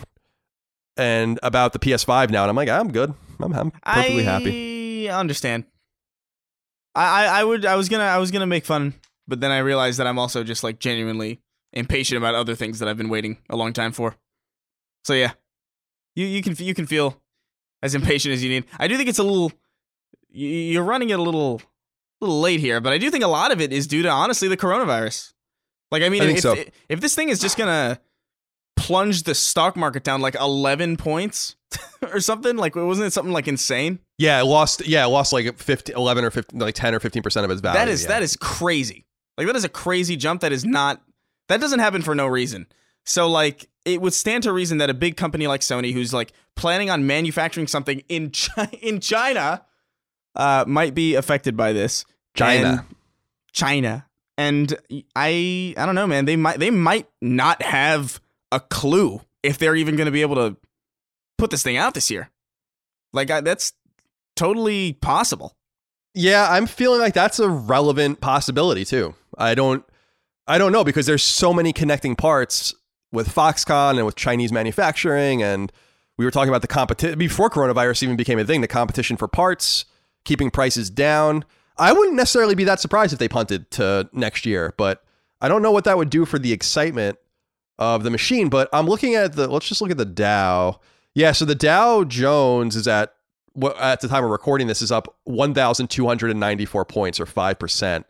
and 0.97 1.39
about 1.43 1.75
the 1.75 1.79
PS5 1.79 2.31
now, 2.31 2.43
and 2.43 2.51
I'm 2.51 2.57
like, 2.57 2.69
I'm 2.71 2.91
good. 2.91 3.15
I'm, 3.39 3.53
I'm 3.55 3.71
perfectly 3.71 4.27
I 4.27 4.31
happy. 4.31 5.09
understand. 5.09 5.65
I, 6.95 7.25
I 7.27 7.41
I 7.41 7.45
would 7.45 7.65
I 7.65 7.77
was 7.77 7.89
gonna 7.89 8.05
I 8.05 8.19
was 8.19 8.31
gonna 8.31 8.47
make 8.47 8.65
fun, 8.65 8.95
but 9.29 9.41
then 9.41 9.51
I 9.51 9.59
realized 9.59 9.99
that 9.99 10.07
I'm 10.07 10.19
also 10.19 10.43
just 10.43 10.65
like 10.65 10.79
genuinely 10.81 11.41
impatient 11.73 12.19
about 12.19 12.35
other 12.35 12.55
things 12.55 12.81
that 12.81 12.89
I've 12.89 12.97
been 12.97 13.09
waiting 13.09 13.39
a 13.49 13.57
long 13.57 13.73
time 13.73 13.93
for. 13.93 14.17
So 15.05 15.15
yeah, 15.15 15.33
you 16.15 16.27
you 16.27 16.43
can 16.43 16.55
you 16.59 16.75
can 16.75 16.87
feel 16.87 17.21
as 17.83 17.95
impatient 17.95 18.33
as 18.35 18.43
you 18.43 18.51
need. 18.51 18.65
I 18.79 18.89
do 18.89 18.97
think 18.97 19.09
it's 19.09 19.19
a 19.19 19.23
little 19.25 19.53
you're 20.33 20.85
running 20.85 21.11
it 21.11 21.19
a 21.19 21.23
little 21.23 21.61
little 22.21 22.41
late 22.41 22.61
here, 22.61 22.81
but 22.81 22.93
I 22.93 22.99
do 22.99 23.11
think 23.11 23.25
a 23.25 23.29
lot 23.29 23.53
of 23.53 23.61
it 23.61 23.73
is 23.73 23.87
due 23.87 24.03
to 24.03 24.09
honestly 24.09 24.49
the 24.49 24.57
coronavirus. 24.57 25.33
Like 25.91 26.03
I 26.03 26.09
mean, 26.09 26.23
I 26.23 26.27
if 26.27 26.41
so. 26.41 26.57
if 26.89 27.01
this 27.01 27.15
thing 27.15 27.29
is 27.29 27.41
just 27.41 27.57
gonna 27.57 28.01
plunge 28.77 29.25
the 29.25 29.35
stock 29.35 29.77
market 29.77 30.05
down 30.05 30.21
like 30.21 30.35
11 30.37 30.97
points 30.97 31.57
or 32.03 32.21
something, 32.21 32.57
like 32.57 32.77
wasn't 32.77 33.07
it 33.07 33.13
something 33.13 33.33
like 33.33 33.49
insane? 33.49 33.99
Yeah, 34.19 34.41
it 34.41 34.45
lost. 34.45 34.87
Yeah, 34.87 35.05
it 35.05 35.09
lost 35.09 35.33
like 35.33 35.59
50, 35.59 35.93
11 35.93 36.25
or 36.25 36.31
15, 36.31 36.59
like 36.61 36.75
10 36.75 36.95
or 36.95 37.01
15% 37.01 37.45
of 37.45 37.51
its 37.51 37.61
value. 37.61 37.79
that 37.79 37.89
is 37.89 38.03
yeah. 38.03 38.09
that 38.09 38.23
is 38.23 38.37
crazy. 38.37 39.07
Like 39.37 39.47
that 39.47 39.57
is 39.57 39.65
a 39.65 39.69
crazy 39.69 40.17
jump. 40.17 40.43
That 40.43 40.53
is 40.53 40.65
not 40.65 41.03
that 41.49 41.61
doesn't 41.61 41.81
happen 41.81 42.03
for 42.03 42.15
no 42.15 42.27
reason. 42.27 42.67
So 43.05 43.29
like 43.29 43.69
it 43.85 44.01
would 44.01 44.15
stand 44.15 44.45
to 44.45 44.53
reason 44.53 44.79
that 44.79 44.91
a 44.91 44.95
big 44.95 45.17
company 45.17 45.47
like 45.47 45.63
Sony, 45.63 45.93
who's 45.93 46.13
like 46.13 46.33
planning 46.55 46.91
on 46.91 47.07
manufacturing 47.07 47.67
something 47.67 48.03
in 48.09 48.31
Chi- 48.31 48.79
in 48.81 49.01
China, 49.01 49.65
uh, 50.37 50.65
might 50.67 50.95
be 50.95 51.15
affected 51.15 51.57
by 51.57 51.73
this. 51.73 52.05
China. 52.35 52.87
And- 52.89 52.97
China, 53.53 54.07
and 54.39 54.75
I 55.17 55.75
I 55.77 55.87
don't 55.87 55.95
know, 55.95 56.07
man. 56.07 56.25
They 56.25 56.37
might 56.37 56.59
they 56.59 56.71
might 56.71 57.09
not 57.21 57.63
have 57.63 58.21
a 58.53 58.61
clue 58.61 59.21
if 59.43 59.59
they're 59.59 59.77
even 59.77 59.97
going 59.97 60.07
to 60.07 60.13
be 60.13 60.23
able 60.23 60.37
to 60.37 60.57
put 61.37 61.51
this 61.51 61.63
thing 61.63 61.77
out 61.77 61.95
this 61.95 62.11
year. 62.11 62.31
Like 63.13 63.31
I, 63.31 63.41
that's 63.41 63.73
totally 64.37 64.93
possible. 64.95 65.57
Yeah, 66.15 66.47
I'm 66.49 66.67
feeling 66.67 67.01
like 67.01 67.15
that's 67.15 67.39
a 67.39 67.49
relevant 67.49 68.21
possibility 68.21 68.85
too. 68.85 69.15
I 69.37 69.55
don't 69.55 69.85
I 70.47 70.59
don't 70.59 70.73
know 70.73 70.85
because 70.85 71.07
there's 71.07 71.23
so 71.23 71.53
many 71.53 71.73
connecting 71.73 72.17
parts 72.17 72.75
with 73.13 73.29
Foxconn 73.35 73.97
and 73.97 74.07
with 74.07 74.17
Chinese 74.17 74.53
manufacturing 74.53 75.43
and 75.43 75.73
we 76.19 76.25
were 76.25 76.31
talking 76.31 76.51
about 76.51 76.63
the 76.63 76.69
competition 76.69 77.19
before 77.19 77.51
coronavirus 77.51 78.03
even 78.05 78.17
became 78.17 78.39
a 78.39 78.45
thing, 78.45 78.61
the 78.61 78.69
competition 78.69 79.17
for 79.17 79.27
parts, 79.27 79.87
keeping 80.25 80.51
prices 80.51 80.91
down. 80.91 81.45
I 81.77 81.93
wouldn't 81.93 82.17
necessarily 82.17 82.55
be 82.55 82.65
that 82.65 82.81
surprised 82.81 83.13
if 83.13 83.19
they 83.19 83.29
punted 83.29 83.71
to 83.73 84.09
next 84.13 84.45
year, 84.45 84.75
but 84.77 85.03
I 85.41 85.49
don't 85.49 85.63
know 85.63 85.71
what 85.73 85.85
that 85.85 85.97
would 85.97 86.11
do 86.11 86.25
for 86.27 86.39
the 86.39 86.53
excitement 86.53 87.19
of 87.79 88.03
the 88.03 88.11
machine, 88.11 88.49
but 88.51 88.69
I'm 88.73 88.87
looking 88.87 89.15
at 89.15 89.33
the 89.35 89.47
let's 89.49 89.67
just 89.69 89.81
look 89.81 89.91
at 89.91 89.97
the 89.97 90.05
Dow. 90.05 90.81
Yeah, 91.15 91.33
so 91.33 91.45
the 91.47 91.55
Dow 91.55 92.05
Jones 92.05 92.77
is 92.77 92.87
at 92.87 93.15
what 93.55 93.77
at 93.79 94.01
the 94.01 94.09
time 94.09 94.23
of 94.25 94.31
recording 94.31 94.67
this 94.67 94.83
is 94.83 94.93
up 94.93 95.17
1294 95.25 96.85
points 96.85 97.19
or 97.19 97.27
5%. 97.27 98.05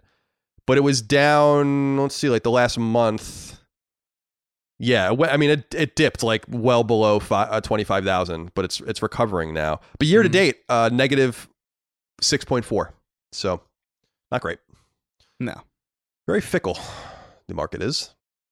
But 0.66 0.76
it 0.76 0.82
was 0.82 1.00
down, 1.02 1.96
let's 1.96 2.14
see, 2.14 2.28
like 2.28 2.42
the 2.42 2.50
last 2.50 2.78
month. 2.78 3.56
Yeah, 4.78 5.12
I 5.28 5.36
mean 5.36 5.50
it 5.50 5.74
it 5.74 5.94
dipped 5.94 6.22
like 6.22 6.44
well 6.48 6.84
below 6.84 7.20
uh, 7.30 7.60
25,000, 7.60 8.52
but 8.54 8.64
it's 8.64 8.80
it's 8.80 9.02
recovering 9.02 9.52
now. 9.52 9.80
But 9.98 10.08
year 10.08 10.22
to 10.22 10.28
Mhm. 10.28 10.32
date, 10.32 10.56
uh 10.70 10.88
negative 10.90 11.48
6.4. 12.20 12.90
So, 13.32 13.62
not 14.30 14.42
great. 14.42 14.58
No. 15.38 15.54
Very 16.26 16.40
fickle 16.40 16.78
the 17.48 17.54
market 17.54 17.82
is. 17.82 18.14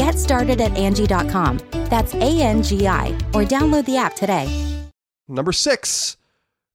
Get 0.00 0.18
started 0.18 0.62
at 0.62 0.72
Angi.com. 0.72 1.60
That's 1.90 2.14
A 2.14 2.40
N 2.40 2.62
G 2.62 2.86
I, 2.86 3.10
or 3.34 3.44
download 3.44 3.84
the 3.84 3.98
app 3.98 4.16
today. 4.16 4.48
Number 5.28 5.52
six, 5.52 6.16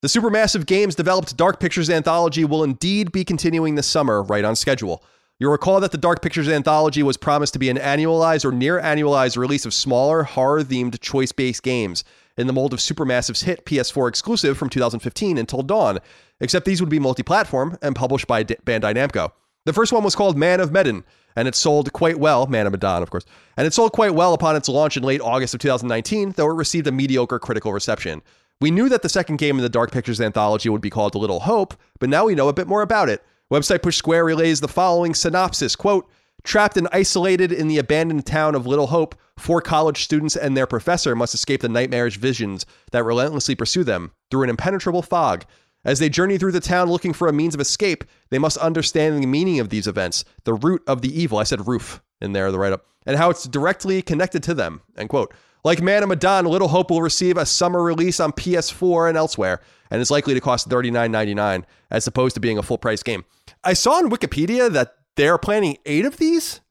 the 0.03 0.07
Supermassive 0.07 0.67
Games 0.67 0.93
developed 0.93 1.35
Dark 1.35 1.59
Pictures 1.59 1.89
Anthology 1.89 2.45
will 2.45 2.63
indeed 2.63 3.11
be 3.11 3.25
continuing 3.25 3.73
this 3.73 3.87
summer, 3.87 4.21
right 4.21 4.45
on 4.45 4.55
schedule. 4.55 5.03
You'll 5.39 5.53
recall 5.53 5.79
that 5.79 5.91
the 5.91 5.97
Dark 5.97 6.21
Pictures 6.21 6.47
Anthology 6.47 7.01
was 7.01 7.17
promised 7.17 7.53
to 7.53 7.59
be 7.59 7.67
an 7.71 7.77
annualized 7.77 8.45
or 8.45 8.51
near 8.51 8.79
annualized 8.79 9.37
release 9.37 9.65
of 9.65 9.73
smaller, 9.73 10.21
horror 10.21 10.61
themed, 10.61 11.01
choice 11.01 11.31
based 11.31 11.63
games 11.63 12.03
in 12.37 12.45
the 12.45 12.53
mold 12.53 12.73
of 12.73 12.79
Supermassive's 12.79 13.41
hit 13.41 13.65
PS4 13.65 14.07
exclusive 14.07 14.55
from 14.55 14.69
2015 14.69 15.39
Until 15.39 15.63
Dawn, 15.63 15.97
except 16.39 16.67
these 16.67 16.79
would 16.79 16.91
be 16.91 16.99
multi 16.99 17.23
platform 17.23 17.75
and 17.81 17.95
published 17.95 18.27
by 18.27 18.43
D- 18.43 18.55
Bandai 18.63 18.93
Namco. 18.93 19.31
The 19.65 19.73
first 19.73 19.91
one 19.91 20.03
was 20.03 20.15
called 20.15 20.37
Man 20.37 20.59
of 20.59 20.71
Medan, 20.71 21.03
and 21.35 21.47
it 21.47 21.55
sold 21.55 21.91
quite 21.91 22.19
well, 22.19 22.45
Man 22.45 22.67
of 22.67 22.71
Medan, 22.71 23.01
of 23.01 23.09
course, 23.09 23.25
and 23.57 23.65
it 23.65 23.73
sold 23.73 23.91
quite 23.93 24.13
well 24.13 24.33
upon 24.33 24.55
its 24.55 24.69
launch 24.69 24.95
in 24.95 25.03
late 25.03 25.21
August 25.21 25.55
of 25.55 25.59
2019, 25.59 26.31
though 26.31 26.49
it 26.49 26.55
received 26.55 26.87
a 26.87 26.91
mediocre 26.91 27.39
critical 27.39 27.73
reception. 27.73 28.21
We 28.61 28.71
knew 28.71 28.87
that 28.89 29.01
the 29.01 29.09
second 29.09 29.37
game 29.37 29.57
in 29.57 29.63
the 29.63 29.69
Dark 29.69 29.91
Pictures 29.91 30.21
anthology 30.21 30.69
would 30.69 30.81
be 30.81 30.89
called 30.89 31.15
Little 31.15 31.41
Hope, 31.41 31.73
but 31.99 32.09
now 32.09 32.25
we 32.25 32.35
know 32.35 32.47
a 32.47 32.53
bit 32.53 32.67
more 32.67 32.83
about 32.83 33.09
it. 33.09 33.23
Website 33.51 33.81
Push 33.81 33.97
Square 33.97 34.25
relays 34.25 34.61
the 34.61 34.67
following 34.67 35.13
synopsis 35.13 35.75
quote, 35.75 36.09
Trapped 36.43 36.77
and 36.77 36.87
isolated 36.91 37.51
in 37.51 37.67
the 37.67 37.79
abandoned 37.79 38.27
town 38.27 38.53
of 38.53 38.67
Little 38.67 38.87
Hope, 38.87 39.15
four 39.37 39.61
college 39.61 40.03
students 40.03 40.35
and 40.35 40.55
their 40.55 40.67
professor 40.67 41.15
must 41.15 41.33
escape 41.33 41.61
the 41.61 41.69
nightmarish 41.69 42.17
visions 42.17 42.67
that 42.91 43.03
relentlessly 43.03 43.55
pursue 43.55 43.83
them 43.83 44.11
through 44.29 44.43
an 44.43 44.49
impenetrable 44.51 45.01
fog. 45.01 45.43
As 45.85 45.99
they 45.99 46.09
journey 46.09 46.37
through 46.39 46.51
the 46.51 46.59
town 46.59 46.89
looking 46.89 47.13
for 47.13 47.27
a 47.27 47.33
means 47.33 47.53
of 47.53 47.61
escape, 47.61 48.03
they 48.31 48.39
must 48.39 48.57
understand 48.57 49.21
the 49.21 49.27
meaning 49.27 49.59
of 49.59 49.69
these 49.69 49.87
events, 49.87 50.25
the 50.43 50.55
root 50.55 50.81
of 50.87 51.01
the 51.01 51.21
evil. 51.21 51.37
I 51.37 51.43
said 51.43 51.67
roof 51.67 52.01
in 52.19 52.33
there, 52.33 52.51
the 52.51 52.57
write 52.57 52.73
up, 52.73 52.85
and 53.05 53.17
how 53.17 53.29
it's 53.29 53.43
directly 53.43 54.01
connected 54.01 54.41
to 54.43 54.55
them. 54.55 54.81
End 54.97 55.09
quote. 55.09 55.33
Like 55.63 55.81
Man 55.81 56.03
of 56.03 56.09
Medan, 56.09 56.45
Little 56.45 56.67
Hope 56.67 56.91
will 56.91 57.01
receive 57.01 57.37
a 57.37 57.45
summer 57.45 57.81
release 57.81 58.19
on 58.19 58.31
PS4 58.31 59.09
and 59.09 59.17
elsewhere, 59.17 59.61
and 59.89 60.01
is 60.01 60.11
likely 60.11 60.33
to 60.33 60.41
cost 60.41 60.69
$39.99 60.69 61.63
as 61.91 62.07
opposed 62.07 62.33
to 62.35 62.39
being 62.39 62.57
a 62.57 62.63
full 62.63 62.77
price 62.77 63.03
game. 63.03 63.23
I 63.63 63.73
saw 63.73 63.93
on 63.93 64.09
Wikipedia 64.09 64.71
that 64.71 64.95
they're 65.15 65.37
planning 65.37 65.77
eight 65.85 66.05
of 66.05 66.17
these. 66.17 66.61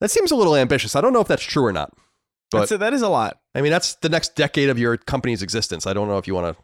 That 0.00 0.10
seems 0.10 0.30
a 0.30 0.36
little 0.36 0.56
ambitious. 0.56 0.96
I 0.96 1.00
don't 1.00 1.12
know 1.12 1.20
if 1.20 1.28
that's 1.28 1.42
true 1.42 1.64
or 1.64 1.72
not. 1.72 1.92
But 2.50 2.68
That's 2.68 2.80
that 2.80 2.94
is 2.94 3.02
a 3.02 3.08
lot. 3.08 3.38
I 3.54 3.60
mean, 3.60 3.70
that's 3.70 3.94
the 3.96 4.08
next 4.08 4.34
decade 4.34 4.70
of 4.70 4.78
your 4.78 4.96
company's 4.96 5.42
existence. 5.42 5.86
I 5.86 5.92
don't 5.92 6.08
know 6.08 6.18
if 6.18 6.26
you 6.26 6.34
want 6.34 6.56
to 6.56 6.62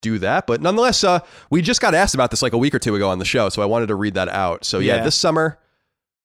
do 0.00 0.18
that, 0.18 0.46
but 0.46 0.60
nonetheless, 0.60 1.04
uh, 1.04 1.20
we 1.50 1.62
just 1.62 1.80
got 1.80 1.94
asked 1.94 2.14
about 2.14 2.30
this 2.30 2.42
like 2.42 2.52
a 2.52 2.58
week 2.58 2.74
or 2.74 2.78
two 2.78 2.94
ago 2.96 3.08
on 3.10 3.18
the 3.18 3.24
show, 3.24 3.48
so 3.48 3.62
I 3.62 3.66
wanted 3.66 3.86
to 3.88 3.94
read 3.94 4.14
that 4.14 4.28
out. 4.28 4.64
So 4.64 4.78
yeah, 4.78 4.96
Yeah. 4.96 5.04
this 5.04 5.14
summer, 5.14 5.58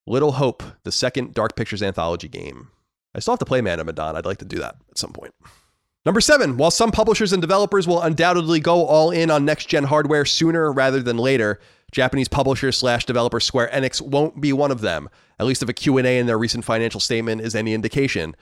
Little 0.07 0.33
Hope, 0.33 0.63
the 0.83 0.91
second 0.91 1.33
Dark 1.33 1.55
Pictures 1.55 1.81
anthology 1.83 2.27
game. 2.27 2.69
I 3.15 3.19
still 3.19 3.33
have 3.33 3.39
to 3.39 3.45
play 3.45 3.61
Man 3.61 3.79
of 3.79 3.85
Medan. 3.87 4.15
I'd 4.15 4.25
like 4.25 4.37
to 4.39 4.45
do 4.45 4.59
that 4.59 4.75
at 4.89 4.97
some 4.97 5.11
point. 5.13 5.33
Number 6.05 6.21
seven, 6.21 6.57
while 6.57 6.69
some 6.69 6.91
publishers 6.91 7.33
and 7.33 7.41
developers 7.41 7.87
will 7.87 8.01
undoubtedly 8.01 8.59
go 8.59 8.85
all 8.85 9.09
in 9.09 9.31
on 9.31 9.43
next 9.45 9.65
gen 9.67 9.85
hardware 9.85 10.23
sooner 10.25 10.71
rather 10.71 11.01
than 11.01 11.17
later, 11.17 11.59
Japanese 11.91 12.27
publisher 12.27 12.71
slash 12.71 13.05
developer 13.05 13.39
Square 13.39 13.69
Enix 13.73 14.01
won't 14.01 14.39
be 14.39 14.53
one 14.53 14.69
of 14.69 14.81
them. 14.81 15.09
At 15.39 15.47
least 15.47 15.63
if 15.63 15.69
a 15.69 15.73
Q&A 15.73 16.19
in 16.19 16.27
their 16.27 16.37
recent 16.37 16.63
financial 16.63 16.99
statement 16.99 17.41
is 17.41 17.55
any 17.55 17.73
indication. 17.73 18.35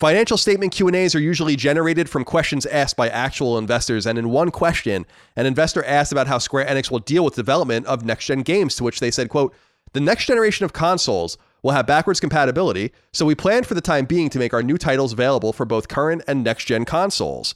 Financial 0.00 0.38
statement 0.38 0.72
Q&As 0.72 1.14
are 1.14 1.20
usually 1.20 1.56
generated 1.56 2.08
from 2.08 2.24
questions 2.24 2.64
asked 2.64 2.96
by 2.96 3.10
actual 3.10 3.58
investors, 3.58 4.06
and 4.06 4.18
in 4.18 4.30
one 4.30 4.50
question, 4.50 5.04
an 5.36 5.44
investor 5.44 5.84
asked 5.84 6.10
about 6.10 6.26
how 6.26 6.38
Square 6.38 6.64
Enix 6.68 6.90
will 6.90 7.00
deal 7.00 7.22
with 7.22 7.34
development 7.34 7.84
of 7.84 8.02
next-gen 8.02 8.40
games, 8.40 8.74
to 8.76 8.84
which 8.84 9.00
they 9.00 9.10
said, 9.10 9.28
quote, 9.28 9.54
the 9.92 10.00
next 10.00 10.24
generation 10.24 10.64
of 10.64 10.72
consoles 10.72 11.36
will 11.62 11.72
have 11.72 11.86
backwards 11.86 12.18
compatibility, 12.18 12.92
so 13.12 13.26
we 13.26 13.34
plan 13.34 13.62
for 13.62 13.74
the 13.74 13.82
time 13.82 14.06
being 14.06 14.30
to 14.30 14.38
make 14.38 14.54
our 14.54 14.62
new 14.62 14.78
titles 14.78 15.12
available 15.12 15.52
for 15.52 15.66
both 15.66 15.88
current 15.88 16.22
and 16.26 16.42
next-gen 16.42 16.86
consoles. 16.86 17.54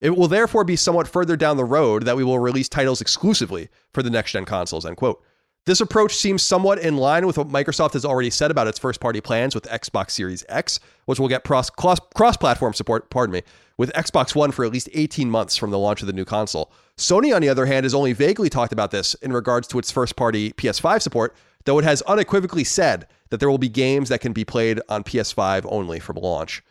It 0.00 0.16
will 0.16 0.28
therefore 0.28 0.62
be 0.62 0.76
somewhat 0.76 1.08
further 1.08 1.36
down 1.36 1.56
the 1.56 1.64
road 1.64 2.04
that 2.04 2.16
we 2.16 2.22
will 2.22 2.38
release 2.38 2.68
titles 2.68 3.00
exclusively 3.00 3.68
for 3.92 4.04
the 4.04 4.10
next-gen 4.10 4.44
consoles, 4.44 4.86
end 4.86 4.96
quote. 4.96 5.20
This 5.66 5.80
approach 5.80 6.16
seems 6.16 6.42
somewhat 6.42 6.78
in 6.78 6.96
line 6.96 7.26
with 7.26 7.36
what 7.36 7.48
Microsoft 7.48 7.92
has 7.92 8.04
already 8.04 8.30
said 8.30 8.50
about 8.50 8.66
its 8.66 8.78
first 8.78 8.98
party 8.98 9.20
plans 9.20 9.54
with 9.54 9.64
Xbox 9.64 10.12
Series 10.12 10.44
X, 10.48 10.80
which 11.04 11.20
will 11.20 11.28
get 11.28 11.44
cross 11.44 11.70
platform 11.70 12.72
support, 12.72 13.10
pardon 13.10 13.34
me, 13.34 13.42
with 13.76 13.92
Xbox 13.92 14.34
One 14.34 14.52
for 14.52 14.64
at 14.64 14.72
least 14.72 14.88
18 14.94 15.30
months 15.30 15.56
from 15.56 15.70
the 15.70 15.78
launch 15.78 16.00
of 16.00 16.06
the 16.06 16.14
new 16.14 16.24
console. 16.24 16.72
Sony, 16.96 17.34
on 17.34 17.42
the 17.42 17.48
other 17.48 17.66
hand, 17.66 17.84
has 17.84 17.94
only 17.94 18.14
vaguely 18.14 18.48
talked 18.48 18.72
about 18.72 18.90
this 18.90 19.14
in 19.14 19.32
regards 19.32 19.68
to 19.68 19.78
its 19.78 19.90
first 19.90 20.16
party 20.16 20.52
PS5 20.52 21.02
support, 21.02 21.36
though 21.64 21.78
it 21.78 21.84
has 21.84 22.00
unequivocally 22.02 22.64
said 22.64 23.06
that 23.28 23.38
there 23.38 23.50
will 23.50 23.58
be 23.58 23.68
games 23.68 24.08
that 24.08 24.20
can 24.20 24.32
be 24.32 24.44
played 24.44 24.80
on 24.88 25.04
PS5 25.04 25.66
only 25.68 26.00
from 26.00 26.16
launch. 26.16 26.62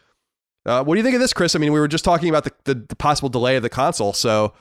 Uh, 0.66 0.84
what 0.84 0.96
do 0.96 1.00
you 1.00 1.04
think 1.04 1.16
of 1.16 1.22
this, 1.22 1.34
Chris? 1.34 1.56
I 1.56 1.60
mean, 1.60 1.72
we 1.72 1.80
were 1.80 1.88
just 1.88 2.04
talking 2.04 2.30
about 2.30 2.44
the, 2.44 2.52
the, 2.66 2.74
the 2.76 2.96
possible 2.96 3.30
delay 3.30 3.56
of 3.56 3.64
the 3.64 3.70
console, 3.70 4.14
so 4.14 4.54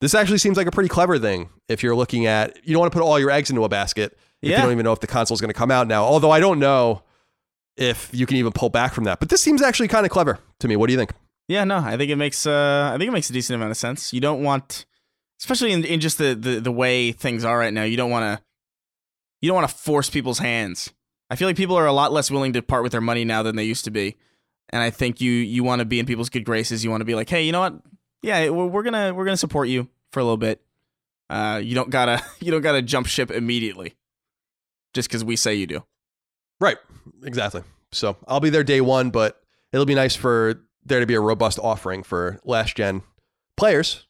this 0.00 0.14
actually 0.14 0.38
seems 0.38 0.56
like 0.56 0.66
a 0.66 0.70
pretty 0.70 0.88
clever 0.88 1.18
thing 1.18 1.48
if 1.68 1.82
you're 1.82 1.94
looking 1.96 2.26
at 2.26 2.56
you 2.66 2.72
don't 2.74 2.80
want 2.80 2.92
to 2.92 2.98
put 2.98 3.04
all 3.04 3.18
your 3.18 3.30
eggs 3.30 3.50
into 3.50 3.64
a 3.64 3.68
basket 3.68 4.16
if 4.42 4.50
Yeah. 4.50 4.56
you 4.56 4.62
don't 4.62 4.72
even 4.72 4.84
know 4.84 4.92
if 4.92 5.00
the 5.00 5.06
console 5.06 5.34
is 5.34 5.40
going 5.40 5.50
to 5.52 5.58
come 5.58 5.70
out 5.70 5.86
now. 5.86 6.04
Although 6.04 6.30
I 6.30 6.40
don't 6.40 6.58
know 6.58 7.02
if 7.76 8.08
you 8.12 8.26
can 8.26 8.36
even 8.36 8.52
pull 8.52 8.68
back 8.70 8.92
from 8.94 9.04
that. 9.04 9.20
But 9.20 9.28
this 9.28 9.40
seems 9.40 9.62
actually 9.62 9.88
kind 9.88 10.04
of 10.06 10.10
clever 10.12 10.38
to 10.60 10.68
me. 10.68 10.76
What 10.76 10.86
do 10.88 10.92
you 10.92 10.98
think? 10.98 11.12
Yeah, 11.48 11.64
no, 11.64 11.78
I 11.78 11.96
think 11.96 12.10
it 12.10 12.16
makes 12.16 12.46
uh 12.46 12.90
I 12.94 12.98
think 12.98 13.08
it 13.08 13.12
makes 13.12 13.30
a 13.30 13.32
decent 13.32 13.54
amount 13.56 13.70
of 13.72 13.76
sense. 13.76 14.12
You 14.12 14.20
don't 14.20 14.42
want 14.42 14.86
especially 15.40 15.72
in, 15.72 15.84
in 15.84 16.00
just 16.00 16.18
the, 16.18 16.34
the 16.34 16.60
the 16.60 16.72
way 16.72 17.12
things 17.12 17.44
are 17.44 17.58
right 17.58 17.72
now, 17.72 17.82
you 17.84 17.96
don't 17.96 18.10
want 18.10 18.24
to 18.38 18.44
you 19.40 19.48
don't 19.48 19.56
want 19.56 19.68
to 19.68 19.74
force 19.74 20.10
people's 20.10 20.38
hands. 20.38 20.92
I 21.30 21.36
feel 21.36 21.48
like 21.48 21.56
people 21.56 21.76
are 21.76 21.86
a 21.86 21.92
lot 21.92 22.12
less 22.12 22.30
willing 22.30 22.52
to 22.54 22.62
part 22.62 22.82
with 22.82 22.92
their 22.92 23.00
money 23.00 23.24
now 23.24 23.42
than 23.42 23.56
they 23.56 23.64
used 23.64 23.84
to 23.86 23.90
be. 23.90 24.16
And 24.70 24.82
I 24.82 24.90
think 24.90 25.20
you 25.20 25.32
you 25.32 25.64
want 25.64 25.78
to 25.80 25.84
be 25.84 25.98
in 25.98 26.06
people's 26.06 26.28
good 26.28 26.44
graces. 26.44 26.84
You 26.84 26.90
want 26.90 27.00
to 27.00 27.04
be 27.06 27.14
like, 27.14 27.28
"Hey, 27.28 27.42
you 27.44 27.52
know 27.52 27.60
what? 27.60 27.74
Yeah, 28.22 28.50
we're, 28.50 28.82
to 28.82 29.12
we're 29.12 29.24
to 29.26 29.36
support 29.36 29.68
you 29.68 29.88
for 30.12 30.20
a 30.20 30.24
little 30.24 30.36
bit." 30.36 30.60
Uh 31.28 31.60
you 31.62 31.74
don't 31.74 31.90
got 31.90 32.06
to 32.06 32.22
you 32.40 32.50
don't 32.50 32.62
got 32.62 32.72
to 32.72 32.82
jump 32.82 33.06
ship 33.06 33.30
immediately 33.30 33.94
just 34.94 35.08
cuz 35.10 35.24
we 35.24 35.36
say 35.36 35.54
you 35.54 35.66
do. 35.66 35.84
Right. 36.60 36.76
Exactly. 37.22 37.62
So 37.92 38.16
I'll 38.26 38.40
be 38.40 38.50
there 38.50 38.64
day 38.64 38.80
one, 38.80 39.10
but 39.10 39.40
it'll 39.72 39.86
be 39.86 39.94
nice 39.94 40.16
for 40.16 40.60
there 40.84 41.00
to 41.00 41.06
be 41.06 41.14
a 41.14 41.20
robust 41.20 41.58
offering 41.58 42.02
for 42.02 42.40
last 42.44 42.76
gen 42.76 43.02
players 43.56 44.06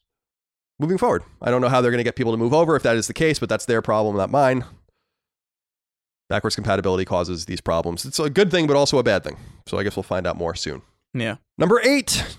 moving 0.79 0.97
forward. 0.97 1.23
I 1.41 1.51
don't 1.51 1.61
know 1.61 1.69
how 1.69 1.81
they're 1.81 1.91
going 1.91 1.99
to 1.99 2.03
get 2.03 2.15
people 2.15 2.31
to 2.33 2.37
move 2.37 2.53
over 2.53 2.75
if 2.75 2.83
that 2.83 2.95
is 2.95 3.07
the 3.07 3.13
case, 3.13 3.39
but 3.39 3.49
that's 3.49 3.65
their 3.65 3.81
problem, 3.81 4.17
not 4.17 4.31
mine. 4.31 4.65
Backwards 6.27 6.55
compatibility 6.55 7.05
causes 7.05 7.45
these 7.45 7.61
problems. 7.61 8.05
It's 8.05 8.19
a 8.19 8.29
good 8.29 8.51
thing, 8.51 8.65
but 8.65 8.75
also 8.75 8.97
a 8.97 9.03
bad 9.03 9.23
thing. 9.23 9.37
So 9.67 9.77
I 9.77 9.83
guess 9.83 9.95
we'll 9.95 10.03
find 10.03 10.25
out 10.25 10.37
more 10.37 10.55
soon. 10.55 10.81
Yeah. 11.13 11.35
Number 11.57 11.81
eight, 11.83 12.37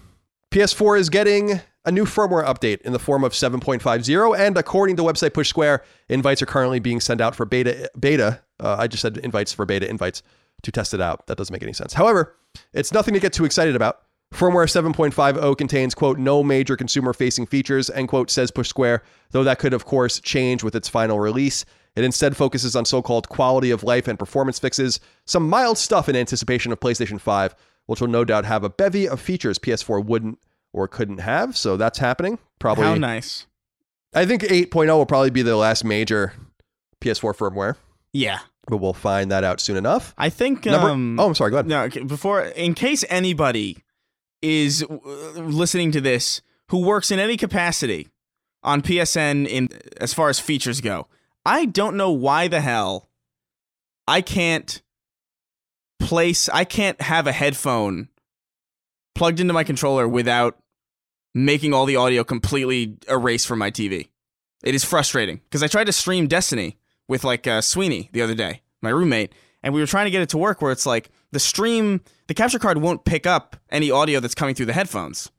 PS4 0.53 1.01
is 1.01 1.09
getting 1.09 1.63
a 1.87 1.91
new 1.91 2.05
firmware 2.05 2.45
update 2.45 2.83
in 2.83 2.93
the 2.93 2.99
form 2.99 3.25
of 3.25 3.33
7.50, 3.33 4.39
and 4.39 4.59
according 4.59 4.97
to 4.97 5.03
website 5.03 5.33
Push 5.33 5.49
Square, 5.49 5.83
invites 6.11 6.43
are 6.43 6.47
currently 6.47 6.79
being 6.79 7.01
sent 7.01 7.23
out 7.23 7.35
for 7.35 7.47
beta. 7.47 7.91
Beta, 7.99 8.43
uh, 8.61 8.77
I 8.79 8.87
just 8.87 9.01
said 9.01 9.17
invites 9.17 9.55
for 9.55 9.65
beta 9.65 9.89
invites 9.89 10.23
to 10.63 10.71
test 10.71 10.93
it 10.93 11.01
out. 11.01 11.27
That 11.27 11.39
doesn't 11.39 11.51
make 11.51 11.63
any 11.63 11.73
sense. 11.73 11.95
However, 11.95 12.37
it's 12.75 12.93
nothing 12.93 13.15
to 13.15 13.21
get 13.21 13.33
too 13.33 13.47
excited 13.47 13.75
about. 13.75 14.03
Firmware 14.35 14.69
7.50 14.69 15.57
contains, 15.57 15.95
quote, 15.95 16.19
no 16.19 16.43
major 16.43 16.77
consumer 16.77 17.15
facing 17.15 17.47
features, 17.47 17.89
end 17.89 18.09
quote, 18.09 18.31
says 18.31 18.51
Push 18.51 18.69
Square, 18.69 19.05
though 19.31 19.45
that 19.45 19.59
could, 19.59 19.73
of 19.73 19.87
course, 19.87 20.21
change 20.21 20.63
with 20.63 20.77
its 20.77 20.87
final 20.87 21.19
release. 21.19 21.65
It 21.97 22.05
instead 22.05 22.37
focuses 22.37 22.77
on 22.77 22.85
so 22.85 23.01
called 23.01 23.31
quality 23.31 23.71
of 23.71 23.85
life 23.85 24.07
and 24.07 24.19
performance 24.19 24.59
fixes, 24.59 25.01
some 25.25 25.49
mild 25.49 25.79
stuff 25.79 26.11
in 26.11 26.17
anticipation 26.17 26.73
of 26.73 26.81
PlayStation 26.81 27.19
5, 27.19 27.55
which 27.87 28.01
will 28.01 28.09
no 28.09 28.25
doubt 28.25 28.45
have 28.45 28.65
a 28.65 28.71
bevy 28.71 29.09
of 29.09 29.21
features 29.21 29.59
PS4 29.59 30.05
wouldn't 30.05 30.39
or 30.73 30.89
couldn't 30.89 31.19
have. 31.19 31.57
So 31.57 31.77
that's 31.77 31.99
happening. 31.99 32.39
Probably. 32.59 32.85
How 32.85 32.95
nice. 32.95 33.47
I 34.15 34.27
think 34.27 34.43
8.0 34.43 34.89
will 34.97 35.07
probably 35.07 35.31
be 35.31 35.43
the 35.43 35.57
last 35.57 35.85
major 35.85 36.33
PS4 37.01 37.35
firmware, 37.37 37.77
Yeah. 38.13 38.41
but 38.69 38.77
we'll 38.77 38.93
find 38.93 39.31
that 39.31 39.43
out 39.45 39.61
soon 39.61 39.77
enough. 39.77 40.15
I 40.19 40.29
think 40.29 40.65
Number, 40.67 40.91
um 40.91 41.19
oh, 41.19 41.27
I'm 41.29 41.35
sorry. 41.35 41.51
Go 41.51 41.57
ahead. 41.59 41.67
No, 41.67 41.83
okay, 41.85 42.03
before 42.03 42.43
in 42.43 42.75
case 42.75 43.05
anybody 43.09 43.79
is 44.43 44.83
uh, 44.83 44.95
listening 45.41 45.93
to 45.93 46.01
this 46.01 46.43
who 46.69 46.79
works 46.85 47.11
in 47.11 47.19
any 47.19 47.37
capacity 47.37 48.09
on 48.63 48.83
PSN 48.83 49.47
in 49.49 49.69
as 50.01 50.13
far 50.15 50.29
as 50.29 50.39
features 50.39 50.81
go, 50.81 51.09
I 51.45 51.65
don't 51.65 51.97
know 51.97 52.11
why 52.13 52.49
the 52.49 52.61
hell 52.61 53.09
I 54.07 54.21
can't 54.21 54.83
place 56.03 56.49
I 56.49 56.65
can't 56.65 57.01
have 57.01 57.27
a 57.27 57.33
headphone 57.33 58.09
plugged 59.15 59.41
into 59.41 59.53
my 59.53 59.65
controller 59.65 60.07
without 60.09 60.59
making 61.35 61.73
all 61.73 61.87
the 61.87 61.97
audio 61.97 62.25
completely 62.25 62.97
erase 63.09 63.45
from 63.45 63.59
my 63.59 63.71
TV. 63.71 64.09
It 64.63 64.75
is 64.75 64.85
frustrating 64.85 65.41
because 65.45 65.63
I 65.63 65.67
tried 65.67 65.85
to 65.85 65.93
stream 65.93 66.27
Destiny 66.27 66.79
with 67.09 67.25
like 67.25 67.47
uh, 67.47 67.61
Sweeney 67.61 68.11
the 68.13 68.23
other 68.23 68.35
day, 68.35 68.63
my 68.81 68.91
roommate, 68.91 69.33
and 69.63 69.73
we 69.75 69.81
were 69.81 69.87
trying 69.87 70.05
to 70.07 70.11
get 70.11 70.23
it 70.23 70.29
to 70.31 70.39
work 70.39 70.63
where 70.63 70.73
it's 70.73 70.87
like 70.87 71.11
the 71.33 71.41
stream, 71.41 72.01
the 72.29 72.35
capture 72.35 72.59
card 72.59 72.79
won't 72.79 73.05
pick 73.05 73.27
up 73.27 73.57
any 73.71 73.91
audio 73.91 74.21
that's 74.21 74.35
coming 74.35 74.55
through 74.55 74.67
the 74.67 74.73
headphones. 74.73 75.31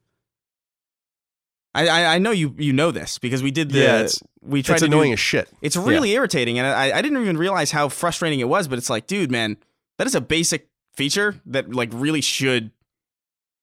I 1.75 1.87
I, 1.87 2.15
I 2.15 2.17
know 2.19 2.31
you 2.31 2.55
you 2.57 2.73
know 2.73 2.91
this 2.91 3.17
because 3.19 3.41
we 3.41 3.51
did 3.51 3.69
the 3.71 3.79
Yeah, 3.79 3.95
it's- 3.99 4.21
we 4.41 4.61
tried 4.61 4.75
It's 4.75 4.81
to 4.83 4.89
do- 4.89 4.93
annoying 4.97 5.13
as 5.13 5.19
shit. 5.21 5.47
it's 5.61 5.77
really 5.77 6.11
irritating, 6.11 6.59
and 6.59 6.67
I, 6.67 6.97
I 6.97 7.01
didn't 7.01 7.21
even 7.21 7.37
realize 7.37 7.71
how 7.71 7.87
frustrating 7.87 8.41
it 8.41 8.49
was. 8.49 8.67
But 8.67 8.77
it's 8.77 8.89
like, 8.89 9.07
dude, 9.07 9.31
man, 9.31 9.55
that 9.97 10.07
is 10.07 10.15
a 10.15 10.21
basic 10.21 10.69
feature 10.95 11.41
that 11.45 11.73
like 11.73 11.89
really 11.93 12.21
should, 12.21 12.71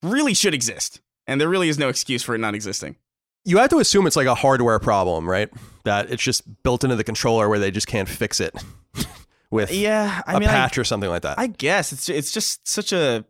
really 0.03 0.35
should 0.35 0.55
exist, 0.55 1.01
and 1.27 1.41
there 1.41 1.49
really 1.49 1.69
is 1.69 1.79
no 1.79 1.89
excuse 1.89 2.23
for 2.23 2.35
it 2.35 2.39
not 2.39 2.55
existing. 2.55 2.97
You 3.45 3.59
have 3.59 3.71
to 3.71 3.79
assume 3.79 4.07
it's 4.07 4.17
like 4.17 4.27
a 4.27 4.35
hardware 4.35 4.79
problem, 4.79 5.29
right? 5.29 5.49
That 5.85 6.11
it's 6.11 6.23
just 6.23 6.63
built 6.63 6.85
into 6.85 6.97
the 6.97 7.05
controller 7.05 7.49
where 7.49 7.59
they 7.59 7.71
just 7.71 7.87
can't 7.87 8.09
fix 8.09 8.39
it 8.39 8.55
with 9.51 9.73
Yeah, 9.73 10.21
I 10.27 10.35
a 10.37 10.41
mean, 10.41 10.49
I- 10.49 10.53
patch 10.53 10.77
or 10.79 10.85
something 10.85 11.09
like 11.09 11.23
that. 11.23 11.39
I 11.39 11.47
guess 11.47 11.93
it's 11.93 12.09
it's 12.09 12.31
just 12.33 12.67
such 12.69 12.93
a 12.93 13.25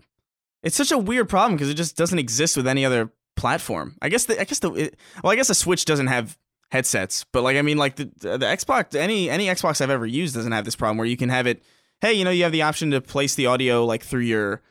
it's 0.63 0.77
such 0.77 0.93
a 0.93 0.99
weird 0.99 1.29
problem 1.29 1.57
because 1.57 1.71
it 1.71 1.75
just 1.75 1.97
doesn't 1.97 2.19
exist 2.19 2.57
with 2.57 2.67
any 2.67 2.85
other 2.85 3.11
platform. 3.37 3.97
I 4.03 4.09
guess 4.09 4.25
the 4.27 4.41
I 4.41 4.45
guess 4.45 4.59
the 4.59 4.73
it, 4.73 4.97
well 5.23 5.33
I 5.33 5.37
guess 5.37 5.49
the 5.49 5.55
Switch 5.55 5.85
doesn't 5.85 6.09
have 6.09 6.37
headsets, 6.73 7.25
but 7.33 7.43
like 7.43 7.57
I 7.57 7.63
mean 7.63 7.79
like 7.79 7.95
the 7.97 8.11
the 8.21 8.39
Xbox 8.39 8.95
any 8.97 9.31
any 9.31 9.47
Xbox 9.47 9.81
I've 9.81 9.91
ever 9.91 10.07
used 10.07 10.35
doesn't 10.35 10.53
have 10.53 10.65
this 10.65 10.77
problem 10.77 10.99
where 10.99 11.07
you 11.07 11.17
can 11.17 11.29
have 11.29 11.47
it. 11.47 11.63
Hey, 12.01 12.15
you 12.15 12.25
know 12.25 12.31
you 12.31 12.45
have 12.45 12.53
the 12.53 12.63
option 12.63 12.91
to 12.93 13.01
place 13.01 13.35
the 13.35 13.47
audio 13.47 13.85
like 13.85 14.03
through 14.03 14.21
your 14.21 14.63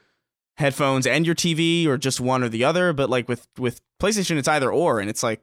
headphones 0.57 1.07
and 1.07 1.25
your 1.25 1.35
TV 1.35 1.87
or 1.87 1.97
just 1.97 2.19
one 2.19 2.43
or 2.43 2.49
the 2.49 2.63
other, 2.63 2.91
but 2.93 3.09
like 3.09 3.27
with 3.27 3.47
with 3.57 3.81
PlayStation 4.01 4.37
it's 4.37 4.47
either 4.47 4.71
or 4.71 4.99
and 4.99 5.09
it's 5.09 5.23
like 5.23 5.41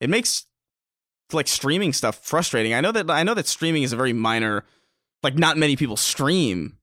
it 0.00 0.10
makes 0.10 0.46
like 1.32 1.48
streaming 1.48 1.92
stuff 1.92 2.18
frustrating. 2.24 2.74
I 2.74 2.80
know 2.80 2.92
that 2.92 3.10
I 3.10 3.22
know 3.22 3.34
that 3.34 3.46
streaming 3.46 3.82
is 3.82 3.92
a 3.92 3.96
very 3.96 4.12
minor 4.12 4.64
like 5.22 5.36
not 5.36 5.56
many 5.56 5.76
people 5.76 5.96
stream, 5.96 6.78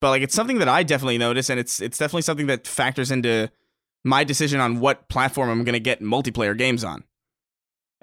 but 0.00 0.10
like 0.10 0.22
it's 0.22 0.34
something 0.34 0.58
that 0.58 0.68
I 0.68 0.82
definitely 0.82 1.18
notice 1.18 1.50
and 1.50 1.58
it's 1.58 1.80
it's 1.80 1.98
definitely 1.98 2.22
something 2.22 2.46
that 2.46 2.66
factors 2.66 3.10
into 3.10 3.50
my 4.04 4.24
decision 4.24 4.60
on 4.60 4.80
what 4.80 5.08
platform 5.08 5.50
I'm 5.50 5.64
going 5.64 5.72
to 5.74 5.80
get 5.80 6.02
multiplayer 6.02 6.56
games 6.56 6.84
on. 6.84 7.04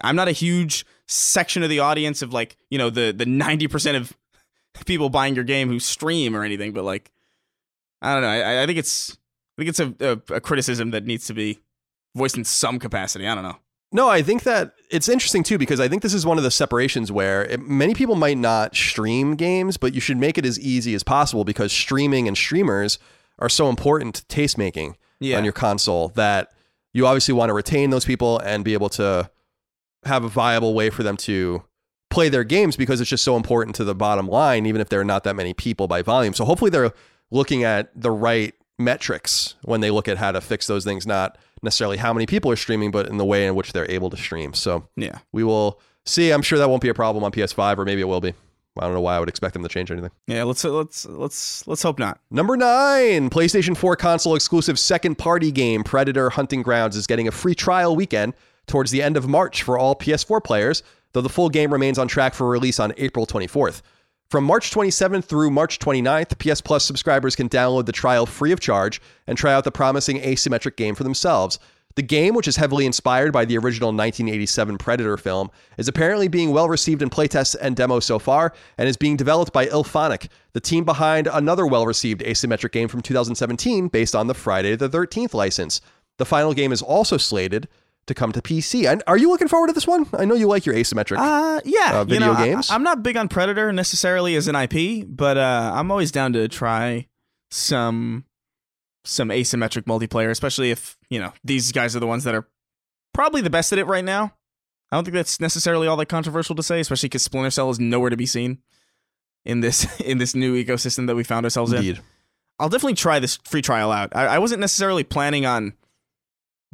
I'm 0.02 0.16
not 0.16 0.28
a 0.28 0.34
huge 0.34 0.86
section 1.08 1.64
of 1.64 1.70
the 1.70 1.80
audience 1.80 2.22
of 2.22 2.34
like, 2.34 2.58
you 2.70 2.78
know, 2.78 2.90
the 2.90 3.14
the 3.16 3.26
90% 3.26 3.96
of 3.96 4.14
people 4.86 5.10
buying 5.10 5.36
your 5.36 5.44
game 5.44 5.68
who 5.70 5.80
stream 5.80 6.36
or 6.36 6.44
anything, 6.44 6.74
but 6.74 6.84
like 6.84 7.12
I 8.02 8.14
don't 8.14 8.22
know. 8.24 8.28
I, 8.30 8.64
I 8.64 8.66
think 8.66 8.78
it's 8.78 9.18
I 9.58 9.62
think 9.62 9.70
it's 9.70 9.80
a, 9.80 9.96
a, 10.30 10.36
a 10.36 10.42
criticism 10.42 10.92
that 10.92 11.06
needs 11.06 11.28
to 11.28 11.34
be 11.34 11.60
voiced 12.16 12.38
in 12.38 12.44
some 12.44 12.80
capacity. 12.80 13.28
I 13.28 13.36
don't 13.36 13.44
know. 13.44 13.58
No, 13.92 14.10
I 14.10 14.22
think 14.22 14.44
that 14.44 14.74
it's 14.90 15.08
interesting 15.08 15.44
too 15.44 15.58
because 15.58 15.80
I 15.80 15.88
think 15.88 16.02
this 16.02 16.14
is 16.14 16.26
one 16.26 16.38
of 16.38 16.44
the 16.44 16.52
separations 16.52 17.12
where 17.12 17.46
it, 17.46 17.62
many 17.62 17.94
people 17.94 18.16
might 18.16 18.38
not 18.38 18.76
stream 18.76 19.36
games, 19.36 19.78
but 19.78 19.94
you 19.94 20.02
should 20.02 20.18
make 20.18 20.38
it 20.38 20.46
as 20.46 20.60
easy 20.60 20.94
as 20.96 21.04
possible 21.04 21.46
because 21.46 21.72
streaming 21.72 22.28
and 22.28 22.36
streamers 22.36 23.00
are 23.40 23.48
so 23.50 23.70
important 23.70 24.16
to 24.16 24.26
taste 24.28 24.58
making 24.58 24.98
Yeah. 25.20 25.38
on 25.38 25.44
your 25.46 25.54
console 25.54 26.10
that 26.10 26.52
you 26.94 27.06
obviously 27.08 27.34
want 27.34 27.50
to 27.50 27.54
retain 27.54 27.90
those 27.90 28.04
people 28.06 28.40
and 28.40 28.66
be 28.66 28.74
able 28.74 28.90
to 28.90 29.30
have 30.04 30.24
a 30.26 30.30
viable 30.30 30.74
way 30.74 30.90
for 30.90 31.04
them 31.04 31.16
to 31.18 31.64
play 32.10 32.30
their 32.30 32.44
games 32.44 32.76
because 32.77 33.02
it's 33.02 33.10
just 33.10 33.23
so 33.23 33.36
important 33.36 33.76
to 33.77 33.84
the 33.84 33.95
bottom 33.95 34.27
line, 34.27 34.65
even 34.65 34.82
if 34.82 34.90
there 34.90 34.99
are 34.99 35.06
not 35.06 35.23
that 35.23 35.36
many 35.36 35.53
people 35.53 35.88
by 35.88 36.02
volume. 36.02 36.34
So 36.34 36.45
hopefully 36.45 36.72
they're 36.72 36.91
looking 37.32 37.64
at 37.64 37.90
the 37.99 38.11
right 38.11 38.53
metrics 38.77 39.56
when 39.64 39.82
they 39.82 39.91
look 39.91 40.07
at 40.07 40.18
how 40.18 40.32
to 40.32 40.41
fix 40.41 40.68
those 40.68 40.84
things, 40.84 41.07
not 41.07 41.38
necessarily 41.64 41.98
how 41.98 42.14
many 42.14 42.26
people 42.26 42.52
are 42.52 42.56
streaming, 42.56 42.91
but 42.91 43.07
in 43.07 43.18
the 43.18 43.26
way 43.26 43.48
in 43.48 43.56
which 43.56 43.73
they're 43.73 43.90
able 43.90 44.10
to 44.10 44.18
stream. 44.18 44.53
So 44.53 44.88
Yeah. 44.95 45.19
we 45.32 45.44
will 45.44 45.80
see. 46.06 46.32
I'm 46.32 46.41
sure 46.41 46.60
that 46.60 46.69
won't 46.69 46.82
be 46.82 46.90
a 46.90 46.94
problem 46.94 47.23
on 47.23 47.32
PS5, 47.32 47.77
or 47.80 47.86
maybe 47.86 48.02
it 48.02 48.07
will 48.07 48.22
be. 48.22 48.34
I 48.77 48.82
don't 48.84 48.94
know 48.94 48.99
why 49.02 49.15
I 49.15 49.19
would 49.22 49.30
expect 49.30 49.53
them 49.53 49.64
to 49.64 49.69
change 49.69 49.90
anything. 49.90 50.11
Yeah, 50.27 50.44
let's 50.44 50.61
let's 50.65 51.06
let's 51.06 51.65
let's 51.65 51.82
hope 51.82 51.98
not. 51.98 52.19
Number 52.30 52.57
nine, 52.57 53.30
PlayStation 53.30 53.76
4 53.76 53.95
console 53.95 54.36
exclusive 54.36 54.77
second 54.77 55.18
party 55.18 55.49
game 55.49 55.82
Predator 55.86 56.30
Hunting 56.30 56.61
Grounds 56.61 56.98
is 56.98 57.07
getting 57.07 57.26
a 57.26 57.32
free 57.32 57.56
trial 57.56 57.95
weekend 57.95 58.34
towards 58.68 58.91
the 58.91 59.02
end 59.02 59.15
of 59.15 59.30
March 59.30 59.64
for 59.64 59.77
all 59.80 59.95
PS4 59.95 60.44
players, 60.44 60.84
though 61.16 61.22
the 61.22 61.30
full 61.30 61.48
game 61.48 61.72
remains 61.72 61.98
on 61.98 62.10
track 62.10 62.34
for 62.34 62.46
release 62.46 62.78
on 62.78 62.94
April 62.98 63.26
24th. 63.26 63.82
From 64.30 64.44
March 64.44 64.70
27th 64.70 65.24
through 65.24 65.50
March 65.50 65.80
29th, 65.80 66.38
PS 66.38 66.60
Plus 66.60 66.84
subscribers 66.84 67.38
can 67.38 67.48
download 67.48 67.86
the 67.86 67.94
trial 67.94 68.26
free 68.26 68.52
of 68.52 68.60
charge 68.60 69.02
and 69.26 69.38
try 69.38 69.54
out 69.54 69.64
the 69.64 69.72
promising 69.72 70.20
asymmetric 70.20 70.76
game 70.76 70.94
for 70.94 71.06
themselves. 71.06 71.58
The 71.96 72.02
game, 72.02 72.36
which 72.36 72.50
is 72.50 72.58
heavily 72.58 72.86
inspired 72.86 73.32
by 73.32 73.46
the 73.46 73.58
original 73.58 73.94
1987 73.94 74.78
Predator 74.78 75.16
film, 75.16 75.52
is 75.78 75.88
apparently 75.88 76.28
being 76.28 76.52
well 76.52 76.68
received 76.68 77.02
in 77.02 77.10
playtests 77.10 77.56
and 77.62 77.78
demos 77.78 78.04
so 78.04 78.20
far, 78.20 78.52
and 78.78 78.90
is 78.90 78.98
being 78.98 79.16
developed 79.16 79.54
by 79.54 79.68
IllFonic, 79.68 80.28
the 80.52 80.60
team 80.60 80.84
behind 80.84 81.28
another 81.32 81.66
well 81.66 81.86
received 81.86 82.20
asymmetric 82.20 82.74
game 82.74 82.90
from 82.90 83.02
2017 83.02 83.88
based 83.88 84.16
on 84.16 84.28
the 84.28 84.34
Friday 84.34 84.76
the 84.76 84.90
13th 84.90 85.34
license. 85.34 85.80
The 86.18 86.26
final 86.26 86.54
game 86.54 86.74
is 86.74 86.82
also 86.82 87.16
slated 87.16 87.70
to 88.07 88.14
come 88.14 88.32
to 88.32 88.41
PC. 88.41 88.90
And 88.90 89.02
are 89.07 89.18
you 89.18 89.30
looking 89.30 89.48
forward 89.48 89.68
to 89.68 89.73
this 89.73 89.88
one? 89.88 90.06
I 90.14 90.26
know 90.26 90.36
you 90.36 90.48
like 90.48 90.65
your 90.65 90.76
asymmetric. 90.76 91.18
Uh, 91.18 91.61
yeah, 91.65 91.91
Uh, 91.94 91.99
you 92.02 92.06
video 92.06 92.34
know, 92.34 92.40
I- 92.40 92.45
games? 92.45 92.69
I, 92.69 92.76
am 92.76 92.84
not 92.84 93.02
big 93.03 93.18
on 93.18 93.27
Predator 93.27 93.72
necessarily 93.73 94.36
as 94.36 94.48
an 94.48 94.56
IP, 94.56 95.06
but 95.07 95.38
uh, 95.38 95.72
I'm 95.73 95.90
always 95.91 96.11
down 96.11 96.34
to 96.34 96.48
try 96.48 97.07
some 97.52 98.26
some 99.03 99.30
asymmetric 99.30 99.84
multiplayer, 99.84 100.30
especially 100.32 100.72
if 100.72 100.98
you 101.10 101.19
know 101.19 101.32
these 101.44 101.72
guys 101.72 101.95
are 101.95 101.99
the 101.99 102.07
ones 102.07 102.23
that 102.23 102.34
are 102.36 102.48
probably 103.14 103.41
the 103.41 103.49
best 103.49 103.72
at 103.72 103.80
it 103.80 103.86
right 103.86 104.03
now. 104.06 104.34
I 104.91 104.98
don't 104.98 105.03
think 105.03 105.15
that's 105.15 105.40
necessarily 105.40 105.88
all 105.88 105.98
that 105.98 106.07
controversial 106.07 106.56
to 106.56 106.64
say, 106.64 106.80
especially 106.80 107.10
because 107.10 107.23
Splinter 107.23 107.49
Cell 107.52 107.69
is 107.69 107.80
nowhere 107.80 108.10
to 108.10 108.18
be 108.18 108.26
seen 108.26 108.60
in 109.45 109.61
this 109.61 109.99
in 110.02 110.18
this 110.18 110.36
new 110.36 110.56
ecosystem 110.61 111.07
that 111.07 111.15
we 111.15 111.23
found 111.23 111.45
ourselves 111.45 111.72
in. 111.73 111.99
I'll 112.60 112.69
definitely 112.69 112.94
try 112.94 113.19
this 113.19 113.38
free 113.44 113.61
trial 113.61 113.91
out. 113.91 114.15
I, 114.15 114.26
I 114.27 114.40
wasn't 114.40 114.61
necessarily 114.61 115.03
planning 115.03 115.45
on 115.45 115.73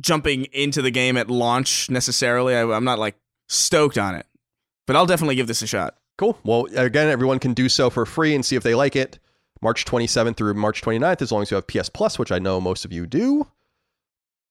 jumping 0.02 0.46
into 0.46 0.82
the 0.82 0.92
game 0.92 1.16
at 1.16 1.30
launch 1.30 1.90
necessarily. 1.90 2.56
I, 2.56 2.64
I'm 2.64 2.84
not 2.84 3.00
like 3.00 3.16
stoked 3.48 3.98
on 3.98 4.16
it, 4.16 4.26
but 4.88 4.96
I'll 4.96 5.06
definitely 5.06 5.36
give 5.36 5.48
this 5.48 5.62
a 5.62 5.68
shot. 5.68 5.98
Cool. 6.18 6.38
Well, 6.44 6.68
again, 6.76 7.08
everyone 7.08 7.40
can 7.40 7.54
do 7.54 7.70
so 7.70 7.90
for 7.90 8.06
free 8.06 8.36
and 8.36 8.46
see 8.46 8.56
if 8.56 8.64
they 8.64 8.76
like 8.76 8.96
it. 8.96 9.20
March 9.62 9.86
27th 9.86 10.38
through 10.38 10.54
March 10.56 10.82
29th, 10.82 11.22
as 11.22 11.32
long 11.32 11.44
as 11.44 11.52
you 11.52 11.56
have 11.56 11.68
PS 11.68 11.90
Plus, 11.90 12.18
which 12.18 12.32
I 12.32 12.40
know 12.40 12.60
most 12.60 12.84
of 12.84 12.92
you 12.92 13.06
do. 13.06 13.48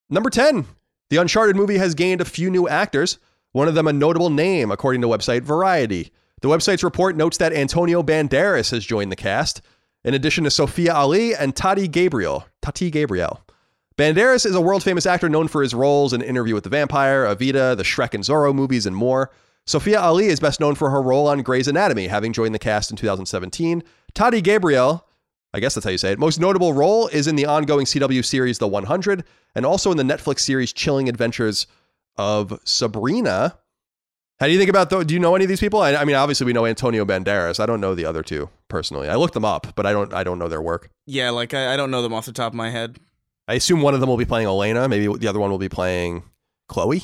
Number 0.09 0.31
10, 0.31 0.67
the 1.11 1.17
Uncharted 1.17 1.57
movie 1.57 1.79
has 1.79 1.95
gained 1.95 2.21
a 2.21 2.25
few 2.25 2.51
new 2.51 2.69
actors, 2.69 3.19
one 3.53 3.69
of 3.69 3.75
them 3.75 3.89
a 3.89 3.93
notable 3.93 4.31
name, 4.31 4.71
according 4.71 5.01
to 5.03 5.09
website 5.09 5.43
Variety. 5.43 6.13
The 6.41 6.49
website's 6.49 6.85
report 6.85 7.17
notes 7.17 7.37
that 7.39 7.53
Antonio 7.53 8.03
Banderas 8.03 8.71
has 8.71 8.85
joined 8.85 9.13
the 9.13 9.17
cast, 9.17 9.61
in 10.05 10.15
addition 10.15 10.45
to 10.45 10.51
Sophia 10.51 10.95
Ali 10.95 11.35
and 11.35 11.55
Tati 11.55 11.87
Gabriel. 11.87 12.47
Tati 12.63 12.91
Gabriel. 12.91 13.41
Banderas 14.01 14.47
is 14.47 14.55
a 14.55 14.63
world 14.63 14.83
famous 14.83 15.05
actor 15.05 15.29
known 15.29 15.47
for 15.47 15.61
his 15.61 15.75
roles 15.75 16.15
in 16.15 16.23
Interview 16.23 16.55
with 16.55 16.65
the 16.65 16.71
Vampire, 16.71 17.27
Evita, 17.27 17.77
the 17.77 17.83
Shrek 17.83 18.15
and 18.15 18.25
Zorro 18.25 18.55
movies, 18.55 18.87
and 18.87 18.97
more. 18.97 19.31
Sophia 19.67 20.01
Ali 20.01 20.29
is 20.29 20.41
best 20.41 20.59
known 20.59 20.75
for 20.75 20.89
her 20.89 21.03
role 21.03 21.29
on 21.29 21.43
Grey's 21.43 21.69
Anatomy, 21.69 22.07
having 22.07 22.33
joined 22.33 22.55
the 22.55 22.59
cast 22.59 22.91
in 22.91 22.97
2017. 22.97 23.83
Tati 24.15 24.41
Gabriel, 24.41 25.07
I 25.53 25.61
guess 25.61 25.75
that's 25.75 25.85
how 25.85 25.91
you 25.91 25.99
say 25.99 26.13
it, 26.13 26.19
most 26.19 26.41
notable 26.41 26.73
role 26.73 27.09
is 27.09 27.27
in 27.27 27.37
the 27.37 27.45
ongoing 27.45 27.85
CW 27.85 28.25
series 28.25 28.57
The 28.57 28.67
100 28.67 29.23
and 29.55 29.67
also 29.67 29.91
in 29.91 29.99
the 29.99 30.03
Netflix 30.03 30.41
series 30.41 30.73
Chilling 30.73 31.11
Adventures 31.11 31.67
of 32.17 32.59
Sabrina. 32.65 33.59
How 34.39 34.47
do 34.47 34.53
you 34.53 34.59
think 34.59 34.71
about, 34.71 34.89
th- 34.89 35.09
do 35.09 35.13
you 35.13 35.21
know 35.21 35.35
any 35.35 35.45
of 35.45 35.51
these 35.51 35.61
people? 35.61 35.83
I, 35.83 35.95
I 35.95 36.07
mean, 36.07 36.17
obviously 36.17 36.47
we 36.47 36.55
know 36.55 36.65
Antonio 36.65 37.05
Banderas. 37.05 37.61
I 37.61 37.67
don't 37.67 37.83
know 37.83 37.95
the 37.95 38.07
other 38.07 38.23
two 38.23 38.49
personally. 38.69 39.11
I 39.11 39.17
looked 39.17 39.35
them 39.35 39.45
up, 39.45 39.75
but 39.75 39.85
I 39.85 39.93
don't, 39.93 40.15
I 40.15 40.25
don't 40.25 40.39
know 40.39 40.49
their 40.49 40.63
work. 40.63 40.89
Yeah, 41.05 41.29
like 41.29 41.53
I, 41.53 41.75
I 41.75 41.77
don't 41.77 41.91
know 41.91 42.01
them 42.01 42.15
off 42.15 42.25
the 42.25 42.33
top 42.33 42.55
of 42.55 42.57
my 42.57 42.71
head. 42.71 42.99
I 43.51 43.55
assume 43.55 43.83
one 43.83 43.95
of 43.95 44.01
them 44.01 44.09
will 44.09 44.17
be 44.17 44.25
playing 44.25 44.47
Elena. 44.47 44.89
Maybe 44.89 45.07
the 45.19 45.27
other 45.29 45.41
one 45.41 45.51
will 45.51 45.59
be 45.59 45.69
playing 45.69 46.23
Chloe, 46.69 47.03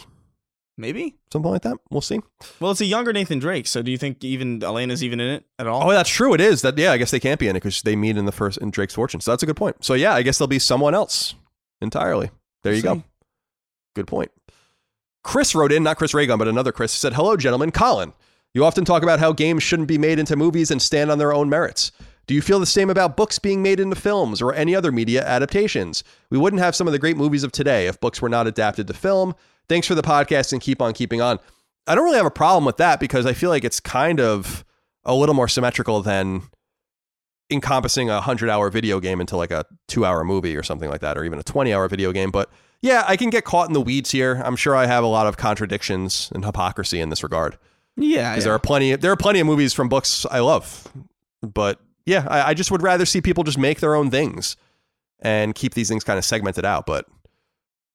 Maybe. 0.79 1.17
something 1.33 1.51
like 1.51 1.63
that. 1.63 1.77
We'll 1.91 2.01
see. 2.03 2.21
Well, 2.61 2.71
it's 2.71 2.81
a 2.81 2.85
younger 2.87 3.13
Nathan 3.13 3.39
Drake, 3.41 3.67
so 3.67 3.83
do 3.83 3.91
you 3.91 3.99
think 3.99 4.23
even 4.23 4.63
Elena's 4.63 5.03
even 5.03 5.19
in 5.19 5.29
it 5.29 5.45
at 5.59 5.67
all? 5.67 5.89
Oh, 5.89 5.93
that's 5.93 6.09
true. 6.11 6.35
It 6.35 6.41
is. 6.41 6.63
That 6.63 6.79
yeah. 6.79 6.93
I 6.93 6.99
guess 6.99 7.11
they 7.11 7.19
can't 7.19 7.41
be 7.41 7.49
in 7.49 7.57
it 7.57 7.61
because 7.63 7.83
they 7.83 7.97
meet 7.97 8.17
in 8.17 8.27
the 8.27 8.33
first 8.33 8.59
in 8.59 8.71
Drake's 8.71 8.95
Fortune. 8.95 9.21
So 9.21 9.33
that's 9.33 9.43
a 9.43 9.47
good 9.47 9.57
point. 9.57 9.85
So 9.85 9.95
yeah, 9.95 10.15
I 10.15 10.23
guess 10.23 10.39
there'll 10.39 10.47
be 10.49 10.59
someone 10.61 10.95
else 10.95 11.35
entirely. 11.81 12.31
There 12.63 12.73
you 12.73 12.83
We'll 12.83 12.95
go. 12.95 13.01
see. 13.01 13.07
Good 13.97 14.07
point. 14.07 14.31
Chris 15.25 15.55
wrote 15.55 15.73
in, 15.73 15.83
not 15.83 15.97
Chris 15.97 16.15
Raygun, 16.15 16.39
but 16.39 16.47
another 16.47 16.71
Chris, 16.71 16.93
said, 16.93 17.15
Hello, 17.15 17.37
gentlemen. 17.37 17.73
Colin, 17.73 18.13
you 18.55 18.65
often 18.65 18.85
talk 18.85 19.03
about 19.03 19.19
how 19.19 19.33
games 19.33 19.63
shouldn't 19.65 19.89
be 19.89 19.99
made 19.99 20.21
into 20.21 20.37
movies 20.37 20.71
and 20.71 20.81
stand 20.81 21.11
on 21.11 21.19
their 21.19 21.33
own 21.33 21.49
merits. 21.49 21.91
Do 22.27 22.35
you 22.35 22.43
feel 22.43 22.59
the 22.59 22.67
same 22.67 22.91
about 22.91 23.17
books 23.17 23.39
being 23.39 23.63
made 23.63 23.79
into 23.79 23.97
films 23.97 24.43
or 24.43 24.53
any 24.53 24.75
other 24.75 24.91
media 24.91 25.25
adaptations? 25.25 26.03
We 26.31 26.39
wouldn't 26.39 26.61
have 26.61 26.75
some 26.75 26.87
of 26.87 26.93
the 26.93 26.99
great 26.99 27.17
movies 27.17 27.45
of 27.45 27.53
today 27.53 27.87
if 27.87 28.01
books 28.01 28.21
were 28.21 28.29
not 28.29 28.47
adapted 28.47 28.89
to 28.89 28.95
film. 28.95 29.35
Thanks 29.69 29.87
for 29.87 29.95
the 29.95 30.03
podcast 30.03 30.53
and 30.53 30.61
keep 30.61 30.83
on 30.83 30.93
keeping 30.93 31.21
on. 31.21 31.39
I 31.87 31.95
don't 31.95 32.05
really 32.05 32.17
have 32.17 32.27
a 32.27 32.31
problem 32.31 32.65
with 32.65 32.79
that 32.79 32.99
because 32.99 33.27
I 33.27 33.33
feel 33.33 33.51
like 33.51 33.65
it's 33.65 33.79
kind 33.79 34.21
of 34.21 34.65
a 35.05 35.15
little 35.15 35.35
more 35.35 35.47
symmetrical 35.47 36.03
than 36.03 36.43
encompassing 37.49 38.11
a 38.11 38.15
100 38.15 38.51
hour 38.51 38.71
video 38.71 38.99
game 38.99 39.21
into 39.21 39.37
like 39.37 39.53
a 39.53 39.65
two 39.87 40.05
hour 40.05 40.25
movie 40.25 40.57
or 40.57 40.65
something 40.65 40.91
like 40.91 41.01
that, 41.03 41.17
or 41.17 41.25
even 41.25 41.39
a 41.39 41.45
20 41.45 41.73
hour 41.73 41.89
video 41.89 42.11
game. 42.11 42.33
But 42.33 42.51
yeah, 42.81 43.05
I 43.07 43.17
can 43.17 43.31
get 43.31 43.45
caught 43.45 43.69
in 43.69 43.73
the 43.73 43.81
weeds 43.81 44.11
here. 44.11 44.43
I'm 44.45 44.57
sure 44.57 44.75
I 44.75 44.87
have 44.87 45.05
a 45.05 45.09
lot 45.09 45.29
of 45.29 45.37
contradictions 45.37 46.31
and 46.35 46.45
hypocrisy 46.45 47.01
in 47.01 47.09
this 47.11 47.23
regard 47.23 47.57
yeah, 47.97 48.33
because 48.33 48.45
there 48.45 48.53
are 48.53 48.59
plenty 48.59 48.95
there 48.97 49.11
are 49.11 49.17
plenty 49.17 49.41
of 49.41 49.47
movies 49.47 49.73
from 49.73 49.89
books 49.89 50.27
I 50.31 50.41
love, 50.41 50.87
but 51.43 51.81
yeah, 52.07 52.27
I, 52.29 52.51
I 52.51 52.55
just 52.55 52.71
would 52.71 52.83
rather 52.83 53.05
see 53.05 53.21
people 53.21 53.45
just 53.45 53.59
make 53.59 53.81
their 53.81 53.95
own 53.95 54.11
things 54.11 54.57
and 55.21 55.55
keep 55.55 55.75
these 55.75 55.89
things 55.89 56.05
kind 56.05 56.19
of 56.19 56.25
segmented 56.25 56.65
out. 56.65 56.87
But 56.87 57.07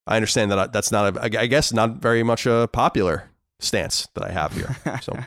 I 0.06 0.16
understand 0.16 0.50
that 0.52 0.72
that's 0.72 0.92
not 0.92 1.16
a, 1.16 1.40
I 1.40 1.46
guess 1.46 1.72
not 1.72 1.96
very 1.96 2.22
much 2.22 2.46
a 2.46 2.68
popular 2.72 3.30
stance 3.58 4.08
that 4.14 4.24
I 4.24 4.30
have 4.30 4.52
here. 4.52 4.76
So 5.00 5.18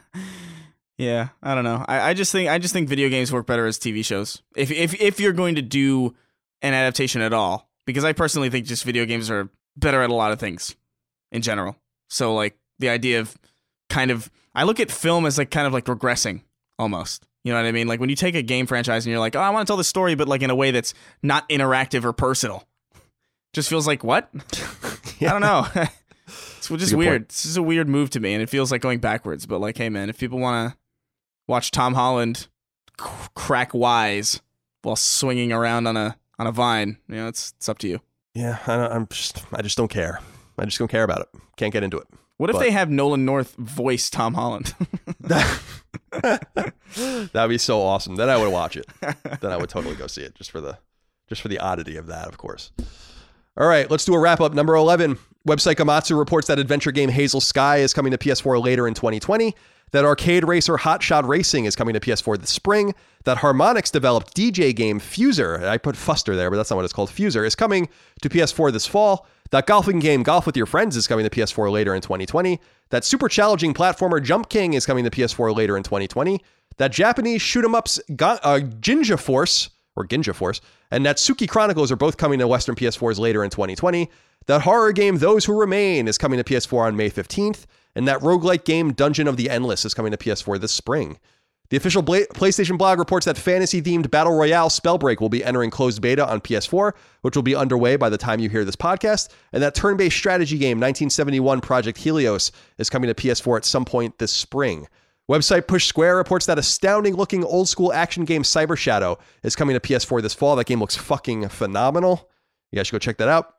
yeah, 0.98 1.30
I 1.42 1.56
don't 1.56 1.64
know. 1.64 1.84
I, 1.88 2.10
I 2.10 2.14
just 2.14 2.32
think 2.32 2.50
I 2.50 2.60
just 2.60 2.74
think 2.74 2.88
video 2.88 3.10
games 3.10 3.32
work 3.32 3.48
better 3.48 3.66
as 3.66 3.80
TV 3.80 4.06
shows. 4.06 4.42
If 4.56 4.72
if 4.72 4.94
if 5.02 5.20
you're 5.20 5.34
going 5.34 5.56
to 5.56 5.62
do 5.62 6.16
an 6.62 6.74
adaptation 6.74 7.22
at 7.22 7.34
all, 7.34 7.70
because 7.86 8.04
I 8.04 8.14
personally 8.14 8.50
think 8.50 8.68
just 8.68 8.84
video 8.84 9.06
games 9.06 9.32
are 9.32 9.50
better 9.76 10.02
at 10.04 10.10
a 10.10 10.16
lot 10.16 10.32
of 10.32 10.40
things 10.40 10.76
in 11.32 11.42
general. 11.42 11.76
So 12.10 12.36
like 12.36 12.58
the 12.80 12.90
idea 12.90 13.20
of 13.20 13.36
kind 13.90 14.12
of 14.12 14.30
I 14.54 14.64
look 14.64 14.80
at 14.80 14.92
film 14.92 15.26
as 15.26 15.38
like 15.38 15.50
kind 15.50 15.66
of 15.66 15.74
like 15.74 15.86
regressing 15.86 16.42
almost. 16.78 17.26
You 17.46 17.52
know 17.52 17.60
what 17.62 17.68
I 17.68 17.72
mean? 17.72 17.88
Like 17.88 18.00
when 18.00 18.10
you 18.10 18.16
take 18.16 18.34
a 18.34 18.42
game 18.42 18.66
franchise 18.66 19.06
and 19.06 19.12
you're 19.12 19.20
like, 19.20 19.36
oh, 19.36 19.40
I 19.40 19.52
want 19.52 19.68
to 19.68 19.70
tell 19.70 19.78
the 19.78 19.84
story, 19.84 20.16
but 20.16 20.28
like 20.28 20.42
in 20.42 20.50
a 20.50 20.56
way 20.56 20.72
that's 20.72 20.96
not 21.22 21.48
interactive 21.48 22.04
or 22.04 22.12
personal. 22.12 22.68
Just 23.54 23.70
feels 23.70 23.86
like 23.86 24.04
what? 24.04 24.30
I 25.22 25.26
don't 25.26 25.42
know. 25.42 25.68
it's 26.26 26.68
just 26.68 26.96
weird. 26.96 27.22
point. 27.22 27.30
This 27.30 27.46
is 27.46 27.56
a 27.56 27.62
weird 27.62 27.88
move 27.88 28.10
to 28.10 28.20
me, 28.20 28.34
and 28.34 28.42
it 28.42 28.50
feels 28.50 28.72
like 28.72 28.82
going 28.82 28.98
backwards. 28.98 29.46
But 29.46 29.62
like, 29.62 29.78
hey, 29.78 29.90
man, 29.90 30.10
if 30.10 30.18
people 30.18 30.40
want 30.40 30.72
to 30.72 30.78
watch 31.48 31.70
Tom 31.70 31.94
Holland 31.94 32.48
c- 33.00 33.08
crack 33.36 33.76
wise 33.76 34.42
while 34.82 34.96
swinging 34.96 35.54
around 35.54 35.86
on 35.86 35.96
a 35.96 36.18
on 36.40 36.48
a 36.48 36.52
vine, 36.52 36.98
you 37.08 37.16
know, 37.16 37.28
it's 37.28 37.54
it's 37.58 37.70
up 37.70 37.78
to 37.78 37.88
you. 37.88 38.02
yeah, 38.34 38.58
I 38.66 38.76
don't, 38.76 38.92
I'm 38.92 39.08
just 39.08 39.46
I 39.54 39.62
just 39.62 39.78
don't 39.78 39.92
care. 39.92 40.20
I 40.58 40.66
just 40.66 40.80
don't 40.80 40.90
care 40.90 41.04
about 41.04 41.22
it. 41.22 41.28
Can't 41.58 41.72
get 41.72 41.84
into 41.84 41.98
it. 42.00 42.08
What 42.38 42.50
if 42.50 42.56
But- 42.56 42.60
they 42.60 42.72
have 42.72 42.90
Nolan 42.90 43.26
North 43.26 43.56
voice 43.56 44.10
Tom 44.10 44.34
Holland? 44.34 44.74
That'd 46.12 47.50
be 47.50 47.58
so 47.58 47.82
awesome. 47.82 48.16
Then 48.16 48.30
I 48.30 48.38
would 48.38 48.52
watch 48.52 48.78
it. 48.78 48.86
then 49.42 49.52
I 49.52 49.58
would 49.58 49.70
totally 49.70 49.96
go 49.96 50.08
see 50.08 50.22
it 50.22 50.36
just 50.36 50.52
for 50.52 50.62
the 50.62 50.78
just 51.28 51.42
for 51.42 51.48
the 51.48 51.60
oddity 51.60 51.98
of 51.98 52.08
that, 52.08 52.28
of 52.28 52.38
course. 52.38 52.72
All 53.58 53.68
right, 53.68 53.90
let's 53.90 54.06
do 54.06 54.14
a 54.14 54.20
wrap 54.20 54.42
up. 54.42 54.54
Number 54.54 54.76
11. 54.76 55.18
Website 55.48 55.76
Gematsu 55.76 56.18
reports 56.18 56.48
that 56.48 56.60
adventure 56.60 56.92
game 56.92 57.10
Hazel 57.10 57.40
Sky 57.42 57.78
is 57.78 57.94
coming 57.94 58.12
to 58.12 58.18
PS4 58.18 58.62
later 58.64 58.88
in 58.88 58.94
2020. 58.94 59.56
That 59.92 60.04
arcade 60.04 60.44
racer 60.48 60.78
Hot 60.78 61.02
Shot 61.02 61.26
Racing 61.28 61.66
is 61.66 61.76
coming 61.76 61.94
to 61.94 62.00
PS4 62.00 62.40
this 62.40 62.50
spring. 62.50 62.94
That 63.24 63.38
Harmonix 63.38 63.92
developed 63.92 64.36
DJ 64.36 64.76
game 64.76 65.00
Fuser, 65.00 65.64
I 65.64 65.78
put 65.78 65.96
Fuster 65.96 66.36
there, 66.36 66.50
but 66.50 66.58
that's 66.58 66.70
not 66.70 66.76
what 66.76 66.86
it's 66.86 66.94
called, 66.94 67.10
Fuser, 67.10 67.46
is 67.46 67.56
coming 67.56 67.88
to 68.22 68.30
PS4 68.30 68.74
this 68.74 68.86
fall. 68.86 69.26
That 69.56 69.68
golfing 69.68 70.00
game 70.00 70.22
Golf 70.22 70.46
with 70.46 70.58
Your 70.58 70.66
Friends 70.66 70.98
is 70.98 71.08
coming 71.08 71.24
to 71.24 71.30
PS4 71.30 71.72
later 71.72 71.96
in 71.96 72.02
2020. 72.02 72.60
That 72.90 73.06
super 73.06 73.30
challenging 73.30 73.74
platformer 73.74 74.22
Jump 74.22 74.50
King 74.50 74.74
is 74.74 74.86
coming 74.86 75.06
to 75.06 75.10
PS4 75.10 75.56
later 75.56 75.78
in 75.78 75.84
2020. 75.84 76.42
That 76.76 76.92
Japanese 76.92 77.42
shoot 77.42 77.64
'em 77.64 77.74
ups 77.74 77.98
uh, 78.10 78.60
Ginga 78.82 79.18
Force 79.18 79.70
or 79.96 80.06
Ginga 80.06 80.36
Force 80.36 80.60
and 80.92 81.06
Natsuki 81.06 81.48
Chronicles 81.48 81.90
are 81.90 81.96
both 81.96 82.18
coming 82.18 82.40
to 82.40 82.50
Western 82.50 82.76
PS4s 82.76 83.18
later 83.18 83.46
in 83.46 83.50
2020. 83.50 84.10
That 84.48 84.64
horror 84.64 84.92
game 84.92 85.20
Those 85.20 85.46
Who 85.46 85.58
Remain 85.58 86.10
is 86.10 86.18
coming 86.18 86.38
to 86.38 86.44
PS4 86.44 86.88
on 86.88 86.98
May 86.98 87.10
15th, 87.10 87.66
and 87.96 88.06
that 88.10 88.20
roguelike 88.20 88.66
game 88.66 88.92
Dungeon 88.92 89.26
of 89.26 89.38
the 89.38 89.50
Endless 89.50 89.86
is 89.86 89.94
coming 89.94 90.12
to 90.12 90.18
PS4 90.18 90.60
this 90.60 90.74
spring. 90.74 91.18
The 91.70 91.78
official 91.78 92.02
Bla- 92.02 92.28
PlayStation 92.28 92.78
blog 92.78 93.00
reports 93.00 93.26
that 93.26 93.38
fantasy 93.38 93.82
themed 93.82 94.12
Battle 94.12 94.34
Royale 94.34 94.70
Spellbreak 94.70 95.20
will 95.20 95.30
be 95.30 95.44
entering 95.44 95.72
closed 95.72 96.02
beta 96.02 96.28
on 96.28 96.42
PS4, 96.42 96.92
which 97.22 97.36
will 97.36 97.44
be 97.44 97.56
underway 97.56 97.96
by 97.96 98.10
the 98.10 98.18
time 98.18 98.40
you 98.40 98.50
hear 98.50 98.64
this 98.64 98.76
podcast, 98.76 99.30
and 99.52 99.64
that 99.64 99.74
turn 99.74 99.98
based 99.98 100.16
strategy 100.16 100.58
game 100.58 100.78
1971 100.78 101.62
Project 101.62 101.98
Helios 101.98 102.52
is 102.78 102.90
coming 102.90 103.08
to 103.08 103.16
PS4 103.16 103.58
at 103.58 103.66
some 103.66 103.86
point 103.86 104.20
this 104.20 104.32
spring. 104.32 104.88
Website 105.30 105.68
Push 105.68 105.88
Square 105.88 106.18
reports 106.18 106.46
that 106.46 106.60
astounding 106.60 107.16
looking 107.16 107.44
old 107.44 107.68
school 107.68 107.92
action 107.92 108.26
game 108.26 108.44
Cyber 108.44 108.78
Shadow 108.78 109.18
is 109.42 109.56
coming 109.56 109.74
to 109.74 109.80
PS4 109.80 110.22
this 110.22 110.36
fall. 110.36 110.56
That 110.56 110.68
game 110.68 110.80
looks 110.80 110.96
fucking 110.96 111.50
phenomenal. 111.50 112.30
You 112.72 112.78
guys 112.78 112.88
should 112.88 112.94
go 112.94 113.00
check 113.00 113.18
that 113.18 113.28
out. 113.28 113.55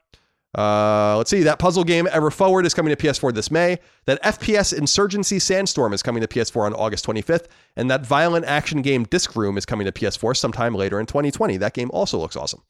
Uh, 0.57 1.17
let's 1.19 1.29
see. 1.29 1.43
That 1.43 1.59
puzzle 1.59 1.85
game 1.85 2.09
Ever 2.11 2.31
Forward 2.31 2.65
is 2.65 2.73
coming 2.73 2.95
to 2.95 3.01
PS4 3.01 3.35
this 3.35 3.51
May. 3.51 3.79
That 4.07 4.23
FPS 4.23 4.77
Insurgency 4.77 5.39
Sandstorm 5.39 5.93
is 5.93 6.03
coming 6.03 6.23
to 6.23 6.27
PS4 6.27 6.65
on 6.65 6.75
August 6.75 7.07
25th. 7.07 7.47
And 7.77 7.91
that 7.91 8.07
violent 8.07 8.47
action 8.47 8.81
game 8.81 9.05
Disc 9.05 9.37
Room 9.37 9.59
is 9.59 9.67
coming 9.67 9.85
to 9.85 9.93
PS4 9.93 10.35
sometime 10.35 10.75
later 10.75 10.99
in 10.99 11.05
2020. 11.05 11.59
That 11.59 11.75
game 11.75 11.91
also 11.93 12.19
looks 12.19 12.37
awesome. 12.37 12.63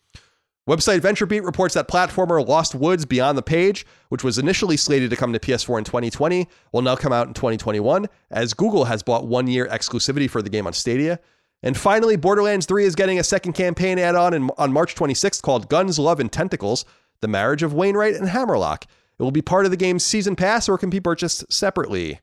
Website 0.69 0.99
VentureBeat 0.99 1.45
reports 1.45 1.75
that 1.75 1.87
platformer 1.87 2.45
Lost 2.45 2.75
Woods 2.75 3.05
Beyond 3.05 3.39
the 3.39 3.43
Page, 3.43 3.87
which 4.09 4.25
was 4.25 4.37
initially 4.37 4.77
slated 4.77 5.11
to 5.11 5.17
come 5.17 5.33
to 5.33 5.39
PS4 5.39 5.79
in 5.79 5.85
2020, 5.85 6.49
will 6.73 6.83
now 6.83 6.97
come 6.97 7.13
out 7.13 7.29
in 7.29 7.35
2021, 7.35 8.09
as 8.33 8.53
Google 8.53 8.87
has 8.87 9.05
bought 9.05 9.29
one 9.29 9.47
year 9.47 9.69
exclusivity 9.69 10.29
for 10.29 10.43
the 10.43 10.51
game 10.51 10.67
on 10.67 10.73
Stadia. 10.73 11.21
And 11.63 11.77
finally, 11.77 12.17
Borderlands 12.17 12.67
3 12.67 12.85
is 12.85 12.97
getting 12.97 13.21
a 13.21 13.25
second 13.25 13.53
campaign 13.53 14.01
add 14.01 14.17
on 14.17 14.51
on 14.59 14.73
March 14.73 14.97
26th 14.97 15.41
called 15.41 15.69
Guns, 15.69 16.01
Love, 16.01 16.19
and 16.19 16.33
Tentacles 16.33 16.85
The 17.21 17.29
Marriage 17.29 17.63
of 17.63 17.75
Wainwright 17.75 18.15
and 18.15 18.29
Hammerlock. 18.29 18.85
It 19.19 19.23
will 19.23 19.31
be 19.31 19.43
part 19.43 19.65
of 19.65 19.71
the 19.71 19.77
game's 19.77 20.05
season 20.05 20.37
pass 20.37 20.69
or 20.69 20.79
can 20.79 20.91
be 20.91 21.01
purchased 21.01 21.51
separately. 21.53 22.21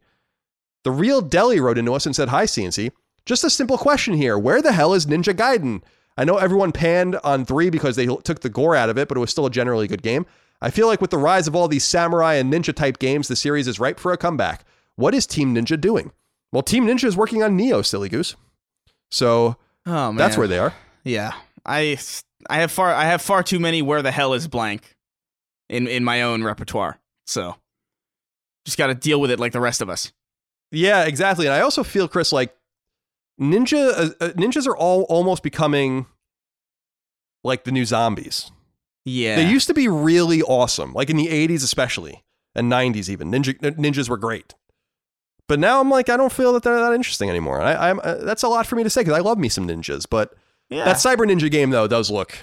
The 0.84 0.92
Real 0.92 1.22
Deli 1.22 1.60
wrote 1.60 1.78
into 1.78 1.94
us 1.94 2.06
and 2.06 2.16
said, 2.16 2.30
Hi, 2.30 2.46
CNC. 2.46 2.92
Just 3.26 3.44
a 3.44 3.50
simple 3.50 3.78
question 3.78 4.14
here. 4.14 4.38
Where 4.38 4.62
the 4.62 4.74
hell 4.74 4.94
is 4.94 5.06
Ninja 5.06 5.34
Gaiden? 5.34 5.82
I 6.18 6.26
know 6.26 6.38
everyone 6.38 6.72
panned 6.72 7.16
on 7.24 7.46
3 7.46 7.70
because 7.70 7.96
they 7.96 8.06
took 8.06 8.42
the 8.42 8.50
gore 8.50 8.76
out 8.76 8.90
of 8.90 8.98
it, 8.98 9.08
but 9.08 9.18
it 9.18 9.22
was 9.22 9.32
still 9.32 9.46
a 9.46 9.52
generally 9.52 9.88
good 9.88 10.04
game. 10.04 10.26
I 10.62 10.70
feel 10.70 10.88
like 10.88 11.02
with 11.02 11.10
the 11.10 11.18
rise 11.18 11.48
of 11.48 11.56
all 11.56 11.68
these 11.68 11.84
samurai 11.84 12.36
and 12.36 12.52
ninja 12.54 12.74
type 12.74 13.00
games, 13.00 13.28
the 13.28 13.36
series 13.36 13.68
is 13.68 13.80
ripe 13.80 14.00
for 14.00 14.12
a 14.12 14.18
comeback. 14.18 14.66
What 14.96 15.16
is 15.16 15.26
Team 15.26 15.56
Ninja 15.56 15.80
doing? 15.80 16.12
Well, 16.52 16.62
Team 16.62 16.86
Ninja 16.86 17.06
is 17.06 17.18
working 17.18 17.42
on 17.42 17.58
Nioh, 17.58 17.86
silly 17.86 18.10
goose. 18.10 18.36
So 19.10 19.58
Oh 19.86 20.12
man, 20.12 20.16
that's 20.16 20.38
where 20.38 20.48
they 20.48 20.60
are. 20.60 20.74
Yeah, 21.04 21.34
I 21.66 21.98
I 22.50 22.58
have 22.58 22.72
far 22.72 22.94
I 22.94 23.06
have 23.06 23.22
far 23.22 23.44
too 23.44 23.60
many. 23.60 23.82
Where 23.82 24.02
the 24.02 24.12
hell 24.12 24.34
is 24.34 24.48
blank? 24.48 24.96
In 25.70 25.88
in 25.88 26.04
my 26.04 26.22
own 26.22 26.44
repertoire. 26.44 27.00
So 27.26 27.56
just 28.66 28.78
got 28.78 28.88
to 28.88 28.96
deal 28.96 29.20
with 29.20 29.32
it 29.32 29.40
like 29.40 29.52
the 29.52 29.60
rest 29.60 29.82
of 29.82 29.90
us. 29.90 30.12
Yeah, 30.72 31.04
exactly. 31.04 31.46
And 31.46 31.54
I 31.54 31.62
also 31.62 31.84
feel, 31.84 32.08
Chris, 32.08 32.32
like 32.32 32.56
ninja 33.40 33.92
uh, 33.92 34.10
uh, 34.26 34.30
ninjas 34.30 34.68
are 34.68 34.76
all 34.78 35.04
almost 35.04 35.44
becoming 35.44 36.06
like 37.44 37.64
the 37.64 37.72
new 37.72 37.86
zombies. 37.86 38.52
Yeah, 39.06 39.36
They 39.36 39.50
used 39.50 39.68
to 39.68 39.74
be 39.74 39.90
really 39.90 40.42
awesome, 40.42 40.94
like 40.94 41.10
in 41.10 41.18
the 41.18 41.28
80s 41.28 41.62
especially, 41.64 42.24
and 42.56 42.72
90s 42.72 43.10
even. 43.10 43.30
Ninja 43.32 43.54
ninjas 43.60 44.08
were 44.08 44.18
great. 44.18 44.56
But 45.50 45.60
now 45.60 45.82
I'm 45.82 45.90
like, 45.90 46.08
I 46.08 46.16
don't 46.16 46.32
feel 46.32 46.54
that 46.54 46.64
they're 46.64 46.80
that 46.80 46.94
interesting 46.94 47.30
anymore. 47.30 47.60
I, 47.62 47.90
I'm 47.90 48.00
uh, 48.02 48.16
that's 48.16 48.44
a 48.44 48.48
lot 48.48 48.66
for 48.66 48.78
me 48.78 48.84
to 48.84 48.90
say 48.90 49.02
because 49.02 49.18
I 49.18 49.20
love 49.22 49.38
me 49.38 49.50
some 49.50 49.68
ninjas. 49.68 50.06
But 50.10 50.34
yeah. 50.74 50.86
that 50.86 50.98
Cyber 50.98 51.30
Ninja 51.30 51.50
game 51.50 51.70
though 51.70 51.88
does 51.88 52.10
look 52.10 52.38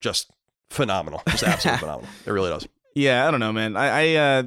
just 0.00 0.30
phenomenal, 0.70 1.22
just 1.28 1.42
absolutely 1.44 1.80
phenomenal. 1.80 2.10
It 2.26 2.30
really 2.30 2.50
does. 2.50 2.68
Yeah, 2.94 3.26
I 3.26 3.30
don't 3.30 3.40
know, 3.40 3.52
man. 3.52 3.76
I, 3.76 3.86
I 3.86 4.14
uh, 4.14 4.42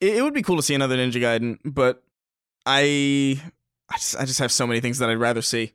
it, 0.00 0.16
it 0.16 0.22
would 0.22 0.34
be 0.34 0.42
cool 0.42 0.56
to 0.56 0.62
see 0.62 0.74
another 0.74 0.96
Ninja 0.96 1.20
Gaiden, 1.20 1.58
but 1.64 2.02
I, 2.64 3.40
I 3.88 3.96
just, 3.96 4.16
I 4.16 4.24
just 4.24 4.38
have 4.38 4.52
so 4.52 4.66
many 4.66 4.80
things 4.80 4.98
that 4.98 5.10
I'd 5.10 5.18
rather 5.18 5.42
see. 5.42 5.72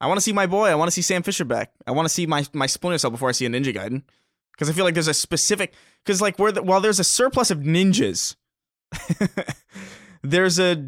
I 0.00 0.06
want 0.06 0.18
to 0.18 0.22
see 0.22 0.32
my 0.32 0.46
boy. 0.46 0.68
I 0.68 0.74
want 0.74 0.88
to 0.88 0.92
see 0.92 1.02
Sam 1.02 1.22
Fisher 1.22 1.44
back. 1.44 1.72
I 1.86 1.90
want 1.90 2.06
to 2.06 2.14
see 2.14 2.26
my 2.26 2.46
my 2.52 2.66
Splinter 2.66 2.98
Cell 2.98 3.10
before 3.10 3.28
I 3.28 3.32
see 3.32 3.46
a 3.46 3.50
Ninja 3.50 3.74
Gaiden, 3.74 4.02
because 4.52 4.70
I 4.70 4.72
feel 4.72 4.84
like 4.84 4.94
there's 4.94 5.08
a 5.08 5.14
specific, 5.14 5.74
because 6.04 6.22
like 6.22 6.38
where 6.38 6.52
the, 6.52 6.62
while 6.62 6.80
there's 6.80 7.00
a 7.00 7.04
surplus 7.04 7.50
of 7.50 7.58
ninjas, 7.58 8.36
there's 10.22 10.60
a 10.60 10.82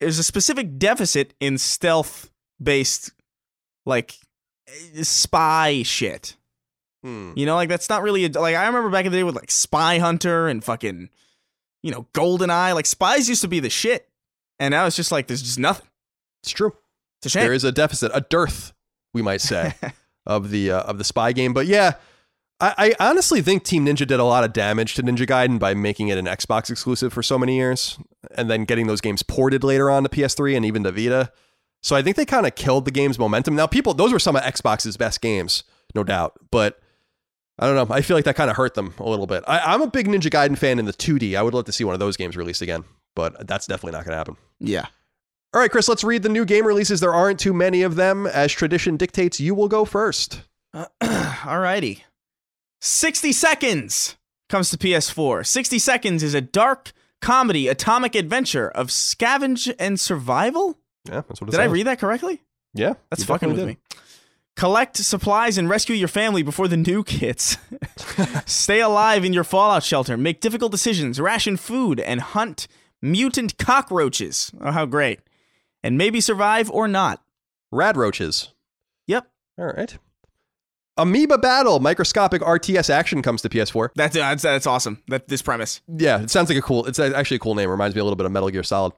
there's 0.00 0.18
a 0.18 0.24
specific 0.24 0.78
deficit 0.78 1.32
in 1.40 1.56
stealth 1.56 2.30
based 2.62 3.12
like 3.86 4.16
spy 5.02 5.82
shit. 5.82 6.36
Hmm. 7.02 7.32
You 7.34 7.46
know, 7.46 7.56
like 7.56 7.68
that's 7.68 7.88
not 7.88 8.02
really 8.02 8.24
a, 8.24 8.28
like 8.28 8.54
I 8.54 8.66
remember 8.66 8.90
back 8.90 9.04
in 9.06 9.12
the 9.12 9.18
day 9.18 9.24
with 9.24 9.34
like 9.34 9.50
Spy 9.50 9.98
Hunter 9.98 10.46
and 10.46 10.62
fucking, 10.62 11.08
you 11.82 11.90
know, 11.90 12.06
Golden 12.12 12.48
Eye. 12.48 12.72
Like 12.72 12.86
spies 12.86 13.28
used 13.28 13.42
to 13.42 13.48
be 13.48 13.60
the 13.60 13.70
shit, 13.70 14.08
and 14.60 14.72
now 14.72 14.86
it's 14.86 14.96
just 14.96 15.10
like 15.10 15.26
there's 15.26 15.42
just 15.42 15.58
nothing. 15.58 15.88
It's 16.42 16.52
true. 16.52 16.74
It's 17.18 17.26
a 17.26 17.28
shame. 17.30 17.42
There 17.42 17.52
is 17.52 17.64
a 17.64 17.72
deficit, 17.72 18.12
a 18.14 18.20
dearth, 18.20 18.72
we 19.14 19.22
might 19.22 19.40
say, 19.40 19.74
of 20.26 20.50
the 20.50 20.70
uh, 20.70 20.82
of 20.82 20.98
the 20.98 21.04
spy 21.04 21.32
game. 21.32 21.52
But 21.52 21.66
yeah, 21.66 21.94
I, 22.60 22.94
I 23.00 23.08
honestly 23.10 23.42
think 23.42 23.64
Team 23.64 23.86
Ninja 23.86 24.06
did 24.06 24.20
a 24.20 24.24
lot 24.24 24.44
of 24.44 24.52
damage 24.52 24.94
to 24.94 25.02
Ninja 25.02 25.26
Gaiden 25.26 25.58
by 25.58 25.74
making 25.74 26.08
it 26.08 26.18
an 26.18 26.26
Xbox 26.26 26.70
exclusive 26.70 27.12
for 27.12 27.22
so 27.22 27.36
many 27.36 27.56
years, 27.56 27.98
and 28.36 28.48
then 28.48 28.64
getting 28.64 28.86
those 28.86 29.00
games 29.00 29.24
ported 29.24 29.64
later 29.64 29.90
on 29.90 30.04
to 30.04 30.08
PS3 30.08 30.56
and 30.56 30.64
even 30.64 30.84
to 30.84 30.92
Vita. 30.92 31.32
So 31.82 31.96
I 31.96 32.02
think 32.02 32.16
they 32.16 32.24
kind 32.24 32.46
of 32.46 32.54
killed 32.54 32.84
the 32.84 32.90
game's 32.90 33.18
momentum. 33.18 33.54
Now, 33.56 33.66
people, 33.66 33.92
those 33.92 34.12
were 34.12 34.18
some 34.18 34.36
of 34.36 34.42
Xbox's 34.42 34.96
best 34.96 35.20
games, 35.20 35.64
no 35.94 36.04
doubt. 36.04 36.34
But 36.50 36.80
I 37.58 37.66
don't 37.66 37.88
know. 37.88 37.94
I 37.94 38.00
feel 38.02 38.16
like 38.16 38.24
that 38.24 38.36
kind 38.36 38.50
of 38.50 38.56
hurt 38.56 38.74
them 38.74 38.94
a 38.98 39.08
little 39.08 39.26
bit. 39.26 39.44
I, 39.46 39.58
I'm 39.58 39.82
a 39.82 39.86
big 39.88 40.06
Ninja 40.08 40.30
Gaiden 40.30 40.56
fan 40.56 40.78
in 40.78 40.84
the 40.84 40.92
2D. 40.92 41.36
I 41.36 41.42
would 41.42 41.54
love 41.54 41.64
to 41.66 41.72
see 41.72 41.84
one 41.84 41.94
of 41.94 42.00
those 42.00 42.16
games 42.16 42.36
released 42.36 42.62
again, 42.62 42.84
but 43.14 43.46
that's 43.46 43.66
definitely 43.66 43.96
not 43.96 44.04
going 44.04 44.12
to 44.12 44.18
happen. 44.18 44.36
yeah. 44.58 44.86
All 45.54 45.60
right, 45.60 45.70
Chris, 45.70 45.86
let's 45.86 46.02
read 46.02 46.22
the 46.22 46.30
new 46.30 46.46
game 46.46 46.66
releases. 46.66 47.00
There 47.00 47.12
aren't 47.12 47.38
too 47.38 47.52
many 47.52 47.82
of 47.82 47.94
them. 47.96 48.26
As 48.26 48.50
tradition 48.52 48.96
dictates, 48.96 49.38
you 49.38 49.54
will 49.54 49.68
go 49.68 49.84
first. 49.84 50.44
Alrighty. 51.02 52.00
60 52.80 53.32
Seconds 53.32 54.16
comes 54.48 54.70
to 54.70 54.78
PS4. 54.78 55.46
60 55.46 55.78
Seconds 55.78 56.22
is 56.22 56.32
a 56.32 56.40
dark 56.40 56.92
comedy 57.20 57.68
atomic 57.68 58.14
adventure 58.14 58.70
of 58.70 58.86
scavenge 58.88 59.74
and 59.78 60.00
survival. 60.00 60.78
Yeah, 61.08 61.22
that's 61.28 61.40
what 61.40 61.48
it 61.48 61.52
Did 61.52 61.60
I 61.60 61.64
read 61.64 61.86
that 61.86 61.98
correctly? 61.98 62.42
Yeah, 62.74 62.94
That's 63.10 63.24
fucking 63.24 63.48
with 63.48 63.58
definitely 63.58 63.74
me. 63.74 63.98
Collect 64.56 64.96
supplies 64.96 65.58
and 65.58 65.68
rescue 65.68 65.94
your 65.94 66.08
family 66.08 66.42
before 66.42 66.68
the 66.68 66.76
nuke 66.76 67.08
hits. 67.08 67.56
Stay 68.46 68.80
alive 68.80 69.24
in 69.24 69.32
your 69.32 69.44
fallout 69.44 69.82
shelter. 69.82 70.16
Make 70.16 70.40
difficult 70.40 70.72
decisions. 70.72 71.20
Ration 71.20 71.56
food 71.56 72.00
and 72.00 72.20
hunt 72.20 72.68
mutant 73.00 73.58
cockroaches. 73.58 74.50
Oh, 74.60 74.70
how 74.70 74.86
great! 74.86 75.20
And 75.82 75.98
maybe 75.98 76.20
survive 76.20 76.70
or 76.70 76.86
not. 76.88 77.18
did. 77.18 77.78
Rad 77.78 77.96
roaches. 77.96 78.50
Yep. 79.06 79.26
All 79.58 79.66
right. 79.66 79.98
Amoeba 80.98 81.38
Battle 81.38 81.80
microscopic 81.80 82.42
RTS 82.42 82.90
action 82.90 83.22
comes 83.22 83.40
to 83.42 83.48
PS4. 83.48 83.90
That's 83.94 84.14
that's, 84.14 84.42
that's 84.42 84.66
awesome. 84.66 85.02
That 85.08 85.26
this 85.28 85.40
premise. 85.40 85.80
Yeah, 85.88 86.20
it 86.22 86.30
sounds 86.30 86.50
like 86.50 86.58
a 86.58 86.62
cool. 86.62 86.86
It's 86.86 86.98
actually 86.98 87.36
a 87.36 87.40
cool 87.40 87.54
name. 87.54 87.70
Reminds 87.70 87.94
me 87.94 88.00
a 88.00 88.04
little 88.04 88.16
bit 88.16 88.26
of 88.26 88.32
Metal 88.32 88.50
Gear 88.50 88.62
Solid. 88.62 88.92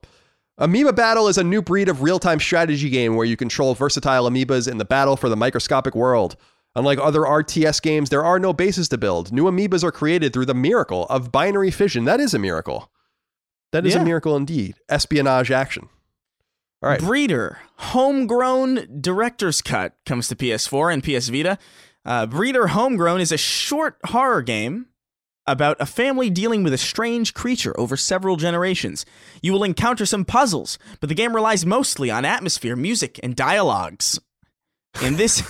Amoeba 0.58 0.92
Battle 0.92 1.26
is 1.26 1.36
a 1.38 1.44
new 1.44 1.60
breed 1.60 1.88
of 1.88 2.02
real-time 2.02 2.38
strategy 2.38 2.88
game 2.88 3.16
where 3.16 3.26
you 3.26 3.36
control 3.36 3.74
versatile 3.74 4.28
amoebas 4.30 4.70
in 4.70 4.78
the 4.78 4.84
battle 4.84 5.16
for 5.16 5.28
the 5.28 5.36
microscopic 5.36 5.94
world. 5.96 6.36
Unlike 6.76 6.98
other 7.00 7.20
RTS 7.22 7.82
games, 7.82 8.10
there 8.10 8.24
are 8.24 8.38
no 8.38 8.52
bases 8.52 8.88
to 8.90 8.98
build. 8.98 9.32
New 9.32 9.44
amoebas 9.44 9.82
are 9.82 9.92
created 9.92 10.32
through 10.32 10.46
the 10.46 10.54
miracle 10.54 11.06
of 11.06 11.32
binary 11.32 11.70
fission. 11.72 12.04
That 12.04 12.20
is 12.20 12.34
a 12.34 12.38
miracle. 12.38 12.90
That 13.72 13.84
is 13.84 13.94
Yeah. 13.94 14.02
a 14.02 14.04
miracle 14.04 14.36
indeed. 14.36 14.76
Espionage 14.88 15.50
action. 15.50 15.88
All 16.82 16.90
right. 16.90 17.00
Breeder, 17.00 17.58
homegrown 17.76 19.00
director's 19.00 19.60
cut 19.62 19.94
comes 20.06 20.28
to 20.28 20.36
PS4 20.36 20.92
and 20.92 21.02
PS 21.02 21.28
Vita. 21.30 21.58
Uh, 22.04 22.26
Breeder 22.26 22.68
Homegrown 22.68 23.20
is 23.20 23.32
a 23.32 23.38
short 23.38 23.96
horror 24.06 24.42
game 24.42 24.86
about 25.46 25.76
a 25.80 25.86
family 25.86 26.30
dealing 26.30 26.62
with 26.62 26.72
a 26.72 26.78
strange 26.78 27.34
creature 27.34 27.78
over 27.78 27.96
several 27.96 28.36
generations. 28.36 29.04
You 29.42 29.52
will 29.52 29.64
encounter 29.64 30.06
some 30.06 30.24
puzzles, 30.24 30.78
but 31.00 31.08
the 31.08 31.14
game 31.14 31.34
relies 31.34 31.66
mostly 31.66 32.10
on 32.10 32.24
atmosphere, 32.24 32.76
music, 32.76 33.20
and 33.22 33.36
dialogues. 33.36 34.18
In 35.02 35.16
this 35.16 35.42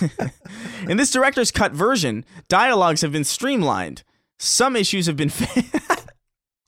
in 0.89 0.97
this 0.97 1.11
director's 1.11 1.51
cut 1.51 1.71
version, 1.71 2.25
dialogues 2.47 3.01
have 3.01 3.11
been 3.11 3.23
streamlined. 3.23 4.03
Some 4.37 4.75
issues 4.75 5.05
have 5.05 5.15
been 5.15 5.29
fi- 5.29 5.79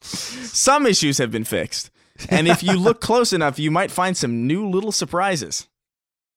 Some 0.00 0.86
issues 0.86 1.18
have 1.18 1.30
been 1.30 1.44
fixed. 1.44 1.90
And 2.30 2.48
if 2.48 2.62
you 2.62 2.72
look 2.72 3.00
close 3.00 3.32
enough, 3.32 3.58
you 3.58 3.70
might 3.70 3.90
find 3.90 4.16
some 4.16 4.46
new 4.46 4.68
little 4.68 4.92
surprises. 4.92 5.68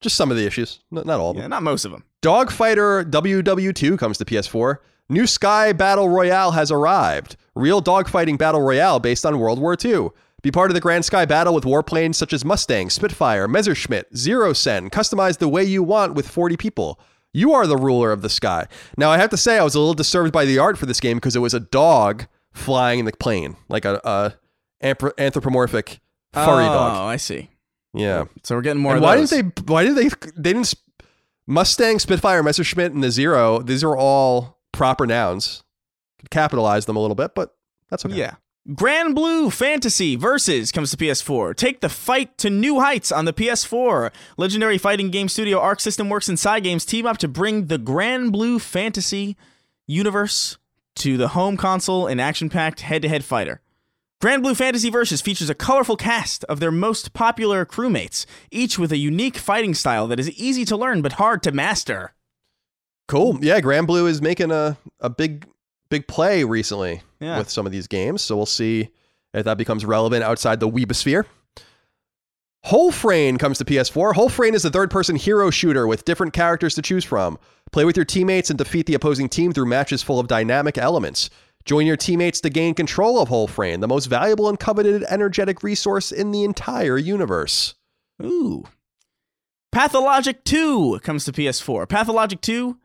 Just 0.02 0.16
some 0.16 0.32
of 0.32 0.38
the 0.38 0.46
issues, 0.46 0.80
not, 0.90 1.06
not 1.06 1.20
all 1.20 1.32
of 1.32 1.36
them. 1.36 1.44
Yeah, 1.44 1.48
not 1.48 1.64
most 1.64 1.86
of 1.86 1.92
them. 1.92 2.04
Dogfighter 2.22 3.10
WW2 3.10 3.98
comes 3.98 4.18
to 4.18 4.26
PS4. 4.26 4.78
New 5.12 5.28
Sky 5.28 5.74
Battle 5.74 6.08
Royale 6.08 6.52
has 6.52 6.72
arrived. 6.72 7.36
Real 7.54 7.82
dogfighting 7.82 8.38
battle 8.38 8.62
royale 8.62 8.98
based 8.98 9.26
on 9.26 9.40
World 9.40 9.60
War 9.60 9.76
II. 9.84 10.08
Be 10.42 10.52
part 10.52 10.72
of 10.72 10.74
the 10.74 10.80
Grand 10.80 11.04
Sky 11.04 11.26
battle 11.26 11.54
with 11.54 11.66
warplanes 11.66 12.16
such 12.16 12.32
as 12.32 12.46
Mustang, 12.46 12.90
Spitfire, 12.90 13.46
Messerschmitt, 13.46 14.16
Zero 14.16 14.54
Sen. 14.54 14.90
Customize 14.90 15.38
the 15.38 15.50
way 15.50 15.66
you 15.66 15.84
want 15.84 16.14
with 16.14 16.30
40 16.30 16.56
people. 16.56 16.98
You 17.34 17.52
are 17.52 17.68
the 17.68 17.76
ruler 17.76 18.14
of 18.14 18.22
the 18.22 18.30
sky. 18.30 18.68
Now, 18.96 19.10
I 19.12 19.18
have 19.18 19.30
to 19.32 19.38
say, 19.38 19.58
I 19.58 19.66
was 19.66 19.76
a 19.76 19.80
little 19.80 19.94
disturbed 19.94 20.32
by 20.32 20.46
the 20.46 20.60
art 20.60 20.78
for 20.78 20.86
this 20.86 21.02
game 21.02 21.18
because 21.18 21.36
it 21.36 21.40
was 21.40 21.54
a 21.54 21.60
dog 21.60 22.28
flying 22.54 23.00
in 23.00 23.06
the 23.06 23.12
plane, 23.12 23.58
like 23.68 23.84
a, 23.84 24.00
a 24.06 24.36
anthropomorphic 24.82 26.00
furry 26.32 26.64
oh, 26.64 26.74
dog. 26.74 26.98
Oh, 26.98 27.04
I 27.04 27.18
see. 27.18 27.50
Yeah. 27.94 28.28
So 28.44 28.56
we're 28.56 28.62
getting 28.62 28.82
more. 28.82 28.98
Why 28.98 29.18
those. 29.18 29.32
didn't 29.32 29.58
they? 29.58 29.64
Why 29.64 29.84
did 29.84 29.98
they? 29.98 30.08
They 30.08 30.54
didn't. 30.54 30.74
Mustang, 31.48 32.00
Spitfire, 32.00 32.42
Messerschmitt, 32.44 32.94
and 32.94 33.04
the 33.04 33.12
Zero. 33.12 33.62
These 33.62 33.84
are 33.84 33.98
all 33.98 34.61
proper 34.72 35.06
nouns. 35.06 35.64
Could 36.20 36.30
capitalize 36.30 36.86
them 36.86 36.96
a 36.96 37.00
little 37.00 37.16
bit, 37.16 37.34
but 37.36 37.56
that's 37.90 38.06
okay. 38.06 38.16
Yeah. 38.16 38.36
Granblue 38.70 39.52
Fantasy 39.52 40.16
Versus 40.16 40.72
comes 40.72 40.92
to 40.92 40.98
PS4. 40.98 41.56
Take 41.56 41.82
the 41.82 41.90
fight 41.90 42.38
to 42.38 42.50
new 42.52 42.80
heights 42.80 43.12
on 43.12 43.26
the 43.26 43.34
PS4. 43.34 44.12
Legendary 44.38 44.78
fighting 44.78 45.10
game 45.10 45.30
studio 45.30 45.60
Arc 45.60 45.80
System 45.80 46.10
Works 46.10 46.30
and 46.30 46.38
Cygames 46.38 46.86
team 46.86 47.08
up 47.08 47.18
to 47.18 47.28
bring 47.28 47.66
the 47.66 47.80
Granblue 47.80 48.62
Fantasy 48.62 49.36
universe 49.88 50.60
to 50.98 51.18
the 51.18 51.30
home 51.30 51.58
console 51.58 52.06
in 52.06 52.20
action-packed 52.20 52.82
head-to-head 52.82 53.26
fighter. 53.26 53.62
Granblue 54.22 54.56
Fantasy 54.56 54.92
Versus 54.92 55.22
features 55.22 55.50
a 55.50 55.56
colorful 55.56 55.98
cast 55.98 56.44
of 56.44 56.60
their 56.60 56.72
most 56.72 57.14
popular 57.14 57.66
crewmates, 57.66 58.28
each 58.52 58.78
with 58.78 58.92
a 58.92 58.98
unique 58.98 59.38
fighting 59.38 59.74
style 59.74 60.06
that 60.08 60.20
is 60.20 60.30
easy 60.32 60.66
to 60.66 60.78
learn 60.78 61.02
but 61.02 61.14
hard 61.14 61.42
to 61.42 61.52
master. 61.52 62.14
Cool. 63.12 63.38
Yeah, 63.42 63.60
Granblue 63.60 64.08
is 64.08 64.22
making 64.22 64.52
a, 64.52 64.78
a 65.02 65.10
big 65.10 65.46
big 65.90 66.08
play 66.08 66.46
recently 66.46 67.02
Yeah. 67.20 67.38
with 67.40 67.50
some 67.50 67.66
of 67.66 67.74
these 67.74 67.86
games. 67.88 68.22
So 68.22 68.38
we'll 68.38 68.46
see 68.46 68.90
if 69.34 69.44
that 69.44 69.58
becomes 69.58 69.84
relevant 69.84 70.24
outside 70.24 70.62
the 70.62 70.70
Weebosphere. 70.70 71.26
Whole 72.64 72.94
Frame 72.94 73.38
comes 73.38 73.58
to 73.58 73.66
PS4. 73.66 74.14
Whole 74.14 74.30
Frame 74.30 74.54
is 74.54 74.64
a 74.64 74.70
third 74.70 74.90
person 74.90 75.18
hero 75.18 75.50
shooter 75.50 75.88
with 75.88 76.06
different 76.06 76.32
characters 76.32 76.74
to 76.76 76.82
choose 76.82 77.04
from. 77.04 77.38
Play 77.74 77.84
with 77.84 77.98
your 77.98 78.06
teammates 78.06 78.50
and 78.50 78.58
defeat 78.58 78.86
the 78.86 78.94
opposing 78.94 79.28
team 79.28 79.52
through 79.52 79.66
matches 79.66 80.02
full 80.02 80.18
of 80.20 80.30
dynamic 80.30 80.78
elements. 80.78 81.30
Join 81.66 81.86
your 81.86 81.98
teammates 81.98 82.40
to 82.42 82.50
gain 82.50 82.74
control 82.76 83.20
of 83.22 83.28
Whole 83.28 83.48
Frame, 83.48 83.82
the 83.82 83.90
most 83.90 84.06
valuable 84.06 84.48
and 84.48 84.58
coveted 84.58 85.04
energetic 85.10 85.64
resource 85.64 86.14
in 86.14 86.32
the 86.32 86.46
entire 86.46 86.98
universe. 86.98 87.76
Ooh. 88.24 88.64
Pathologic 89.74 90.46
2 90.46 91.02
comes 91.04 91.26
to 91.26 91.34
PS4. 91.34 91.90
Pathologic 91.90 92.40
2 92.40 92.78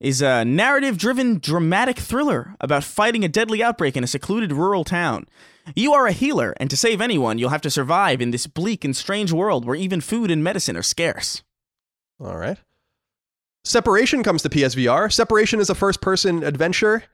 is 0.00 0.20
a 0.20 0.44
narrative 0.44 0.98
driven 0.98 1.38
dramatic 1.38 1.98
thriller 1.98 2.54
about 2.60 2.84
fighting 2.84 3.24
a 3.24 3.28
deadly 3.28 3.62
outbreak 3.62 3.96
in 3.96 4.04
a 4.04 4.08
secluded 4.08 4.52
rural 4.52 4.84
town. 4.84 5.26
You 5.74 5.94
are 5.94 6.06
a 6.06 6.12
healer, 6.12 6.54
and 6.58 6.70
to 6.70 6.76
save 6.76 7.00
anyone, 7.00 7.38
you'll 7.38 7.50
have 7.50 7.62
to 7.62 7.70
survive 7.70 8.20
in 8.20 8.30
this 8.30 8.46
bleak 8.46 8.84
and 8.84 8.94
strange 8.94 9.32
world 9.32 9.64
where 9.64 9.74
even 9.74 10.00
food 10.00 10.30
and 10.30 10.44
medicine 10.44 10.76
are 10.76 10.82
scarce. 10.82 11.42
All 12.20 12.36
right. 12.36 12.58
Separation 13.64 14.22
comes 14.22 14.42
to 14.42 14.48
PSVR. 14.48 15.12
Separation 15.12 15.58
is 15.58 15.70
a 15.70 15.74
first 15.74 16.00
person 16.00 16.44
adventure 16.44 17.04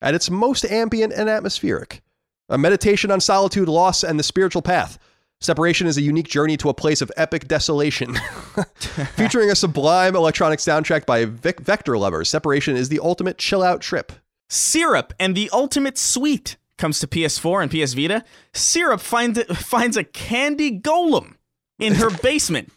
at 0.00 0.14
its 0.14 0.30
most 0.30 0.64
ambient 0.64 1.12
and 1.12 1.28
atmospheric. 1.28 2.02
A 2.48 2.56
meditation 2.56 3.10
on 3.10 3.20
solitude, 3.20 3.68
loss, 3.68 4.04
and 4.04 4.18
the 4.18 4.22
spiritual 4.22 4.62
path. 4.62 4.98
Separation 5.40 5.86
is 5.86 5.96
a 5.96 6.02
unique 6.02 6.26
journey 6.28 6.56
to 6.56 6.68
a 6.68 6.74
place 6.74 7.00
of 7.00 7.12
epic 7.16 7.46
desolation. 7.46 8.14
Featuring 9.14 9.50
a 9.50 9.54
sublime 9.54 10.16
electronic 10.16 10.58
soundtrack 10.58 11.06
by 11.06 11.26
Vic- 11.26 11.60
Vector 11.60 11.96
Lovers, 11.96 12.28
Separation 12.28 12.76
is 12.76 12.88
the 12.88 12.98
ultimate 12.98 13.38
chill 13.38 13.62
out 13.62 13.80
trip. 13.80 14.12
Syrup 14.48 15.14
and 15.20 15.36
the 15.36 15.48
Ultimate 15.52 15.96
Sweet 15.96 16.56
comes 16.76 16.98
to 17.00 17.06
PS4 17.06 17.62
and 17.62 17.70
PS 17.70 17.92
Vita. 17.92 18.24
Syrup 18.52 19.00
finds 19.00 19.40
finds 19.44 19.96
a 19.96 20.04
candy 20.04 20.80
golem 20.80 21.34
in 21.78 21.96
her 21.96 22.10
basement. 22.22 22.72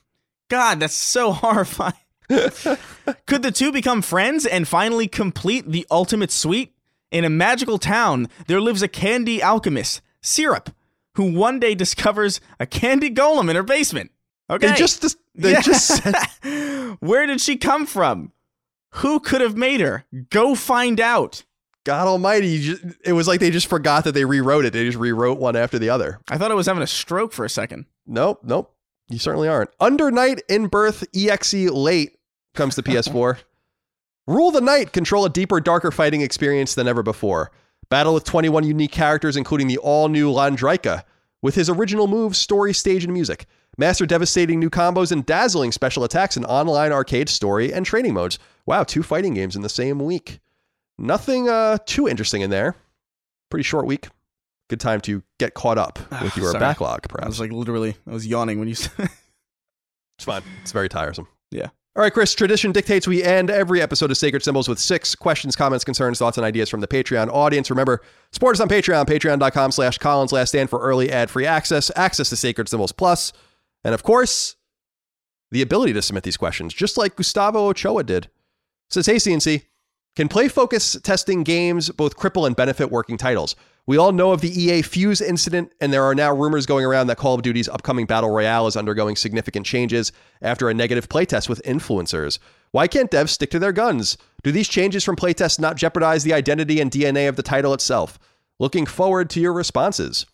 God, 0.50 0.82
that's 0.82 0.94
so 0.94 1.32
horrifying. 1.32 1.94
Could 2.28 3.42
the 3.42 3.52
two 3.54 3.72
become 3.72 4.02
friends 4.02 4.46
and 4.46 4.68
finally 4.68 5.08
complete 5.08 5.70
the 5.72 5.88
Ultimate 5.90 6.32
Sweet? 6.32 6.74
In 7.10 7.26
a 7.26 7.30
magical 7.30 7.78
town, 7.78 8.28
there 8.48 8.62
lives 8.62 8.82
a 8.82 8.88
candy 8.88 9.42
alchemist, 9.42 10.02
Syrup, 10.22 10.70
who 11.16 11.32
one 11.32 11.60
day 11.60 11.76
discovers 11.76 12.40
a 12.60 12.66
candy 12.66 13.10
golem 13.10 13.50
in 13.50 13.56
her 13.56 13.64
basement. 13.64 14.12
Okay. 14.50 14.68
They 14.68 14.76
just 14.76 15.16
they 15.36 15.52
Yeah. 15.54 15.62
just 15.62 15.88
said, 15.88 16.16
Where 17.00 17.26
did 17.26 17.40
she 17.42 17.58
come 17.58 17.86
from? 17.86 18.32
Who 18.96 19.20
could 19.20 19.42
have 19.42 19.56
made 19.56 19.80
her? 19.80 20.06
Go 20.30 20.56
find 20.56 21.00
out. 21.00 21.44
God 21.86 22.08
Almighty! 22.08 22.48
you 22.48 22.76
ju- 22.76 22.94
It 23.04 23.14
was 23.14 23.28
like 23.28 23.40
they 23.40 23.50
just 23.50 23.68
forgot 23.68 24.04
that 24.04 24.12
they 24.12 24.26
rewrote 24.26 24.66
it. 24.66 24.74
They 24.74 24.86
just 24.86 24.98
rewrote 24.98 25.40
one 25.40 25.56
after 25.56 25.80
the 25.80 25.90
other. 25.90 26.20
I 26.30 26.38
thought 26.38 26.52
I 26.52 26.56
was 26.56 26.68
having 26.68 26.84
a 26.84 26.88
stroke 26.88 27.32
for 27.34 27.44
a 27.46 27.50
second. 27.50 27.86
Nope, 28.06 28.42
nope. 28.44 28.76
You 29.10 29.18
certainly 29.18 29.48
aren't. 29.48 29.72
Under 29.80 30.12
Night 30.12 30.42
in 30.48 30.68
Birth 30.68 31.04
EXE 31.16 31.70
late 31.72 32.18
comes 32.54 32.76
to 32.76 32.84
PS4. 32.84 33.40
Rule 34.28 34.52
the 34.52 34.62
Night, 34.62 34.94
control 34.94 35.26
a 35.26 35.30
deeper, 35.30 35.60
darker 35.60 35.90
fighting 35.92 36.22
experience 36.22 36.76
than 36.76 36.88
ever 36.88 37.02
before. 37.02 37.52
Battle 37.92 38.14
with 38.14 38.24
21 38.24 38.64
unique 38.64 38.94
characters, 38.94 39.36
including 39.36 39.68
the 39.68 39.78
all 39.78 40.08
new 40.08 40.32
Londrekia, 40.32 41.04
with 41.42 41.56
his 41.56 41.70
original 41.70 42.08
moves, 42.08 42.38
story, 42.38 42.74
stage, 42.74 43.04
and 43.04 43.14
music. 43.14 43.46
Master 43.78 44.06
devastating 44.06 44.62
new 44.62 44.70
combos 44.70 45.12
and 45.12 45.26
dazzling 45.26 45.74
special 45.74 46.06
attacks 46.06 46.38
in 46.38 46.46
online 46.46 46.94
arcade 46.94 47.28
story 47.28 47.74
and 47.74 47.86
training 47.86 48.14
modes. 48.14 48.40
Wow, 48.66 48.84
two 48.84 49.04
fighting 49.04 49.34
games 49.34 49.58
in 49.58 49.62
the 49.62 49.68
same 49.68 50.00
week. 50.00 50.40
Nothing 50.98 51.50
uh, 51.50 51.80
too 51.86 52.08
interesting 52.08 52.42
in 52.42 52.50
there. 52.50 52.76
Pretty 53.50 53.64
short 53.64 53.86
week. 53.86 54.08
Good 54.70 54.80
time 54.80 55.02
to 55.02 55.22
get 55.38 55.54
caught 55.54 55.78
up 55.78 56.00
with 56.22 56.38
your 56.38 56.52
Sorry. 56.52 56.62
backlog, 56.62 57.02
I 57.04 57.08
perhaps. 57.10 57.28
was 57.28 57.40
like 57.42 57.52
literally, 57.52 57.98
I 58.08 58.12
was 58.14 58.26
yawning 58.26 58.58
when 58.58 58.70
you 58.70 58.76
said. 58.76 59.10
It's 60.18 60.26
fine. 60.26 60.44
It's 60.62 60.72
very 60.72 60.88
tiresome. 60.88 61.28
Yeah. 61.50 61.70
All 61.94 62.02
right, 62.02 62.14
Chris. 62.14 62.34
Tradition 62.34 62.72
dictates 62.72 63.06
we 63.06 63.22
end 63.22 63.50
every 63.50 63.82
episode 63.82 64.12
of 64.12 64.18
Sacred 64.18 64.44
Symbols 64.44 64.70
with 64.70 64.80
six 64.80 65.14
questions, 65.14 65.58
comments, 65.58 65.84
concerns, 65.84 66.20
thoughts, 66.20 66.38
and 66.38 66.46
ideas 66.46 66.70
from 66.70 66.80
the 66.80 66.88
Patreon 66.88 67.28
audience. 67.28 67.70
Remember, 67.70 68.02
support 68.32 68.56
us 68.56 68.62
on 68.62 68.70
Patreon, 68.70 69.06
patreon.com 69.06 69.74
slash 69.74 69.98
Colin's 69.98 70.32
Last 70.32 70.50
Stand 70.50 70.70
for 70.70 70.80
early 70.80 71.12
ad-free 71.12 71.46
access, 71.46 71.92
access 71.98 72.30
to 72.30 72.38
Sacred 72.38 72.70
Symbols 72.70 72.94
Plus, 72.94 73.34
and 73.84 73.94
of 73.94 74.04
course, 74.04 74.56
the 75.52 75.62
ability 75.62 75.92
to 75.92 76.02
submit 76.02 76.24
these 76.24 76.38
questions, 76.38 76.74
just 76.74 76.98
like 76.98 77.18
Gustavo 77.18 77.68
Ochoa 77.68 78.06
did. 78.06 78.30
Says, 78.90 79.06
hey, 79.06 79.16
CNC, 79.16 79.64
can 80.16 80.30
play 80.30 80.48
focus 80.48 80.98
testing 81.04 81.44
games 81.44 81.90
both 81.90 82.16
cripple 82.16 82.48
and 82.48 82.56
benefit 82.56 82.90
working 82.90 83.18
titles? 83.18 83.58
We 83.92 83.98
all 83.98 84.14
know 84.14 84.32
of 84.32 84.40
the 84.40 84.48
EA 84.50 84.84
Fuse 84.84 85.20
incident, 85.20 85.74
and 85.82 85.92
there 85.92 86.06
are 86.06 86.16
now 86.16 86.34
rumors 86.34 86.66
going 86.66 86.86
around 86.86 87.08
that 87.08 87.18
Call 87.18 87.36
of 87.36 87.42
Duty's 87.42 87.68
upcoming 87.68 88.06
Battle 88.06 88.30
Royale 88.30 88.66
is 88.68 88.78
undergoing 88.78 89.18
significant 89.18 89.66
changes 89.66 90.14
after 90.42 90.70
a 90.70 90.74
negative 90.74 91.10
playtest 91.10 91.50
with 91.50 91.62
influencers. 91.64 92.40
Why 92.72 92.88
can't 92.88 93.12
devs 93.12 93.32
stick 93.32 93.50
to 93.52 93.60
their 93.60 93.74
guns? 93.74 94.18
Do 94.44 94.52
these 94.54 94.70
changes 94.70 95.04
from 95.04 95.18
playtests 95.18 95.60
not 95.60 95.76
jeopardize 95.76 96.24
the 96.24 96.32
identity 96.34 96.80
and 96.80 96.90
DNA 96.90 97.28
of 97.28 97.36
the 97.36 97.44
title 97.44 97.74
itself? 97.74 98.18
Looking 98.60 98.86
forward 98.86 99.30
to 99.32 99.42
your 99.42 99.52
responses. 99.52 100.26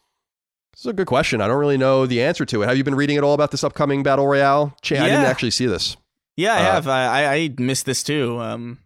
This 0.74 0.82
is 0.82 0.86
a 0.86 0.94
good 0.94 1.08
question. 1.08 1.42
I 1.42 1.48
don't 1.48 1.58
really 1.58 1.78
know 1.78 2.06
the 2.06 2.22
answer 2.22 2.46
to 2.46 2.62
it. 2.62 2.68
Have 2.68 2.78
you 2.78 2.84
been 2.84 2.94
reading 2.94 3.18
at 3.18 3.24
all 3.24 3.34
about 3.34 3.50
this 3.50 3.64
upcoming 3.64 4.04
Battle 4.04 4.28
Royale? 4.28 4.78
Cha- 4.84 4.98
I 4.98 5.08
didn't 5.10 5.26
actually 5.26 5.50
see 5.50 5.66
this. 5.66 5.98
Yeah, 6.36 6.54
I 6.54 6.58
Uh, 6.60 6.72
have. 6.74 6.88
I, 6.88 7.06
I 7.08 7.34
I 7.34 7.54
missed 7.58 7.88
this 7.88 8.04
too. 8.04 8.40
Um, 8.40 8.78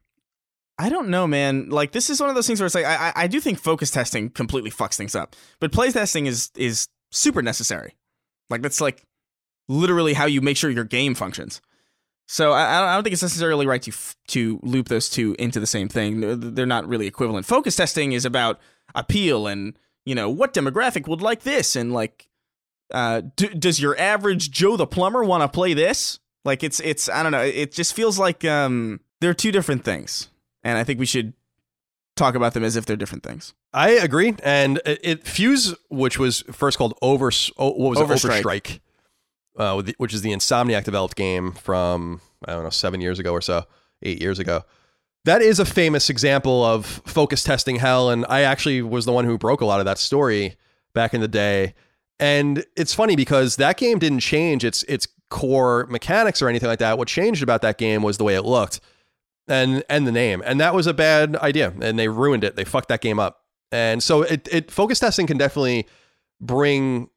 I 0.86 0.90
don't 0.90 1.10
know, 1.10 1.28
man. 1.28 1.70
Like 1.70 1.92
this 1.92 2.10
is 2.10 2.20
one 2.20 2.30
of 2.30 2.36
those 2.36 2.48
things 2.48 2.60
where 2.60 2.66
it's 2.66 2.76
like 2.76 2.86
I 2.86 3.12
I- 3.16 3.28
do 3.28 3.40
think 3.40 3.60
focus 3.60 3.92
testing 3.92 4.30
completely 4.30 4.72
fucks 4.72 4.96
things 4.96 5.16
up, 5.16 5.36
but 5.60 5.72
play 5.72 5.92
testing 5.92 6.26
is 6.26 6.50
is 6.56 6.88
super 7.12 7.42
necessary. 7.42 7.96
Like 8.50 8.62
that's 8.62 8.82
like 8.82 9.06
literally 9.68 10.14
how 10.14 10.26
you 10.26 10.42
make 10.42 10.58
sure 10.58 10.70
your 10.70 10.84
game 10.84 11.16
functions. 11.16 11.62
So 12.28 12.52
I, 12.54 12.92
I 12.92 12.96
don't- 12.96 13.04
think 13.04 13.14
it's 13.14 13.22
necessarily 13.22 13.66
right 13.68 13.82
to 13.84 13.92
to 14.30 14.60
loop 14.64 14.88
those 14.88 15.10
two 15.10 15.36
into 15.38 15.60
the 15.60 15.68
same 15.68 15.88
thing. 15.90 16.20
They're- 16.56 16.66
not 16.66 16.88
really 16.88 17.08
equivalent. 17.08 17.46
Focus 17.46 17.76
testing 17.76 18.14
is 18.14 18.26
about 18.26 18.60
appeal 18.96 19.48
and 19.48 19.78
you 20.06 20.16
know 20.16 20.30
what 20.30 20.54
demographic 20.54 21.08
would 21.08 21.22
like 21.22 21.42
this 21.44 21.76
and 21.76 21.94
like 21.94 22.28
uh, 22.94 23.22
d- 23.38 23.48
does 23.50 23.80
your 23.80 23.98
average 23.98 24.52
Joe 24.52 24.76
the 24.78 24.88
plumber 24.88 25.24
want 25.24 25.44
to 25.44 25.48
play 25.48 25.74
this? 25.74 26.20
Like 26.44 26.64
it's 26.64 26.80
it's 26.80 27.08
I 27.08 27.22
don't 27.24 27.32
know. 27.32 27.42
It 27.44 27.72
just 27.72 27.94
feels 27.94 28.18
like 28.18 28.44
um 28.44 29.00
they're 29.22 29.36
two 29.36 29.52
different 29.52 29.84
things, 29.86 30.30
and 30.64 30.78
I 30.78 30.84
think 30.84 31.00
we 31.00 31.06
should 31.06 31.34
talk 32.16 32.36
about 32.36 32.54
them 32.54 32.64
as 32.64 32.76
if 32.76 32.86
they're 32.86 32.96
different 32.98 33.24
things. 33.24 33.54
I 33.74 33.92
agree. 33.92 34.36
And 34.44 34.82
it, 34.86 35.00
it 35.04 35.28
Fuse, 35.28 35.74
which 35.90 36.20
was 36.20 36.42
first 36.52 36.78
called 36.78 36.98
Over, 37.02 37.32
oh, 37.58 37.72
what 37.72 37.90
was 37.92 38.00
Overstrike. 38.00 38.40
it? 38.40 38.46
Overstrike, 38.46 38.80
uh, 39.58 39.94
which 39.98 40.14
is 40.14 40.22
the 40.22 40.32
Insomniac 40.32 40.84
developed 40.84 41.16
game 41.16 41.54
from 41.54 42.22
I 42.46 42.54
don't 42.54 42.64
know 42.64 42.70
seven 42.70 43.02
years 43.02 43.20
ago 43.20 43.32
or 43.32 43.42
so, 43.42 43.66
eight 44.04 44.22
years 44.22 44.40
ago. 44.40 44.64
That 45.26 45.42
is 45.44 45.60
a 45.60 45.66
famous 45.66 46.10
example 46.10 46.66
of 46.66 46.86
focus 47.06 47.44
testing 47.44 47.76
hell, 47.76 48.10
and 48.10 48.26
I 48.28 48.42
actually 48.42 48.82
was 48.82 49.06
the 49.06 49.12
one 49.12 49.26
who 49.26 49.38
broke 49.38 49.62
a 49.62 49.66
lot 49.66 49.80
of 49.80 49.86
that 49.86 50.00
story 50.00 50.56
back 50.94 51.14
in 51.14 51.22
the 51.22 51.28
day. 51.28 51.76
And 52.20 52.66
it's 52.76 52.94
funny 52.94 53.16
because 53.16 53.58
that 53.58 53.78
game 53.78 54.00
didn't 54.00 54.20
change 54.22 54.66
its 54.66 54.84
its 54.84 55.08
core 55.30 55.86
mechanics 55.90 56.42
or 56.42 56.50
anything 56.50 56.68
like 56.68 56.80
that. 56.80 56.98
What 56.98 57.08
changed 57.08 57.44
about 57.44 57.62
that 57.62 57.78
game 57.78 58.04
was 58.04 58.18
the 58.18 58.24
way 58.24 58.36
it 58.36 58.44
looked. 58.44 58.80
And 59.52 59.84
and 59.90 60.08
the 60.08 60.12
name, 60.12 60.42
and 60.46 60.60
that 60.60 60.74
was 60.74 60.88
a 60.88 60.94
bad 60.94 61.36
idea, 61.36 61.74
and 61.82 62.00
they 62.00 62.08
ruined 62.08 62.44
it. 62.44 62.56
They 62.56 62.64
fucked 62.64 62.90
that 62.90 63.02
game 63.02 63.20
up, 63.20 63.44
and 63.72 64.02
so 64.02 64.22
it 64.24 64.48
it 64.52 64.72
focus 64.72 65.00
testing 65.00 65.28
can 65.28 65.38
definitely 65.38 65.88
bring 66.40 67.10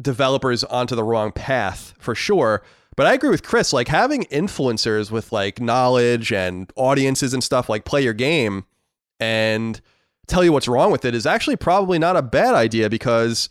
developers 0.00 0.64
onto 0.64 0.94
the 0.94 1.04
wrong 1.04 1.32
path 1.32 1.94
for 1.98 2.14
sure. 2.14 2.62
But 2.96 3.06
I 3.06 3.14
agree 3.14 3.30
with 3.30 3.44
Chris. 3.44 3.72
Like 3.72 3.88
having 3.88 4.24
influencers 4.24 5.10
with 5.10 5.30
like 5.30 5.60
knowledge 5.60 6.32
and 6.32 6.70
audiences 6.74 7.32
and 7.32 7.44
stuff 7.44 7.68
like 7.68 7.84
play 7.84 8.02
your 8.02 8.12
game 8.12 8.64
and 9.20 9.80
tell 10.26 10.42
you 10.42 10.52
what's 10.52 10.68
wrong 10.68 10.90
with 10.90 11.04
it 11.04 11.14
is 11.14 11.26
actually 11.26 11.56
probably 11.56 11.98
not 11.98 12.16
a 12.16 12.22
bad 12.22 12.54
idea 12.54 12.90
because 12.90 13.48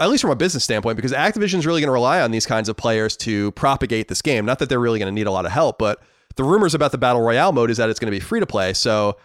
at 0.00 0.10
least 0.10 0.22
from 0.22 0.30
a 0.32 0.36
business 0.36 0.64
standpoint, 0.64 0.96
because 0.96 1.12
Activision 1.12 1.58
is 1.58 1.66
really 1.66 1.80
going 1.80 1.88
to 1.88 1.92
rely 1.92 2.20
on 2.20 2.32
these 2.32 2.46
kinds 2.46 2.68
of 2.68 2.76
players 2.76 3.16
to 3.18 3.52
propagate 3.52 4.08
this 4.08 4.20
game. 4.20 4.44
Not 4.44 4.58
that 4.58 4.68
they're 4.68 4.80
really 4.80 4.98
going 4.98 5.12
to 5.12 5.14
need 5.14 5.28
a 5.28 5.30
lot 5.30 5.46
of 5.46 5.52
help, 5.52 5.78
but 5.78 6.02
the 6.36 6.44
rumors 6.44 6.74
about 6.74 6.92
the 6.92 6.98
battle 6.98 7.22
royale 7.22 7.52
mode 7.52 7.70
is 7.70 7.76
that 7.76 7.90
it's 7.90 8.00
going 8.00 8.12
to 8.12 8.16
be 8.16 8.20
free 8.20 8.40
to 8.40 8.46
play. 8.46 8.72
So 8.72 9.16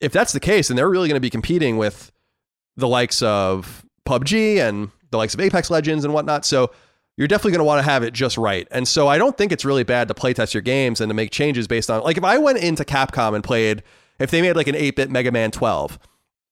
if 0.00 0.12
that's 0.12 0.32
the 0.32 0.40
case, 0.40 0.68
then 0.68 0.76
they're 0.76 0.88
really 0.88 1.08
going 1.08 1.16
to 1.16 1.20
be 1.20 1.30
competing 1.30 1.76
with 1.76 2.12
the 2.76 2.88
likes 2.88 3.22
of 3.22 3.84
PUBG 4.06 4.58
and 4.58 4.90
the 5.10 5.16
likes 5.16 5.34
of 5.34 5.40
Apex 5.40 5.70
Legends 5.70 6.04
and 6.04 6.12
whatnot. 6.12 6.44
So 6.44 6.70
you're 7.16 7.28
definitely 7.28 7.52
going 7.52 7.60
to 7.60 7.64
want 7.64 7.78
to 7.78 7.90
have 7.90 8.02
it 8.02 8.12
just 8.12 8.36
right. 8.36 8.68
And 8.70 8.86
so 8.86 9.08
I 9.08 9.18
don't 9.18 9.36
think 9.36 9.52
it's 9.52 9.64
really 9.64 9.84
bad 9.84 10.08
to 10.08 10.14
playtest 10.14 10.52
your 10.52 10.60
games 10.60 11.00
and 11.00 11.08
to 11.08 11.14
make 11.14 11.30
changes 11.30 11.66
based 11.66 11.90
on 11.90 12.02
like 12.02 12.18
if 12.18 12.24
I 12.24 12.38
went 12.38 12.58
into 12.58 12.84
Capcom 12.84 13.34
and 13.34 13.42
played 13.42 13.82
if 14.18 14.30
they 14.30 14.42
made 14.42 14.56
like 14.56 14.66
an 14.66 14.74
8-bit 14.74 15.10
Mega 15.10 15.32
Man 15.32 15.50
12 15.50 15.98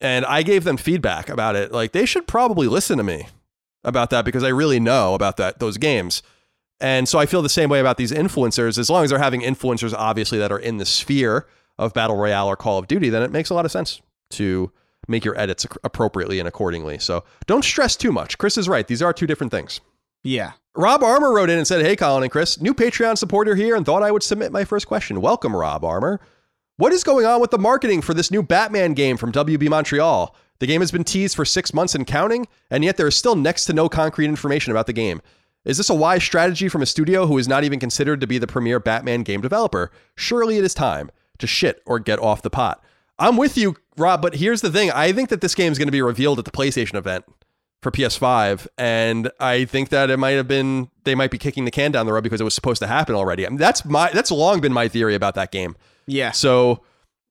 and 0.01 0.25
I 0.27 0.43
gave 0.43 0.65
them 0.65 0.77
feedback 0.77 1.29
about 1.29 1.57
it, 1.57 1.73
like 1.73 1.93
they 1.93 2.07
should 2.07 2.27
probably 2.27 2.67
listen 2.67 2.99
to 2.99 3.05
me 3.05 3.29
about 3.85 4.11
that 4.11 4.25
because 4.25 4.43
I 4.43 4.49
really 4.49 4.81
know 4.81 5.15
about 5.15 5.37
that 5.37 5.59
those 5.59 5.77
games. 5.77 6.23
And 6.85 7.09
so 7.09 7.19
I 7.19 7.25
feel 7.25 7.41
the 7.41 7.49
same 7.49 7.71
way 7.71 7.81
about 7.81 7.97
these 7.97 8.13
influencers. 8.13 8.77
As 8.77 8.91
long 8.91 9.05
as 9.05 9.09
they're 9.09 9.19
having 9.19 9.41
influencers, 9.41 9.95
obviously, 9.95 10.37
that 10.37 10.53
are 10.53 10.59
in 10.59 10.77
the 10.77 10.85
sphere 10.85 11.47
of 11.79 11.95
Battle 11.95 12.15
Royale 12.15 12.47
or 12.47 12.57
Call 12.57 12.77
of 12.77 12.89
Duty, 12.89 13.09
then 13.09 13.23
it 13.23 13.31
makes 13.31 13.49
a 13.49 13.55
lot 13.55 13.65
of 13.65 13.73
sense 13.73 14.03
to 14.33 14.71
make 15.09 15.25
your 15.25 15.39
edits 15.41 15.67
appropriately 15.83 16.39
and 16.39 16.47
accordingly. 16.47 16.99
So 16.99 17.25
don't 17.47 17.65
stress 17.65 17.97
too 17.97 18.13
much. 18.13 18.37
Chris 18.37 18.59
is 18.59 18.69
right. 18.69 18.87
These 18.87 19.01
are 19.01 19.15
two 19.15 19.27
different 19.27 19.51
things. 19.51 19.81
Yeah. 20.23 20.53
Rob 20.77 21.03
Armour 21.03 21.33
wrote 21.33 21.49
in 21.49 21.57
and 21.57 21.67
said, 21.67 21.81
Hey, 21.81 21.97
Colin 21.97 22.23
and 22.23 22.31
Chris, 22.31 22.61
new 22.61 22.75
Patreon 22.75 23.17
supporter 23.17 23.55
here 23.55 23.77
and 23.77 23.87
thought 23.87 24.03
I 24.03 24.11
would 24.11 24.23
submit 24.23 24.53
my 24.53 24.67
first 24.67 24.87
question. 24.87 25.23
Welcome, 25.23 25.57
Rob 25.57 25.87
Armour. 25.87 26.21
What 26.77 26.93
is 26.93 27.03
going 27.03 27.25
on 27.25 27.41
with 27.41 27.51
the 27.51 27.57
marketing 27.59 28.03
for 28.03 28.13
this 28.13 28.31
new 28.31 28.43
Batman 28.43 28.93
game 28.93 29.17
from 29.17 29.33
WB 29.33 29.71
Montreal? 29.71 30.37
The 30.59 30.67
game 30.67 30.83
has 30.83 30.93
been 30.93 31.05
teased 31.05 31.35
for 31.35 31.47
six 31.47 31.73
months 31.73 31.95
and 31.95 32.07
counting, 32.07 32.47
and 32.71 32.85
yet 32.85 32.99
there 32.99 33.09
is 33.09 33.17
still 33.17 33.37
next 33.37 33.65
to 33.67 33.73
no 33.73 33.89
concrete 33.89 34.27
information 34.27 34.71
about 34.71 34.87
the 34.87 34.93
game. 34.93 35.23
Is 35.65 35.77
this 35.79 35.89
a 35.91 35.95
wise 35.95 36.23
strategy 36.23 36.69
from 36.69 36.83
a 36.83 36.87
studio 36.87 37.27
who 37.27 37.39
is 37.39 37.49
not 37.49 37.65
even 37.65 37.81
considered 37.81 38.21
to 38.21 38.27
be 38.27 38.39
the 38.39 38.47
premier 38.47 38.79
Batman 38.79 39.23
game 39.23 39.41
developer? 39.41 39.91
Surely 40.15 40.59
it 40.59 40.65
is 40.65 40.75
time 40.75 41.11
to 41.39 41.47
shit 41.47 41.83
or 41.87 41.99
get 41.99 42.19
off 42.19 42.43
the 42.43 42.51
pot. 42.51 42.83
I'm 43.19 43.37
with 43.37 43.57
you, 43.57 43.77
Rob, 43.97 44.21
but 44.23 44.35
here's 44.37 44.61
the 44.61 44.71
thing. 44.71 44.91
I 44.91 45.13
think 45.13 45.29
that 45.31 45.41
this 45.41 45.55
game 45.55 45.73
is 45.73 45.79
going 45.79 45.89
to 45.89 45.93
be 45.93 46.03
revealed 46.03 46.39
at 46.39 46.45
the 46.45 46.51
PlayStation 46.51 46.95
event 46.97 47.25
for 47.81 47.91
PS5, 47.91 48.67
and 48.77 49.31
I 49.39 49.65
think 49.67 49.91
that 49.91 50.11
it 50.11 50.17
might 50.19 50.31
have 50.31 50.49
been 50.49 50.91
they 51.05 51.15
might 51.15 51.31
be 51.31 51.39
kicking 51.39 51.65
the 51.65 51.71
can 51.71 51.93
down 51.93 52.07
the 52.07 52.13
road 52.13 52.25
because 52.25 52.41
it 52.41 52.45
was 52.45 52.55
supposed 52.55 52.81
to 52.81 52.87
happen 52.87 53.15
already. 53.15 53.47
I 53.47 53.51
mean, 53.51 53.59
that's 53.59 53.85
my 53.85 54.11
that's 54.13 54.31
long 54.31 54.61
been 54.61 54.73
my 54.73 54.89
theory 54.89 55.15
about 55.15 55.35
that 55.37 55.53
game. 55.53 55.77
Yeah. 56.07 56.33
So 56.33 56.83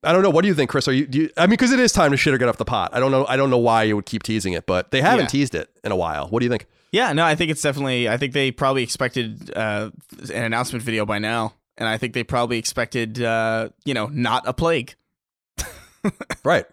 I 0.03 0.13
don't 0.13 0.21
know. 0.23 0.29
What 0.29 0.41
do 0.43 0.47
you 0.47 0.53
think, 0.53 0.69
Chris? 0.69 0.87
Are 0.87 0.93
you? 0.93 1.07
you 1.11 1.29
I 1.37 1.41
mean, 1.41 1.51
because 1.51 1.71
it 1.71 1.79
is 1.79 1.91
time 1.91 2.11
to 2.11 2.17
shit 2.17 2.33
or 2.33 2.37
get 2.37 2.47
off 2.49 2.57
the 2.57 2.65
pot. 2.65 2.91
I 2.93 2.99
don't 2.99 3.11
know. 3.11 3.25
I 3.27 3.35
don't 3.35 3.49
know 3.49 3.57
why 3.57 3.83
you 3.83 3.95
would 3.95 4.05
keep 4.05 4.23
teasing 4.23 4.53
it, 4.53 4.65
but 4.65 4.91
they 4.91 5.01
haven't 5.01 5.25
Yeah. 5.25 5.27
teased 5.29 5.55
it 5.55 5.69
in 5.83 5.91
a 5.91 5.95
while. 5.95 6.27
What 6.27 6.39
do 6.39 6.45
you 6.45 6.49
think? 6.51 6.65
Yeah, 6.93 7.11
no, 7.11 7.25
I 7.25 7.33
think 7.35 7.51
it's 7.51 7.61
definitely. 7.61 8.07
I 8.07 8.15
think 8.17 8.31
they 8.33 8.51
probably 8.51 8.83
expected 8.83 9.51
uh, 9.55 9.89
an 10.33 10.43
announcement 10.43 10.83
video 10.85 11.05
by 11.05 11.17
now, 11.19 11.55
and 11.77 11.89
I 11.89 11.97
think 11.97 12.13
they 12.13 12.23
probably 12.23 12.59
expected, 12.59 13.21
uh, 13.21 13.69
you 13.83 13.93
know, 13.95 14.05
not 14.07 14.47
a 14.47 14.53
plague. 14.53 14.95
Right. 16.43 16.65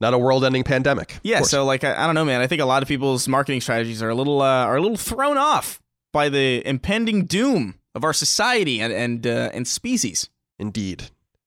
Not 0.00 0.12
a 0.12 0.18
world-ending 0.18 0.64
pandemic. 0.64 1.18
Yeah, 1.22 1.40
so 1.40 1.64
like 1.64 1.82
I, 1.82 2.02
I 2.02 2.04
don't 2.06 2.14
know, 2.14 2.26
man. 2.26 2.42
I 2.42 2.46
think 2.46 2.60
a 2.60 2.66
lot 2.66 2.82
of 2.82 2.88
people's 2.88 3.26
marketing 3.26 3.62
strategies 3.62 4.02
are 4.02 4.10
a 4.10 4.14
little 4.14 4.42
uh, 4.42 4.66
are 4.66 4.76
a 4.76 4.80
little 4.80 4.98
thrown 4.98 5.38
off 5.38 5.80
by 6.12 6.28
the 6.28 6.62
impending 6.68 7.24
doom 7.24 7.76
of 7.94 8.04
our 8.04 8.12
society 8.12 8.80
and 8.82 8.92
and 8.92 9.26
uh, 9.26 9.48
and 9.54 9.66
species. 9.66 10.28
indeed, 10.58 11.04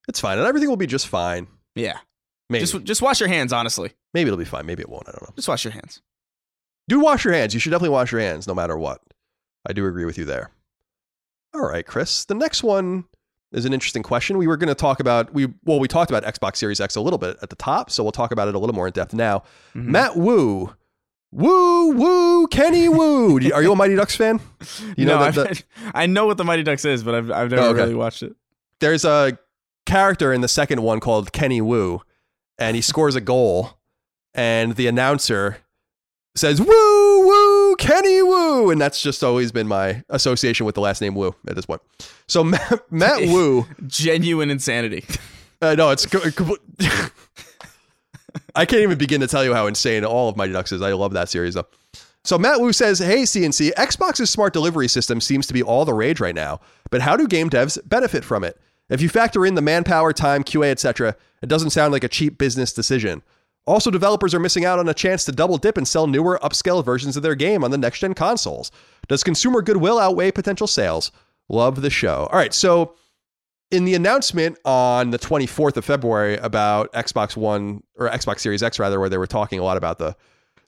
it's 0.07 0.19
fine, 0.19 0.39
and 0.39 0.47
everything 0.47 0.67
will 0.67 0.77
be 0.77 0.87
just 0.87 1.07
fine. 1.07 1.45
Yeah, 1.75 1.99
Maybe. 2.49 2.65
just 2.65 2.83
just 2.83 3.03
wash 3.03 3.19
your 3.19 3.29
hands. 3.29 3.53
Honestly, 3.53 3.91
Maybe 4.15 4.29
it'll 4.29 4.39
be 4.39 4.45
fine. 4.45 4.65
Maybe 4.65 4.81
it 4.81 4.89
won't. 4.89 5.07
I 5.07 5.11
don't 5.11 5.21
know. 5.21 5.33
just 5.35 5.47
wash 5.47 5.63
your 5.63 5.73
hands. 5.73 6.01
Do 6.90 6.99
wash 6.99 7.24
your 7.24 7.34
hands. 7.34 7.53
You 7.53 7.60
should 7.60 7.70
definitely 7.70 7.90
wash 7.94 8.11
your 8.11 8.20
hands, 8.22 8.48
no 8.48 8.53
matter 8.56 8.76
what. 8.78 8.99
I 9.68 9.74
do 9.74 9.86
agree 9.86 10.06
with 10.06 10.18
you 10.18 10.26
there. 10.26 10.52
All 11.53 11.61
right, 11.61 11.86
Chris. 11.86 12.26
The 12.26 12.34
next 12.36 12.64
one 12.64 13.06
is 13.52 13.66
an 13.66 13.74
interesting 13.74 14.03
question. 14.03 14.38
We 14.38 14.48
were 14.48 14.57
going 14.57 14.70
to 14.70 14.76
talk 14.76 14.99
about 14.99 15.34
we 15.34 15.48
well, 15.66 15.80
we 15.80 15.88
talked 15.88 16.11
about 16.11 16.24
Xbox 16.24 16.57
Series 16.57 16.80
X 16.80 16.95
a 16.95 17.02
little 17.02 17.20
bit 17.20 17.38
at 17.41 17.49
the 17.49 17.56
top, 17.56 17.90
so 17.91 18.03
we'll 18.03 18.11
talk 18.11 18.32
about 18.32 18.48
it 18.48 18.56
a 18.56 18.60
little 18.60 18.76
more 18.76 18.88
in 18.88 18.94
depth 18.94 19.14
now. 19.14 19.44
Mhm. 19.76 19.86
Matt 19.86 20.16
Wu, 20.18 20.74
Woo 21.32 21.91
Woo 21.91 22.48
Kenny 22.48 22.90
Woo. 22.90 23.38
Are 23.52 23.61
you 23.64 23.72
a 23.72 23.76
Mighty 23.76 23.95
Ducks 23.95 24.16
fan? 24.16 24.40
You 24.98 25.06
know 25.06 25.20
no, 25.20 25.32
that 25.32 25.48
I've- 25.48 25.64
I 25.94 26.06
know 26.07 26.26
what 26.26 26.38
the 26.38 26.44
Mighty 26.44 26.64
Ducks 26.64 26.86
is, 26.86 27.03
but 27.03 27.14
I've 27.16 27.32
I've 27.32 27.49
never 27.52 27.61
Oh, 27.64 27.70
okay. 27.70 27.82
really 27.82 27.95
watched 27.95 28.24
it. 28.24 28.36
there's 28.80 29.06
a 29.06 29.38
character 29.86 30.32
in 30.34 30.41
the 30.41 30.48
second 30.48 30.82
one 30.82 30.99
called 30.99 31.32
Kenny 31.34 31.61
Woo, 31.61 32.02
and 32.57 32.76
he 32.76 32.82
scores 32.82 33.16
a 33.16 33.22
goal, 33.22 33.78
and 34.34 34.76
the 34.76 34.88
announcer 34.88 35.57
says 36.35 36.61
"Woo 36.61 37.27
Woo 37.27 37.76
Kenny 37.76 38.22
Woo, 38.22 38.69
and 38.72 38.80
that's 38.80 39.01
just 39.01 39.23
always 39.23 39.51
been 39.51 39.68
my 39.68 40.03
association 40.10 40.65
with 40.65 40.76
the 40.76 40.81
last 40.81 41.01
name 41.01 41.15
Woo 41.15 41.35
at 41.47 41.56
this 41.56 41.65
point. 41.65 41.81
So 42.27 42.43
Matt, 42.43 42.84
Matt 42.91 43.22
Wu, 43.22 43.65
Genuine 43.88 44.49
insanity. 44.49 45.06
uh, 45.61 45.76
no, 45.76 45.89
it's. 45.89 46.07
I 48.56 48.65
can't 48.65 48.81
even 48.84 48.97
begin 48.97 49.22
to 49.22 49.27
tell 49.27 49.43
you 49.43 49.53
how 49.53 49.68
insane 49.68 50.06
all 50.06 50.30
of 50.30 50.38
Mighty 50.38 50.53
Ducks 50.53 50.72
is. 50.72 50.81
I 50.81 50.93
love 50.93 51.14
that 51.14 51.30
series 51.30 51.56
though. 51.56 51.68
So 52.23 52.38
Matt 52.38 52.60
Wu 52.61 52.73
says, 52.73 52.99
"Hey 52.99 53.23
CNC, 53.23 53.73
Xbox's 53.73 54.30
smart 54.30 54.53
delivery 54.53 54.88
system 54.88 55.19
seems 55.22 55.47
to 55.47 55.53
be 55.53 55.64
all 55.64 55.85
the 55.85 55.93
rage 55.93 56.19
right 56.19 56.35
now, 56.35 56.60
but 56.91 57.01
how 57.01 57.15
do 57.15 57.27
game 57.27 57.49
devs 57.49 57.80
benefit 57.88 58.23
from 58.23 58.43
it? 58.43 58.60
If 58.89 59.01
you 59.01 59.10
factor 59.10 59.45
in 59.45 59.56
the 59.56 59.61
manpower, 59.61 60.14
time, 60.14 60.43
QA, 60.43 60.72
etc., 60.72 61.15
it 61.41 61.47
doesn't 61.47 61.69
sound 61.69 61.91
like 61.91 62.03
a 62.03 62.07
cheap 62.10 62.38
business 62.38 62.73
decision. 62.73 63.22
Also, 63.69 63.91
developers 63.91 64.33
are 64.33 64.39
missing 64.39 64.65
out 64.65 64.79
on 64.79 64.89
a 64.89 64.93
chance 64.95 65.25
to 65.25 65.31
double 65.31 65.57
dip 65.57 65.77
and 65.77 65.87
sell 65.87 66.07
newer, 66.07 66.39
upscale 66.41 66.83
versions 66.83 67.15
of 67.15 67.21
their 67.21 67.35
game 67.35 67.63
on 67.63 67.69
the 67.69 67.77
next 67.77 67.99
gen 67.99 68.15
consoles. 68.15 68.71
Does 69.07 69.23
consumer 69.23 69.61
goodwill 69.61 69.99
outweigh 69.99 70.31
potential 70.31 70.65
sales? 70.65 71.11
Love 71.49 71.81
the 71.81 71.91
show. 71.91 72.27
All 72.31 72.39
right, 72.39 72.51
so 72.51 72.95
in 73.69 73.85
the 73.85 73.93
announcement 73.93 74.57
on 74.65 75.11
the 75.11 75.19
24th 75.19 75.77
of 75.77 75.85
February 75.85 76.37
about 76.37 76.91
Xbox 76.93 77.37
One 77.37 77.83
or 77.95 78.09
Xbox 78.09 78.39
Series 78.39 78.63
X 78.63 78.79
rather, 78.79 78.99
where 78.99 79.07
they 79.07 79.19
were 79.19 79.27
talking 79.27 79.59
a 79.59 79.63
lot 79.63 79.77
about 79.77 79.99
the 79.99 80.15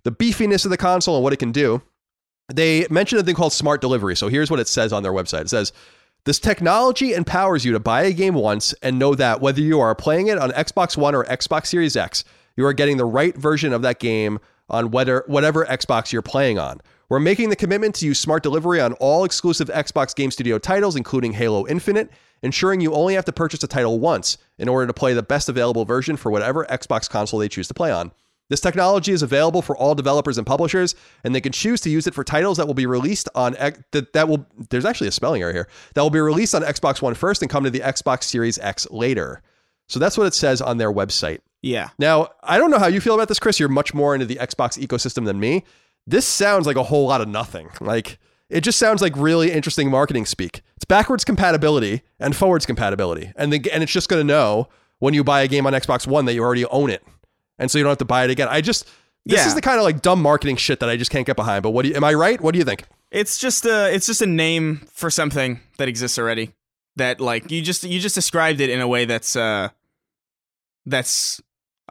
the 0.03 0.11
beefiness 0.11 0.63
of 0.63 0.69
the 0.71 0.77
console 0.77 1.15
and 1.15 1.23
what 1.23 1.33
it 1.33 1.37
can 1.37 1.51
do, 1.51 1.81
they 2.53 2.85
mentioned 2.89 3.19
a 3.19 3.23
thing 3.23 3.35
called 3.35 3.53
smart 3.53 3.81
delivery. 3.81 4.15
So 4.15 4.27
here's 4.27 4.51
what 4.51 4.59
it 4.59 4.67
says 4.67 4.93
on 4.93 5.01
their 5.01 5.11
website. 5.11 5.41
It 5.41 5.49
says 5.49 5.73
this 6.25 6.39
technology 6.39 7.13
empowers 7.13 7.65
you 7.65 7.71
to 7.71 7.79
buy 7.79 8.03
a 8.03 8.13
game 8.13 8.35
once 8.35 8.73
and 8.83 8.99
know 8.99 9.15
that 9.15 9.41
whether 9.41 9.61
you 9.61 9.79
are 9.79 9.95
playing 9.95 10.27
it 10.27 10.37
on 10.37 10.51
Xbox 10.51 10.95
One 10.95 11.15
or 11.15 11.23
Xbox 11.25 11.67
Series 11.67 11.95
X, 11.95 12.23
you 12.55 12.65
are 12.65 12.73
getting 12.73 12.97
the 12.97 13.05
right 13.05 13.35
version 13.35 13.73
of 13.73 13.81
that 13.81 13.99
game 13.99 14.39
on 14.69 14.91
whether, 14.91 15.23
whatever 15.27 15.65
Xbox 15.65 16.11
you're 16.11 16.21
playing 16.21 16.57
on. 16.57 16.79
We're 17.09 17.19
making 17.19 17.49
the 17.49 17.57
commitment 17.57 17.95
to 17.95 18.05
use 18.05 18.19
smart 18.19 18.41
delivery 18.41 18.79
on 18.79 18.93
all 18.93 19.25
exclusive 19.25 19.67
Xbox 19.67 20.15
Game 20.15 20.31
Studio 20.31 20.57
titles, 20.57 20.95
including 20.95 21.33
Halo 21.33 21.67
Infinite, 21.67 22.09
ensuring 22.41 22.79
you 22.79 22.93
only 22.93 23.15
have 23.15 23.25
to 23.25 23.33
purchase 23.33 23.63
a 23.63 23.67
title 23.67 23.99
once 23.99 24.37
in 24.57 24.69
order 24.69 24.87
to 24.87 24.93
play 24.93 25.13
the 25.13 25.21
best 25.21 25.49
available 25.49 25.83
version 25.83 26.15
for 26.15 26.31
whatever 26.31 26.65
Xbox 26.65 27.09
console 27.09 27.39
they 27.39 27.49
choose 27.49 27.67
to 27.67 27.73
play 27.73 27.91
on. 27.91 28.11
This 28.49 28.61
technology 28.61 29.13
is 29.13 29.23
available 29.23 29.61
for 29.61 29.77
all 29.77 29.95
developers 29.95 30.37
and 30.37 30.45
publishers, 30.45 30.93
and 31.23 31.33
they 31.33 31.39
can 31.39 31.53
choose 31.53 31.79
to 31.81 31.89
use 31.89 32.05
it 32.05 32.13
for 32.13 32.23
titles 32.23 32.57
that 32.57 32.67
will 32.67 32.73
be 32.73 32.85
released 32.85 33.29
on 33.33 33.53
that, 33.53 34.11
that 34.13 34.27
will. 34.27 34.45
There's 34.69 34.83
actually 34.83 35.07
a 35.07 35.11
spelling 35.11 35.41
error 35.41 35.53
here. 35.53 35.69
That 35.95 36.01
will 36.01 36.09
be 36.09 36.19
released 36.19 36.53
on 36.53 36.61
Xbox 36.61 37.01
One 37.01 37.13
first 37.13 37.41
and 37.41 37.49
come 37.49 37.63
to 37.63 37.69
the 37.69 37.79
Xbox 37.79 38.23
Series 38.23 38.57
X 38.59 38.89
later. 38.91 39.41
So 39.87 39.99
that's 39.99 40.17
what 40.17 40.27
it 40.27 40.33
says 40.33 40.61
on 40.61 40.77
their 40.77 40.91
website. 40.91 41.39
Yeah. 41.61 41.89
Now, 41.99 42.29
I 42.43 42.57
don't 42.57 42.71
know 42.71 42.79
how 42.79 42.88
you 42.88 42.99
feel 43.01 43.13
about 43.15 43.27
this, 43.27 43.39
Chris. 43.39 43.59
You're 43.59 43.69
much 43.69 43.93
more 43.93 44.13
into 44.13 44.25
the 44.25 44.35
Xbox 44.35 44.79
ecosystem 44.83 45.25
than 45.25 45.39
me. 45.39 45.63
This 46.07 46.25
sounds 46.25 46.65
like 46.65 46.75
a 46.75 46.83
whole 46.83 47.07
lot 47.07 47.21
of 47.21 47.27
nothing. 47.27 47.69
Like, 47.81 48.17
it 48.49 48.61
just 48.61 48.77
sounds 48.79 49.01
like 49.01 49.13
really 49.15 49.51
interesting 49.51 49.89
marketing 49.89 50.25
speak. 50.25 50.61
It's 50.75 50.83
backwards 50.83 51.23
compatibility 51.23 52.01
and 52.19 52.35
forwards 52.35 52.65
compatibility. 52.65 53.31
And, 53.38 53.53
the, 53.53 53.71
and 53.71 53.81
it's 53.81 53.91
just 53.93 54.09
going 54.09 54.19
to 54.19 54.25
know 54.27 54.67
when 54.99 55.13
you 55.13 55.23
buy 55.23 55.41
a 55.41 55.47
game 55.47 55.65
on 55.65 55.71
Xbox 55.73 56.05
One 56.05 56.25
that 56.25 56.33
you 56.33 56.43
already 56.43 56.65
own 56.65 56.89
it. 56.89 57.01
And 57.57 57.71
so 57.71 57.77
you 57.77 57.83
don't 57.85 57.91
have 57.91 57.97
to 57.99 58.05
buy 58.05 58.25
it 58.25 58.29
again. 58.29 58.49
I 58.51 58.59
just, 58.59 58.85
this 59.25 59.39
Yeah. 59.39 59.47
is 59.47 59.55
the 59.55 59.61
kind 59.61 59.77
of 59.77 59.83
like 59.85 60.01
dumb 60.01 60.21
marketing 60.21 60.57
shit 60.57 60.79
that 60.81 60.89
I 60.89 60.97
just 60.97 61.11
can't 61.11 61.25
get 61.25 61.35
behind. 61.38 61.63
But 61.63 61.69
what 61.69 61.83
do 61.83 61.89
you, 61.89 61.95
am 61.95 62.03
I 62.03 62.13
right? 62.13 62.41
What 62.41 62.51
do 62.51 62.59
you 62.59 62.65
think? 62.65 62.83
It's 63.11 63.38
just 63.38 63.65
a 63.65 63.93
it's 63.93 64.05
just 64.07 64.21
a 64.21 64.25
name 64.25 64.88
for 64.93 65.09
something 65.11 65.59
that 65.77 65.88
exists 65.88 66.17
already. 66.17 66.51
That 66.95 67.19
like 67.21 67.51
you 67.51 67.61
just 67.61 67.83
you 67.83 67.99
just 67.99 68.15
described 68.15 68.59
it 68.61 68.69
in 68.69 68.79
a 68.81 68.88
way 68.88 69.05
that's 69.05 69.35
uh 69.35 69.69
that's 70.85 71.41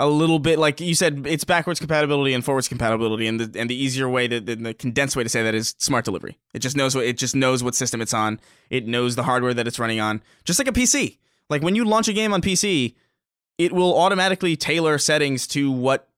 a 0.00 0.06
little 0.06 0.38
bit 0.38 0.58
like 0.58 0.80
you 0.80 0.94
said 0.94 1.26
it's 1.26 1.44
backwards 1.44 1.78
compatibility 1.78 2.32
and 2.32 2.42
forwards 2.42 2.68
compatibility 2.68 3.26
and 3.26 3.38
the 3.38 3.60
and 3.60 3.68
the 3.68 3.74
easier 3.74 4.08
way 4.08 4.26
to 4.26 4.40
the, 4.40 4.74
condensed 4.74 5.14
way 5.14 5.22
to 5.22 5.28
say 5.28 5.42
that 5.42 5.54
is 5.54 5.74
smart 5.78 6.06
delivery. 6.06 6.38
It 6.54 6.60
just 6.60 6.74
knows 6.74 6.94
what 6.96 7.04
it 7.04 7.18
just 7.18 7.36
knows 7.36 7.62
what 7.62 7.74
system 7.74 8.00
it's 8.00 8.14
on. 8.14 8.40
It 8.70 8.86
knows 8.86 9.14
the 9.14 9.24
hardware 9.24 9.52
that 9.52 9.66
it's 9.66 9.78
running 9.78 10.00
on, 10.00 10.22
just 10.44 10.58
like 10.58 10.68
a 10.68 10.72
PC. 10.72 11.18
Like 11.50 11.62
when 11.62 11.74
you 11.74 11.84
launch 11.84 12.08
a 12.08 12.14
game 12.14 12.32
on 12.32 12.40
PC, 12.40 12.94
it 13.58 13.72
will 13.72 13.96
automatically 13.96 14.56
tailor 14.56 14.96
settings 14.96 15.46
to 15.48 15.70
what 15.70 16.08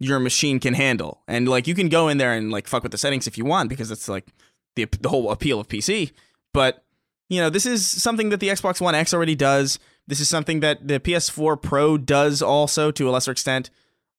your 0.00 0.18
machine 0.18 0.58
can 0.58 0.74
handle. 0.74 1.22
And 1.28 1.48
like 1.48 1.68
you 1.68 1.76
can 1.76 1.88
go 1.88 2.08
in 2.08 2.18
there 2.18 2.32
and 2.32 2.50
like 2.50 2.66
fuck 2.66 2.82
with 2.82 2.92
the 2.92 2.98
settings 2.98 3.28
if 3.28 3.38
you 3.38 3.44
want 3.44 3.68
because 3.68 3.92
it's 3.92 4.08
like 4.08 4.26
the 4.74 4.86
the 5.00 5.08
whole 5.08 5.30
appeal 5.30 5.60
of 5.60 5.68
PC. 5.68 6.10
But 6.52 6.84
you 7.28 7.40
know, 7.40 7.50
this 7.50 7.66
is 7.66 7.86
something 7.86 8.30
that 8.30 8.40
the 8.40 8.48
Xbox 8.48 8.80
One 8.80 8.96
X 8.96 9.14
already 9.14 9.36
does. 9.36 9.78
This 10.08 10.20
is 10.20 10.28
something 10.28 10.60
that 10.60 10.88
the 10.88 10.98
PS4 10.98 11.60
Pro 11.60 11.98
does 11.98 12.40
also 12.40 12.90
to 12.90 13.08
a 13.08 13.12
lesser 13.12 13.30
extent. 13.30 13.68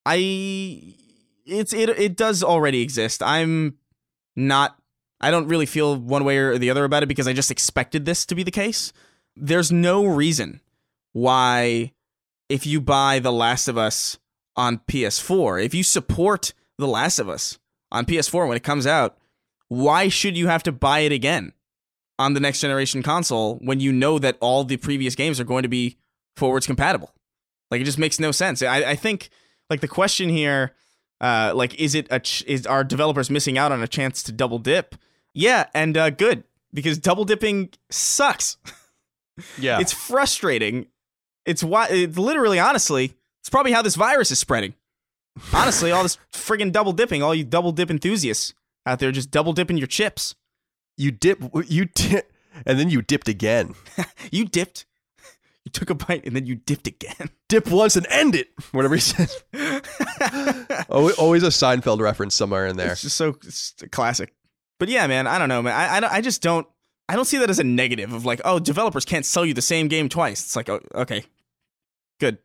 I 0.06 0.96
it's 1.46 1.74
it 1.74 1.90
it 1.90 2.16
does 2.16 2.44
already 2.44 2.82
exist. 2.82 3.24
I'm 3.24 3.80
not 4.36 4.78
I 5.20 5.32
don't 5.32 5.48
really 5.48 5.66
feel 5.66 5.96
one 5.96 6.24
way 6.24 6.38
or 6.38 6.60
the 6.60 6.70
other 6.70 6.86
about 6.86 7.02
it 7.02 7.08
because 7.08 7.28
I 7.28 7.34
just 7.34 7.50
expected 7.50 8.06
this 8.06 8.26
to 8.28 8.36
be 8.36 8.44
the 8.44 8.52
case. 8.52 8.94
There's 9.36 9.72
no 9.72 10.06
reason 10.06 10.62
why 11.12 11.94
if 12.50 12.68
you 12.68 12.80
buy 12.80 13.20
The 13.20 13.32
Last 13.32 13.68
of 13.68 13.78
Us 13.78 14.20
on 14.56 14.82
PS4, 14.88 15.66
if 15.66 15.74
you 15.74 15.84
support 15.84 16.54
The 16.78 16.88
Last 16.88 17.18
of 17.18 17.28
Us 17.28 17.58
on 17.92 18.06
PS4 18.06 18.48
when 18.48 18.58
it 18.58 18.64
comes 18.64 18.86
out, 18.86 19.18
why 19.68 20.08
should 20.08 20.38
you 20.38 20.48
have 20.48 20.64
to 20.64 20.72
buy 20.72 21.00
it 21.00 21.12
again 21.12 21.54
on 22.20 22.34
the 22.36 22.40
next 22.40 22.60
generation 22.62 23.02
console 23.02 23.56
when 23.64 23.80
you 23.80 23.92
know 23.92 24.20
that 24.20 24.38
all 24.40 24.64
the 24.64 24.78
previous 24.78 25.16
games 25.16 25.40
are 25.40 25.44
going 25.46 25.64
to 25.64 25.70
be 25.70 25.98
forwards 26.36 26.68
compatible? 26.68 27.14
Like 27.72 27.82
it 27.82 27.86
just 27.86 27.98
makes 27.98 28.20
no 28.20 28.32
sense. 28.32 28.62
I, 28.62 28.92
I 28.92 28.96
think 28.96 29.30
like 29.70 29.82
the 29.82 29.88
question 29.88 30.30
here, 30.30 30.74
uh, 31.22 31.54
like 31.56 31.74
is 31.80 31.96
it 31.96 32.08
a 32.12 32.20
ch- 32.20 32.44
is 32.46 32.68
are 32.68 32.84
developers 32.84 33.30
missing 33.32 33.58
out 33.58 33.72
on 33.72 33.82
a 33.82 33.88
chance 33.88 34.22
to 34.24 34.32
double 34.32 34.60
dip? 34.60 34.96
Yeah, 35.34 35.68
and 35.74 35.98
uh, 35.98 36.10
good 36.12 36.44
because 36.74 36.98
double 37.00 37.26
dipping 37.26 37.70
sucks. 37.90 38.58
Yeah. 39.58 39.80
it's 39.80 39.94
frustrating. 39.94 40.88
It's 41.46 41.64
why 41.64 41.88
it's 41.90 42.18
literally 42.18 42.60
honestly, 42.60 43.14
it's 43.40 43.50
probably 43.50 43.72
how 43.72 43.82
this 43.82 43.96
virus 43.96 44.32
is 44.32 44.40
spreading. 44.40 44.74
Honestly, 45.54 45.94
all 45.94 46.04
this 46.04 46.18
friggin' 46.34 46.74
double 46.74 46.92
dipping, 46.92 47.24
all 47.24 47.34
you 47.34 47.46
double 47.46 47.72
dip 47.72 47.90
enthusiasts 47.90 48.54
out 48.86 49.00
there 49.00 49.14
just 49.14 49.32
double 49.32 49.54
dipping 49.54 49.78
your 49.78 49.88
chips. 49.88 50.36
You 51.00 51.12
dip 51.12 51.42
you 51.68 51.86
dip 51.86 52.32
and 52.66 52.80
then 52.80 52.90
you 52.90 53.02
dipped 53.02 53.28
again. 53.28 53.76
You 54.32 54.46
dipped, 54.46 54.86
you 55.66 55.72
took 55.72 55.90
a 55.90 55.96
bite, 55.96 56.24
and 56.24 56.36
then 56.36 56.46
you 56.46 56.54
dipped 56.54 56.86
again. 56.86 57.32
Dip 57.50 57.68
once 57.68 57.96
and 57.96 58.06
end 58.12 58.36
it. 58.36 58.50
Whatever 58.74 58.94
he 58.94 59.02
said. 59.02 59.30
Always 60.90 61.42
a 61.42 61.48
Seinfeld 61.48 62.00
reference 62.00 62.36
somewhere 62.36 62.68
in 62.68 62.78
there. 62.78 62.92
It's 62.92 63.02
just 63.02 63.18
so 63.18 63.30
it's 63.44 63.74
classic. 63.92 64.34
But 64.78 64.90
yeah, 64.90 65.08
man, 65.08 65.26
I 65.26 65.40
don't 65.40 65.50
know, 65.50 65.64
man. 65.64 65.74
I, 65.74 65.98
I, 65.98 66.18
I 66.18 66.22
just 66.22 66.44
don't. 66.44 66.68
I 67.08 67.16
don't 67.16 67.26
see 67.26 67.40
that 67.40 67.50
as 67.50 67.58
a 67.58 67.64
negative 67.64 68.14
of 68.14 68.24
like, 68.24 68.40
oh, 68.46 68.60
developers 68.60 69.04
can't 69.04 69.26
sell 69.26 69.46
you 69.46 69.56
the 69.56 69.64
same 69.64 69.88
game 69.88 70.10
twice. 70.10 70.42
It's 70.42 70.56
like, 70.56 70.70
oh, 70.70 70.80
okay, 70.94 71.24
good. 72.20 72.38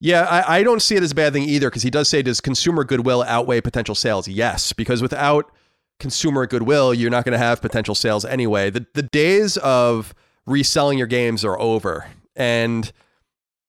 Yeah, 0.00 0.22
I, 0.22 0.58
I 0.58 0.62
don't 0.62 0.80
see 0.80 0.96
it 0.96 1.02
as 1.02 1.12
a 1.12 1.14
bad 1.14 1.34
thing 1.34 1.42
either 1.42 1.68
because 1.68 1.82
he 1.82 1.90
does 1.90 2.08
say, 2.08 2.22
does 2.22 2.40
consumer 2.40 2.84
goodwill 2.84 3.22
outweigh 3.22 3.60
potential 3.60 3.94
sales? 3.94 4.26
Yes, 4.26 4.72
because 4.72 5.02
without 5.02 5.52
consumer 6.00 6.46
goodwill, 6.46 6.92
you're 6.92 7.10
not 7.10 7.24
going 7.24 7.32
to 7.32 7.38
have 7.38 7.60
potential 7.60 7.94
sales 7.94 8.24
anyway. 8.24 8.70
The, 8.70 8.86
the 8.94 9.02
days 9.02 9.56
of 9.58 10.14
reselling 10.46 10.98
your 10.98 11.06
games 11.06 11.44
are 11.44 11.58
over. 11.58 12.06
And 12.34 12.90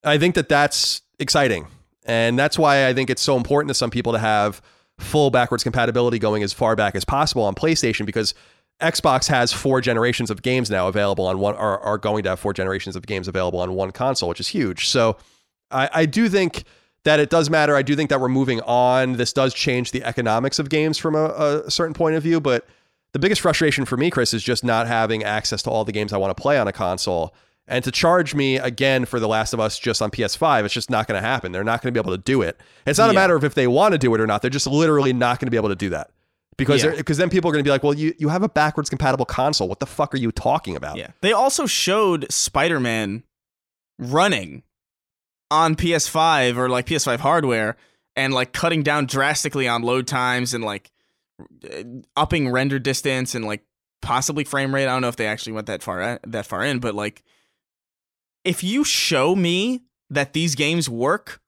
I 0.04 0.18
think 0.18 0.36
that 0.36 0.50
that's 0.50 1.02
exciting. 1.20 1.68
And 2.06 2.40
that's 2.40 2.58
why 2.58 2.88
I 2.88 2.94
think 2.94 3.10
it's 3.10 3.22
so 3.22 3.38
important 3.38 3.70
to 3.70 3.74
some 3.74 3.92
people 3.92 4.14
to 4.14 4.20
have 4.20 4.62
full 4.98 5.30
backwards 5.30 5.64
compatibility 5.64 6.20
going 6.20 6.44
as 6.44 6.54
far 6.54 6.76
back 6.76 6.96
as 6.96 7.06
possible 7.06 7.44
on 7.44 7.54
PlayStation 7.54 8.06
because 8.06 8.34
Xbox 8.82 9.28
has 9.28 9.54
four 9.54 9.82
generations 9.82 10.32
of 10.32 10.42
games 10.42 10.72
now 10.72 10.88
available 10.88 11.28
on 11.28 11.40
one, 11.40 11.56
are, 11.56 11.80
are 11.80 11.98
going 11.98 12.24
to 12.24 12.30
have 12.30 12.40
four 12.40 12.54
generations 12.54 12.96
of 12.96 13.06
games 13.06 13.28
available 13.28 13.60
on 13.60 13.74
one 13.74 13.92
console, 13.92 14.30
which 14.30 14.40
is 14.40 14.48
huge. 14.48 14.88
So 14.88 15.18
I, 15.70 15.90
I 15.94 16.06
do 16.06 16.28
think 16.30 16.64
that 17.04 17.20
it 17.20 17.30
does 17.30 17.50
matter. 17.50 17.76
I 17.76 17.82
do 17.82 17.96
think 17.96 18.10
that 18.10 18.20
we're 18.22 18.30
moving 18.30 18.62
on. 18.62 19.14
This 19.14 19.34
does 19.34 19.54
change 19.54 19.92
the 19.92 20.04
economics 20.04 20.60
of 20.60 20.70
games 20.70 20.98
from 20.98 21.16
a, 21.16 21.64
a 21.66 21.72
certain 21.72 21.94
point 21.94 22.16
of 22.16 22.24
view, 22.24 22.40
but 22.40 22.68
the 23.14 23.20
biggest 23.20 23.42
frustration 23.42 23.86
for 23.86 23.98
me, 23.98 24.10
Chris, 24.10 24.34
is 24.34 24.44
just 24.44 24.64
not 24.64 24.88
having 24.88 25.24
access 25.24 25.62
to 25.64 25.70
all 25.70 25.84
the 25.84 25.92
games 25.92 26.14
I 26.14 26.18
want 26.18 26.36
to 26.36 26.42
play 26.42 26.58
on 26.60 26.68
a 26.68 26.72
console. 26.72 27.34
And 27.68 27.84
to 27.84 27.92
charge 27.92 28.34
me 28.36 28.58
again 28.58 29.06
for 29.06 29.20
The 29.20 29.28
Last 29.28 29.54
of 29.54 29.60
Us 29.60 29.78
just 29.80 30.02
on 30.02 30.12
PS5, 30.12 30.66
it's 30.66 30.74
just 30.74 30.90
not 30.90 31.08
going 31.08 31.22
to 31.22 31.26
happen. 31.26 31.52
They're 31.52 31.64
not 31.64 31.82
going 31.82 31.94
to 31.94 31.98
be 31.98 32.04
able 32.04 32.16
to 32.16 32.22
do 32.22 32.42
it. 32.42 32.60
It's 32.86 33.00
not 33.00 33.10
a 33.10 33.14
matter 33.14 33.36
of 33.36 33.44
if 33.44 33.54
they 33.54 33.68
want 33.68 33.94
to 33.94 33.98
do 33.98 34.14
it 34.16 34.20
or 34.22 34.28
not. 34.28 34.42
They're 34.42 34.50
just 34.50 34.68
literally 34.68 35.14
not 35.14 35.40
going 35.40 35.48
to 35.48 35.52
be 35.52 35.58
able 35.58 35.70
to 35.70 35.76
do 35.76 35.90
that. 35.90 36.10
Because 36.58 36.84
Yeah. 36.84 36.96
because 36.96 37.18
then 37.18 37.30
people 37.30 37.50
are 37.50 37.54
going 37.54 37.64
to 37.64 37.68
be 37.68 37.72
like, 37.72 37.84
well, 37.84 37.94
you, 37.94 38.14
you 38.18 38.30
have 38.30 38.44
a 38.44 38.50
backwards 38.50 38.90
compatible 38.90 39.26
console. 39.26 39.68
What 39.70 39.80
the 39.80 39.86
fuck 39.86 40.14
are 40.14 40.18
you 40.18 40.32
talking 40.32 40.76
about? 40.76 40.98
Yeah. 40.98 41.08
They 41.22 41.32
also 41.34 41.66
showed 41.66 42.32
Spider 42.32 42.80
Man 42.80 43.24
running 44.00 44.64
on 45.52 45.76
PS5 45.76 46.58
or 46.58 46.70
like 46.70 46.88
PS5 46.88 47.20
hardware 47.20 47.76
and 48.16 48.34
like 48.34 48.54
cutting 48.54 48.82
down 48.82 49.06
drastically 49.06 49.68
on 49.68 49.84
load 49.84 50.08
times 50.08 50.54
and 50.54 50.64
like 50.64 50.92
uh, 51.40 51.84
upping 52.16 52.50
render 52.50 52.80
distance 52.80 53.36
and 53.36 53.46
like 53.46 53.64
possibly 54.02 54.46
frame 54.46 54.74
rate. 54.74 54.86
I 54.86 54.94
don't 54.94 55.02
know 55.02 55.10
if 55.10 55.18
they 55.18 55.28
actually 55.28 55.54
went 55.54 55.68
that 55.68 55.84
far 55.84 56.20
that 56.26 56.46
far 56.46 56.64
in, 56.64 56.80
but 56.80 56.96
like 56.96 57.22
if 58.44 58.64
you 58.64 58.84
show 58.84 59.36
me 59.36 59.82
that 60.10 60.34
these 60.34 60.56
games 60.56 60.90
work 60.90 61.42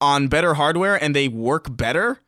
on 0.00 0.28
better 0.28 0.54
hardware 0.54 1.00
and 1.02 1.14
they 1.14 1.28
work 1.28 1.76
better, 1.76 2.20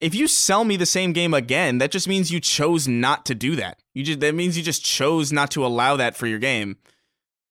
if 0.00 0.14
you 0.14 0.28
sell 0.28 0.64
me 0.64 0.76
the 0.76 0.86
same 0.86 1.12
game 1.12 1.32
again, 1.32 1.78
that 1.78 1.92
just 1.92 2.08
means 2.08 2.32
you 2.32 2.40
chose 2.40 2.86
not 2.86 3.24
to 3.26 3.34
do 3.34 3.56
that. 3.56 3.78
You 3.94 4.02
just 4.02 4.20
that 4.20 4.34
means 4.34 4.56
you 4.56 4.62
just 4.62 4.84
chose 4.84 5.32
not 5.32 5.52
to 5.52 5.64
allow 5.64 5.96
that 5.96 6.16
for 6.16 6.26
your 6.26 6.40
game 6.40 6.78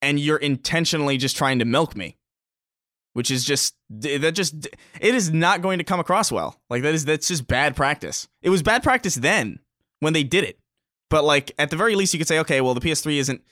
and 0.01 0.19
you're 0.19 0.37
intentionally 0.37 1.17
just 1.17 1.37
trying 1.37 1.59
to 1.59 1.65
milk 1.65 1.95
me. 1.95 2.17
Which 3.13 3.29
is 3.29 3.45
just 3.45 3.75
that 3.89 4.31
just 4.31 4.67
it 4.99 5.15
is 5.15 5.31
not 5.31 5.61
going 5.61 5.77
to 5.77 5.83
come 5.83 5.99
across 5.99 6.31
well. 6.31 6.59
Like 6.69 6.81
that 6.81 6.95
is 6.95 7.05
that's 7.05 7.27
just 7.27 7.47
bad 7.47 7.75
practice. 7.75 8.27
It 8.41 8.49
was 8.49 8.63
bad 8.63 8.81
practice 8.81 9.15
then 9.15 9.59
when 9.99 10.13
they 10.13 10.23
did 10.23 10.43
it. 10.43 10.59
But 11.09 11.23
like 11.23 11.51
at 11.59 11.69
the 11.69 11.75
very 11.75 11.95
least 11.95 12.13
you 12.13 12.19
could 12.19 12.27
say 12.27 12.39
okay, 12.39 12.59
well 12.59 12.73
the 12.73 12.81
PS3 12.81 13.17
isn't 13.17 13.43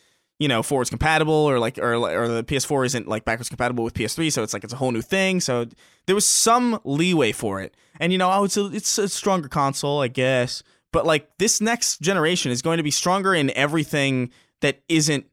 you 0.41 0.47
know 0.47 0.63
forwards 0.63 0.89
compatible 0.89 1.33
or 1.33 1.59
like 1.59 1.77
or 1.77 1.93
or 1.93 2.27
the 2.27 2.43
PS4 2.43 2.87
isn't 2.87 3.07
like 3.07 3.23
backwards 3.25 3.47
compatible 3.47 3.83
with 3.83 3.93
PS3 3.93 4.33
so 4.33 4.41
it's 4.41 4.53
like 4.53 4.63
it's 4.63 4.73
a 4.73 4.77
whole 4.77 4.91
new 4.91 5.01
thing 5.01 5.39
so 5.39 5.67
there 6.07 6.15
was 6.15 6.27
some 6.27 6.79
leeway 6.83 7.31
for 7.31 7.61
it 7.61 7.77
and 7.99 8.11
you 8.11 8.17
know 8.17 8.31
oh 8.31 8.45
it's 8.45 8.57
a, 8.57 8.65
it's 8.73 8.97
a 8.97 9.07
stronger 9.07 9.47
console 9.47 10.01
I 10.01 10.07
guess 10.07 10.63
but 10.91 11.05
like 11.05 11.29
this 11.37 11.61
next 11.61 12.01
generation 12.01 12.51
is 12.51 12.63
going 12.63 12.77
to 12.77 12.83
be 12.83 12.89
stronger 12.89 13.35
in 13.35 13.51
everything 13.51 14.31
that 14.61 14.81
isn't 14.89 15.27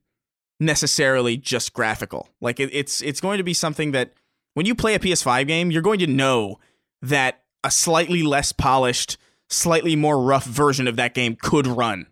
necessarily 0.61 1.39
just 1.39 1.73
graphical 1.73 2.29
like 2.43 2.61
it, 2.61 2.69
it's 2.71 3.01
it's 3.01 3.23
going 3.23 3.39
to 3.39 3.45
be 3.45 3.55
something 3.55 3.93
that 3.93 4.13
when 4.59 4.67
you 4.67 4.75
play 4.75 4.95
a 4.95 4.99
PS5 4.99 5.47
game 5.47 5.71
you're 5.71 5.83
going 5.83 6.01
to 6.01 6.07
know 6.07 6.59
that 7.01 7.43
a 7.65 7.71
slightly 7.71 8.23
less 8.23 8.53
polished 8.53 9.17
slightly 9.49 9.97
more 9.97 10.21
rough 10.21 10.45
version 10.45 10.87
of 10.87 10.97
that 10.97 11.15
game 11.15 11.37
could 11.41 11.67
run 11.67 12.07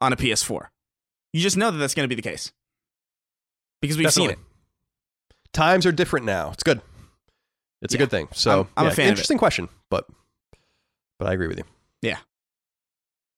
on 0.00 0.12
a 0.12 0.16
PS4 0.16 0.68
you 1.32 1.40
just 1.40 1.56
know 1.56 1.70
that 1.70 1.78
that's 1.78 1.94
going 1.94 2.04
to 2.04 2.08
be 2.08 2.20
the 2.20 2.28
case 2.28 2.52
because 3.80 3.96
we've 3.96 4.12
seen 4.12 4.30
it. 4.30 4.38
Times 5.52 5.86
are 5.86 5.92
different 5.92 6.26
now. 6.26 6.50
It's 6.52 6.62
good. 6.62 6.80
It's 7.82 7.94
a 7.94 7.98
good 7.98 8.10
thing. 8.10 8.28
So 8.32 8.50
I'm- 8.50 8.68
I'm 8.76 8.86
a 8.86 8.88
yeah, 8.90 8.94
fan 8.94 9.04
of 9.04 9.08
it. 9.08 9.10
Interesting 9.12 9.38
question, 9.38 9.68
but 9.88 10.06
but 11.18 11.28
I 11.28 11.32
agree 11.32 11.48
with 11.48 11.58
you. 11.58 11.64
Yeah. 12.02 12.18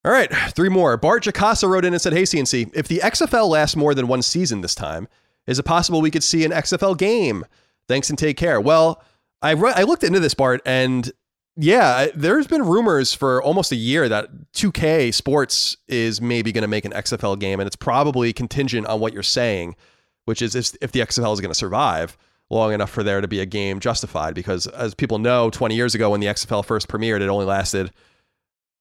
All 0.05 0.12
right, 0.12 0.32
three 0.55 0.68
more. 0.68 0.97
Bart 0.97 1.24
Jacasa 1.24 1.68
wrote 1.68 1.84
in 1.84 1.93
and 1.93 2.02
said, 2.02 2.12
"Hey 2.12 2.22
CNC, 2.24 2.70
if 2.74 2.89
the 2.89 3.01
XFL 3.02 3.48
lasts 3.48 3.76
more 3.76 3.94
than 3.94 4.09
one 4.09 4.22
season 4.22 4.60
this 4.60 4.74
time, 4.74 5.06
is 5.47 5.59
it 5.59 5.64
possible 5.64 6.01
we 6.01 6.10
could 6.10 6.24
see 6.24 6.44
an 6.44 6.51
XFL 6.52 6.97
game? 6.97 7.44
Thanks 7.89 8.11
and 8.11 8.19
take 8.19 8.37
care." 8.37 8.61
Well, 8.61 9.03
I 9.41 9.53
re- 9.53 9.73
I 9.75 9.83
looked 9.83 10.05
into 10.05 10.21
this 10.21 10.35
part 10.35 10.61
and 10.65 11.11
yeah, 11.57 12.07
there's 12.15 12.47
been 12.47 12.63
rumors 12.63 13.13
for 13.13 13.43
almost 13.43 13.73
a 13.73 13.77
year 13.77 14.09
that 14.09 14.31
2K 14.55 15.13
Sports 15.13 15.77
is 15.87 16.21
maybe 16.21 16.51
going 16.51 16.63
to 16.63 16.69
make 16.69 16.87
an 16.87 16.93
XFL 16.93 17.39
game, 17.39 17.61
and 17.61 17.67
it's 17.67 17.77
probably 17.77 18.33
contingent 18.33 18.87
on 18.87 19.01
what 19.01 19.13
you're 19.13 19.23
saying, 19.23 19.77
which 20.25 20.41
is 20.41 20.55
if 20.55 20.75
if 20.81 20.93
the 20.93 21.01
XFL 21.01 21.35
is 21.35 21.41
going 21.41 21.51
to 21.51 21.55
survive 21.55 22.17
long 22.49 22.73
enough 22.73 22.91
for 22.91 23.03
there 23.03 23.21
to 23.21 23.29
be 23.29 23.41
a 23.41 23.47
game 23.47 23.81
justified. 23.81 24.35
Because 24.35 24.67
as 24.69 24.95
people 24.95 25.19
know, 25.19 25.51
20 25.51 25.75
years 25.75 25.95
ago 25.95 26.11
when 26.11 26.21
the 26.21 26.27
XFL 26.27 26.65
first 26.65 26.89
premiered, 26.89 27.21
it 27.21 27.29
only 27.29 27.47
lasted 27.47 27.91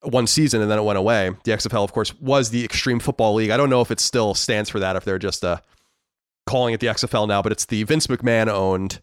one 0.02 0.26
season 0.26 0.60
and 0.60 0.70
then 0.70 0.78
it 0.78 0.82
went 0.82 0.98
away. 0.98 1.30
The 1.44 1.52
XFL, 1.52 1.84
of 1.84 1.92
course, 1.92 2.14
was 2.20 2.50
the 2.50 2.64
Extreme 2.64 3.00
Football 3.00 3.34
League. 3.34 3.50
I 3.50 3.56
don't 3.56 3.70
know 3.70 3.80
if 3.80 3.90
it 3.90 4.00
still 4.00 4.34
stands 4.34 4.68
for 4.68 4.80
that, 4.80 4.96
if 4.96 5.04
they're 5.04 5.18
just 5.18 5.44
uh, 5.44 5.58
calling 6.46 6.74
it 6.74 6.80
the 6.80 6.88
XFL 6.88 7.28
now, 7.28 7.42
but 7.42 7.52
it's 7.52 7.66
the 7.66 7.82
Vince 7.84 8.06
McMahon 8.06 8.48
owned 8.48 9.00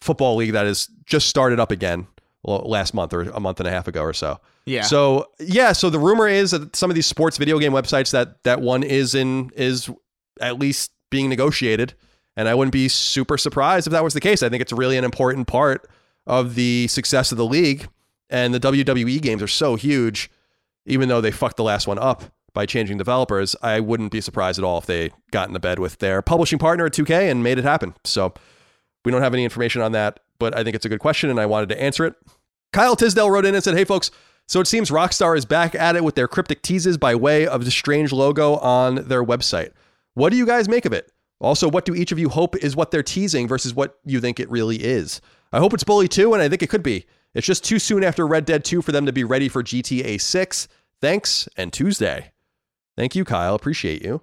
football 0.00 0.36
league 0.36 0.52
that 0.52 0.66
is 0.66 0.88
just 1.06 1.28
started 1.28 1.58
up 1.58 1.70
again 1.70 2.06
last 2.44 2.94
month 2.94 3.12
or 3.12 3.22
a 3.22 3.40
month 3.40 3.60
and 3.60 3.66
a 3.66 3.70
half 3.70 3.88
ago 3.88 4.02
or 4.02 4.12
so. 4.12 4.40
Yeah. 4.64 4.82
So 4.82 5.30
yeah, 5.40 5.72
so 5.72 5.90
the 5.90 5.98
rumor 5.98 6.28
is 6.28 6.52
that 6.52 6.76
some 6.76 6.90
of 6.90 6.94
these 6.94 7.06
sports 7.06 7.38
video 7.38 7.58
game 7.58 7.72
websites 7.72 8.12
that 8.12 8.42
that 8.44 8.60
one 8.60 8.82
is 8.82 9.14
in 9.14 9.50
is 9.56 9.90
at 10.40 10.58
least 10.58 10.92
being 11.10 11.28
negotiated, 11.28 11.94
and 12.36 12.48
I 12.48 12.54
wouldn't 12.54 12.72
be 12.72 12.88
super 12.88 13.38
surprised 13.38 13.86
if 13.86 13.92
that 13.92 14.04
was 14.04 14.14
the 14.14 14.20
case. 14.20 14.42
I 14.42 14.48
think 14.48 14.60
it's 14.60 14.72
really 14.72 14.98
an 14.98 15.04
important 15.04 15.48
part 15.48 15.88
of 16.26 16.54
the 16.54 16.86
success 16.88 17.32
of 17.32 17.38
the 17.38 17.46
league, 17.46 17.88
and 18.30 18.54
the 18.54 18.60
WWE 18.60 19.20
games 19.22 19.42
are 19.42 19.48
so 19.48 19.74
huge, 19.74 20.30
even 20.84 21.08
though 21.08 21.22
they 21.22 21.30
fucked 21.30 21.56
the 21.56 21.64
last 21.64 21.86
one 21.86 21.98
up 21.98 22.24
by 22.54 22.66
changing 22.66 22.98
developers, 22.98 23.54
I 23.62 23.80
wouldn't 23.80 24.12
be 24.12 24.20
surprised 24.20 24.58
at 24.58 24.64
all 24.64 24.78
if 24.78 24.86
they 24.86 25.10
got 25.30 25.48
into 25.48 25.60
bed 25.60 25.78
with 25.78 25.98
their 25.98 26.22
publishing 26.22 26.58
partner 26.58 26.86
at 26.86 26.92
2K 26.92 27.30
and 27.30 27.42
made 27.42 27.58
it 27.58 27.64
happen. 27.64 27.94
So 28.04 28.34
we 29.04 29.12
don't 29.12 29.22
have 29.22 29.34
any 29.34 29.44
information 29.44 29.82
on 29.82 29.92
that, 29.92 30.20
but 30.38 30.56
I 30.56 30.64
think 30.64 30.74
it's 30.74 30.86
a 30.86 30.88
good 30.88 31.00
question 31.00 31.30
and 31.30 31.38
I 31.38 31.46
wanted 31.46 31.68
to 31.70 31.80
answer 31.80 32.04
it. 32.04 32.14
Kyle 32.72 32.96
Tisdale 32.96 33.30
wrote 33.30 33.46
in 33.46 33.54
and 33.54 33.64
said, 33.64 33.76
Hey, 33.76 33.84
folks, 33.84 34.10
so 34.46 34.60
it 34.60 34.66
seems 34.66 34.90
Rockstar 34.90 35.36
is 35.36 35.44
back 35.44 35.74
at 35.74 35.94
it 35.94 36.04
with 36.04 36.14
their 36.14 36.28
cryptic 36.28 36.62
teases 36.62 36.96
by 36.96 37.14
way 37.14 37.46
of 37.46 37.64
the 37.64 37.70
strange 37.70 38.12
logo 38.12 38.56
on 38.56 38.96
their 39.08 39.22
website. 39.22 39.72
What 40.14 40.30
do 40.30 40.36
you 40.36 40.46
guys 40.46 40.68
make 40.68 40.84
of 40.84 40.92
it? 40.92 41.12
Also, 41.40 41.68
what 41.68 41.84
do 41.84 41.94
each 41.94 42.12
of 42.12 42.18
you 42.18 42.28
hope 42.28 42.56
is 42.56 42.74
what 42.74 42.90
they're 42.90 43.02
teasing 43.02 43.46
versus 43.46 43.74
what 43.74 43.98
you 44.04 44.20
think 44.20 44.40
it 44.40 44.50
really 44.50 44.76
is? 44.76 45.20
I 45.52 45.58
hope 45.58 45.72
it's 45.72 45.84
Bully 45.84 46.08
2, 46.08 46.34
and 46.34 46.42
I 46.42 46.48
think 46.48 46.62
it 46.62 46.70
could 46.70 46.82
be. 46.82 47.06
It's 47.34 47.46
just 47.46 47.62
too 47.62 47.78
soon 47.78 48.02
after 48.02 48.26
Red 48.26 48.44
Dead 48.44 48.64
2 48.64 48.82
for 48.82 48.90
them 48.90 49.06
to 49.06 49.12
be 49.12 49.22
ready 49.22 49.48
for 49.48 49.62
GTA 49.62 50.20
6. 50.20 50.68
Thanks, 51.00 51.48
and 51.56 51.72
Tuesday. 51.72 52.32
Thank 52.98 53.14
you, 53.14 53.24
Kyle. 53.24 53.54
Appreciate 53.54 54.02
you. 54.02 54.22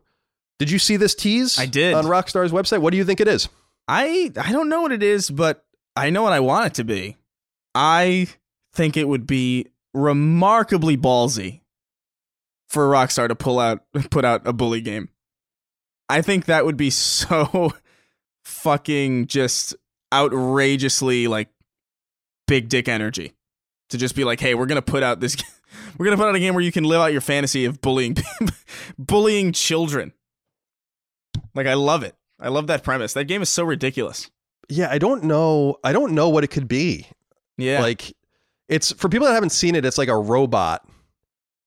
Did 0.60 0.70
you 0.70 0.80
see 0.80 0.98
this 0.98 1.16
tease? 1.16 1.58
I 1.58 1.66
did. 1.66 1.94
On 1.94 2.04
Rockstar's 2.04 2.52
website? 2.52 2.80
What 2.80 2.92
do 2.92 2.98
you 2.98 3.06
think 3.06 3.22
it 3.22 3.28
is? 3.30 3.48
I 3.88 4.34
I 4.36 4.52
don't 4.52 4.68
know 4.68 4.82
what 4.82 4.92
it 4.92 5.02
is, 5.02 5.30
but 5.30 5.64
I 5.96 6.10
know 6.10 6.24
what 6.24 6.34
I 6.34 6.42
want 6.42 6.68
it 6.68 6.74
to 6.76 6.84
be. 6.84 7.16
I 7.74 8.28
think 8.74 8.98
it 8.98 9.08
would 9.08 9.26
be 9.26 9.68
remarkably 9.94 10.98
ballsy 10.98 11.62
for 12.68 12.90
Rockstar 12.90 13.30
to 13.30 13.36
pull 13.36 13.60
out 13.60 13.80
put 14.10 14.26
out 14.26 14.46
a 14.46 14.52
bully 14.52 14.82
game. 14.82 15.08
I 16.10 16.22
think 16.22 16.44
that 16.46 16.66
would 16.66 16.78
be 16.78 16.90
so 16.90 17.72
fucking 18.44 19.28
just 19.28 19.74
outrageously 20.14 21.30
like 21.30 21.48
big 22.46 22.68
dick 22.68 22.90
energy 22.90 23.36
to 23.90 23.98
just 23.98 24.18
be 24.18 24.26
like, 24.26 24.42
"Hey, 24.42 24.54
we're 24.54 24.66
going 24.66 24.76
to 24.76 24.82
put 24.82 25.02
out 25.02 25.22
this 25.22 25.38
we're 25.98 26.06
going 26.06 26.18
to 26.18 26.22
put 26.22 26.30
out 26.30 26.36
a 26.36 26.40
game 26.40 26.54
where 26.54 26.64
you 26.64 26.72
can 26.72 26.84
live 26.84 27.02
out 27.02 27.12
your 27.12 27.22
fantasy 27.22 27.66
of 27.66 27.82
bullying 27.82 28.18
bullying 28.98 29.52
children." 29.52 30.14
Like 31.54 31.68
I 31.68 31.74
love 31.74 32.04
it. 32.04 32.16
I 32.40 32.50
love 32.50 32.68
that 32.68 32.84
premise. 32.84 33.14
That 33.14 33.26
game 33.26 33.42
is 33.42 33.50
so 33.50 33.64
ridiculous. 33.64 34.30
Yeah, 34.70 34.90
I 34.92 34.98
don't 34.98 35.24
know. 35.24 35.78
I 35.84 35.94
don't 35.94 36.14
know 36.14 36.30
what 36.30 36.44
it 36.44 36.50
could 36.50 36.68
be. 36.68 37.08
Yeah. 37.58 37.82
Like 37.82 38.14
it's 38.68 38.92
for 38.92 39.10
people 39.10 39.28
that 39.28 39.34
haven't 39.34 39.52
seen 39.52 39.76
it, 39.76 39.86
it's 39.86 39.98
like 39.98 40.10
a 40.10 40.18
robot 40.18 40.86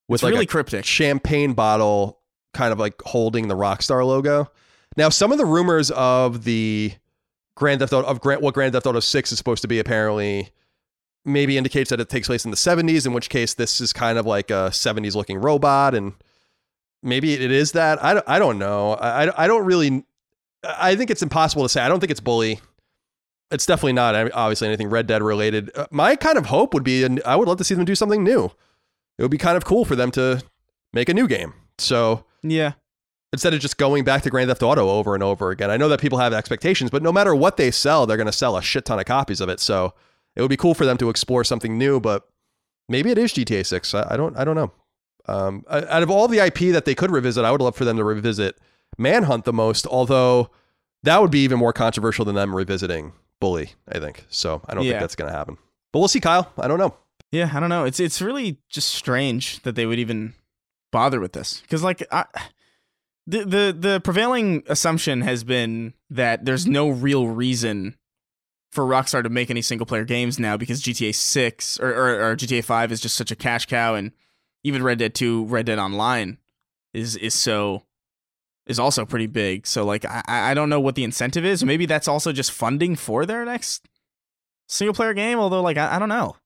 with 0.08 0.18
it's 0.18 0.22
like 0.22 0.32
really 0.32 0.44
a 0.44 0.48
cryptic. 0.48 0.84
champagne 0.84 1.52
bottle 1.54 2.20
kind 2.54 2.72
of 2.72 2.78
like 2.78 3.00
holding 3.02 3.48
the 3.48 3.54
Rockstar 3.54 4.04
logo. 4.06 4.50
Now, 4.96 5.10
some 5.10 5.32
of 5.32 5.38
the 5.38 5.44
rumors 5.44 5.90
of 5.92 6.44
the 6.44 6.92
Grand 7.54 7.80
Theft 7.80 7.92
Auto 7.92 8.06
of 8.08 8.20
Grand, 8.20 8.42
what 8.42 8.54
Grand 8.54 8.72
Theft 8.72 8.86
Auto 8.86 9.00
6 9.00 9.32
is 9.32 9.38
supposed 9.38 9.62
to 9.62 9.68
be 9.68 9.78
apparently 9.78 10.50
maybe 11.28 11.56
indicates 11.58 11.90
that 11.90 12.00
it 12.00 12.08
takes 12.08 12.26
place 12.28 12.44
in 12.44 12.50
the 12.50 12.56
70s, 12.56 13.06
in 13.06 13.12
which 13.12 13.28
case 13.28 13.54
this 13.54 13.80
is 13.80 13.92
kind 13.92 14.18
of 14.18 14.26
like 14.26 14.50
a 14.50 14.70
70s 14.72 15.14
looking 15.14 15.38
robot 15.38 15.94
and 15.94 16.14
maybe 17.02 17.34
it 17.34 17.50
is 17.50 17.72
that. 17.72 18.02
I 18.02 18.14
don't, 18.14 18.24
I 18.28 18.38
don't 18.38 18.58
know. 18.58 18.94
I, 18.94 19.44
I 19.44 19.46
don't 19.46 19.64
really 19.64 20.04
I 20.64 20.96
think 20.96 21.10
it's 21.10 21.22
impossible 21.22 21.62
to 21.62 21.68
say. 21.68 21.80
I 21.80 21.88
don't 21.88 22.00
think 22.00 22.10
it's 22.10 22.20
bully. 22.20 22.60
It's 23.50 23.64
definitely 23.64 23.92
not 23.94 24.14
obviously 24.32 24.66
anything 24.68 24.90
Red 24.90 25.06
Dead 25.06 25.22
related. 25.22 25.70
Uh, 25.74 25.86
my 25.90 26.16
kind 26.16 26.36
of 26.36 26.46
hope 26.46 26.74
would 26.74 26.82
be, 26.84 27.04
and 27.04 27.22
I 27.24 27.36
would 27.36 27.48
love 27.48 27.58
to 27.58 27.64
see 27.64 27.74
them 27.74 27.84
do 27.84 27.94
something 27.94 28.22
new. 28.24 28.46
It 29.16 29.22
would 29.22 29.30
be 29.30 29.38
kind 29.38 29.56
of 29.56 29.64
cool 29.64 29.84
for 29.84 29.96
them 29.96 30.10
to 30.12 30.42
make 30.92 31.08
a 31.08 31.14
new 31.14 31.26
game. 31.28 31.54
So 31.78 32.24
Yeah. 32.42 32.72
instead 33.32 33.54
of 33.54 33.60
just 33.60 33.78
going 33.78 34.04
back 34.04 34.22
to 34.22 34.30
Grand 34.30 34.48
Theft 34.48 34.62
Auto 34.62 34.88
over 34.90 35.14
and 35.14 35.22
over 35.22 35.50
again, 35.50 35.70
I 35.70 35.76
know 35.76 35.88
that 35.88 36.00
people 36.00 36.18
have 36.18 36.32
expectations, 36.32 36.90
but 36.90 37.02
no 37.02 37.12
matter 37.12 37.34
what 37.34 37.56
they 37.56 37.70
sell, 37.70 38.04
they're 38.06 38.16
going 38.16 38.26
to 38.26 38.32
sell 38.32 38.56
a 38.56 38.62
shit 38.62 38.84
ton 38.84 38.98
of 38.98 39.04
copies 39.06 39.40
of 39.40 39.48
it. 39.48 39.60
So 39.60 39.94
it 40.38 40.42
would 40.42 40.48
be 40.50 40.56
cool 40.56 40.72
for 40.74 40.86
them 40.86 40.96
to 40.98 41.10
explore 41.10 41.44
something 41.44 41.76
new. 41.76 42.00
But 42.00 42.26
maybe 42.88 43.10
it 43.10 43.18
is 43.18 43.32
GTA 43.32 43.66
Six. 43.66 43.92
I, 43.94 44.06
I 44.14 44.16
don't. 44.16 44.36
I 44.36 44.44
don't 44.44 44.56
know. 44.56 44.72
Um, 45.26 45.64
out 45.68 46.02
of 46.02 46.10
all 46.10 46.26
the 46.28 46.38
IP 46.38 46.72
that 46.72 46.86
they 46.86 46.94
could 46.94 47.10
revisit, 47.10 47.44
I 47.44 47.50
would 47.52 47.60
love 47.60 47.76
for 47.76 47.84
them 47.84 47.98
to 47.98 48.04
revisit 48.04 48.56
Manhunt 48.96 49.44
the 49.44 49.52
most. 49.52 49.86
Although 49.86 50.48
that 51.02 51.20
would 51.20 51.30
be 51.30 51.40
even 51.40 51.58
more 51.58 51.72
controversial 51.74 52.24
than 52.24 52.34
them 52.34 52.54
revisiting 52.56 53.12
Bully. 53.40 53.72
I 53.88 53.98
think 53.98 54.24
so. 54.30 54.62
I 54.66 54.74
don't 54.74 54.84
Yeah. 54.84 54.92
think 54.92 55.00
that's 55.02 55.16
going 55.16 55.30
to 55.30 55.36
happen. 55.36 55.58
But 55.92 55.98
we'll 55.98 56.08
see, 56.08 56.20
Kyle. 56.20 56.50
I 56.58 56.66
don't 56.68 56.78
know. 56.78 56.94
Yeah, 57.30 57.50
I 57.52 57.60
don't 57.60 57.68
know. 57.68 57.84
It's 57.84 58.00
it's 58.00 58.22
really 58.22 58.58
just 58.70 58.88
strange 58.88 59.60
that 59.64 59.74
they 59.74 59.84
would 59.84 59.98
even 59.98 60.32
bother 60.90 61.20
with 61.20 61.32
this 61.34 61.60
because 61.60 61.82
like 61.84 62.02
I, 62.10 62.24
the 63.26 63.44
the 63.44 63.76
the 63.78 64.00
prevailing 64.02 64.62
assumption 64.66 65.20
has 65.20 65.44
been 65.44 65.92
that 66.08 66.46
there's 66.46 66.66
no 66.66 66.88
real 66.88 67.28
reason 67.28 67.96
for 68.70 68.84
Rockstar 68.84 69.22
to 69.22 69.28
make 69.28 69.50
any 69.50 69.62
single 69.62 69.86
player 69.86 70.04
games 70.04 70.38
now 70.38 70.56
because 70.56 70.82
GTA 70.82 71.14
Six 71.14 71.78
or, 71.80 71.90
or 71.90 72.30
or 72.30 72.36
GTA 72.36 72.64
Five 72.64 72.92
is 72.92 73.00
just 73.00 73.16
such 73.16 73.30
a 73.30 73.36
cash 73.36 73.66
cow 73.66 73.94
and 73.94 74.12
even 74.64 74.82
Red 74.82 74.98
Dead 74.98 75.14
Two, 75.14 75.44
Red 75.46 75.66
Dead 75.66 75.78
Online 75.78 76.38
is 76.92 77.16
is 77.16 77.34
so 77.34 77.82
is 78.66 78.78
also 78.78 79.04
pretty 79.04 79.26
big. 79.26 79.66
So 79.66 79.84
like 79.84 80.04
I 80.04 80.22
I 80.26 80.54
don't 80.54 80.68
know 80.68 80.80
what 80.80 80.94
the 80.94 81.04
incentive 81.04 81.44
is. 81.44 81.64
Maybe 81.64 81.86
that's 81.86 82.08
also 82.08 82.32
just 82.32 82.52
funding 82.52 82.96
for 82.96 83.24
their 83.26 83.44
next 83.44 83.86
single 84.66 84.94
player 84.94 85.14
game. 85.14 85.38
Although 85.38 85.62
like 85.62 85.78
I, 85.78 85.96
I 85.96 85.98
don't 85.98 86.08
know. 86.08 86.36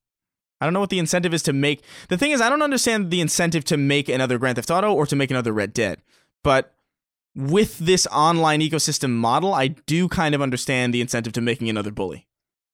I 0.61 0.65
don't 0.65 0.75
know 0.75 0.81
what 0.81 0.91
the 0.91 1.01
incentive 1.01 1.35
is 1.35 1.43
to 1.45 1.53
make. 1.53 1.83
The 2.07 2.17
thing 2.17 2.31
is, 2.31 2.41
I 2.41 2.49
don't 2.49 2.63
understand 2.63 3.11
the 3.11 3.21
incentive 3.21 3.65
to 3.65 3.77
make 3.77 4.09
another 4.09 4.39
Grand 4.39 4.55
Theft 4.55 4.71
Auto 4.71 4.95
or 4.95 5.07
to 5.07 5.17
make 5.17 5.33
another 5.33 5.53
Red 5.53 5.75
Dead. 5.75 6.01
But 6.45 6.73
with 7.35 7.79
this 7.79 8.07
online 8.09 8.61
ecosystem 8.61 9.11
model, 9.11 9.55
I 9.55 9.69
do 9.69 10.09
kind 10.09 10.35
of 10.35 10.43
understand 10.43 10.93
the 10.93 11.01
incentive 11.01 11.33
to 11.35 11.41
making 11.41 11.69
another 11.69 11.91
Bully. 11.91 12.29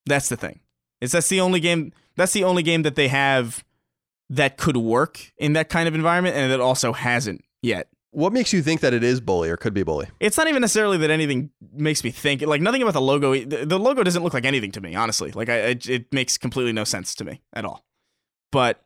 That's 0.06 0.28
the 0.28 0.36
thing. 0.36 0.60
Is 1.00 1.12
that's 1.12 1.28
the 1.28 1.40
only 1.40 1.60
game. 1.60 1.92
That's 2.16 2.32
the 2.32 2.44
only 2.44 2.62
game 2.62 2.82
that 2.82 2.96
they 2.96 3.08
have 3.08 3.64
that 4.30 4.56
could 4.56 4.76
work 4.76 5.32
in 5.38 5.52
that 5.52 5.68
kind 5.68 5.88
of 5.88 5.94
environment, 5.94 6.36
and 6.36 6.50
that 6.50 6.60
also 6.60 6.92
hasn't 6.92 7.44
yet. 7.62 7.88
What 8.10 8.32
makes 8.32 8.52
you 8.52 8.62
think 8.62 8.80
that 8.80 8.94
it 8.94 9.04
is 9.04 9.20
Bully 9.20 9.50
or 9.50 9.56
could 9.56 9.74
be 9.74 9.82
Bully? 9.82 10.08
It's 10.18 10.36
not 10.36 10.48
even 10.48 10.62
necessarily 10.62 10.96
that 10.98 11.10
anything 11.10 11.50
makes 11.72 12.02
me 12.02 12.10
think 12.10 12.42
like 12.42 12.60
nothing 12.60 12.82
about 12.82 12.94
the 12.94 13.00
logo. 13.00 13.34
The, 13.34 13.66
the 13.66 13.78
logo 13.78 14.02
doesn't 14.02 14.24
look 14.24 14.34
like 14.34 14.46
anything 14.46 14.72
to 14.72 14.80
me, 14.80 14.94
honestly. 14.94 15.30
Like 15.30 15.48
I, 15.48 15.56
it, 15.58 15.88
it 15.88 16.12
makes 16.12 16.38
completely 16.38 16.72
no 16.72 16.84
sense 16.84 17.14
to 17.16 17.24
me 17.24 17.42
at 17.52 17.64
all. 17.64 17.84
But 18.50 18.82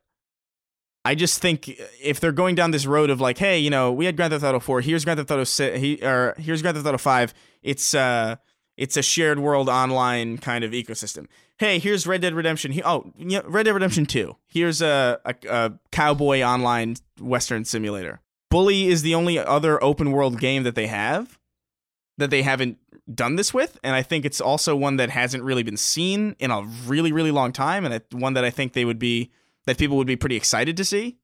I 1.04 1.14
just 1.14 1.40
think 1.40 1.68
if 2.00 2.20
they're 2.20 2.32
going 2.32 2.54
down 2.54 2.70
this 2.70 2.86
road 2.86 3.10
of 3.10 3.20
like, 3.20 3.38
hey, 3.38 3.58
you 3.58 3.70
know, 3.70 3.92
we 3.92 4.06
had 4.06 4.16
Grand 4.16 4.32
Theft 4.32 4.44
Auto 4.44 4.60
Four, 4.60 4.80
here's 4.80 5.04
Grand 5.04 5.18
Theft 5.18 5.30
Auto 5.30 5.44
Six, 5.44 5.78
he, 5.78 5.98
or 6.02 6.34
here's 6.38 6.62
Grand 6.62 6.76
Theft 6.76 6.86
Auto 6.86 6.98
Five. 6.98 7.34
It's 7.62 7.92
uh, 7.92 8.36
it's 8.76 8.96
a 8.96 9.02
shared 9.02 9.38
world 9.38 9.68
online 9.68 10.38
kind 10.38 10.64
of 10.64 10.70
ecosystem. 10.70 11.26
Hey, 11.58 11.78
here's 11.78 12.06
Red 12.06 12.22
Dead 12.22 12.34
Redemption. 12.34 12.72
He, 12.72 12.82
oh, 12.82 13.12
yeah, 13.16 13.40
Red 13.44 13.64
Dead 13.64 13.74
Redemption 13.74 14.06
Two. 14.06 14.36
Here's 14.46 14.80
a, 14.80 15.20
a, 15.24 15.34
a 15.48 15.72
cowboy 15.90 16.40
online 16.42 16.96
western 17.20 17.64
simulator. 17.64 18.20
Bully 18.50 18.86
is 18.86 19.02
the 19.02 19.14
only 19.14 19.38
other 19.38 19.82
open 19.82 20.12
world 20.12 20.38
game 20.38 20.62
that 20.62 20.74
they 20.74 20.86
have 20.86 21.38
that 22.18 22.30
they 22.30 22.42
haven't 22.42 22.78
done 23.12 23.36
this 23.36 23.52
with, 23.52 23.78
and 23.82 23.96
I 23.96 24.02
think 24.02 24.24
it's 24.24 24.40
also 24.40 24.76
one 24.76 24.96
that 24.96 25.10
hasn't 25.10 25.42
really 25.42 25.62
been 25.62 25.76
seen 25.76 26.36
in 26.38 26.50
a 26.50 26.62
really, 26.86 27.10
really 27.10 27.30
long 27.32 27.52
time, 27.52 27.84
and 27.84 28.02
one 28.12 28.34
that 28.34 28.44
I 28.44 28.50
think 28.50 28.72
they 28.72 28.84
would 28.84 28.98
be 28.98 29.32
that 29.66 29.78
people 29.78 29.96
would 29.96 30.06
be 30.06 30.16
pretty 30.16 30.36
excited 30.36 30.76
to 30.76 30.84
see. 30.84 31.18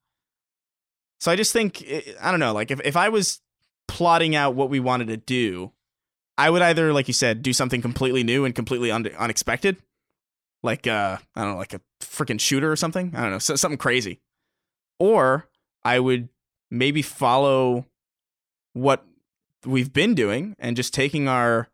So 1.20 1.32
I 1.32 1.36
just 1.36 1.52
think 1.52 1.85
I 2.20 2.31
don't 2.31 2.40
know, 2.40 2.52
like 2.52 2.70
if 2.70 2.81
if 2.85 2.97
I 2.97 3.09
was 3.09 3.40
plotting 3.89 4.36
out 4.36 4.55
what 4.55 4.70
we 4.70 4.81
wanted 4.81 5.09
to 5.09 5.16
do, 5.16 5.73
I 6.36 6.51
would 6.51 6.62
either, 6.62 6.93
like 6.93 7.09
you 7.09 7.15
said, 7.15 7.43
do 7.43 7.52
something 7.52 7.82
completely 7.82 8.23
new 8.23 8.44
and 8.44 8.55
completely 8.55 8.90
un- 8.90 9.10
unexpected, 9.19 9.77
like 10.62 10.86
uh, 10.86 11.19
I 11.35 11.43
don't 11.43 11.52
know, 11.52 11.59
like 11.59 11.74
a 11.74 11.81
freaking 12.01 12.40
shooter 12.40 12.70
or 12.70 12.77
something. 12.77 13.12
I 13.16 13.23
don't 13.23 13.32
know, 13.32 13.39
so, 13.39 13.56
something 13.56 13.78
crazy, 13.78 14.20
or 15.01 15.48
I 15.82 15.98
would 15.98 16.28
maybe 16.70 17.02
follow 17.02 17.86
what 18.74 19.05
we've 19.66 19.93
been 19.93 20.15
doing 20.15 20.55
and 20.59 20.77
just 20.77 20.94
taking 20.94 21.27
our 21.27 21.69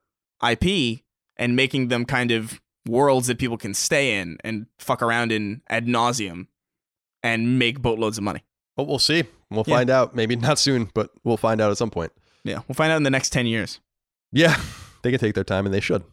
IP 0.48 1.00
and 1.36 1.56
making 1.56 1.88
them 1.88 2.06
kind 2.06 2.30
of 2.30 2.60
worlds 2.86 3.26
that 3.26 3.38
people 3.38 3.58
can 3.58 3.74
stay 3.74 4.18
in 4.18 4.38
and 4.44 4.66
fuck 4.78 5.02
around 5.02 5.32
in 5.32 5.62
ad 5.68 5.86
nauseum 5.86 6.46
and 7.24 7.58
make 7.58 7.82
boatloads 7.82 8.18
of 8.18 8.22
money. 8.24 8.44
Well, 8.76 8.86
we'll 8.86 8.98
see. 9.00 9.24
We'll 9.50 9.64
Yeah. 9.66 9.74
find 9.76 9.90
out. 9.90 10.14
Maybe 10.14 10.36
not 10.36 10.58
soon, 10.60 10.90
but 10.94 11.10
we'll 11.24 11.36
find 11.36 11.60
out 11.60 11.70
at 11.72 11.78
some 11.78 11.90
point. 11.90 12.12
Yeah, 12.44 12.60
we'll 12.68 12.74
find 12.74 12.92
out 12.92 12.96
in 12.98 13.02
the 13.02 13.10
next 13.10 13.30
10 13.30 13.46
years. 13.46 13.80
Yeah, 14.30 14.60
they 15.02 15.10
can 15.10 15.18
take 15.18 15.34
their 15.34 15.42
time 15.44 15.64
and 15.66 15.74
they 15.74 15.80
should. 15.80 16.04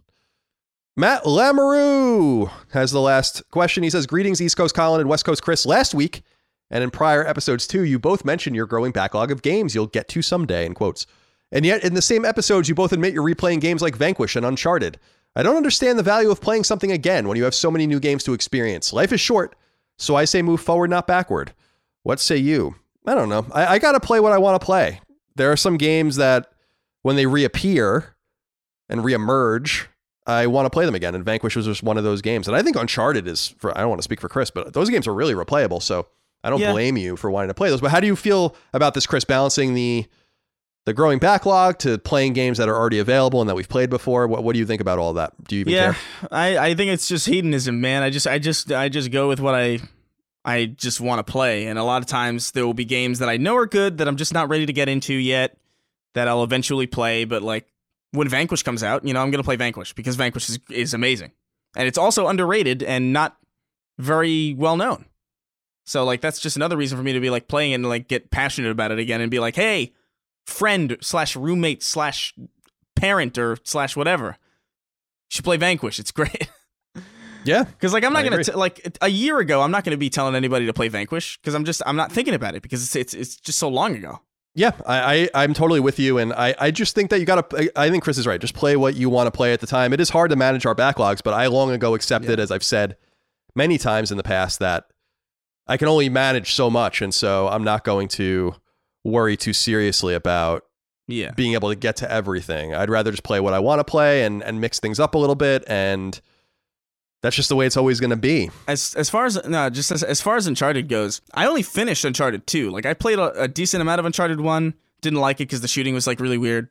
Matt 0.98 1.24
Lamoureux 1.24 2.52
has 2.72 2.92
the 2.92 3.02
last 3.02 3.44
question. 3.52 3.84
He 3.84 3.90
says, 3.90 4.06
Greetings, 4.06 4.42
East 4.42 4.58
Coast 4.58 4.76
Colin 4.76 5.02
and 5.02 5.10
West 5.10 5.26
Coast 5.26 5.42
Chris. 5.42 5.66
Last 5.66 5.94
week 5.94 6.22
and 6.70 6.84
in 6.84 6.92
prior 6.92 7.26
episodes 7.26 7.66
too, 7.68 7.84
you 7.84 7.98
both 8.00 8.26
mentioned 8.26 8.56
your 8.56 8.66
growing 8.66 8.92
backlog 8.92 9.32
of 9.32 9.42
games 9.42 9.74
you'll 9.76 9.88
get 9.88 10.08
to 10.10 10.22
someday, 10.22 10.66
in 10.66 10.74
quotes. 10.74 11.06
And 11.52 11.66
yet, 11.66 11.84
in 11.84 11.94
the 11.96 12.02
same 12.02 12.24
episodes, 12.24 12.70
you 12.70 12.76
both 12.76 12.94
admit 12.94 13.14
you're 13.14 13.28
replaying 13.28 13.60
games 13.60 13.82
like 13.82 13.96
Vanquish 13.98 14.38
and 14.38 14.46
Uncharted. 14.46 14.98
I 15.36 15.44
don't 15.44 15.58
understand 15.58 16.00
the 16.00 16.04
value 16.04 16.30
of 16.32 16.40
playing 16.42 16.64
something 16.64 16.92
again 16.92 17.28
when 17.28 17.36
you 17.38 17.44
have 17.44 17.56
so 17.56 17.70
many 17.72 17.88
new 17.88 18.00
games 18.00 18.24
to 18.26 18.34
experience. 18.34 18.94
Life 18.94 19.12
is 19.12 19.20
short, 19.20 19.56
so 20.02 20.15
I 20.15 20.26
say 20.26 20.41
move 20.41 20.61
forward, 20.61 20.90
not 20.90 21.07
backward. 21.07 21.53
What 22.03 22.19
say 22.19 22.38
you? 22.38 22.76
I 23.06 23.15
don't 23.15 23.30
know. 23.30 23.45
I, 23.52 23.65
I 23.76 23.80
got 23.80 23.94
to 23.94 23.99
play 23.99 24.19
what 24.19 24.32
I 24.32 24.38
want 24.38 24.60
to 24.60 24.65
play. 24.65 25.02
There 25.36 25.52
are 25.52 25.57
some 25.57 25.78
games 25.78 26.18
that, 26.18 26.52
when 27.03 27.15
they 27.15 27.26
reappear 27.26 28.15
and 28.90 29.02
reemerge, 29.02 29.88
I 30.28 30.45
want 30.48 30.65
to 30.68 30.69
play 30.69 30.86
them 30.86 30.94
again. 30.95 31.15
And 31.15 31.26
Vanquish 31.26 31.56
was 31.56 31.65
just 31.65 31.82
one 31.84 31.98
of 31.98 32.03
those 32.03 32.22
games. 32.22 32.48
And 32.48 32.56
I 32.56 32.61
think 32.61 32.76
Uncharted 32.76 33.28
is, 33.28 33.48
for 33.57 33.76
I 33.76 33.82
don't 33.82 33.90
want 33.90 33.99
to 33.99 34.03
speak 34.03 34.22
for 34.22 34.30
Chris, 34.30 34.52
but 34.52 34.73
those 34.73 34.90
games 34.90 35.07
are 35.07 35.14
really 35.14 35.34
replayable. 35.34 35.82
So 35.82 36.07
I 36.44 36.49
don't 36.52 36.60
Yeah. 36.60 36.72
blame 36.73 36.98
you 36.98 37.15
for 37.18 37.32
wanting 37.32 37.48
to 37.48 37.53
play 37.56 37.69
those. 37.69 37.82
But 37.82 37.90
how 37.91 37.99
do 37.99 38.07
you 38.07 38.15
feel 38.15 38.56
about 38.73 38.94
this, 38.94 39.07
Chris? 39.07 39.23
Balancing 39.23 39.73
the 39.73 40.06
the 40.86 40.94
growing 40.94 41.20
backlog 41.20 41.78
to 41.80 41.98
playing 41.99 42.34
games 42.34 42.58
that 42.58 42.68
are 42.68 42.76
already 42.76 42.99
available 42.99 43.40
and 43.41 43.49
that 43.49 43.56
we've 43.56 43.70
played 43.70 43.90
before. 43.90 44.28
What 44.28 44.44
What 44.44 44.53
do 44.53 44.60
you 44.60 44.66
think 44.66 44.82
about 44.82 44.99
all 44.99 45.14
that? 45.14 45.34
Do 45.44 45.56
you 45.56 45.62
even 45.62 45.74
yeah, 45.74 45.94
care? 45.94 46.30
I, 46.32 46.58
I 46.58 46.76
think 46.76 46.91
it's 46.91 47.08
just 47.08 47.28
hedonism, 47.28 47.82
man. 47.82 48.03
I 48.03 48.10
just 48.10 48.28
I 48.28 48.40
just 48.40 48.72
I 48.72 48.90
just 48.90 49.12
go 49.12 49.28
with 49.28 49.40
what 49.40 49.56
I 49.56 49.80
I 50.44 50.66
just 50.66 50.99
want 50.99 51.26
to 51.26 51.32
play, 51.32 51.68
and 51.68 51.78
a 51.78 51.84
lot 51.84 52.02
of 52.02 52.08
times 52.08 52.52
there 52.52 52.66
will 52.66 52.74
be 52.74 52.86
games 52.86 53.20
that 53.20 53.30
I 53.30 53.38
know 53.38 53.56
are 53.56 53.68
good 53.68 53.99
that 53.99 54.08
I'm 54.08 54.18
just 54.18 54.34
not 54.34 54.49
ready 54.49 54.66
to 54.66 54.74
get 54.74 54.90
into 54.90 55.14
yet 55.14 55.58
that 56.14 56.28
I'll 56.28 56.44
eventually 56.44 56.88
play. 56.88 57.26
But 57.26 57.44
like 57.44 57.68
when 58.12 58.28
Vanquish 58.28 58.64
comes 58.64 58.84
out, 58.84 59.06
you 59.06 59.14
know, 59.14 59.22
I'm 59.22 59.30
gonna 59.30 59.44
play 59.44 59.56
Vanquish 59.58 59.94
because 59.94 60.16
Vanquish 60.16 60.49
is 60.49 60.60
is 60.70 60.94
amazing, 60.94 61.32
and 61.76 61.88
it's 61.88 61.98
also 61.98 62.28
underrated 62.28 62.82
and 62.82 63.14
not 63.14 63.38
very 63.99 64.56
well 64.56 64.78
known. 64.78 65.06
So 65.86 66.06
like 66.06 66.22
that's 66.22 66.40
just 66.40 66.56
another 66.56 66.78
reason 66.78 66.98
for 66.98 67.03
me 67.03 67.14
to 67.14 67.20
be 67.20 67.30
like 67.30 67.48
playing 67.48 67.74
and 67.74 67.88
like 67.88 68.08
get 68.08 68.32
passionate 68.32 68.72
about 68.72 68.91
it 68.91 68.99
again 68.99 69.22
and 69.22 69.30
be 69.30 69.40
like, 69.40 69.56
hey, 69.56 69.94
friend 70.52 70.98
slash 71.02 71.36
roommate 71.36 71.82
slash 71.82 72.34
parent 72.95 73.38
or 73.38 73.57
slash 73.64 73.95
whatever, 73.95 74.28
you 74.28 75.30
should 75.30 75.45
play 75.45 75.57
Vanquish. 75.57 75.99
It's 75.99 76.11
great. 76.11 76.49
Yeah. 77.44 77.64
Because 77.64 77.94
like 77.94 78.03
I'm 78.03 78.14
not 78.14 78.26
I 78.26 78.30
gonna 78.30 78.44
t- 78.44 78.52
like 78.52 78.98
a 79.02 79.07
year 79.07 79.40
ago 79.40 79.61
I'm 79.61 79.72
not 79.72 79.84
gonna 79.84 79.98
be 79.98 80.10
telling 80.10 80.36
anybody 80.36 80.65
to 80.68 80.73
play 80.73 80.90
Vanquish 80.90 81.38
because 81.38 81.56
I'm 81.56 81.65
just 81.65 81.82
I'm 81.86 81.95
not 81.95 82.11
thinking 82.11 82.34
about 82.34 82.56
it 82.56 82.61
because 82.61 82.84
it's 82.84 82.95
it's 82.95 83.14
it's 83.14 83.36
just 83.38 83.57
so 83.57 83.68
long 83.68 83.95
ago. 83.95 84.22
Yeah, 84.53 84.72
I, 84.86 85.30
I 85.34 85.44
I'm 85.44 85.53
totally 85.53 85.80
with 85.80 85.98
you, 85.98 86.18
and 86.18 86.34
I, 86.34 86.53
I 86.60 86.72
just 86.72 86.94
think 86.94 87.10
that 87.10 87.19
you 87.19 87.26
got 87.26 87.49
to. 87.49 87.72
I 87.80 87.90
think 87.90 88.03
Chris 88.03 88.18
is 88.18 88.28
right. 88.28 88.40
Just 88.40 88.53
play 88.53 88.76
what 88.76 88.95
you 88.95 89.10
want 89.10 89.28
to 89.28 89.32
play 89.32 89.53
at 89.53 89.61
the 89.61 89.68
time. 89.68 89.94
It 89.94 90.02
is 90.02 90.10
hard 90.10 90.30
to 90.32 90.36
manage 90.36 90.65
our 90.65 90.76
backlogs, 90.76 91.22
but 91.23 91.34
I 91.34 91.48
long 91.48 91.72
ago 91.72 91.95
accepted, 91.95 92.38
as 92.38 92.52
I've 92.52 92.64
said 92.64 92.98
many 93.56 93.78
times 93.78 94.11
in 94.11 94.18
the 94.18 94.23
past, 94.23 94.60
that 94.60 94.88
I 95.68 95.78
can 95.78 95.88
only 95.88 96.10
manage 96.10 96.52
so 96.52 96.69
much, 96.69 97.02
and 97.02 97.14
so 97.14 97.48
I'm 97.48 97.64
not 97.64 97.86
going 97.86 98.10
to 98.10 98.53
worry 99.03 99.36
too 99.38 99.53
seriously 99.53 100.14
about 100.14 100.64
Yeah. 101.07 101.32
being 101.32 101.53
able 101.53 101.69
to 101.69 101.76
get 101.76 101.95
to 101.98 102.11
everything. 102.11 102.73
I'd 102.76 102.90
rather 102.90 103.11
just 103.11 103.23
play 103.23 103.40
what 103.40 103.53
I 103.53 103.60
want 103.60 103.80
to 103.80 103.84
play 103.84 104.23
and 104.23 104.44
and 104.44 104.61
mix 104.61 104.80
things 104.80 104.99
up 104.99 105.15
a 105.15 105.18
little 105.18 105.36
bit, 105.36 105.64
and 105.68 106.19
that's 107.22 107.36
just 107.36 107.49
the 107.49 107.56
way 107.56 107.65
it's 107.68 107.78
always 107.78 107.99
going 107.99 108.10
to 108.11 108.15
be. 108.15 108.49
As 108.68 108.95
as 108.95 109.10
far 109.10 109.26
as 109.26 109.44
no, 109.48 109.69
just 109.69 109.91
as, 109.91 110.03
as 110.03 110.22
far 110.22 110.38
as 110.38 110.48
Uncharted 110.48 110.88
goes, 110.88 111.22
I 111.34 111.45
only 111.48 111.61
finished 111.61 112.03
Uncharted 112.06 112.48
2. 112.48 112.69
Like 112.72 112.86
I 112.86 112.94
played 112.94 113.19
a, 113.19 113.44
a 113.44 113.48
decent 113.48 113.82
amount 113.82 113.99
of 113.99 114.06
Uncharted 114.06 114.41
1, 114.41 114.73
didn't 115.02 115.19
like 115.19 115.38
it 115.38 115.44
because 115.48 115.61
the 115.61 115.68
shooting 115.68 115.94
was 115.94 116.07
like 116.07 116.19
really 116.19 116.38
weird. 116.38 116.69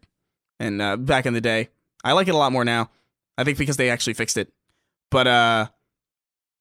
And 0.59 0.83
uh, 0.83 0.97
back 0.97 1.25
in 1.27 1.35
the 1.35 1.41
day, 1.41 1.69
I 2.05 2.13
like 2.13 2.29
it 2.29 2.35
a 2.35 2.37
lot 2.37 2.53
more 2.53 2.65
now. 2.65 2.91
I 3.39 3.45
think 3.45 3.59
because 3.59 3.77
they 3.77 3.91
actually 3.91 4.15
fixed 4.15 4.37
it. 4.37 4.53
But 5.11 5.27
uh 5.27 5.67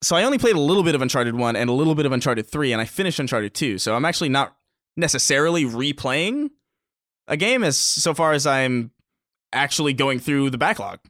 so 0.02 0.16
I 0.16 0.22
only 0.22 0.38
played 0.38 0.56
a 0.56 0.60
little 0.60 0.82
bit 0.82 0.94
of 0.94 1.02
Uncharted 1.02 1.34
1 1.34 1.56
and 1.56 1.68
a 1.68 1.72
little 1.74 1.94
bit 1.94 2.06
of 2.06 2.12
Uncharted 2.12 2.46
3 2.46 2.72
and 2.72 2.80
I 2.80 2.84
finished 2.86 3.18
Uncharted 3.18 3.52
2. 3.54 3.78
So 3.78 3.94
I'm 3.94 4.04
actually 4.06 4.30
not 4.30 4.56
necessarily 4.96 5.64
replaying 5.64 6.50
a 7.28 7.36
game 7.36 7.62
as 7.62 7.76
so 7.76 8.14
far 8.14 8.32
as 8.32 8.46
I'm 8.46 8.90
actually 9.52 9.92
going 9.92 10.18
through 10.18 10.50
the 10.50 10.58
backlog 10.58 11.00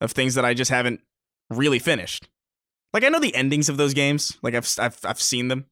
of 0.00 0.12
things 0.12 0.34
that 0.34 0.44
I 0.44 0.54
just 0.54 0.70
haven't 0.70 1.00
really 1.50 1.78
finished. 1.78 2.28
Like 2.92 3.04
I 3.04 3.08
know 3.08 3.20
the 3.20 3.34
endings 3.34 3.68
of 3.68 3.76
those 3.76 3.94
games, 3.94 4.36
like 4.42 4.54
I've 4.54 4.68
I've 4.78 4.98
I've 5.04 5.22
seen 5.22 5.48
them, 5.48 5.66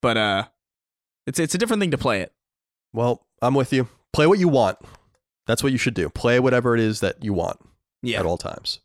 but 0.00 0.16
uh, 0.16 0.44
it's 1.26 1.38
it's 1.38 1.54
a 1.54 1.58
different 1.58 1.80
thing 1.80 1.90
to 1.90 1.98
play 1.98 2.20
it. 2.22 2.32
Well, 2.92 3.26
I'm 3.42 3.54
with 3.54 3.72
you. 3.72 3.88
Play 4.12 4.26
what 4.26 4.38
you 4.38 4.48
want. 4.48 4.78
That's 5.46 5.62
what 5.62 5.72
you 5.72 5.78
should 5.78 5.94
do. 5.94 6.08
Play 6.08 6.40
whatever 6.40 6.74
it 6.74 6.80
is 6.80 7.00
that 7.00 7.22
you 7.22 7.32
want. 7.32 7.58
Yeah. 8.02 8.20
at 8.20 8.26
all 8.26 8.38
times. 8.38 8.80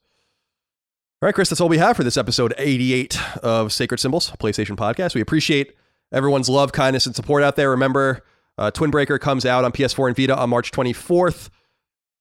All 1.21 1.27
right, 1.27 1.35
Chris, 1.35 1.49
that's 1.49 1.61
all 1.61 1.69
we 1.69 1.77
have 1.77 1.95
for 1.95 2.03
this 2.03 2.17
episode 2.17 2.55
88 2.57 3.19
of 3.43 3.71
Sacred 3.71 3.99
Symbols, 3.99 4.31
PlayStation 4.39 4.75
podcast. 4.75 5.13
We 5.13 5.21
appreciate 5.21 5.75
everyone's 6.11 6.49
love, 6.49 6.71
kindness, 6.71 7.05
and 7.05 7.15
support 7.15 7.43
out 7.43 7.55
there. 7.55 7.69
Remember, 7.71 8.23
uh, 8.57 8.71
Twin 8.71 8.91
Breaker 8.91 9.17
comes 9.17 9.45
out 9.45 9.63
on 9.63 9.71
PS4 9.71 10.07
and 10.07 10.15
Vita 10.17 10.37
on 10.37 10.49
March 10.49 10.71
24th, 10.71 11.49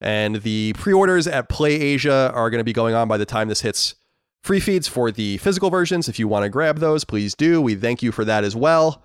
and 0.00 0.36
the 0.36 0.72
pre 0.74 0.92
orders 0.92 1.26
at 1.26 1.48
Play 1.48 1.74
Asia 1.74 2.32
are 2.34 2.50
going 2.50 2.60
to 2.60 2.64
be 2.64 2.72
going 2.72 2.94
on 2.94 3.08
by 3.08 3.16
the 3.16 3.26
time 3.26 3.48
this 3.48 3.60
hits 3.60 3.94
free 4.42 4.60
feeds 4.60 4.88
for 4.88 5.10
the 5.10 5.36
physical 5.38 5.70
versions. 5.70 6.08
If 6.08 6.18
you 6.18 6.28
want 6.28 6.44
to 6.44 6.48
grab 6.48 6.78
those, 6.78 7.04
please 7.04 7.34
do. 7.34 7.60
We 7.60 7.74
thank 7.74 8.02
you 8.02 8.12
for 8.12 8.24
that 8.24 8.44
as 8.44 8.56
well. 8.56 9.02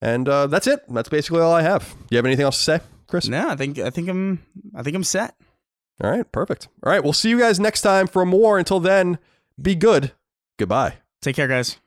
And 0.00 0.28
uh, 0.28 0.48
that's 0.48 0.66
it. 0.66 0.80
That's 0.88 1.08
basically 1.08 1.40
all 1.40 1.52
I 1.52 1.62
have. 1.62 1.88
Do 1.90 2.06
you 2.10 2.16
have 2.16 2.26
anything 2.26 2.44
else 2.44 2.56
to 2.58 2.62
say, 2.62 2.80
Chris? 3.06 3.28
No, 3.28 3.48
I 3.48 3.56
think 3.56 3.78
I 3.78 3.90
think 3.90 4.08
I'm 4.08 4.44
I 4.74 4.82
think 4.82 4.96
I'm 4.96 5.04
set. 5.04 5.36
All 6.02 6.10
right, 6.10 6.30
perfect. 6.32 6.68
All 6.82 6.90
right, 6.90 7.04
we'll 7.04 7.12
see 7.12 7.30
you 7.30 7.38
guys 7.38 7.60
next 7.60 7.82
time 7.82 8.08
for 8.08 8.26
more. 8.26 8.58
Until 8.58 8.80
then, 8.80 9.18
be 9.60 9.76
good. 9.76 10.10
Goodbye. 10.58 10.94
Take 11.20 11.36
care, 11.36 11.46
guys. 11.46 11.81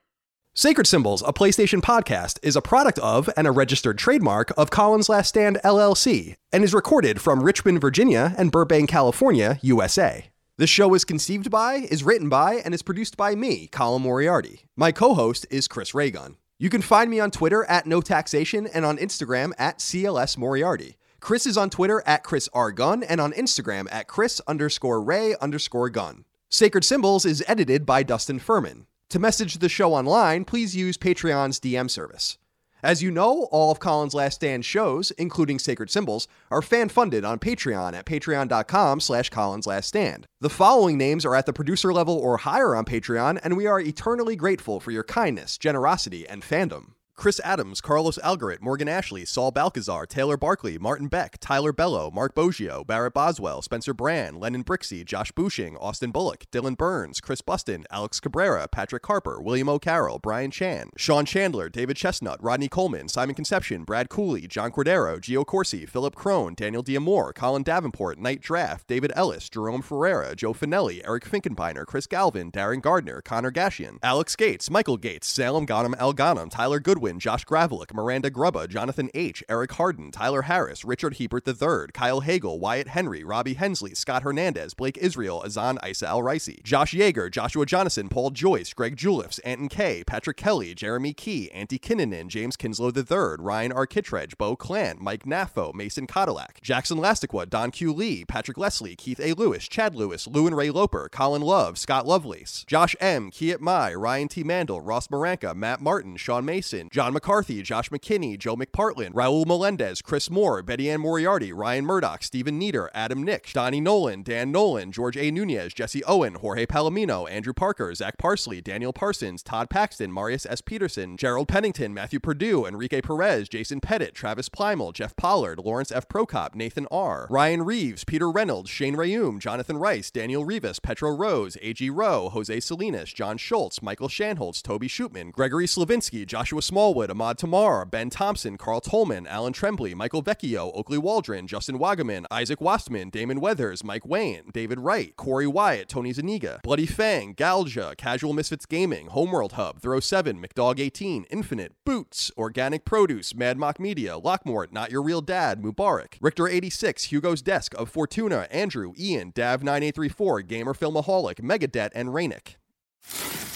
Sacred 0.58 0.88
Symbols, 0.88 1.22
a 1.24 1.34
PlayStation 1.34 1.82
podcast, 1.82 2.40
is 2.42 2.56
a 2.56 2.62
product 2.62 2.98
of 3.00 3.30
and 3.36 3.46
a 3.46 3.52
registered 3.52 3.98
trademark 3.98 4.54
of 4.56 4.70
Colin's 4.72 5.10
Last 5.10 5.28
Stand 5.28 5.60
LLC 5.66 6.38
and 6.54 6.64
is 6.64 6.74
recorded 6.74 7.20
from 7.20 7.44
Richmond, 7.44 7.82
Virginia 7.82 8.34
and 8.38 8.54
Burbank, 8.54 8.90
California, 8.90 9.60
USA. 9.62 10.28
This 10.58 10.70
show 10.70 10.94
is 10.94 11.04
conceived 11.04 11.52
by, 11.52 11.86
is 11.92 12.06
written 12.06 12.30
by, 12.30 12.62
and 12.64 12.74
is 12.74 12.84
produced 12.84 13.18
by 13.18 13.36
me, 13.36 13.68
Colin 13.68 14.02
Moriarty. 14.02 14.62
My 14.78 14.94
co 14.94 15.14
host 15.14 15.46
is 15.50 15.68
Chris 15.68 15.94
Raygun. 15.94 16.38
You 16.58 16.70
can 16.70 16.82
find 16.82 17.12
me 17.12 17.20
on 17.20 17.32
Twitter 17.32 17.66
at 17.66 17.86
No 17.86 18.00
Taxation 18.00 18.66
and 18.66 18.86
on 18.86 18.98
Instagram 18.98 19.52
at 19.58 19.80
CLS 19.80 20.38
Moriarty. 20.38 20.96
Chris 21.20 21.46
is 21.46 21.58
on 21.58 21.70
Twitter 21.70 22.02
at 22.06 22.24
Chris 22.24 22.48
R. 22.54 22.72
Gun 22.72 23.04
and 23.04 23.20
on 23.20 23.34
Instagram 23.34 23.90
at 23.92 24.08
Chris 24.08 24.40
underscore 24.48 25.04
Ray 25.04 25.36
underscore 25.42 25.90
Gun. 25.90 26.24
Sacred 26.48 26.86
Symbols 26.86 27.26
is 27.26 27.44
edited 27.46 27.86
by 27.86 28.04
Dustin 28.04 28.40
Furman. 28.40 28.88
To 29.10 29.20
message 29.20 29.60
the 29.60 29.70
show 29.70 29.94
online, 29.94 30.46
please 30.46 30.76
use 30.76 30.98
Patreon's 30.98 31.60
DM 31.60 31.90
service. 31.90 32.40
As 32.82 33.04
you 33.04 33.12
know, 33.12 33.44
all 33.52 33.72
of 33.72 33.80
Colin's 33.80 34.14
Last 34.14 34.36
Stand 34.36 34.66
shows, 34.66 35.12
including 35.12 35.60
Sacred 35.60 35.90
Symbols, 35.90 36.28
are 36.52 36.62
fan-funded 36.62 37.24
on 37.24 37.40
Patreon 37.40 37.94
at 37.94 38.06
patreon.com 38.06 39.00
slash 39.00 39.30
Colin's 39.30 39.68
Last 39.68 39.88
Stand. 39.88 40.26
The 40.42 40.50
following 40.50 40.98
names 40.98 41.24
are 41.24 41.36
at 41.36 41.46
the 41.46 41.54
producer 41.54 41.94
level 41.94 42.18
or 42.18 42.38
higher 42.38 42.76
on 42.76 42.86
Patreon, 42.86 43.40
and 43.44 43.56
we 43.56 43.68
are 43.68 43.80
eternally 43.80 44.36
grateful 44.36 44.80
for 44.80 44.92
your 44.92 45.04
kindness, 45.04 45.58
generosity, 45.58 46.28
and 46.28 46.42
fandom. 46.42 46.95
Chris 47.16 47.40
Adams, 47.44 47.80
Carlos 47.80 48.20
Algarit, 48.20 48.62
Morgan 48.62 48.90
Ashley, 48.90 49.24
Saul 49.26 49.50
Balcazar, 49.50 50.06
Taylor 50.06 50.36
Barkley, 50.38 50.78
Martin 50.78 51.08
Beck, 51.08 51.38
Tyler 51.40 51.72
Bello, 51.72 52.12
Mark 52.12 52.36
Boggio, 52.36 52.86
Barrett 52.86 53.14
Boswell, 53.14 53.62
Spencer 53.62 53.94
Brand, 53.94 54.38
Lennon 54.38 54.64
Brixey, 54.64 55.04
Josh 55.04 55.32
Bushing, 55.32 55.78
Austin 55.78 56.12
Bullock, 56.12 56.46
Dylan 56.52 56.78
Burns, 56.78 57.22
Chris 57.22 57.42
Buston, 57.42 57.86
Alex 57.90 58.20
Cabrera, 58.20 58.68
Patrick 58.68 59.06
Harper, 59.06 59.42
William 59.42 59.70
O'Carroll, 59.70 60.20
Brian 60.20 60.52
Chan, 60.52 60.90
Sean 60.98 61.26
Chandler, 61.26 61.70
David 61.70 61.96
Chestnut, 61.96 62.44
Rodney 62.44 62.68
Coleman, 62.68 63.08
Simon 63.08 63.34
Conception, 63.34 63.86
Brad 63.86 64.10
Cooley, 64.10 64.46
John 64.46 64.72
Cordero, 64.72 65.18
Gio 65.20 65.46
Corsi, 65.46 65.86
Philip 65.86 66.16
Crone, 66.16 66.54
Daniel 66.54 66.84
Diamore, 66.84 67.34
Colin 67.34 67.64
Davenport, 67.64 68.20
Knight 68.20 68.42
Draft, 68.42 68.88
David 68.88 69.14
Ellis, 69.16 69.50
Jerome 69.50 69.82
Ferreira, 69.82 70.36
Joe 70.36 70.54
Finelli, 70.54 71.02
Eric 71.06 71.24
Finkenbeiner, 71.24 71.86
Chris 71.86 72.08
Galvin, 72.08 72.52
Darren 72.52 72.82
Gardner, 72.82 73.22
Connor 73.22 73.52
Gashian, 73.52 73.98
Alex 74.04 74.36
Gates, 74.36 74.70
Michael 74.70 74.98
Gates, 74.98 75.28
Salem 75.28 75.66
Ghanem 75.66 75.96
Al 75.98 76.14
Ghanem, 76.14 76.52
Tyler 76.52 76.80
Goodwin, 76.80 77.05
Josh 77.20 77.46
Gravelick, 77.46 77.94
Miranda 77.94 78.30
Grubba, 78.30 78.68
Jonathan 78.68 79.10
H., 79.14 79.44
Eric 79.48 79.74
Harden, 79.74 80.12
Tyler 80.12 80.44
Harris, 80.44 80.84
Richard 80.84 81.18
Hebert 81.18 81.48
III, 81.48 81.88
Kyle 81.94 82.22
Hagel, 82.22 82.60
Wyatt 82.60 82.90
Henry, 82.90 83.24
Robbie 83.24 83.54
Hensley, 83.54 83.94
Scott 83.94 84.24
Hernandez, 84.24 84.74
Blake 84.74 84.98
Israel, 84.98 85.42
Azan 85.46 85.78
Isa 85.88 86.08
Al 86.08 86.22
Ricey, 86.22 86.62
Josh 86.64 86.94
Yeager, 86.94 87.30
Joshua 87.32 87.66
Jonathan, 87.66 88.10
Paul 88.10 88.32
Joyce, 88.32 88.74
Greg 88.74 88.96
Juliffs, 88.96 89.40
Anton 89.40 89.70
K., 89.70 90.04
Patrick 90.06 90.38
Kelly, 90.38 90.74
Jeremy 90.74 91.14
Key, 91.14 91.50
Antti 91.56 91.80
Kinnunen, 91.80 92.28
James 92.28 92.58
Kinslow 92.58 92.92
III, 92.96 93.38
Ryan 93.40 93.72
R. 93.72 93.86
Kittredge, 93.86 94.38
Bo 94.38 94.56
Clant, 94.56 95.02
Mike 95.02 95.26
Naffo, 95.26 95.74
Mason 95.74 96.08
Cadillac, 96.08 96.60
Jackson 96.62 96.98
Lastiqua, 96.98 97.50
Don 97.50 97.72
Q. 97.72 97.94
Lee, 97.94 98.26
Patrick 98.26 98.58
Leslie, 98.58 98.96
Keith 98.96 99.20
A. 99.20 99.34
Lewis, 99.34 99.68
Chad 99.68 99.96
Lewis, 99.96 100.28
Lou 100.28 100.48
and 100.48 100.58
Ray 100.58 100.72
Loper, 100.72 101.10
Colin 101.12 101.42
Love, 101.42 101.78
Scott 101.78 102.06
Lovelace, 102.08 102.64
Josh 102.68 102.96
M., 103.00 103.30
Kiet 103.32 103.60
Mai, 103.62 103.94
Ryan 103.94 104.28
T. 104.28 104.44
Mandel, 104.44 104.82
Ross 104.82 105.08
Maranka, 105.08 105.56
Matt 105.56 105.82
Martin, 105.82 106.16
Sean 106.18 106.46
Mason, 106.46 106.90
John 106.96 107.12
McCarthy, 107.12 107.62
Josh 107.62 107.90
McKinney, 107.90 108.40
Joe 108.40 108.56
McPartland, 108.56 109.12
Raul 109.16 109.46
Melendez, 109.46 110.02
Chris 110.02 110.30
Moore, 110.30 110.64
Betty 110.64 110.90
Ann 110.90 111.02
Moriarty, 111.02 111.52
Ryan 111.52 111.86
Murdoch, 111.86 112.24
Stephen 112.24 112.58
Nieder, 112.58 112.90
Adam 112.94 113.22
Nick, 113.22 113.52
Donnie 113.52 113.82
Nolan, 113.82 114.24
Dan 114.24 114.50
Nolan, 114.50 114.94
George 114.94 115.18
A. 115.18 115.30
Nunez, 115.30 115.74
Jesse 115.74 116.06
Owen, 116.06 116.36
Jorge 116.36 116.66
Palomino, 116.66 117.30
Andrew 117.30 117.52
Parker, 117.52 117.94
Zach 117.94 118.18
Parsley, 118.18 118.62
Daniel 118.62 118.94
Parsons, 118.94 119.44
Todd 119.44 119.70
Paxton, 119.70 120.10
Marius 120.10 120.46
S. 120.46 120.62
Peterson, 120.62 121.18
Gerald 121.18 121.50
Pennington, 121.50 121.94
Matthew 121.94 122.22
Purdue, 122.22 122.66
Enrique 122.66 123.02
Perez, 123.02 123.50
Jason 123.50 123.82
Pettit, 123.82 124.16
Travis 124.16 124.48
Plymel, 124.48 124.94
Jeff 124.94 125.18
Pollard, 125.18 125.60
Lawrence 125.60 125.92
F. 125.92 126.08
Prokop, 126.08 126.56
Nathan 126.56 126.88
R., 126.90 127.28
Ryan 127.30 127.64
Reeves, 127.64 128.06
Peter 128.06 128.32
Reynolds, 128.32 128.70
Shane 128.70 128.96
Rayum, 128.96 129.40
Jonathan 129.40 129.78
Rice, 129.78 130.10
Daniel 130.12 130.46
Rivas, 130.46 130.80
Petro 130.80 131.14
Rose, 131.14 131.58
A.G. 131.62 131.90
Rowe, 131.90 132.30
Jose 132.30 132.62
Salinas, 132.62 133.12
John 133.12 133.36
Schultz, 133.36 133.82
Michael 133.82 134.08
Shanholtz, 134.08 134.62
Toby 134.62 134.88
Shootman, 134.88 135.34
Gregory 135.34 135.66
Slavinsky, 135.66 136.26
Joshua 136.26 136.62
Small. 136.62 136.85
Smallwood, 136.86 137.10
Ahmad 137.10 137.40
Tamar, 137.40 137.84
Ben 137.84 138.12
Thompson, 138.12 138.58
Carl 138.58 138.80
Tolman, 138.80 139.26
Alan 139.26 139.54
Tremblay, 139.54 139.96
Michael 139.96 140.22
Vecchio, 140.22 140.72
Oakley 140.76 141.00
Waldron, 141.00 141.48
Justin 141.48 141.80
Wagaman, 141.80 142.28
Isaac 142.30 142.62
Wastman, 142.62 143.10
Damon 143.10 143.40
Weathers, 143.40 143.84
Mike 143.84 144.06
Wayne, 144.06 144.52
David 144.54 144.80
Wright, 144.80 145.16
Corey 145.16 145.48
Wyatt, 145.48 145.90
Tony 145.90 146.14
Zaniga, 146.14 146.62
Bloody 146.62 146.86
Fang, 146.86 147.34
Galja, 147.34 147.96
Casual 147.98 148.34
Misfits 148.34 148.68
Gaming, 148.68 149.08
Homeworld 149.08 149.54
Hub, 149.54 149.82
Throw 149.82 150.00
7, 150.00 150.40
McDog 150.40 150.80
18, 150.80 151.26
Infinite, 151.32 151.74
Boots, 151.88 152.30
Organic 152.38 152.86
Produce, 152.86 153.34
Mad 153.34 153.58
Mock 153.58 153.80
Media, 153.80 154.20
Lockmort, 154.20 154.72
Not 154.72 154.92
Your 154.92 155.02
Real 155.02 155.22
Dad, 155.22 155.64
Mubarak, 155.64 156.18
Richter 156.22 156.48
86, 156.48 157.06
Hugo's 157.06 157.42
Desk, 157.42 157.74
Of 157.74 157.90
Fortuna, 157.90 158.48
Andrew, 158.52 158.94
Ian, 158.96 159.32
Dav 159.34 159.64
9834, 159.64 160.44
Gamer 160.44 160.76
Filmaholic, 160.76 161.42
Megadet, 161.42 161.90
and 161.96 162.10
Rainick. 162.10 162.58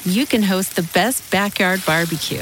you 0.03 0.26
can 0.26 0.41
host 0.41 0.76
the 0.76 0.89
best 0.95 1.30
backyard 1.31 1.84
barbecue. 1.85 2.41